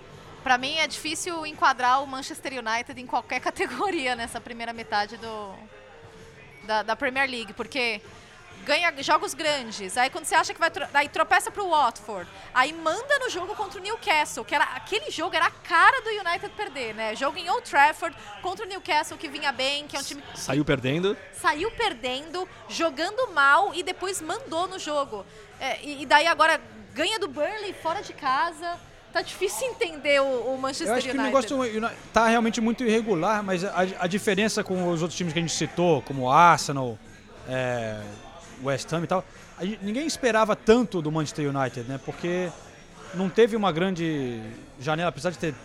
pra 0.44 0.58
mim 0.58 0.78
é 0.78 0.88
difícil 0.88 1.46
enquadrar 1.46 2.02
o 2.04 2.08
Manchester 2.08 2.54
United 2.54 3.00
em 3.00 3.06
qualquer 3.06 3.40
categoria 3.42 4.16
nessa 4.16 4.40
primeira 4.42 4.74
metade 4.74 5.18
do 5.18 5.54
da, 6.64 6.84
da 6.84 6.96
Premier 6.96 7.30
League, 7.30 7.54
porque 7.54 8.02
ganha 8.66 8.94
jogos 9.02 9.34
grandes, 9.34 9.98
aí 9.98 10.10
quando 10.10 10.26
você 10.26 10.36
acha 10.36 10.54
que 10.54 10.60
vai 10.60 10.70
tro- 10.70 10.86
aí 10.94 11.08
tropeça 11.10 11.50
pro 11.50 11.68
Watford, 11.70 12.30
aí 12.54 12.72
manda 12.74 13.18
no 13.20 13.30
jogo 13.30 13.56
contra 13.56 13.80
o 13.80 13.84
Newcastle, 13.84 14.44
que 14.46 14.54
era 14.54 14.66
aquele 14.66 15.10
jogo 15.10 15.36
era 15.36 15.48
a 15.48 15.52
cara 15.52 16.02
do 16.02 16.10
United 16.10 16.50
perder, 16.56 16.94
né? 16.94 17.16
Jogo 17.16 17.38
em 17.40 17.50
Old 17.50 17.68
Trafford 17.68 18.16
contra 18.44 18.66
o 18.66 18.70
Newcastle 18.70 19.18
que 19.18 19.28
vinha 19.30 19.52
bem, 19.52 19.88
que 19.88 19.96
é 19.96 20.00
um 20.00 20.04
time 20.04 20.22
Saiu 20.36 20.64
perdendo. 20.66 21.18
saiu 21.34 21.72
perdendo, 21.72 22.48
jogando 22.68 23.32
mal 23.32 23.74
e 23.74 23.82
depois 23.82 24.22
mandou 24.22 24.68
no 24.68 24.78
jogo. 24.78 25.26
É, 25.60 25.82
e, 25.82 26.04
e 26.04 26.06
daí 26.06 26.28
agora 26.28 26.62
ganha 26.94 27.18
do 27.18 27.28
Burnley 27.30 27.74
fora 27.74 28.02
de 28.04 28.14
casa. 28.14 28.78
Tá 29.12 29.22
difícil 29.22 29.68
entender 29.68 30.22
o, 30.22 30.54
o 30.54 30.58
Manchester 30.62 30.88
Eu 30.88 30.94
acho 30.94 31.08
que 31.10 31.18
o 31.18 31.20
United. 31.20 31.52
negócio 31.52 31.98
tá 32.14 32.28
realmente 32.28 32.62
muito 32.62 32.84
irregular, 32.84 33.44
mas 33.44 33.64
a, 33.66 33.74
a 34.02 34.08
diferença 34.08 34.64
com 34.64 34.90
os 34.90 35.02
outros 35.02 35.18
times 35.18 35.34
que 35.34 35.40
a 35.40 35.42
gente 35.42 35.54
citou, 35.54 36.02
como 36.04 36.24
o 36.24 36.32
Arsenal, 36.32 36.98
é, 37.48 38.00
West 38.64 38.92
Ham 38.94 39.04
e 39.04 39.08
tal, 39.08 39.26
gente- 39.62 39.80
ninguém 39.82 40.06
esperava 40.06 40.56
tanto 40.56 41.02
do 41.02 41.12
Manchester 41.12 41.50
United, 41.56 41.88
né? 41.90 42.00
Porque 42.06 42.50
não 43.16 43.30
teve 43.30 43.56
uma 43.56 43.72
grande 43.72 44.40
janela, 44.80 45.10
apesar 45.10 45.32
de 45.32 45.40
ter 45.40 45.56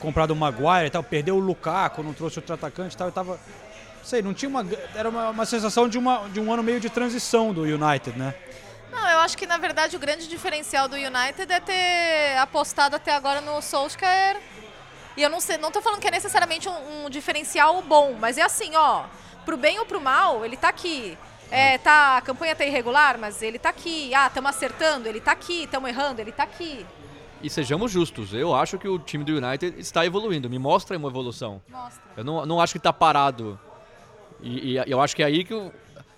comprado 0.00 0.30
o 0.30 0.36
Maguire 0.36 0.86
e 0.86 0.90
tal, 0.90 1.02
perdeu 1.02 1.36
o 1.36 1.40
Lukaku, 1.40 2.02
não 2.02 2.14
trouxe 2.14 2.38
outro 2.38 2.54
atacante 2.54 2.94
e 2.94 2.98
tal, 2.98 3.08
e 3.08 3.12
tava... 3.12 3.38
Sei, 4.02 4.20
não 4.22 4.32
tinha 4.34 4.48
uma... 4.48 4.66
Era 4.94 5.08
uma, 5.08 5.30
uma 5.30 5.46
sensação 5.46 5.88
de, 5.88 5.96
uma, 5.98 6.28
de 6.28 6.40
um 6.40 6.52
ano 6.52 6.62
meio 6.62 6.78
de 6.80 6.88
transição 6.90 7.52
do 7.54 7.62
United, 7.62 8.18
né? 8.18 8.34
Não, 8.94 9.08
eu 9.10 9.18
acho 9.18 9.36
que 9.36 9.46
na 9.46 9.56
verdade 9.58 9.96
o 9.96 9.98
grande 9.98 10.28
diferencial 10.28 10.88
do 10.88 10.94
United 10.96 11.52
é 11.52 11.60
ter 11.60 12.38
apostado 12.38 12.94
até 12.96 13.12
agora 13.14 13.40
no 13.40 13.60
Solskjaer. 13.60 14.36
E 15.16 15.22
eu 15.22 15.30
não 15.30 15.40
sei, 15.40 15.56
não 15.58 15.70
tô 15.70 15.80
falando 15.82 16.00
que 16.00 16.08
é 16.08 16.10
necessariamente 16.10 16.68
um, 16.68 17.06
um 17.06 17.10
diferencial 17.10 17.80
bom, 17.82 18.16
mas 18.18 18.36
é 18.38 18.42
assim, 18.42 18.74
ó, 18.74 19.04
pro 19.44 19.56
bem 19.56 19.78
ou 19.78 19.86
pro 19.86 20.00
mal, 20.00 20.44
ele 20.44 20.56
tá 20.56 20.68
aqui. 20.68 21.16
É, 21.50 21.78
tá, 21.78 22.16
a 22.16 22.20
campanha 22.20 22.56
tá 22.56 22.64
irregular, 22.64 23.16
mas 23.18 23.40
ele 23.42 23.58
tá 23.58 23.68
aqui. 23.68 24.12
Ah, 24.14 24.26
estamos 24.26 24.50
acertando, 24.50 25.08
ele 25.08 25.20
tá 25.20 25.32
aqui, 25.32 25.64
estamos 25.64 25.88
errando, 25.88 26.20
ele 26.20 26.32
tá 26.32 26.42
aqui. 26.42 26.84
E 27.42 27.50
sejamos 27.50 27.92
justos, 27.92 28.32
eu 28.32 28.54
acho 28.54 28.78
que 28.78 28.88
o 28.88 28.98
time 28.98 29.22
do 29.22 29.36
United 29.36 29.78
está 29.78 30.04
evoluindo, 30.04 30.48
me 30.50 30.58
mostra 30.58 30.96
uma 30.96 31.08
evolução. 31.08 31.60
Mostra. 31.68 32.02
Eu 32.16 32.24
não, 32.24 32.46
não 32.46 32.60
acho 32.60 32.72
que 32.72 32.78
está 32.78 32.92
parado. 32.92 33.60
E, 34.40 34.72
e 34.72 34.90
eu 34.90 35.00
acho 35.00 35.14
que 35.14 35.22
é 35.22 35.26
aí 35.26 35.44
que 35.44 35.54
o- 35.54 35.72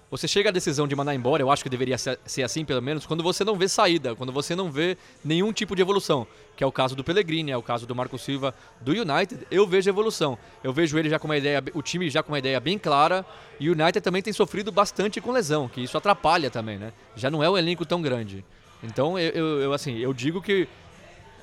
Você 0.09 0.29
chega 0.29 0.51
à 0.51 0.53
decisão 0.53 0.87
de 0.87 0.95
mandar 0.95 1.17
embora, 1.17 1.43
eu 1.43 1.51
acho 1.51 1.65
que 1.65 1.69
deveria 1.69 1.99
ser 1.99 2.43
assim 2.45 2.65
pelo 2.65 2.81
menos, 2.81 3.05
quando 3.05 3.25
você 3.25 3.43
não 3.43 3.57
vê 3.57 3.69
saída, 3.69 4.15
quando 4.15 4.33
você 4.33 4.55
não 4.55 4.71
vê 4.71 4.97
nenhum 5.25 5.53
tipo 5.53 5.75
de 5.75 5.83
evolução, 5.83 6.29
que 6.57 6.63
é 6.63 6.67
o 6.67 6.71
caso 6.71 6.95
do 6.95 7.03
Pellegrini, 7.03 7.51
é 7.51 7.57
o 7.57 7.63
caso 7.63 7.87
do 7.87 7.95
Marco 7.95 8.17
Silva 8.17 8.55
do 8.81 8.93
United, 8.93 9.47
eu 9.51 9.67
vejo 9.67 9.91
evolução. 9.91 10.39
Eu 10.63 10.73
vejo 10.73 10.97
ele 10.97 11.11
já 11.11 11.19
com 11.19 11.27
uma 11.27 11.37
ideia, 11.37 11.63
o 11.75 11.83
time 11.83 12.09
já 12.09 12.23
com 12.23 12.31
uma 12.31 12.39
ideia 12.39 12.61
bem 12.61 12.79
clara, 12.79 13.27
e 13.59 13.69
o 13.69 13.73
United 13.73 14.01
também 14.01 14.23
tem 14.23 14.33
sofrido 14.33 14.71
bastante 14.71 15.21
com 15.21 15.33
lesão, 15.33 15.69
que 15.69 15.81
isso 15.81 15.99
atrapalha 15.99 16.51
também, 16.51 16.79
né? 16.79 16.93
Já 17.17 17.29
não 17.29 17.43
é 17.43 17.51
um 17.51 17.59
elenco 17.59 17.85
tão 17.85 18.01
grande. 18.01 18.45
Então, 18.85 19.19
eu, 19.19 19.31
eu, 19.31 19.61
eu, 19.63 19.73
assim, 19.73 19.99
eu 19.99 20.13
digo 20.13 20.41
que 20.41 20.69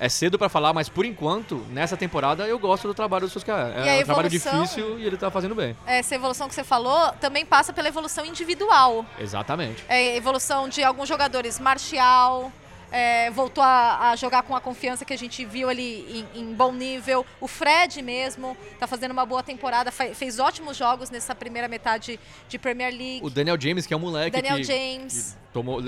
é 0.04 0.08
cedo 0.08 0.38
pra 0.38 0.48
falar, 0.48 0.72
mas 0.72 0.88
por 0.88 1.04
enquanto, 1.04 1.56
nessa 1.70 1.96
temporada, 1.96 2.46
eu 2.46 2.58
gosto 2.58 2.86
do 2.86 2.92
trabalho 2.94 3.26
do 3.26 3.30
Solskjaer. 3.30 3.72
E 3.76 3.88
a 3.88 3.94
É 3.96 4.00
um 4.02 4.04
trabalho 4.04 4.28
difícil 4.28 4.98
e 4.98 5.06
ele 5.06 5.16
tá 5.16 5.30
fazendo 5.30 5.54
bem. 5.54 5.76
Essa 5.86 6.14
evolução 6.14 6.46
que 6.48 6.54
você 6.54 6.62
falou 6.64 7.12
também 7.20 7.46
passa 7.46 7.72
pela 7.72 7.88
evolução 7.88 8.24
individual. 8.26 9.06
Exatamente. 9.18 9.82
É, 9.88 10.16
evolução 10.16 10.68
de 10.68 10.82
alguns 10.84 11.08
jogadores. 11.08 11.58
Martial 11.58 12.52
é, 12.92 13.30
voltou 13.30 13.64
a, 13.64 14.10
a 14.10 14.16
jogar 14.16 14.42
com 14.42 14.54
a 14.54 14.60
confiança 14.60 15.04
que 15.04 15.12
a 15.12 15.18
gente 15.18 15.44
viu 15.44 15.68
ali 15.68 16.26
em, 16.34 16.40
em 16.42 16.54
bom 16.54 16.70
nível. 16.72 17.24
O 17.40 17.48
Fred 17.48 18.00
mesmo 18.02 18.56
está 18.72 18.86
fazendo 18.86 19.12
uma 19.12 19.24
boa 19.26 19.42
temporada, 19.42 19.90
fe- 19.90 20.14
fez 20.14 20.38
ótimos 20.38 20.76
jogos 20.76 21.10
nessa 21.10 21.34
primeira 21.34 21.66
metade 21.66 22.20
de 22.48 22.58
Premier 22.58 22.90
League. 22.92 23.20
O 23.22 23.30
Daniel 23.30 23.60
James, 23.60 23.86
que 23.86 23.94
é 23.94 23.96
um 23.96 24.00
moleque 24.00 24.36
Daniel 24.36 24.56
que, 24.58 24.64
James. 24.64 25.36
que 25.36 25.52
tomou 25.52 25.80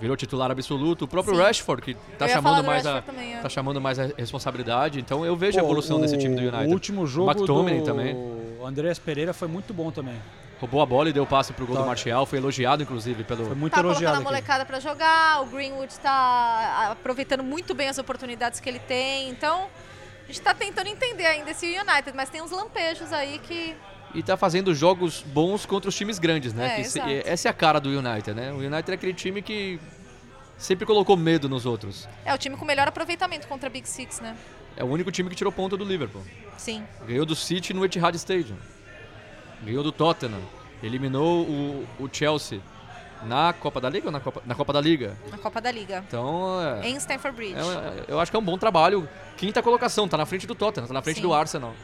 virou 0.00 0.16
titular 0.16 0.50
absoluto, 0.50 1.04
o 1.04 1.08
próprio 1.08 1.34
Sim. 1.34 1.42
Rashford 1.42 1.82
que 1.82 1.94
tá 2.18 2.28
chamando 2.28 2.62
do 2.62 2.64
mais 2.66 2.86
a 2.86 2.94
Rashford 2.94 3.16
também, 3.16 3.34
é. 3.34 3.40
tá 3.40 3.48
chamando 3.48 3.80
mais 3.80 3.98
a 3.98 4.04
responsabilidade. 4.16 5.00
Então 5.00 5.24
eu 5.24 5.36
vejo 5.36 5.58
a 5.58 5.62
Pô, 5.62 5.66
evolução 5.66 6.00
desse 6.00 6.16
time 6.16 6.34
do 6.36 6.42
o- 6.42 6.48
United. 6.48 6.66
O 6.68 6.70
último 6.72 7.06
jogo 7.06 7.30
McTominay 7.30 7.80
do 7.80 7.84
também 7.84 8.14
O 8.60 8.66
Andreas 8.66 8.98
Pereira 8.98 9.32
foi 9.32 9.48
muito 9.48 9.72
bom 9.74 9.90
também. 9.90 10.20
roubou 10.60 10.82
a 10.82 10.86
bola 10.86 11.08
e 11.08 11.12
deu 11.12 11.24
passe 11.24 11.52
pro 11.52 11.64
gol 11.66 11.76
Tá. 11.76 11.82
do 11.82 11.86
Martial, 11.86 12.26
foi 12.26 12.38
elogiado 12.38 12.82
inclusive 12.82 13.22
pelo 13.22 13.44
Foi 13.46 13.54
muito 13.54 13.72
tá 13.72 13.80
colocando 13.80 14.02
elogiado 14.02 14.14
a 14.16 14.18
aqui. 14.18 14.24
molecada 14.24 14.64
para 14.66 14.80
jogar, 14.80 15.42
o 15.42 15.46
Greenwood 15.46 15.92
está 15.92 16.88
aproveitando 16.90 17.44
muito 17.44 17.74
bem 17.74 17.88
as 17.88 17.96
oportunidades 17.98 18.58
que 18.58 18.68
ele 18.68 18.80
tem. 18.80 19.28
Então, 19.30 19.66
a 20.24 20.26
gente 20.26 20.38
está 20.40 20.52
tentando 20.52 20.88
entender 20.88 21.26
ainda 21.26 21.50
esse 21.52 21.64
United, 21.66 22.12
mas 22.14 22.28
tem 22.28 22.42
uns 22.42 22.50
lampejos 22.50 23.12
aí 23.12 23.38
que 23.38 23.76
e 24.14 24.22
tá 24.22 24.36
fazendo 24.36 24.74
jogos 24.74 25.22
bons 25.22 25.66
contra 25.66 25.88
os 25.88 25.94
times 25.96 26.18
grandes, 26.18 26.52
né? 26.52 26.80
É, 26.80 26.84
se- 26.84 26.98
exato. 26.98 27.10
essa 27.28 27.48
é 27.48 27.50
a 27.50 27.54
cara 27.54 27.78
do 27.80 27.88
United, 27.90 28.34
né? 28.34 28.52
O 28.52 28.56
United 28.58 28.90
é 28.90 28.94
aquele 28.94 29.14
time 29.14 29.42
que 29.42 29.78
sempre 30.56 30.84
colocou 30.86 31.16
medo 31.16 31.48
nos 31.48 31.66
outros. 31.66 32.08
é 32.24 32.34
o 32.34 32.38
time 32.38 32.56
com 32.56 32.64
melhor 32.64 32.88
aproveitamento 32.88 33.46
contra 33.46 33.68
a 33.68 33.70
Big 33.70 33.88
Six, 33.88 34.20
né? 34.20 34.36
É 34.76 34.84
o 34.84 34.86
único 34.86 35.10
time 35.10 35.28
que 35.28 35.36
tirou 35.36 35.52
ponta 35.52 35.76
do 35.76 35.84
Liverpool. 35.84 36.22
Sim. 36.56 36.84
Ganhou 37.06 37.26
do 37.26 37.34
City 37.34 37.72
no 37.74 37.84
Etihad 37.84 38.14
Stadium. 38.16 38.56
Ganhou 39.62 39.82
do 39.82 39.90
Tottenham. 39.92 40.40
Eliminou 40.82 41.42
o, 41.44 41.86
o 41.98 42.08
Chelsea 42.12 42.60
na 43.24 43.52
Copa 43.52 43.80
da 43.80 43.90
Liga 43.90 44.06
ou 44.06 44.12
na 44.12 44.20
Copa, 44.20 44.40
na 44.46 44.54
Copa 44.54 44.72
da 44.72 44.80
Liga? 44.80 45.16
Na 45.30 45.38
Copa 45.38 45.60
da 45.60 45.72
Liga. 45.72 46.04
Então, 46.06 46.60
é, 46.80 46.88
Em 46.88 46.94
Stamford 46.96 47.36
Bridge. 47.36 47.54
é- 47.58 48.04
eu 48.06 48.20
acho 48.20 48.30
que 48.30 48.36
é 48.36 48.40
um 48.40 48.44
bom 48.44 48.56
trabalho. 48.56 49.08
Quinta 49.36 49.60
colocação, 49.60 50.06
tá 50.08 50.16
na 50.16 50.24
frente 50.24 50.46
do 50.46 50.54
Tottenham, 50.54 50.86
tá 50.86 50.94
na 50.94 51.02
frente 51.02 51.16
Sim. 51.16 51.22
do 51.22 51.34
Arsenal. 51.34 51.74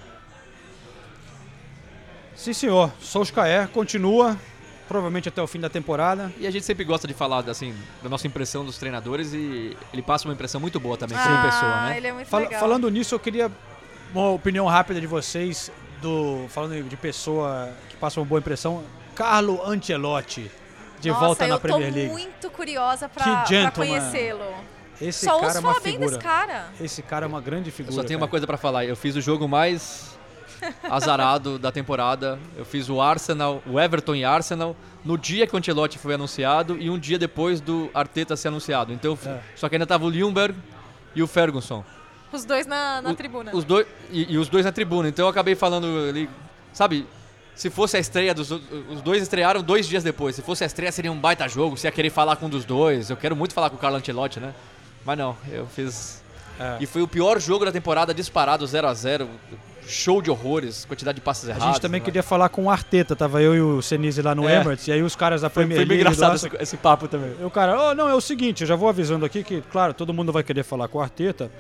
Sim, 2.35 2.53
senhor. 2.53 2.93
Solskjaer 3.01 3.69
continua, 3.69 4.37
provavelmente 4.89 5.29
até 5.29 5.41
o 5.43 5.47
fim 5.47 5.61
da 5.61 5.69
temporada. 5.69 6.33
E 6.39 6.47
a 6.47 6.51
gente 6.51 6.65
sempre 6.65 6.85
gosta 6.85 7.07
de 7.07 7.15
falar 7.15 7.49
assim, 7.49 7.75
da 8.03 8.09
nossa 8.09 8.27
impressão 8.27 8.65
dos 8.65 8.77
treinadores 8.79 9.33
e 9.33 9.77
ele 9.93 10.03
passa 10.03 10.27
uma 10.29 10.35
impressão 10.35 10.61
muito 10.61 10.79
boa 10.81 10.97
também 10.97 11.17
como 11.17 11.35
Ah, 11.37 11.43
pessoa, 11.43 11.81
né? 11.83 11.97
ele 11.97 12.07
é 12.09 12.13
muito 12.13 12.27
Fala- 12.29 12.45
legal. 12.45 12.61
falando 12.61 12.91
nisso, 12.91 13.15
eu 13.15 13.19
queria 13.21 13.51
uma 14.13 14.31
opinião 14.31 14.67
rápida 14.67 15.01
de 15.01 15.07
vocês, 15.07 15.71
do 16.03 16.47
falando 16.49 16.83
de 16.89 16.97
pessoa 16.97 17.71
que 17.89 17.97
passa 17.97 18.21
uma 18.21 18.27
boa 18.27 18.39
impressão. 18.39 18.83
Carlo 19.15 19.65
Ancelotti, 19.65 20.51
de 21.01 21.09
Nossa, 21.09 21.25
volta 21.25 21.47
na 21.47 21.55
eu 21.55 21.61
Premier 21.61 21.89
tô 21.91 21.95
League. 21.97 22.13
muito 22.13 22.51
curiosa 22.51 23.09
Que 23.09 23.15
pra, 23.15 23.25
pra 23.25 23.45
gentleman. 23.47 24.01
conhecê-lo. 24.01 24.55
Esse 25.01 25.25
Só 25.25 25.33
cara 25.39 25.47
ouço 25.47 25.57
é 25.57 25.61
uma 25.61 25.69
falar 25.73 25.83
bem 25.83 25.93
figura. 25.93 26.11
desse 26.11 26.23
cara. 26.23 26.67
Esse 26.81 27.03
cara 27.03 27.27
é 27.27 27.29
uma 27.29 27.41
grande 27.41 27.69
Eu 27.71 27.75
figura. 27.75 27.95
só 27.95 28.03
tenho 28.03 28.19
cara. 28.19 28.25
uma 28.27 28.29
coisa 28.31 28.47
pra 28.47 28.57
falar, 28.57 28.85
eu 28.85 28.95
fiz 28.97 29.17
o 29.17 29.21
jogo 29.21 29.49
mais 29.49 30.14
azarado 30.85 31.59
da 31.59 31.71
temporada. 31.73 32.39
Eu 32.57 32.65
fiz 32.65 32.89
o 32.89 33.01
Arsenal, 33.01 33.63
o 33.67 33.79
Everton 33.81 34.15
e 34.15 34.25
Arsenal 34.25 34.77
no 35.05 35.19
dia 35.19 35.47
que 35.47 35.55
o 35.55 35.59
Ancelotti 35.59 35.99
foi 35.99 36.15
anunciado 36.15 36.77
e 36.79 36.89
um 36.89 36.99
dia 36.99 37.19
depois 37.19 37.61
do 37.61 37.91
Arteta 37.93 38.37
ser 38.37 38.49
anunciado. 38.49 38.93
Então, 38.93 39.19
É. 39.27 39.39
só 39.55 39.69
que 39.69 39.75
ainda 39.75 39.87
tava 39.87 40.05
o 40.07 40.11
Ljungberg 40.11 40.55
e 41.15 41.23
o 41.23 41.27
Ferguson. 41.27 41.85
Os 42.33 42.45
dois 42.45 42.67
na, 42.67 43.01
na 43.03 43.11
O- 43.11 43.15
tribuna. 43.15 43.51
Os 43.55 43.65
dois 43.65 43.87
e, 44.11 44.33
e 44.35 44.39
os 44.39 44.49
dois 44.49 44.65
na 44.65 44.73
tribuna. 44.73 45.09
Então 45.09 45.25
eu 45.27 45.31
acabei 45.31 45.55
falando 45.55 45.87
ali, 46.09 46.29
sabe? 46.73 47.07
Se 47.55 47.71
fosse 47.71 47.97
a 47.97 48.01
estreia 48.01 48.35
dos 48.35 48.51
os 48.51 49.01
dois 49.03 49.23
estrearam 49.23 49.63
dois 49.63 49.87
dias 49.87 50.03
depois. 50.03 50.35
Se 50.35 50.43
fosse 50.43 50.65
a 50.65 50.67
estreia 50.67 50.91
seria 50.91 51.13
um 51.13 51.19
baita 51.19 51.47
jogo. 51.49 51.77
Você 51.77 51.87
ia 51.87 51.93
querer 51.93 52.11
falar 52.11 52.35
com 52.37 52.47
um 52.47 52.49
dos 52.49 52.65
dois. 52.65 53.11
Eu 53.11 53.17
quero 53.17 53.37
muito 53.37 53.55
falar 53.55 53.71
com 53.71 53.77
o 53.77 53.79
Carlo 53.79 53.97
Ancelotti, 53.97 54.41
né? 54.41 54.53
Mas 55.05 55.17
não, 55.17 55.37
eu 55.53 55.67
fiz 55.69 56.21
É. 56.59 56.79
e 56.81 56.87
foi 56.87 57.03
o 57.03 57.07
pior 57.07 57.39
jogo 57.39 57.65
da 57.65 57.71
temporada 57.71 58.13
disparado 58.13 58.67
0 58.67 58.89
a 58.89 58.95
0 58.95 59.29
Show 59.87 60.23
de 60.23 60.31
horrores, 60.31 60.85
quantidade 60.85 61.17
de 61.17 61.21
passes 61.21 61.49
A 61.49 61.51
errados. 61.53 61.67
gente 61.69 61.81
também 61.81 62.01
né? 62.01 62.05
queria 62.05 62.23
falar 62.23 62.49
com 62.49 62.65
o 62.65 62.71
Arteta, 62.71 63.15
tava 63.15 63.43
eu 63.43 63.55
e 63.55 63.61
o 63.61 63.83
Senise 63.83 64.23
lá 64.23 64.35
no 64.35 64.49
É. 64.49 64.57
Emirates, 64.57 64.89
e 64.89 64.93
aí 64.93 65.03
os 65.03 65.15
caras 65.15 65.43
da 65.43 65.51
Foi- 65.51 65.63
Premier 65.65 65.79
foi 65.81 65.85
bem 65.87 65.99
League... 65.99 66.11
do 66.17 66.17
engraçado 66.25 66.37
esse- 66.57 66.63
esse 66.63 66.77
papo 66.77 67.07
também. 67.09 67.33
E 67.41 67.45
o 67.45 67.51
cara, 67.51 67.91
oh, 67.91 67.95
não, 67.95 68.09
é 68.09 68.15
o 68.15 68.21
seguinte, 68.21 68.63
eu 68.63 68.67
já 68.67 68.77
vou 68.77 68.89
avisando 68.89 69.25
aqui 69.25 69.43
que, 69.45 69.61
claro, 69.71 69.93
todo 69.95 70.13
mundo 70.15 70.33
vai 70.33 70.43
querer 70.43 70.63
falar 70.63 70.89
com 70.89 70.99
o 70.99 71.01
Arteta, 71.03 71.51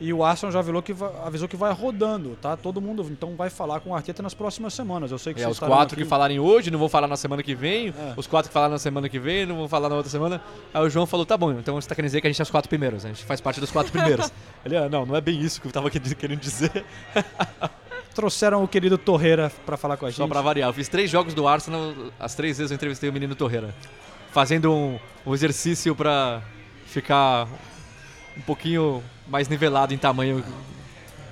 e 0.00 0.12
o 0.12 0.22
Arsenal 0.24 0.52
já 0.52 0.60
avisou 0.60 0.82
que 0.82 0.92
vai, 0.92 1.10
avisou 1.24 1.48
que 1.48 1.56
vai 1.56 1.72
rodando, 1.72 2.36
tá? 2.40 2.56
Todo 2.56 2.80
mundo, 2.80 3.06
então, 3.10 3.34
vai 3.36 3.50
falar 3.50 3.80
com 3.80 3.90
o 3.90 3.94
Arteta 3.94 4.22
nas 4.22 4.34
próximas 4.34 4.72
semanas. 4.74 5.10
Eu 5.10 5.18
sei 5.18 5.34
que 5.34 5.42
É, 5.42 5.48
os 5.48 5.58
quatro 5.58 5.94
aqui- 5.94 6.02
que 6.04 6.08
falarem 6.08 6.38
hoje 6.38 6.70
não 6.70 6.78
vão 6.78 6.88
falar 6.88 7.06
na 7.08 7.16
semana 7.16 7.42
que 7.42 7.54
vem. 7.54 7.88
É. 7.88 8.14
Os 8.16 8.26
quatro 8.26 8.48
que 8.48 8.52
falaram 8.52 8.72
na 8.72 8.78
semana 8.78 9.08
que 9.08 9.18
vem 9.18 9.44
não 9.46 9.56
vão 9.56 9.68
falar 9.68 9.88
na 9.88 9.96
outra 9.96 10.10
semana. 10.10 10.40
Aí 10.72 10.82
o 10.82 10.88
João 10.88 11.06
falou: 11.06 11.26
tá 11.26 11.36
bom, 11.36 11.52
então 11.52 11.74
você 11.74 11.88
tá 11.88 11.94
querendo 11.94 12.08
dizer 12.08 12.20
que 12.20 12.26
a 12.26 12.30
gente 12.30 12.40
é 12.40 12.42
os 12.44 12.50
quatro 12.50 12.68
primeiros. 12.68 13.04
A 13.04 13.08
gente 13.08 13.24
faz 13.24 13.40
parte 13.40 13.58
dos 13.60 13.70
quatro 13.70 13.90
primeiros. 13.92 14.30
Ele, 14.64 14.76
ah, 14.76 14.88
não, 14.88 15.04
não 15.06 15.16
é 15.16 15.20
bem 15.20 15.40
isso 15.40 15.60
que 15.60 15.66
eu 15.68 15.72
tava 15.72 15.90
quer- 15.90 16.00
querendo 16.14 16.40
dizer. 16.40 16.84
Trouxeram 18.14 18.64
o 18.64 18.68
querido 18.68 18.98
Torreira 18.98 19.50
pra 19.64 19.76
falar 19.76 19.96
com 19.96 20.06
a 20.06 20.10
gente. 20.10 20.16
Só 20.18 20.26
pra 20.26 20.40
variar. 20.40 20.68
Eu 20.68 20.72
fiz 20.74 20.88
três 20.88 21.08
jogos 21.10 21.34
do 21.34 21.46
Arsenal, 21.46 21.92
as 22.18 22.34
três 22.34 22.58
vezes 22.58 22.70
eu 22.70 22.74
entrevistei 22.74 23.08
o 23.08 23.12
menino 23.12 23.34
Torreira. 23.34 23.72
Fazendo 24.32 24.72
um, 24.72 24.98
um 25.24 25.34
exercício 25.34 25.94
pra 25.94 26.42
ficar 26.86 27.46
um 28.36 28.40
pouquinho 28.40 29.02
mais 29.28 29.48
nivelado 29.48 29.94
em 29.94 29.98
tamanho 29.98 30.44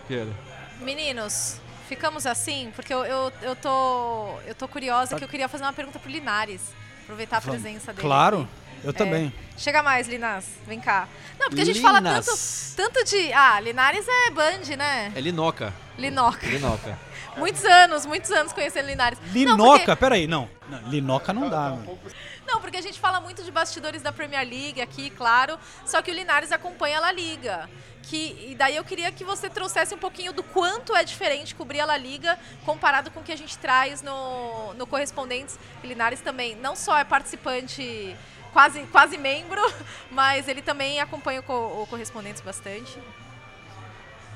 que 0.06 0.14
ele. 0.14 0.32
Meninos, 0.80 1.58
ficamos 1.88 2.26
assim? 2.26 2.70
Porque 2.76 2.92
eu, 2.92 3.04
eu, 3.04 3.32
eu, 3.42 3.56
tô, 3.56 4.28
eu 4.46 4.54
tô 4.54 4.68
curiosa 4.68 5.16
que 5.16 5.24
eu 5.24 5.28
queria 5.28 5.48
fazer 5.48 5.64
uma 5.64 5.72
pergunta 5.72 5.98
pro 5.98 6.10
Linares. 6.10 6.60
Aproveitar 7.02 7.36
a 7.36 7.40
Vamos. 7.40 7.60
presença 7.62 7.92
dele. 7.92 8.02
Claro, 8.06 8.48
eu 8.82 8.90
É, 8.90 8.92
também. 8.92 9.32
Chega 9.56 9.82
mais, 9.82 10.08
Linas. 10.08 10.44
Vem 10.66 10.80
cá. 10.80 11.08
Não, 11.38 11.48
porque 11.48 11.62
a 11.62 11.64
gente 11.64 11.80
fala 11.80 12.02
tanto, 12.02 12.24
Linas. 12.24 12.74
tanto 12.76 13.04
de... 13.04 13.32
Ah, 13.32 13.60
Linares 13.60 14.04
é 14.08 14.30
Band, 14.30 14.76
né? 14.76 15.12
É 15.14 15.20
Linoca. 15.20 15.72
Linoca. 15.96 16.46
Linoca. 16.46 16.98
Muitos 17.38 17.64
anos, 17.66 18.06
muitos 18.06 18.30
anos 18.30 18.50
conhecendo 18.52 18.86
Linares. 18.86 19.18
Não, 19.26 19.32
Linoca, 19.32 19.78
porque- 19.80 19.96
peraí, 19.96 20.26
não. 20.26 20.48
não. 20.70 20.80
Linoca 20.88 21.32
não 21.34 21.50
dá, 21.50 21.68
mano. 21.70 21.98
Não, 22.46 22.60
porque 22.60 22.76
a 22.76 22.80
gente 22.80 23.00
fala 23.00 23.20
muito 23.20 23.42
de 23.42 23.50
bastidores 23.50 24.02
da 24.02 24.12
Premier 24.12 24.48
League 24.48 24.80
aqui, 24.80 25.10
claro. 25.10 25.58
Só 25.84 26.00
que 26.00 26.10
o 26.10 26.14
Linares 26.14 26.52
acompanha 26.52 26.98
a 26.98 27.00
La 27.00 27.12
Liga. 27.12 27.68
Que, 28.02 28.50
e 28.50 28.54
daí 28.54 28.76
eu 28.76 28.84
queria 28.84 29.10
que 29.10 29.24
você 29.24 29.50
trouxesse 29.50 29.92
um 29.92 29.98
pouquinho 29.98 30.32
do 30.32 30.44
quanto 30.44 30.94
é 30.94 31.02
diferente 31.02 31.56
cobrir 31.56 31.80
a 31.80 31.84
La 31.84 31.96
Liga 31.96 32.38
comparado 32.64 33.10
com 33.10 33.18
o 33.18 33.22
que 33.24 33.32
a 33.32 33.36
gente 33.36 33.58
traz 33.58 34.00
no, 34.00 34.72
no 34.74 34.86
Correspondentes. 34.86 35.58
Linares 35.82 36.20
também 36.20 36.54
não 36.54 36.76
só 36.76 36.96
é 36.96 37.02
participante, 37.02 38.16
quase, 38.52 38.82
quase 38.92 39.18
membro, 39.18 39.60
mas 40.08 40.46
ele 40.46 40.62
também 40.62 41.00
acompanha 41.00 41.42
o, 41.46 41.82
o 41.82 41.86
Correspondentes 41.88 42.40
bastante. 42.42 42.96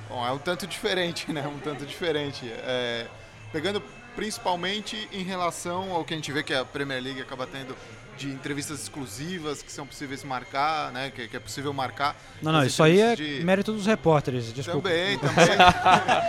Bom, 0.09 0.27
é 0.27 0.33
um 0.33 0.39
tanto 0.39 0.67
diferente, 0.67 1.33
né? 1.33 1.47
Um 1.47 1.61
tanto 1.61 1.87
diferente. 1.87 2.51
É, 2.65 3.07
pegando 3.53 3.81
principalmente 4.17 5.09
em 5.13 5.23
relação 5.23 5.93
ao 5.93 6.05
que 6.05 6.13
a 6.13 6.17
gente 6.17 6.33
vê 6.33 6.43
que 6.43 6.53
a 6.53 6.65
Premier 6.65 7.01
League 7.01 7.21
acaba 7.21 7.47
tendo 7.47 7.77
de 8.21 8.29
entrevistas 8.29 8.83
exclusivas 8.83 9.62
que 9.62 9.73
são 9.73 9.87
possíveis 9.87 10.23
marcar, 10.23 10.93
né? 10.93 11.11
Que, 11.11 11.27
que 11.27 11.37
é 11.37 11.41
possível 11.41 11.73
marcar. 11.73 12.14
Não, 12.43 12.53
não, 12.53 12.62
isso 12.64 12.83
aí 12.83 13.01
é 13.01 13.16
de- 13.16 13.43
mérito 13.43 13.73
dos 13.73 13.87
repórteres, 13.87 14.53
desculpa. 14.53 14.91
Também, 14.91 15.16
também. 15.18 15.47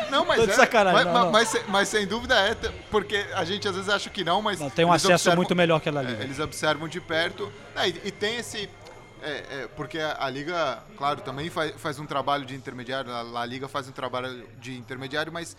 não, 0.10 0.26
mas 0.26 0.48
é, 0.48 0.54
sacanagem, 0.54 1.04
mas, 1.04 1.14
não, 1.14 1.32
mas- 1.32 1.54
não. 1.54 1.62
mas 1.62 1.70
mas 1.70 1.88
sem 1.89 2.08
dúvida 2.08 2.34
é, 2.39 2.56
porque 2.89 3.26
a 3.34 3.44
gente 3.44 3.68
às 3.68 3.76
vezes 3.76 3.89
acha 3.89 4.10
que 4.10 4.24
não, 4.24 4.42
mas 4.42 4.60
Tem 4.74 4.86
um 4.86 4.92
acesso 4.94 5.14
observam- 5.14 5.36
muito 5.36 5.54
melhor 5.56 5.82
que 5.82 5.89
a 5.89 5.92
La 5.92 6.02
Liga. 6.02 6.22
é, 6.22 6.24
eles 6.24 6.39
observam 6.39 6.88
de 6.88 7.02
perto. 7.02 7.52
É, 7.76 7.89
e, 7.89 8.02
e 8.06 8.12
tem 8.12 8.38
esse. 8.38 8.70
é, 9.22 9.30
é, 9.30 9.70
porque 9.76 10.00
a, 10.00 10.16
a 10.20 10.30
Liga, 10.30 10.80
claro, 10.98 11.22
também 11.22 11.50
faz, 11.50 11.74
faz 11.78 12.00
um 12.00 12.06
trabalho 12.06 12.46
de 12.46 12.56
intermediário, 12.56 13.12
a, 13.14 13.22
La 13.22 13.46
Liga 13.46 13.68
faz 13.68 13.88
um 13.88 13.92
trabalho 13.92 14.48
de 14.62 14.78
intermediário, 14.78 15.32
mas 15.32 15.56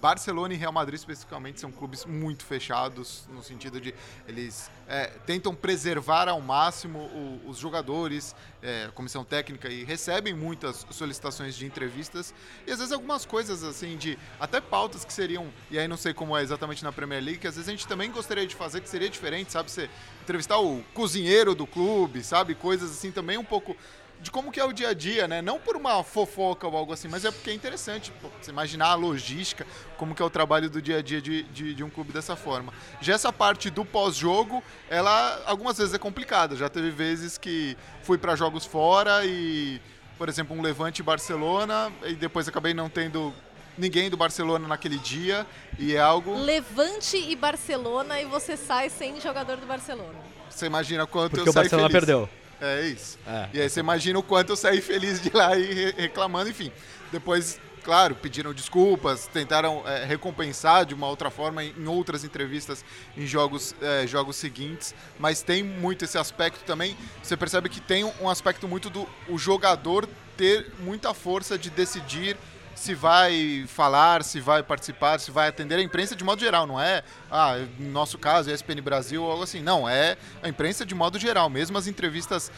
Barcelona 0.00 0.54
e 0.54 0.56
Real 0.56 0.72
Madrid 0.72 0.98
especificamente 0.98 1.60
são 1.60 1.72
clubes 1.72 2.04
muito 2.04 2.44
fechados 2.44 3.26
no 3.30 3.42
sentido 3.42 3.80
de 3.80 3.94
eles 4.26 4.70
é, 4.88 5.06
tentam 5.26 5.54
preservar 5.54 6.28
ao 6.28 6.40
máximo 6.40 6.98
o, 6.98 7.42
os 7.46 7.58
jogadores, 7.58 8.34
é, 8.62 8.88
comissão 8.94 9.24
técnica 9.24 9.68
e 9.68 9.84
recebem 9.84 10.34
muitas 10.34 10.86
solicitações 10.90 11.56
de 11.56 11.66
entrevistas 11.66 12.34
e 12.66 12.70
às 12.70 12.78
vezes 12.78 12.92
algumas 12.92 13.24
coisas 13.24 13.64
assim 13.64 13.96
de 13.96 14.18
até 14.38 14.60
pautas 14.60 15.04
que 15.04 15.12
seriam 15.12 15.52
e 15.70 15.78
aí 15.78 15.88
não 15.88 15.96
sei 15.96 16.12
como 16.12 16.36
é 16.36 16.42
exatamente 16.42 16.84
na 16.84 16.92
Premier 16.92 17.22
League 17.22 17.40
que 17.40 17.46
às 17.46 17.54
vezes 17.54 17.68
a 17.68 17.72
gente 17.72 17.86
também 17.86 18.10
gostaria 18.10 18.46
de 18.46 18.54
fazer 18.54 18.80
que 18.80 18.88
seria 18.88 19.08
diferente, 19.08 19.52
sabe? 19.52 19.70
Você 19.70 19.88
entrevistar 20.22 20.58
o 20.58 20.82
cozinheiro 20.92 21.54
do 21.54 21.66
clube, 21.66 22.22
sabe? 22.22 22.54
Coisas 22.54 22.90
assim 22.90 23.10
também 23.10 23.38
um 23.38 23.44
pouco 23.44 23.76
de 24.20 24.30
como 24.30 24.50
que 24.50 24.58
é 24.58 24.64
o 24.64 24.72
dia 24.72 24.88
a 24.88 24.94
dia, 24.94 25.28
né? 25.28 25.40
Não 25.42 25.58
por 25.58 25.76
uma 25.76 26.02
fofoca 26.02 26.66
ou 26.66 26.76
algo 26.76 26.92
assim, 26.92 27.06
mas 27.08 27.24
é 27.24 27.30
porque 27.30 27.50
é 27.50 27.54
interessante 27.54 28.10
pô, 28.20 28.28
você 28.40 28.50
imaginar 28.50 28.88
a 28.88 28.94
logística, 28.94 29.66
como 29.96 30.14
que 30.14 30.22
é 30.22 30.24
o 30.24 30.30
trabalho 30.30 30.68
do 30.68 30.80
dia 30.82 30.98
a 30.98 31.02
dia 31.02 31.20
de, 31.20 31.42
de, 31.44 31.74
de 31.74 31.84
um 31.84 31.90
clube 31.90 32.12
dessa 32.12 32.34
forma. 32.34 32.72
Já 33.00 33.14
essa 33.14 33.32
parte 33.32 33.70
do 33.70 33.84
pós-jogo, 33.84 34.62
ela 34.90 35.42
algumas 35.46 35.78
vezes 35.78 35.94
é 35.94 35.98
complicada. 35.98 36.56
Já 36.56 36.68
teve 36.68 36.90
vezes 36.90 37.38
que 37.38 37.76
fui 38.02 38.18
para 38.18 38.34
jogos 38.34 38.64
fora 38.64 39.24
e, 39.24 39.80
por 40.18 40.28
exemplo, 40.28 40.56
um 40.56 40.62
Levante 40.62 41.02
Barcelona 41.02 41.92
e 42.04 42.14
depois 42.14 42.48
acabei 42.48 42.74
não 42.74 42.88
tendo 42.88 43.32
ninguém 43.78 44.08
do 44.08 44.16
Barcelona 44.16 44.66
naquele 44.66 44.98
dia 44.98 45.46
e 45.78 45.94
é 45.94 46.00
algo 46.00 46.34
Levante 46.42 47.16
e 47.18 47.36
Barcelona 47.36 48.18
e 48.20 48.24
você 48.24 48.56
sai 48.56 48.88
sem 48.88 49.20
jogador 49.20 49.58
do 49.58 49.66
Barcelona. 49.66 50.18
você 50.48 50.64
imagina 50.66 51.06
quanto 51.06 51.32
Porque 51.32 51.48
eu 51.48 51.50
o 51.50 51.52
saí 51.52 51.64
Barcelona 51.64 51.88
feliz. 51.90 52.06
perdeu. 52.06 52.28
É 52.60 52.82
isso. 52.86 53.18
É. 53.26 53.48
E 53.52 53.60
aí 53.60 53.68
você 53.68 53.80
imagina 53.80 54.18
o 54.18 54.22
quanto 54.22 54.50
eu 54.50 54.56
saí 54.56 54.80
feliz 54.80 55.20
de 55.20 55.30
lá 55.34 55.56
e 55.56 55.72
re- 55.74 55.94
reclamando, 55.96 56.48
enfim. 56.48 56.72
Depois, 57.12 57.60
claro, 57.84 58.14
pediram 58.14 58.52
desculpas, 58.54 59.26
tentaram 59.26 59.82
é, 59.86 60.04
recompensar 60.04 60.86
de 60.86 60.94
uma 60.94 61.06
outra 61.06 61.30
forma 61.30 61.62
em 61.62 61.74
em 61.76 61.86
outras 61.86 62.24
entrevistas 62.24 62.84
em 63.16 63.26
jogos, 63.26 63.74
é, 63.82 64.06
jogos 64.06 64.36
seguintes, 64.36 64.94
mas 65.18 65.42
tem 65.42 65.62
muito 65.62 66.04
esse 66.04 66.16
aspecto 66.18 66.64
também. 66.64 66.96
Você 67.22 67.36
percebe 67.36 67.68
que 67.68 67.80
tem 67.80 68.04
um 68.20 68.28
aspecto 68.28 68.66
muito 68.66 68.88
do 68.88 69.06
o 69.28 69.36
jogador 69.38 70.08
ter 70.36 70.72
muita 70.80 71.12
força 71.14 71.58
de 71.58 71.70
decidir 71.70 72.36
se 72.76 72.94
vai 72.94 73.64
falar, 73.66 74.22
se 74.22 74.38
vai 74.38 74.62
participar, 74.62 75.18
se 75.18 75.30
vai 75.30 75.48
atender 75.48 75.76
a 75.76 75.82
imprensa 75.82 76.14
de 76.14 76.22
modo 76.22 76.38
geral, 76.38 76.66
não 76.66 76.80
é, 76.80 77.02
ah, 77.30 77.56
no 77.78 77.90
nosso 77.90 78.18
caso, 78.18 78.50
ESPN 78.50 78.82
Brasil 78.82 79.24
ou 79.24 79.30
algo 79.30 79.42
assim, 79.42 79.62
não, 79.62 79.88
é 79.88 80.16
a 80.42 80.48
imprensa 80.48 80.84
de 80.84 80.94
modo 80.94 81.18
geral, 81.18 81.48
mesmo 81.48 81.78
as 81.78 81.86
entrevistas 81.86 82.52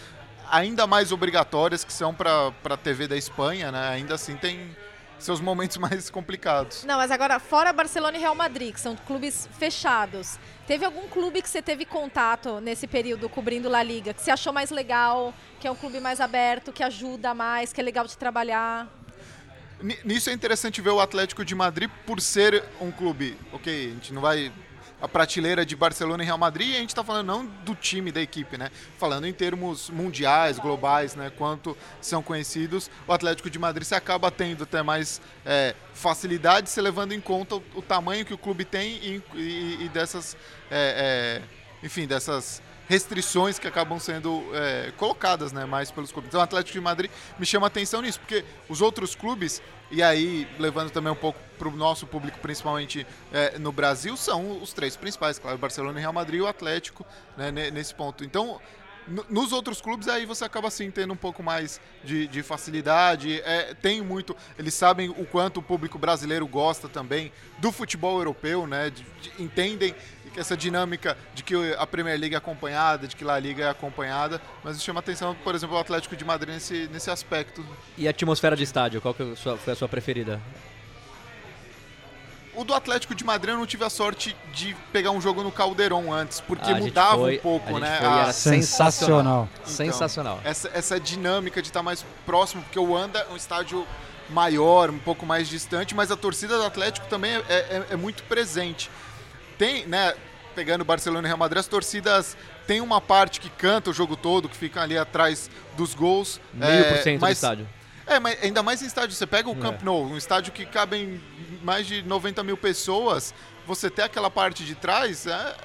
ainda 0.50 0.86
mais 0.86 1.12
obrigatórias 1.12 1.84
que 1.84 1.92
são 1.92 2.12
para 2.12 2.52
a 2.64 2.76
TV 2.76 3.06
da 3.06 3.16
Espanha, 3.16 3.70
né, 3.70 3.88
ainda 3.88 4.16
assim 4.16 4.36
tem 4.36 4.76
seus 5.20 5.40
momentos 5.40 5.76
mais 5.78 6.10
complicados. 6.10 6.84
Não, 6.84 6.96
mas 6.96 7.12
agora, 7.12 7.38
fora 7.38 7.72
Barcelona 7.72 8.16
e 8.16 8.20
Real 8.20 8.34
Madrid, 8.34 8.74
que 8.74 8.80
são 8.80 8.96
clubes 8.96 9.48
fechados, 9.56 10.36
teve 10.66 10.84
algum 10.84 11.06
clube 11.08 11.40
que 11.40 11.48
você 11.48 11.62
teve 11.62 11.84
contato 11.84 12.60
nesse 12.60 12.88
período 12.88 13.28
cobrindo 13.28 13.68
La 13.68 13.84
Liga, 13.84 14.12
que 14.12 14.20
você 14.20 14.32
achou 14.32 14.52
mais 14.52 14.72
legal, 14.72 15.32
que 15.60 15.68
é 15.68 15.70
um 15.70 15.76
clube 15.76 16.00
mais 16.00 16.20
aberto, 16.20 16.72
que 16.72 16.82
ajuda 16.82 17.32
mais, 17.34 17.72
que 17.72 17.80
é 17.80 17.84
legal 17.84 18.04
de 18.04 18.18
trabalhar? 18.18 18.97
Ni- 19.80 19.98
Nisso 20.04 20.30
é 20.30 20.32
interessante 20.32 20.80
ver 20.80 20.90
o 20.90 21.00
Atlético 21.00 21.44
de 21.44 21.54
Madrid 21.54 21.90
por 22.06 22.20
ser 22.20 22.64
um 22.80 22.90
clube, 22.90 23.36
ok, 23.52 23.86
a 23.86 23.94
gente 23.94 24.12
não 24.12 24.20
vai 24.22 24.52
a 25.00 25.06
prateleira 25.06 25.64
de 25.64 25.76
Barcelona 25.76 26.24
e 26.24 26.26
Real 26.26 26.36
Madrid, 26.38 26.70
e 26.70 26.74
a 26.76 26.80
gente 26.80 26.88
está 26.88 27.04
falando 27.04 27.24
não 27.28 27.46
do 27.46 27.72
time, 27.72 28.10
da 28.10 28.20
equipe, 28.20 28.58
né? 28.58 28.68
Falando 28.98 29.28
em 29.28 29.32
termos 29.32 29.88
mundiais, 29.90 30.58
globais, 30.58 31.14
né? 31.14 31.30
Quanto 31.38 31.76
são 32.00 32.20
conhecidos, 32.20 32.90
o 33.06 33.12
Atlético 33.12 33.48
de 33.48 33.60
Madrid 33.60 33.86
se 33.86 33.94
acaba 33.94 34.28
tendo 34.28 34.64
até 34.64 34.82
mais 34.82 35.20
é, 35.46 35.76
facilidade, 35.94 36.68
se 36.68 36.80
levando 36.80 37.12
em 37.12 37.20
conta 37.20 37.54
o, 37.54 37.62
o 37.76 37.82
tamanho 37.82 38.24
que 38.24 38.34
o 38.34 38.38
clube 38.38 38.64
tem 38.64 38.96
e, 38.96 39.22
e- 39.36 39.78
e 39.84 39.88
dessas, 39.90 40.36
é, 40.68 41.42
é, 41.80 41.86
enfim, 41.86 42.04
dessas 42.08 42.60
restrições 42.88 43.58
que 43.58 43.68
acabam 43.68 43.98
sendo 44.00 44.42
é, 44.54 44.92
colocadas 44.96 45.52
né, 45.52 45.64
mais 45.66 45.90
pelos 45.90 46.10
clubes. 46.10 46.28
Então 46.28 46.40
o 46.40 46.42
Atlético 46.42 46.72
de 46.72 46.80
Madrid 46.80 47.10
me 47.38 47.44
chama 47.46 47.66
atenção 47.66 48.00
nisso, 48.02 48.18
porque 48.18 48.44
os 48.68 48.80
outros 48.80 49.14
clubes, 49.14 49.60
e 49.90 50.02
aí 50.02 50.48
levando 50.58 50.90
também 50.90 51.12
um 51.12 51.16
pouco 51.16 51.38
para 51.58 51.68
o 51.68 51.70
nosso 51.76 52.06
público, 52.06 52.38
principalmente 52.38 53.06
é, 53.32 53.58
no 53.58 53.70
Brasil, 53.72 54.16
são 54.16 54.60
os 54.62 54.72
três 54.72 54.96
principais, 54.96 55.38
claro, 55.38 55.58
Barcelona 55.58 56.00
Real 56.00 56.12
Madrid 56.12 56.38
e 56.38 56.42
o 56.42 56.46
Atlético 56.46 57.04
né, 57.36 57.50
ne- 57.50 57.70
nesse 57.70 57.94
ponto. 57.94 58.24
Então, 58.24 58.58
no- 59.06 59.24
nos 59.30 59.52
outros 59.52 59.80
clubes 59.80 60.06
aí 60.06 60.26
você 60.26 60.44
acaba 60.44 60.68
assim 60.68 60.90
tendo 60.90 61.12
um 61.14 61.16
pouco 61.16 61.42
mais 61.42 61.80
de, 62.04 62.26
de 62.28 62.42
facilidade. 62.42 63.40
É, 63.40 63.74
tem 63.74 64.02
muito. 64.02 64.36
Eles 64.58 64.74
sabem 64.74 65.08
o 65.08 65.24
quanto 65.24 65.60
o 65.60 65.62
público 65.62 65.98
brasileiro 65.98 66.46
gosta 66.46 66.88
também 66.88 67.32
do 67.58 67.72
futebol 67.72 68.18
europeu, 68.18 68.66
né? 68.66 68.90
de- 68.90 69.02
de- 69.22 69.42
entendem 69.42 69.94
que 70.38 70.40
essa 70.40 70.56
dinâmica 70.56 71.18
de 71.34 71.42
que 71.42 71.54
a 71.76 71.84
Premier 71.86 72.18
League 72.18 72.34
é 72.34 72.38
acompanhada, 72.38 73.08
de 73.08 73.16
que 73.16 73.24
La 73.24 73.38
Liga 73.40 73.64
é 73.64 73.68
acompanhada, 73.68 74.40
mas 74.62 74.76
isso 74.76 74.84
chama 74.84 75.00
atenção, 75.00 75.34
por 75.42 75.52
exemplo, 75.54 75.74
o 75.76 75.78
Atlético 75.80 76.14
de 76.16 76.24
Madrid 76.24 76.54
nesse, 76.54 76.88
nesse 76.92 77.10
aspecto. 77.10 77.64
E 77.96 78.06
a 78.06 78.10
atmosfera 78.10 78.56
de 78.56 78.62
estádio, 78.62 79.00
qual 79.00 79.12
que 79.12 79.22
é 79.22 79.34
foi 79.34 79.72
a 79.72 79.76
sua 79.76 79.88
preferida? 79.88 80.40
O 82.54 82.64
do 82.64 82.72
Atlético 82.74 83.14
de 83.14 83.24
Madrid 83.24 83.52
eu 83.54 83.58
não 83.58 83.66
tive 83.66 83.84
a 83.84 83.90
sorte 83.90 84.34
de 84.52 84.74
pegar 84.92 85.10
um 85.10 85.20
jogo 85.20 85.42
no 85.42 85.50
Caldeirão 85.52 86.12
antes, 86.12 86.40
porque 86.40 86.70
Ah, 86.70 86.76
mudava 86.76 87.16
foi- 87.18 87.36
um 87.36 87.40
pouco, 87.40 87.76
a 87.76 87.80
né? 87.80 87.96
foi 87.98 88.06
era 88.08 88.32
sensacional. 88.32 89.48
Sensacional. 89.64 90.40
Essa, 90.44 90.70
essa 90.72 90.98
dinâmica 91.00 91.60
de 91.62 91.68
estar 91.68 91.82
mais 91.82 92.04
próximo, 92.24 92.62
porque 92.62 92.78
o 92.78 92.96
Anda 92.96 93.20
é 93.28 93.32
um 93.32 93.36
estádio 93.36 93.86
maior, 94.30 94.90
um 94.90 94.98
pouco 94.98 95.24
mais 95.26 95.48
distante, 95.48 95.94
mas 95.94 96.10
a 96.12 96.16
torcida 96.16 96.56
do 96.58 96.64
Atlético 96.64 97.06
também 97.08 97.32
é, 97.32 97.40
é- 97.48 97.86
é 97.90 97.96
muito 97.96 98.22
presente. 98.24 98.90
Tem, 99.56 99.86
né, 99.86 100.14
pegando 100.58 100.84
Barcelona 100.84 101.24
e 101.24 101.28
Real 101.28 101.38
Madrid, 101.38 101.60
as 101.60 101.68
torcidas 101.68 102.36
tem 102.66 102.80
uma 102.80 103.00
parte 103.00 103.38
que 103.38 103.48
canta 103.48 103.90
o 103.90 103.92
jogo 103.92 104.16
todo, 104.16 104.48
que 104.48 104.56
fica 104.56 104.82
ali 104.82 104.98
atrás 104.98 105.48
dos 105.76 105.94
gols. 105.94 106.40
Meio 106.52 106.72
é, 106.84 106.94
por 106.94 106.98
cento 107.00 107.20
do 107.20 107.28
estádio. 107.28 107.68
É, 108.04 108.18
mas 108.18 108.42
ainda 108.42 108.60
mais 108.60 108.82
em 108.82 108.86
estádio. 108.86 109.14
Você 109.14 109.24
pega 109.24 109.48
o 109.48 109.52
É. 109.52 109.60
Camp 109.60 109.82
Nou, 109.82 110.04
um 110.04 110.16
estádio 110.16 110.52
que 110.52 110.66
cabem 110.66 111.22
mais 111.62 111.86
de 111.86 112.02
90 112.02 112.42
mil 112.42 112.56
pessoas, 112.56 113.32
você 113.68 113.88
ter 113.88 114.02
aquela 114.02 114.28
parte 114.28 114.64
de 114.64 114.74
trás, 114.74 115.28
é, 115.28 115.56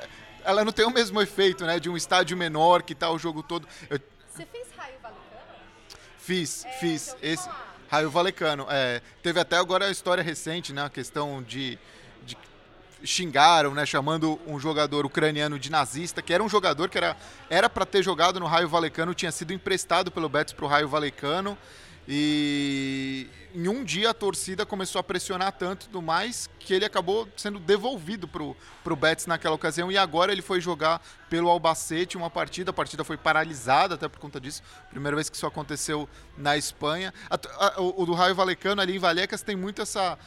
ela 0.43 0.63
não 0.63 0.71
tem 0.71 0.85
o 0.85 0.91
mesmo 0.91 1.19
efeito, 1.19 1.65
né? 1.65 1.79
De 1.79 1.89
um 1.89 1.97
estádio 1.97 2.37
menor 2.37 2.83
que 2.83 2.93
tá 2.93 3.09
o 3.09 3.17
jogo 3.17 3.41
todo. 3.41 3.67
Eu 3.89 3.99
Você 4.31 4.45
fez 4.45 4.67
Raio 4.77 4.93
Valecano? 5.01 5.19
fiz, 6.19 6.67
fiz 6.79 7.17
esse 7.19 7.49
Raio 7.89 8.11
Valecano. 8.11 8.67
É, 8.69 9.01
teve 9.23 9.39
até 9.39 9.57
agora 9.57 9.87
a 9.87 9.89
história 9.89 10.23
recente, 10.23 10.71
né? 10.71 10.83
A 10.85 10.89
questão 10.89 11.41
de 11.41 11.79
xingaram, 13.03 13.73
né, 13.73 13.85
chamando 13.85 14.39
um 14.47 14.59
jogador 14.59 15.05
ucraniano 15.05 15.59
de 15.59 15.69
nazista, 15.69 16.21
que 16.21 16.33
era 16.33 16.41
um 16.43 16.49
jogador 16.49 16.89
que 16.89 16.97
era 16.97 17.17
era 17.49 17.69
para 17.69 17.85
ter 17.85 18.01
jogado 18.03 18.39
no 18.39 18.45
Raio 18.45 18.67
Valecano, 18.69 19.13
tinha 19.13 19.31
sido 19.31 19.51
emprestado 19.53 20.09
pelo 20.11 20.29
Betis 20.29 20.53
para 20.53 20.65
o 20.65 20.67
Raio 20.67 20.87
Valecano. 20.87 21.57
E 22.05 23.27
em 23.55 23.67
um 23.67 23.83
dia 23.83 24.09
a 24.09 24.13
torcida 24.13 24.65
começou 24.65 24.99
a 24.99 25.03
pressionar 25.03 25.51
tanto 25.53 25.87
do 25.89 26.01
mais 26.01 26.49
que 26.59 26.73
ele 26.73 26.83
acabou 26.83 27.27
sendo 27.37 27.59
devolvido 27.59 28.27
pro, 28.27 28.57
pro 28.83 28.95
Betis 28.95 29.25
naquela 29.25 29.55
ocasião 29.55 29.91
e 29.91 29.97
agora 29.97 30.31
ele 30.31 30.41
foi 30.41 30.59
jogar 30.59 31.01
pelo 31.29 31.49
Albacete 31.49 32.17
uma 32.17 32.29
partida, 32.29 32.71
a 32.71 32.73
partida 32.73 33.03
foi 33.05 33.15
paralisada 33.17 33.95
até 33.95 34.07
por 34.09 34.19
conta 34.19 34.39
disso, 34.39 34.61
primeira 34.89 35.15
vez 35.15 35.29
que 35.29 35.35
isso 35.37 35.45
aconteceu 35.47 36.09
na 36.37 36.57
Espanha. 36.57 37.13
A- 37.29 37.39
a- 37.67 37.81
o, 37.81 38.01
o 38.03 38.05
do 38.05 38.13
Raio 38.13 38.35
Valecano 38.35 38.81
ali 38.81 38.95
em 38.95 38.99
Vallecas 38.99 39.41
tem 39.41 39.55
muito 39.55 39.81
essa 39.81 40.17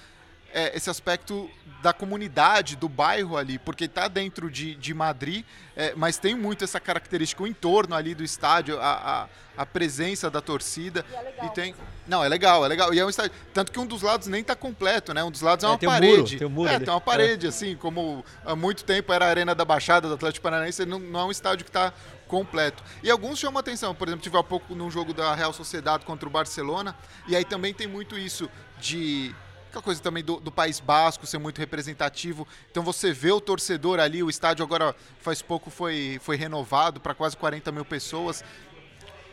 é, 0.52 0.76
esse 0.76 0.88
aspecto 0.88 1.50
da 1.82 1.92
comunidade, 1.92 2.74
do 2.74 2.88
bairro 2.88 3.36
ali, 3.36 3.58
porque 3.58 3.84
está 3.84 4.08
dentro 4.08 4.50
de, 4.50 4.74
de 4.74 4.92
Madrid, 4.94 5.44
é, 5.76 5.94
mas 5.94 6.18
tem 6.18 6.34
muito 6.34 6.64
essa 6.64 6.80
característica, 6.80 7.42
o 7.42 7.46
entorno 7.46 7.94
ali 7.94 8.14
do 8.14 8.24
estádio, 8.24 8.80
a, 8.80 9.28
a, 9.56 9.62
a 9.62 9.66
presença 9.66 10.30
da 10.30 10.40
torcida. 10.40 11.04
E, 11.42 11.48
tem. 11.50 11.74
Não, 12.06 12.24
é 12.24 12.28
legal, 12.28 12.64
é 12.64 12.68
legal. 12.68 12.92
E 12.92 12.98
é 12.98 13.04
um 13.04 13.10
estádio. 13.10 13.32
Tanto 13.52 13.70
que 13.70 13.78
um 13.78 13.86
dos 13.86 14.02
lados 14.02 14.26
nem 14.26 14.40
está 14.40 14.56
completo, 14.56 15.12
né? 15.12 15.22
Um 15.22 15.30
dos 15.30 15.42
lados 15.42 15.64
é, 15.64 15.66
É, 15.66 15.70
uma 15.70 15.78
tem 15.78 15.88
um 15.88 15.92
muro, 15.92 16.00
parede. 16.00 16.38
tem 16.38 16.46
um 16.46 16.50
muro 16.50 16.70
é, 16.70 16.74
ali. 16.76 16.84
tem 16.84 16.94
uma 16.94 17.00
parede, 17.00 17.46
assim, 17.46 17.76
como 17.76 18.24
há 18.44 18.56
muito 18.56 18.84
tempo 18.84 19.12
era 19.12 19.26
a 19.26 19.28
Arena 19.28 19.54
da 19.54 19.64
Baixada 19.64 20.08
do 20.08 20.14
Atlético 20.14 20.42
Paranaense, 20.42 20.84
não, 20.86 20.98
não 20.98 21.20
é 21.20 21.24
um 21.24 21.30
estádio 21.30 21.64
que 21.64 21.70
está 21.70 21.92
completo. 22.26 22.82
E 23.02 23.10
alguns 23.10 23.38
chamam 23.38 23.60
atenção, 23.60 23.94
por 23.94 24.08
exemplo, 24.08 24.22
tive 24.22 24.36
há 24.36 24.42
pouco 24.42 24.74
num 24.74 24.90
jogo 24.90 25.14
da 25.14 25.34
Real 25.34 25.52
Sociedade 25.52 26.04
contra 26.04 26.28
o 26.28 26.32
Barcelona, 26.32 26.96
e 27.28 27.36
aí 27.36 27.44
também 27.44 27.72
tem 27.72 27.86
muito 27.86 28.18
isso 28.18 28.50
de 28.80 29.34
aquela 29.76 29.82
coisa 29.82 30.02
também 30.02 30.24
do, 30.24 30.40
do 30.40 30.50
País 30.50 30.80
Basco 30.80 31.26
ser 31.26 31.38
muito 31.38 31.58
representativo. 31.58 32.46
Então 32.70 32.82
você 32.82 33.12
vê 33.12 33.30
o 33.30 33.40
torcedor 33.40 34.00
ali, 34.00 34.22
o 34.22 34.30
estádio 34.30 34.64
agora 34.64 34.94
faz 35.20 35.42
pouco 35.42 35.70
foi, 35.70 36.18
foi 36.22 36.36
renovado 36.36 37.00
para 37.00 37.14
quase 37.14 37.36
40 37.36 37.70
mil 37.72 37.84
pessoas. 37.84 38.42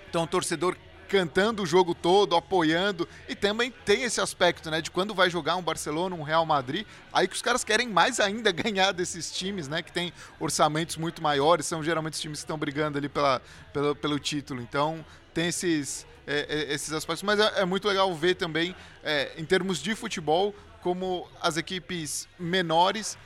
Então 0.10 0.24
o 0.24 0.28
torcedor 0.28 0.76
cantando 1.08 1.62
o 1.62 1.66
jogo 1.66 1.94
todo, 1.94 2.36
apoiando. 2.36 3.08
E 3.30 3.36
também 3.36 3.72
tem 3.86 4.04
esse 4.04 4.20
aspecto, 4.20 4.70
né? 4.72 4.82
De 4.82 4.90
quando 4.90 5.14
vai 5.14 5.30
jogar 5.30 5.56
um 5.56 5.62
Barcelona, 5.62 6.16
um 6.16 6.24
Real 6.24 6.46
Madrid, 6.46 6.86
aí 7.12 7.28
que 7.28 7.36
os 7.36 7.42
caras 7.42 7.64
querem 7.64 7.88
mais 7.88 8.20
ainda 8.20 8.52
ganhar 8.54 8.92
desses 8.92 9.32
times, 9.32 9.68
né? 9.68 9.82
Que 9.82 9.92
tem 9.92 10.12
orçamentos 10.40 10.98
muito 10.98 11.22
maiores, 11.22 11.66
são 11.66 11.84
geralmente 11.84 12.14
os 12.14 12.20
times 12.20 12.40
que 12.40 12.44
estão 12.44 12.58
brigando 12.58 12.98
ali 12.98 13.08
pela, 13.08 13.42
pelo, 13.72 13.96
pelo 13.96 14.20
título. 14.20 14.62
Então 14.62 15.06
tem 15.34 15.48
esses, 15.48 16.06
é, 16.28 16.46
é, 16.50 16.74
esses 16.74 16.92
aspectos. 16.94 17.24
Mas 17.24 17.40
é, 17.40 17.62
é 17.62 17.66
muito 17.66 17.88
legal 17.88 18.14
ver 18.14 18.36
também, 18.36 18.76
é, 19.04 19.32
em 19.38 19.46
termos 19.46 19.82
de 19.82 19.96
futebol, 19.96 20.54
como 20.82 21.28
as 21.42 21.58
equipes 21.58 22.28
menores 22.38 23.18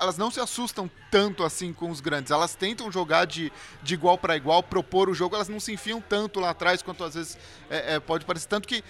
elas 0.00 0.16
não 0.16 0.30
se 0.30 0.40
assustam 0.40 0.88
tanto 1.10 1.42
assim 1.44 1.72
com 1.72 1.90
os 1.90 2.00
grandes. 2.00 2.30
Elas 2.30 2.54
tentam 2.54 2.90
jogar 2.90 3.26
de, 3.26 3.52
de 3.82 3.94
igual 3.94 4.16
para 4.16 4.36
igual, 4.36 4.62
propor 4.62 5.08
o 5.08 5.14
jogo, 5.14 5.34
elas 5.34 5.48
não 5.48 5.60
se 5.60 5.72
enfiam 5.72 6.00
tanto 6.00 6.40
lá 6.40 6.50
atrás 6.50 6.82
quanto 6.82 7.04
às 7.04 7.14
vezes 7.14 7.38
é, 7.68 7.94
é, 7.94 8.00
pode 8.00 8.24
parecer. 8.24 8.46
Tanto 8.46 8.68
que 8.68 8.82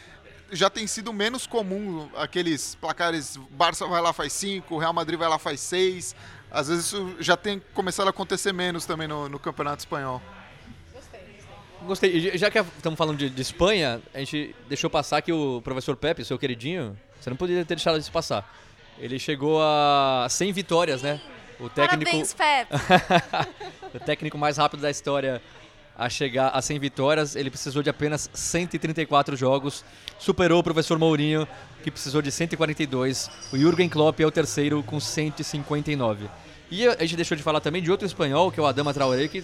já 0.50 0.70
tem 0.70 0.86
sido 0.86 1.12
menos 1.12 1.46
comum 1.46 2.08
aqueles 2.16 2.74
placares, 2.74 3.36
Barça 3.50 3.86
vai 3.86 4.00
lá 4.00 4.12
faz 4.12 4.32
5, 4.32 4.78
Real 4.78 4.92
Madrid 4.92 5.18
vai 5.18 5.28
lá 5.28 5.38
faz 5.38 5.60
6. 5.60 6.14
Às 6.50 6.68
vezes 6.68 6.86
isso 6.86 7.16
já 7.20 7.36
tem 7.36 7.62
começado 7.74 8.06
a 8.06 8.10
acontecer 8.10 8.52
menos 8.52 8.86
também 8.86 9.08
no, 9.08 9.28
no 9.28 9.38
Campeonato 9.38 9.80
Espanhol. 9.80 10.22
Gostei. 11.86 12.32
E 12.34 12.38
Já 12.38 12.50
que 12.50 12.58
estamos 12.58 12.96
falando 12.96 13.16
de, 13.16 13.30
de 13.30 13.42
Espanha, 13.42 14.00
a 14.12 14.18
gente 14.18 14.54
deixou 14.68 14.90
passar 14.90 15.22
que 15.22 15.32
o 15.32 15.60
professor 15.62 15.96
Pepe, 15.96 16.24
seu 16.24 16.38
queridinho, 16.38 16.98
você 17.20 17.30
não 17.30 17.36
poderia 17.36 17.64
ter 17.64 17.74
deixado 17.76 17.98
isso 17.98 18.10
passar. 18.10 18.48
Ele 18.98 19.18
chegou 19.18 19.62
a 19.62 20.26
100 20.28 20.52
vitórias, 20.52 21.02
né? 21.02 21.20
O 21.60 21.68
técnico, 21.68 22.04
Parabéns, 22.04 22.34
Pepe. 22.34 22.74
o 23.94 24.00
técnico 24.00 24.38
mais 24.38 24.56
rápido 24.56 24.80
da 24.80 24.90
história 24.90 25.40
a 25.96 26.08
chegar 26.08 26.50
a 26.50 26.62
100 26.62 26.78
vitórias. 26.78 27.36
Ele 27.36 27.50
precisou 27.50 27.82
de 27.82 27.90
apenas 27.90 28.30
134 28.32 29.36
jogos. 29.36 29.84
Superou 30.18 30.60
o 30.60 30.62
professor 30.62 30.98
Mourinho, 30.98 31.46
que 31.82 31.90
precisou 31.90 32.22
de 32.22 32.30
142. 32.30 33.30
O 33.52 33.58
Jürgen 33.58 33.88
Klopp 33.88 34.20
é 34.20 34.26
o 34.26 34.30
terceiro 34.30 34.82
com 34.84 35.00
159. 35.00 36.28
E 36.70 36.86
a 36.86 37.00
gente 37.00 37.16
deixou 37.16 37.36
de 37.36 37.42
falar 37.42 37.60
também 37.60 37.82
de 37.82 37.90
outro 37.90 38.06
espanhol, 38.06 38.52
que 38.52 38.60
é 38.60 38.62
o 38.62 38.66
Adama 38.66 38.94
Traoré, 38.94 39.26
que 39.26 39.42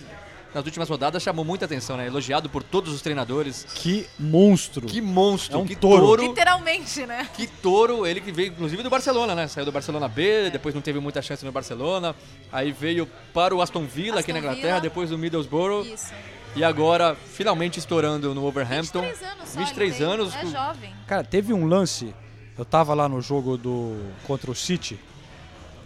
nas 0.55 0.65
últimas 0.65 0.89
rodadas 0.89 1.23
chamou 1.23 1.45
muita 1.45 1.65
atenção, 1.65 1.97
né? 1.97 2.07
Elogiado 2.07 2.49
por 2.49 2.63
todos 2.63 2.95
os 2.95 3.03
treinadores. 3.03 3.67
Que 3.75 4.07
monstro. 4.19 4.87
Que 4.87 5.01
monstro. 5.01 5.59
É 5.59 5.61
um 5.61 5.67
que 5.67 5.75
touro. 5.75 6.23
Literalmente, 6.23 7.05
né? 7.05 7.29
Que 7.35 7.47
touro, 7.47 8.07
ele 8.07 8.21
que 8.21 8.31
veio 8.31 8.49
inclusive 8.53 8.83
do 8.83 8.89
Barcelona, 8.91 9.35
né? 9.35 9.49
Saiu 9.49 9.67
do 9.67 9.73
Barcelona 9.73 10.07
B, 10.07 10.51
depois 10.51 10.75
não 10.75 10.81
teve 10.83 11.01
muita 11.01 11.21
chance 11.21 11.45
no 11.45 11.51
Barcelona. 11.51 12.15
Aí 12.53 12.71
veio 12.71 13.07
para 13.33 13.55
o 13.55 13.61
Aston 13.61 13.85
Villa 13.85 14.21
aqui 14.21 14.33
na 14.33 14.39
Aston 14.39 14.51
Inglaterra, 14.51 14.75
Villa. 14.77 14.81
depois 14.81 15.11
do 15.11 15.19
Middlesbrough. 15.19 15.85
Isso. 15.87 16.13
E 16.57 16.63
agora, 16.63 17.17
finalmente 17.17 17.81
estourando 17.81 18.33
no 18.33 18.41
Wolverhampton. 18.41 19.01
23 19.03 19.23
anos 19.33 19.49
só 19.49 19.59
23 19.59 19.89
ele 19.91 19.99
tem. 19.99 20.15
anos. 20.15 20.35
É 20.37 20.47
jovem. 20.47 20.95
Cara, 21.07 21.25
teve 21.25 21.53
um 21.53 21.67
lance. 21.67 22.15
Eu 22.57 22.65
tava 22.65 22.95
lá 22.95 23.09
no 23.09 23.21
jogo 23.21 23.57
do 23.57 24.01
contra 24.25 24.49
o 24.49 24.55
City. 24.55 24.97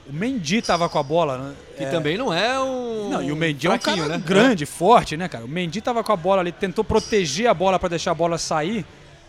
O 0.09 0.13
Mendy 0.13 0.63
tava 0.63 0.89
com 0.89 0.99
a 0.99 1.03
bola, 1.03 1.37
né? 1.37 1.55
Que 1.77 1.87
também 1.87 2.17
não 2.17 2.33
é 2.33 2.59
um. 2.59 3.11
Não, 3.11 3.23
e 3.23 3.31
o 3.31 3.37
Mendy 3.37 3.67
é 3.67 3.71
um 3.71 3.79
cara 3.79 4.09
né? 4.09 4.23
grande, 4.25 4.65
forte, 4.65 5.17
né, 5.17 5.29
cara? 5.29 5.45
O 5.45 5.49
Mendy 5.49 5.83
tava 5.83 6.03
com 6.03 6.13
a 6.13 6.17
bola 6.17 6.41
ali, 6.41 6.51
tentou 6.51 6.83
proteger 6.83 7.47
a 7.47 7.55
bola 7.55 7.79
pra 7.79 7.91
deixar 7.91 8.13
a 8.13 8.15
bola 8.15 8.39
sair 8.39 8.87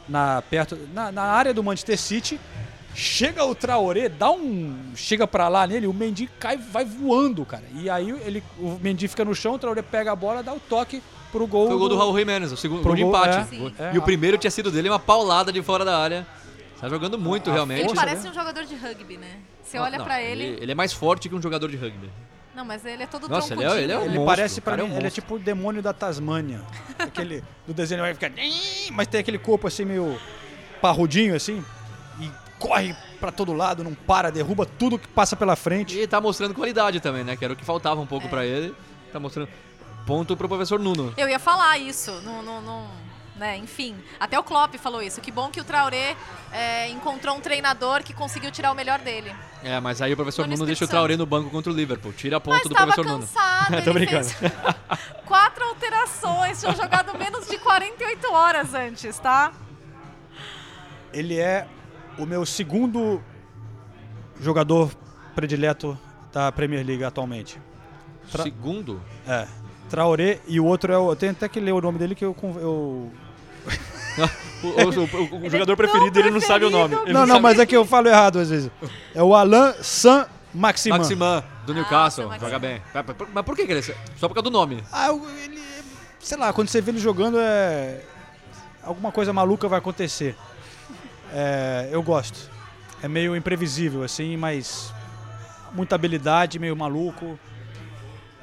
na, 0.07 0.41
perto, 0.41 0.77
na, 0.93 1.11
na 1.11 1.23
área 1.23 1.53
do 1.53 1.61
Manchester 1.61 1.97
City. 1.97 2.39
Chega 2.95 3.45
o 3.45 3.53
Traoré, 3.53 4.09
dá 4.09 4.31
um. 4.31 4.75
Chega 4.95 5.27
pra 5.27 5.47
lá 5.47 5.67
nele, 5.67 5.85
o 5.85 5.93
Mendy 5.93 6.29
cai, 6.39 6.57
vai 6.57 6.85
voando, 6.85 7.45
cara. 7.45 7.63
E 7.75 7.89
aí 7.89 8.09
ele, 8.25 8.41
o 8.57 8.79
Mendy 8.81 9.07
fica 9.07 9.25
no 9.25 9.35
chão, 9.35 9.55
o 9.55 9.59
Traoré 9.59 9.81
pega 9.81 10.13
a 10.13 10.15
bola, 10.15 10.41
dá 10.41 10.53
o 10.53 10.59
toque 10.59 11.03
pro 11.31 11.45
gol. 11.45 11.67
Foi 11.67 11.75
o 11.75 11.79
gol 11.79 11.89
do 11.89 11.97
Raul 11.97 12.17
Jiménez, 12.17 12.51
o 12.51 12.57
segundo 12.57 12.81
pro 12.81 12.89
gol 12.89 12.95
de 12.95 13.03
empate. 13.03 13.55
é, 13.77 13.83
é. 13.83 13.95
e 13.95 13.97
o 13.97 14.01
primeiro 14.01 14.37
tinha 14.37 14.49
sido 14.49 14.71
dele 14.71 14.89
uma 14.89 14.99
paulada 14.99 15.51
de 15.51 15.61
fora 15.61 15.85
da 15.85 15.97
área. 15.97 16.25
Tá 16.79 16.87
jogando 16.89 17.17
muito, 17.17 17.51
realmente. 17.51 17.81
Ele 17.85 17.93
parece 17.95 18.27
um 18.27 18.33
jogador 18.33 18.63
de 18.63 18.75
rugby, 18.75 19.17
né? 19.17 19.37
Você 19.63 19.77
Não, 19.77 19.85
olha 19.85 19.97
não, 19.97 20.05
pra 20.05 20.21
ele... 20.21 20.57
Ele 20.61 20.71
é 20.71 20.75
mais 20.75 20.93
forte 20.93 21.27
que 21.27 21.35
um 21.35 21.41
jogador 21.41 21.69
de 21.69 21.77
rugby. 21.77 22.09
Não, 22.55 22.63
mas 22.65 22.83
ele 22.85 23.03
é 23.03 23.07
todo 23.07 23.27
Nossa, 23.29 23.53
ele 23.53 23.61
é- 23.63 23.65
troncudinho. 23.67 23.83
ele 23.85 23.91
é 23.93 23.97
um 23.97 24.01
Ele 24.01 24.09
monstro, 24.09 24.25
parece 24.25 24.61
pra 24.61 24.71
cara 24.73 24.83
é 24.83 24.85
mim, 24.87 24.93
um 24.93 24.97
ele 24.97 25.07
é 25.07 25.09
tipo 25.09 25.35
o 25.35 25.39
demônio 25.39 25.81
da 25.81 25.93
Tasmânia. 25.93 26.61
aquele 26.97 27.43
do 27.67 27.73
desenho 27.73 28.01
vai 28.01 28.13
ficar. 28.13 28.31
Mas 28.91 29.07
tem 29.07 29.19
aquele 29.19 29.37
corpo 29.37 29.67
assim 29.67 29.85
meio 29.85 30.19
parrudinho 30.81 31.35
assim. 31.35 31.63
E 32.19 32.29
corre 32.57 32.95
pra 33.19 33.31
todo 33.31 33.53
lado, 33.53 33.83
não 33.83 33.93
para, 33.93 34.29
derruba 34.31 34.65
tudo 34.65 34.97
que 34.97 35.07
passa 35.07 35.35
pela 35.35 35.55
frente. 35.55 35.97
E 35.97 36.07
tá 36.07 36.19
mostrando 36.19 36.53
qualidade 36.53 36.99
também, 36.99 37.23
né? 37.23 37.35
Que 37.37 37.45
era 37.45 37.53
o 37.53 37.55
que 37.57 37.63
faltava 37.63 38.01
um 38.01 38.07
pouco 38.07 38.25
É. 38.27 38.29
pra 38.29 38.45
ele. 38.45 38.73
Tá 39.11 39.19
mostrando. 39.19 39.47
Ponto 40.05 40.35
pro 40.35 40.47
professor 40.49 40.79
Nuno. 40.79 41.13
Eu 41.17 41.29
ia 41.29 41.39
falar 41.39 41.77
isso, 41.77 42.11
não, 42.21 42.41
não, 42.41 42.61
não- 42.61 42.87
né? 43.39 43.57
Enfim, 43.57 43.95
até 44.19 44.37
o 44.37 44.43
Klopp 44.43 44.75
falou 44.75 45.01
isso. 45.01 45.19
Que 45.21 45.31
bom 45.31 45.49
que 45.49 45.59
o 45.59 45.63
Traoré 45.63 46.15
é, 46.51 46.89
encontrou 46.89 47.35
um 47.35 47.39
treinador 47.41 48.03
que 48.03 48.13
conseguiu 48.13 48.51
tirar 48.51 48.71
o 48.71 48.75
melhor 48.75 48.99
dele. 48.99 49.33
É, 49.63 49.79
mas 49.79 50.01
aí 50.01 50.13
o 50.13 50.15
professor 50.15 50.43
Nuno 50.43 50.57
Nuno 50.57 50.65
deixa 50.67 50.85
o 50.85 50.87
Traoré 50.87 51.17
no 51.17 51.25
banco 51.25 51.49
contra 51.49 51.71
o 51.71 51.75
Liverpool. 51.75 52.13
Tira 52.13 52.37
a 52.37 52.39
ponto 52.39 52.53
Mas 52.55 52.63
do 52.67 52.75
professor 52.75 53.05
cansado, 53.05 53.71
Nuno. 53.71 53.83
Tô 53.83 53.93
brincando. 53.93 54.27
quatro 55.25 55.63
alterações, 55.65 56.59
tinham 56.59 56.75
jogado 56.75 57.17
menos 57.17 57.47
de 57.47 57.57
48 57.57 58.31
horas 58.31 58.73
antes, 58.73 59.17
tá? 59.17 59.51
Ele 61.11 61.37
é 61.39 61.67
o 62.17 62.25
meu 62.25 62.45
segundo 62.45 63.23
jogador 64.39 64.91
predileto 65.33 65.97
da 66.31 66.51
Premier 66.51 66.85
League 66.85 67.03
atualmente. 67.03 67.59
Tra- 68.31 68.43
Segundo? 68.43 69.01
É. 69.27 69.47
Traoré 69.89 70.39
e 70.47 70.59
o 70.59 70.65
outro 70.65 70.93
é 70.93 70.97
o. 70.97 71.11
Eu 71.11 71.15
tenho 71.15 71.31
até 71.31 71.49
que 71.49 71.59
ler 71.59 71.71
o 71.71 71.81
nome 71.81 71.97
dele 71.97 72.13
que 72.13 72.23
eu. 72.23 72.35
eu... 72.57 73.11
O, 74.61 74.67
o- 74.67 75.35
o- 75.41 75.45
o 75.47 75.49
jogador 75.49 75.77
preferido, 75.77 76.19
ele 76.19 76.31
não 76.31 76.41
sabe 76.41 76.65
o 76.65 76.69
nome. 76.69 76.93
Ele 77.03 77.13
Não, 77.13 77.21
não, 77.21 77.27
sabe. 77.35 77.39
mas 77.43 77.59
é 77.59 77.65
que 77.65 77.77
eu 77.77 77.85
falo 77.85 78.09
errado 78.09 78.39
às 78.39 78.49
vezes. 78.49 78.69
É 79.15 79.23
o 79.23 79.33
Alain 79.33 79.73
San 79.81 80.27
Maximin. 80.53 80.97
Maximan, 80.97 81.43
do 81.65 81.73
Newcastle. 81.73 82.29
Joga 82.37 82.59
bem. 82.59 82.81
Mas 83.33 83.45
por- 83.45 83.55
que 83.55 83.65
que 83.65 83.71
ele... 83.71 83.81
Só 83.81 84.27
por 84.27 84.33
causa 84.33 84.41
do 84.43 84.51
nome. 84.51 84.83
Ah, 84.91 85.07
ele. 85.45 85.61
Sei 86.19 86.37
lá, 86.37 86.51
quando 86.51 86.67
você 86.67 86.81
vê 86.81 86.91
ele 86.91 86.99
jogando 86.99 87.37
é. 87.39 88.01
Alguma 88.83 89.13
coisa 89.13 89.31
maluca 89.31 89.69
vai 89.69 89.79
acontecer. 89.79 90.35
É, 91.33 91.87
eu 91.91 92.03
gosto. 92.03 92.49
É 93.01 93.07
meio 93.07 93.37
imprevisível, 93.37 94.03
assim, 94.03 94.35
mas. 94.35 94.93
Muita 95.71 95.95
habilidade, 95.95 96.59
meio 96.59 96.75
maluco. 96.75 97.39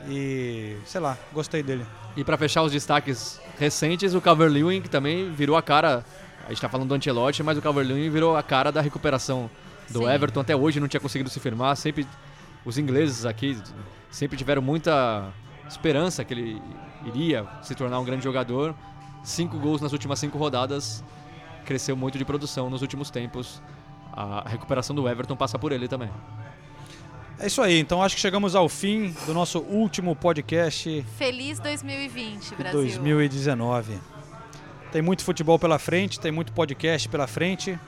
E. 0.09 0.77
sei 0.85 1.01
lá, 1.01 1.17
gostei 1.33 1.63
dele. 1.63 1.85
E 2.17 2.25
pra 2.25 2.37
fechar 2.37 2.63
os 2.63 2.73
destaques 2.73 3.41
recentes, 3.59 4.15
o 4.15 4.21
Calvert-Lewin, 4.21 4.81
que 4.81 4.89
também 4.89 5.31
virou 5.33 5.57
a 5.57 5.63
cara... 5.63 6.05
A 6.47 6.51
gente 6.51 6.61
tá 6.61 6.69
falando 6.69 6.89
do 6.89 6.95
Ancelotti, 6.95 7.43
mas 7.43 7.59
o 7.59 7.63
Calvert-Lewin 7.63 8.09
virou 8.09 8.37
a 8.37 8.43
cara 8.43 8.71
da 8.71 8.81
recuperação 8.81 9.51
do 9.91 10.01
Sim. 10.01 10.09
Everton. 10.09 10.41
Até 10.41 10.55
hoje 10.55 10.79
não 10.79 10.89
tinha 10.89 11.01
conseguido 11.01 11.29
se 11.29 11.41
firmar. 11.41 11.77
Sempre... 11.77 12.07
Os 12.65 12.79
ingleses 12.79 13.25
aqui 13.25 13.57
sempre 14.11 14.37
tiveram 14.37 14.61
muita 14.61 15.33
esperança 15.69 16.25
que 16.25 16.35
ele 16.35 16.63
iria 17.05 17.47
se 17.63 17.75
tornar 17.75 18.01
um 18.01 18.05
grande 18.05 18.25
jogador. 18.25 18.75
Cinco 19.23 19.59
gols 19.59 19.81
nas 19.81 19.93
últimas 19.93 20.19
cinco 20.19 20.37
rodadas. 20.39 21.05
Cresceu 21.65 21.97
muito 21.97 22.19
de 22.19 22.25
produção 22.25 22.69
nos 22.71 22.83
últimos 22.83 23.11
tempos. 23.11 23.63
A 24.13 24.49
recuperação 24.49 24.97
do 24.97 25.09
Everton 25.09 25.37
passa 25.37 25.59
por 25.59 25.73
ele 25.73 25.87
também. 25.87 26.11
É 27.39 27.47
isso 27.47 27.61
aí, 27.61 27.79
então 27.79 28.03
acho 28.03 28.15
que 28.15 28.21
chegamos 28.21 28.55
ao 28.55 28.67
fim 28.69 29.15
do 29.27 29.35
nosso 29.35 29.59
último 29.61 30.17
podcast 30.17 31.05
Feliz 31.19 31.59
2020, 31.61 32.49
de 32.49 32.55
Brasil. 32.57 32.81
2019. 32.81 33.99
Tem 34.91 35.03
muito 35.03 35.23
futebol 35.23 35.59
pela 35.59 35.79
frente, 35.79 36.19
tem 36.19 36.33
muito 36.33 36.53
podcast 36.53 37.07
pela 37.11 37.27
frente. 37.27 37.79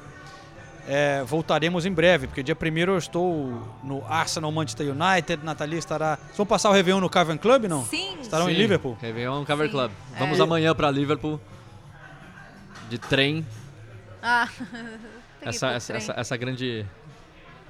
É, 0.87 1.23
voltaremos 1.25 1.87
em 1.87 1.93
breve, 1.93 2.27
porque 2.27 2.43
dia 2.43 2.57
1 2.61 2.79
eu 2.79 2.99
estou 2.99 3.79
no 3.83 4.05
Arsenal 4.07 4.53
Manchester 4.53 4.87
United, 4.95 5.43
Nathalie 5.43 5.79
estará. 5.79 6.17
Vocês 6.17 6.37
vão 6.37 6.47
passar 6.47 6.69
o 6.69 6.73
Réveillon 6.73 7.01
no 7.01 7.09
Cavern 7.09 7.39
Club, 7.39 7.65
não? 7.65 7.85
Sim. 7.87 8.19
Estarão 8.21 8.51
em 8.51 8.55
Sim, 8.55 8.59
Liverpool? 8.59 8.99
Réveillon 9.01 9.45
Cover 9.47 9.71
Club. 9.71 9.91
É. 10.15 10.19
Vamos 10.19 10.41
amanhã 10.41 10.75
pra 10.75 10.91
Liverpool. 10.91 11.41
De 12.91 12.99
trem. 12.99 13.47
Ah, 14.23 14.49
Essa, 15.41 15.69
essa, 15.73 15.93
trem. 15.93 15.97
essa, 16.03 16.13
essa 16.21 16.37
grande. 16.37 16.85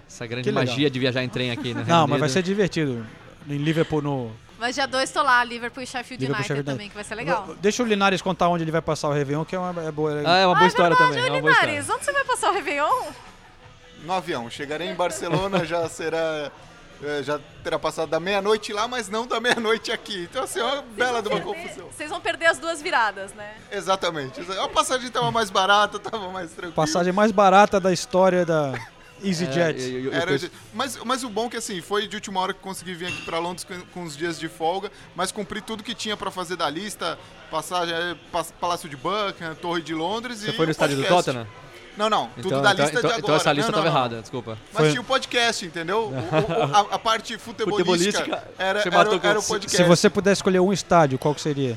Essa 0.09 0.27
grande 0.27 0.51
magia 0.51 0.91
de 0.91 0.99
viajar 0.99 1.23
em 1.23 1.29
trem 1.29 1.51
aqui, 1.51 1.75
né? 1.75 1.85
Não, 1.87 2.07
mas 2.07 2.19
vai 2.19 2.29
ser 2.29 2.43
divertido. 2.43 3.07
Em 3.49 3.59
Liverpool 3.59 4.03
no. 4.03 4.33
Mas 4.59 4.75
dia 4.75 4.87
2 4.89 5.11
tô 5.13 5.23
lá, 5.23 5.45
Liverpool 5.45 5.83
e 5.83 5.87
Sheffield 5.87 6.25
Liverpool, 6.25 6.35
United 6.41 6.49
Sheffield 6.49 6.67
também, 6.67 6.87
United. 6.87 6.91
que 6.91 6.95
vai 6.97 7.05
ser 7.05 7.15
legal. 7.15 7.55
Deixa 7.61 7.83
o 7.83 7.87
Linares 7.87 8.21
contar 8.21 8.49
onde 8.49 8.65
ele 8.65 8.73
vai 8.73 8.83
passar 8.83 9.09
o 9.09 9.13
Réveillon, 9.13 9.45
que 9.45 9.55
é 9.55 9.59
uma 9.59 9.85
é 9.85 9.93
boa. 9.93 10.21
Ah, 10.27 10.39
é 10.39 10.47
uma 10.47 10.57
boa 10.57 10.67
história 10.67 10.97
também. 10.97 11.23
Ô, 11.23 11.27
É 11.27 11.31
uma 11.31 11.41
boa 11.41 11.53
história. 11.53 11.71
Linares, 11.71 11.91
onde 11.91 12.05
você 12.05 12.13
vai 12.13 12.25
passar 12.25 12.51
o 12.51 12.55
Réveillon? 12.55 13.07
No 14.05 14.13
avião. 14.13 14.51
Chegarei 14.51 14.89
em 14.89 14.95
Barcelona, 14.95 15.65
já 15.65 15.89
será. 15.89 16.51
eh, 17.03 17.23
Já 17.23 17.39
terá 17.63 17.79
passado 17.79 18.09
da 18.09 18.19
meia-noite 18.19 18.73
lá, 18.73 18.89
mas 18.89 19.09
não 19.09 19.27
da 19.27 19.39
meia-noite 19.41 19.93
aqui. 19.93 20.27
Então, 20.31 20.43
assim, 20.43 20.59
é 20.59 20.65
uma 20.65 20.83
bela 20.83 21.23
de 21.23 21.29
uma 21.29 21.41
confusão. 21.41 21.87
Vocês 21.97 22.11
vão 22.11 22.21
perder 22.21 22.47
as 22.47 22.59
duas 22.59 22.83
viradas, 22.83 23.33
né? 23.35 23.55
Exatamente. 23.71 24.41
A 24.61 24.69
passagem 24.69 25.09
tava 25.11 25.31
mais 25.31 25.51
barata, 25.51 25.99
tava 26.01 26.29
mais 26.31 26.51
tranquila. 26.51 26.75
Passagem 26.75 27.13
mais 27.13 27.31
barata 27.31 27.79
da 27.79 27.93
história 27.93 28.45
da 28.45 28.73
EasyJet. 29.23 30.09
É, 30.13 30.17
Era 30.17 30.51
mas, 30.73 30.97
mas 31.05 31.25
o 31.25 31.29
bom 31.31 31.47
é 31.47 31.51
que 31.51 31.57
assim, 31.57 31.81
foi 31.81 32.07
de 32.07 32.17
última 32.17 32.41
hora 32.41 32.53
que 32.55 32.61
consegui 32.61 32.95
vir 32.95 33.07
aqui 33.07 33.23
pra 33.23 33.39
Londres 33.39 33.65
com, 33.65 33.81
com 33.93 34.03
os 34.05 34.17
dias 34.17 34.39
de 34.39 34.49
folga, 34.49 34.91
mas 35.17 35.33
cumpri 35.33 35.61
tudo 35.61 35.83
que 35.83 35.95
tinha 35.95 36.17
pra 36.17 36.31
fazer 36.31 36.57
da 36.57 36.69
lista, 36.71 37.19
passagem, 37.51 37.95
pas- 38.33 38.53
Palácio 38.61 38.89
de 38.89 38.97
Buckingham, 38.97 39.55
Torre 39.55 39.83
de 39.83 39.95
Londres 39.95 40.39
Você 40.41 40.51
e 40.51 40.53
foi 40.53 40.67
no 40.67 40.73
estádio 40.73 40.97
do. 40.97 41.05
Tottenham? 41.05 41.47
Não, 41.97 42.09
não, 42.09 42.29
tudo 42.37 42.47
Então- 42.47 42.63
da 42.63 42.73
então- 42.73 42.85
lista 42.85 42.99
então- 42.99 43.01
de 43.01 43.07
agora. 43.07 43.21
então 43.21 43.35
essa 43.35 43.53
lista 43.53 43.73
Não, 43.73 43.79
não, 43.79 43.85
tava 43.85 43.95
não. 43.95 44.01
errada, 44.01 44.21
desculpa. 44.21 44.57
Mas 44.73 44.83
Foi- 44.83 44.91
tinha 44.91 45.01
o 45.01 45.05
podcast, 45.05 45.67
entendeu? 45.67 46.13
O- 46.15 46.15
o- 46.15 46.77
a, 46.93 46.95
a 46.95 46.99
parte 46.99 47.37
futebolística, 47.39 48.23
Futebolística, 48.23 48.49
era, 48.57 48.81
você 48.83 48.89
era, 48.89 48.97
matou 48.99 49.21
era 49.21 49.39
o 49.39 49.43
podcast. 49.43 49.77
Se 49.77 49.83
você 49.83 50.09
pudesse 50.09 50.39
escolher 50.39 50.61
um 50.61 50.73
estádio, 50.73 51.19
qual 51.19 51.35
que 51.35 51.41
seria? 51.41 51.77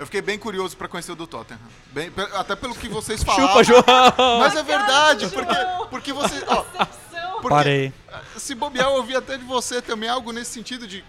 Eu 0.00 0.06
fiquei 0.06 0.22
bem 0.22 0.38
curioso 0.38 0.74
pra 0.78 0.88
conhecer 0.88 1.12
o 1.12 1.14
do 1.14 1.26
Tottenham. 1.26 1.60
Bem- 1.92 2.10
até 2.34 2.56
pelo 2.56 2.74
que 2.74 2.88
vocês 2.88 3.20
Chupa, 3.20 3.32
falaram. 3.36 3.62
João! 3.64 4.38
Mas 4.40 4.56
é 4.56 4.62
verdade, 4.62 5.28
porque, 5.28 5.54
porque 5.90 6.12
você. 6.12 6.42
ó, 6.48 6.64
porque 7.34 7.48
Parei. 7.48 7.92
Se 8.36 8.54
bobear, 8.54 8.88
eu 8.88 8.94
ouvi 8.94 9.14
até 9.14 9.36
de 9.36 9.44
você 9.44 9.80
também 9.82 10.08
algo 10.08 10.32
nesse 10.32 10.52
sentido 10.52 10.86
de 10.86 11.04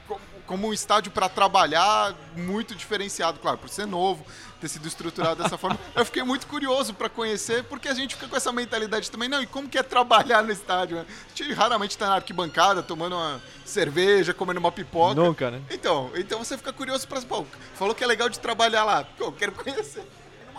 como 0.51 0.67
um 0.67 0.73
estádio 0.73 1.13
pra 1.13 1.29
trabalhar 1.29 2.13
muito 2.35 2.75
diferenciado, 2.75 3.39
claro, 3.39 3.57
por 3.57 3.69
ser 3.69 3.87
novo, 3.87 4.25
ter 4.59 4.67
sido 4.67 4.85
estruturado 4.85 5.41
dessa 5.41 5.57
forma. 5.57 5.79
Eu 5.95 6.03
fiquei 6.03 6.23
muito 6.23 6.45
curioso 6.45 6.93
pra 6.93 7.07
conhecer, 7.07 7.63
porque 7.63 7.87
a 7.87 7.93
gente 7.93 8.15
fica 8.15 8.27
com 8.27 8.35
essa 8.35 8.51
mentalidade 8.51 9.09
também, 9.09 9.29
não, 9.29 9.41
e 9.41 9.47
como 9.47 9.69
que 9.69 9.77
é 9.77 9.83
trabalhar 9.83 10.43
no 10.43 10.51
estádio? 10.51 10.97
Né? 10.97 11.05
A 11.07 11.29
gente 11.29 11.53
raramente 11.53 11.97
tá 11.97 12.09
na 12.09 12.15
arquibancada 12.15 12.83
tomando 12.83 13.15
uma 13.15 13.41
cerveja, 13.63 14.33
comendo 14.33 14.59
uma 14.59 14.73
pipoca. 14.73 15.15
Nunca, 15.15 15.49
né? 15.49 15.61
Então, 15.71 16.11
então 16.15 16.39
você 16.39 16.57
fica 16.57 16.73
curioso. 16.73 17.07
Pô, 17.07 17.45
falou 17.75 17.95
que 17.95 18.03
é 18.03 18.07
legal 18.07 18.27
de 18.27 18.37
trabalhar 18.37 18.83
lá. 18.83 19.07
Eu 19.17 19.31
quero 19.31 19.53
conhecer. 19.53 20.03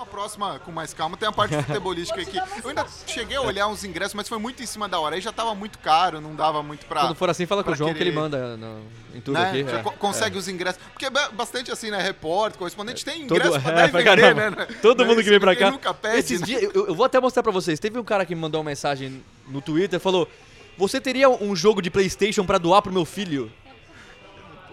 Numa 0.02 0.06
próxima, 0.06 0.58
com 0.58 0.72
mais 0.72 0.92
calma, 0.92 1.16
tem 1.16 1.28
a 1.28 1.32
parte 1.32 1.54
futebolística 1.62 2.20
aqui. 2.20 2.36
Eu 2.36 2.68
ainda 2.70 2.84
cheguei 3.06 3.36
a 3.36 3.40
olhar 3.40 3.68
uns 3.68 3.84
ingressos, 3.84 4.14
mas 4.14 4.28
foi 4.28 4.36
muito 4.38 4.60
em 4.60 4.66
cima 4.66 4.88
da 4.88 4.98
hora. 4.98 5.14
Aí 5.14 5.20
já 5.20 5.30
tava 5.30 5.54
muito 5.54 5.78
caro, 5.78 6.20
não 6.20 6.34
dava 6.34 6.60
muito 6.60 6.84
pra. 6.86 7.02
Quando 7.02 7.14
for 7.14 7.30
assim, 7.30 7.46
fala 7.46 7.62
com 7.62 7.66
pra 7.66 7.74
o 7.74 7.76
João 7.76 7.92
que 7.92 7.98
querer- 7.98 8.10
ele 8.10 8.16
manda 8.18 8.56
no- 8.56 8.82
em 9.14 9.20
tudo 9.20 9.38
né? 9.38 9.48
aqui. 9.48 9.62
Já 9.64 9.78
é. 9.78 9.82
co- 9.82 9.92
consegue 9.92 10.34
É. 10.36 10.38
os 10.40 10.48
ingressos. 10.48 10.82
Porque 10.92 11.06
é 11.06 11.10
ba- 11.10 11.28
bastante 11.30 11.70
assim, 11.70 11.88
né? 11.92 12.02
Repórter, 12.02 12.58
correspondente, 12.58 13.04
tem 13.04 13.28
Todo, 13.28 13.38
ingresso 13.46 13.60
pra 13.60 13.70
é, 13.70 13.74
dar 13.76 13.88
e 13.88 13.90
pra 13.92 14.00
vender, 14.00 14.34
caramba. 14.34 14.56
né? 14.56 14.66
Todo 14.82 14.98
Não 14.98 15.04
é 15.04 15.08
mundo 15.08 15.22
que 15.22 15.30
vem 15.30 15.38
pra 15.40 15.54
cá. 15.54 15.70
nunca 15.70 15.94
pede, 15.94 16.18
Esses 16.18 16.40
né? 16.40 16.46
dias, 16.46 16.62
eu, 16.62 16.88
eu 16.88 16.94
vou 16.96 17.06
até 17.06 17.20
mostrar 17.20 17.44
pra 17.44 17.52
vocês. 17.52 17.78
Teve 17.78 17.96
um 17.96 18.04
cara 18.04 18.26
que 18.26 18.34
me 18.34 18.40
mandou 18.40 18.60
uma 18.60 18.68
mensagem 18.70 19.22
no 19.46 19.60
Twitter, 19.60 20.00
falou: 20.00 20.28
Você 20.76 21.00
teria 21.00 21.28
um 21.30 21.54
jogo 21.54 21.80
de 21.80 21.90
PlayStation 21.90 22.44
pra 22.44 22.58
doar 22.58 22.82
pro 22.82 22.92
meu 22.92 23.04
filho? 23.04 23.52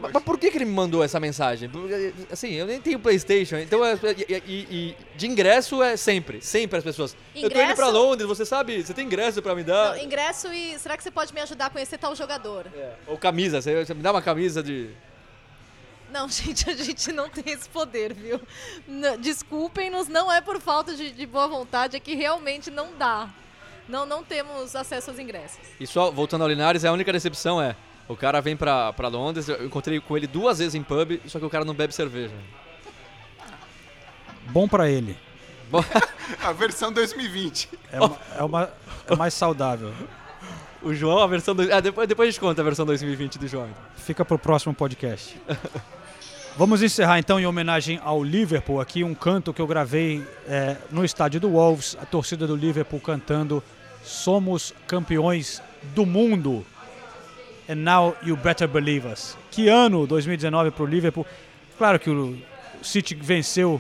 Mas, 0.02 0.12
mas 0.14 0.24
por 0.24 0.38
que, 0.40 0.50
que 0.52 0.58
ele 0.58 0.66
me 0.66 0.72
mandou 0.72 1.04
essa 1.04 1.20
mensagem? 1.20 1.70
Porque, 1.70 2.14
Assim, 2.32 2.54
eu 2.54 2.66
nem 2.66 2.80
tenho 2.80 3.00
PlayStation, 3.00 3.58
então 3.58 3.84
é- 3.86 3.98
e, 4.28 4.34
e- 4.48 4.68
e 4.72 4.98
de 5.18 5.28
ingresso 5.28 5.82
é 5.84 5.98
sempre, 5.98 6.42
sempre 6.42 6.78
as 6.78 6.84
pessoas. 6.84 7.16
Eu 7.36 7.42
tô 7.42 7.48
indo 7.48 7.54
Ingresso? 7.56 7.76
pra 7.76 7.90
Londres, 7.90 8.28
você 8.28 8.46
sabe? 8.46 8.82
Você 8.84 8.94
tem 8.94 9.06
ingresso 9.06 9.42
pra 9.42 9.54
me 9.56 9.64
dar? 9.64 9.96
Não, 9.96 10.04
ingresso 10.04 10.52
e. 10.54 10.78
Será 10.80 10.96
que 10.98 11.04
você 11.04 11.12
pode 11.12 11.34
me 11.34 11.42
ajudar 11.42 11.66
a 11.68 11.70
conhecer 11.70 11.98
tal 11.98 12.16
jogador? 12.16 12.66
Ou 13.08 13.18
camisa, 13.18 13.62
você, 13.62 13.86
você 13.86 13.94
me 13.94 14.02
dá 14.02 14.12
uma 14.12 14.22
camisa 14.22 14.64
de. 14.64 14.90
Não, 16.12 16.28
gente, 16.30 16.70
a 16.70 16.76
gente 16.76 17.12
não 17.12 17.30
tem 17.30 17.54
esse 17.54 17.70
poder, 17.70 18.14
viu? 18.14 18.40
Desculpem-nos, 19.20 20.08
não 20.08 20.32
é 20.32 20.42
por 20.42 20.60
falta 20.60 20.96
de, 20.96 21.12
de 21.12 21.26
boa 21.26 21.48
vontade, 21.48 21.96
é 21.98 22.00
que 22.00 22.16
realmente 22.16 22.70
não 22.72 22.90
dá. 22.98 23.30
Não, 23.88 24.06
não 24.06 24.24
temos 24.24 24.76
acesso 24.76 25.10
aos 25.10 25.20
ingressos. 25.20 25.60
E 25.80 25.88
só, 25.88 26.12
voltando 26.12 26.44
ao 26.44 26.48
Linares, 26.48 26.86
a 26.86 26.92
única 26.92 27.12
decepção 27.12 27.62
é. 27.62 27.76
O 28.10 28.16
cara 28.18 28.42
vem 28.42 28.58
pra, 28.58 28.92
pra 28.92 29.08
Londres, 29.08 29.48
eu 29.48 29.64
encontrei 29.66 30.00
com 30.00 30.18
ele 30.18 30.26
duas 30.28 30.58
vezes 30.58 30.74
em 30.76 30.82
pub, 30.84 31.22
só 31.28 31.40
que 31.40 31.46
o 31.46 31.50
cara 31.50 31.64
não 31.64 31.76
bebe 31.76 31.94
cerveja. 31.94 32.34
Bom 34.48 34.68
pra 34.68 34.90
ele. 34.90 35.16
A 36.44 36.52
versão 36.52 36.92
2020. 36.92 37.70
É, 37.92 38.00
uma, 38.02 38.18
é, 38.38 38.44
uma- 38.44 38.70
é 39.08 39.16
mais 39.16 39.34
saudável. 39.34 39.94
O 40.82 40.94
João, 40.94 41.20
a 41.20 41.28
versão. 41.28 41.54
Do... 41.54 41.72
Ah, 41.74 41.80
depois, 41.82 42.08
depois 42.08 42.28
a 42.28 42.32
gente 42.32 42.40
conta 42.40 42.62
a 42.62 42.64
versão 42.64 42.86
2020 42.86 43.38
do 43.38 43.48
João. 43.48 43.68
Fica 43.98 44.24
pro 44.24 44.40
próximo 44.40 44.74
podcast. 44.74 45.40
Vamos 46.58 46.82
encerrar 46.82 47.20
então 47.20 47.40
em 47.40 47.46
homenagem 47.46 48.00
ao 48.04 48.24
Liverpool 48.24 48.80
aqui 48.80 49.04
um 49.04 49.14
canto 49.14 49.54
que 49.54 49.62
eu 49.62 49.68
gravei 49.68 50.26
é, 50.48 50.78
no 50.90 51.04
estádio 51.04 51.40
do 51.40 51.50
Wolves, 51.50 51.98
a 52.02 52.06
torcida 52.06 52.48
do 52.48 52.56
Liverpool 52.56 53.00
cantando 53.00 53.62
Somos 54.04 54.74
campeões 54.88 55.62
do 55.94 56.06
mundo. 56.06 56.66
And 57.70 57.76
now 57.84 58.16
you 58.24 58.36
better 58.36 58.68
believe 58.68 59.08
us. 59.08 59.38
Que 59.52 59.70
ano 59.70 60.08
2019 60.08 60.72
para 60.72 60.84
o 60.84 60.88
Liverpool. 60.88 61.26
Claro 61.78 62.00
que 62.00 62.10
o 62.10 62.36
City 62.82 63.14
venceu 63.14 63.80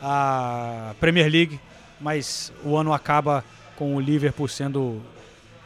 a 0.00 0.94
Premier 0.98 1.30
League, 1.30 1.60
mas 2.00 2.50
o 2.64 2.76
ano 2.76 2.94
acaba 2.94 3.44
com 3.76 3.94
o 3.94 4.00
Liverpool 4.00 4.48
sendo 4.48 5.02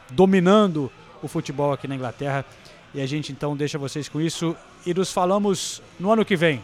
dominando 0.09 0.91
o 1.23 1.27
futebol 1.27 1.71
aqui 1.71 1.87
na 1.87 1.95
Inglaterra. 1.95 2.45
E 2.93 3.01
a 3.01 3.05
gente 3.05 3.31
então 3.31 3.55
deixa 3.55 3.77
vocês 3.77 4.09
com 4.09 4.19
isso 4.19 4.55
e 4.85 4.93
nos 4.93 5.13
falamos 5.13 5.81
no 5.97 6.11
ano 6.11 6.25
que 6.25 6.35
vem. 6.35 6.61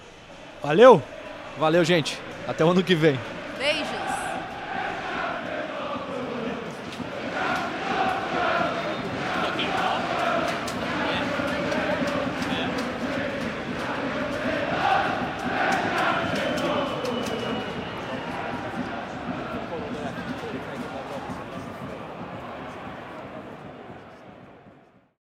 Valeu? 0.62 1.02
Valeu, 1.58 1.86
gente. 1.86 2.20
Até 2.46 2.66
o 2.66 2.70
ano 2.70 2.84
que 2.84 2.96
vem. 2.96 3.18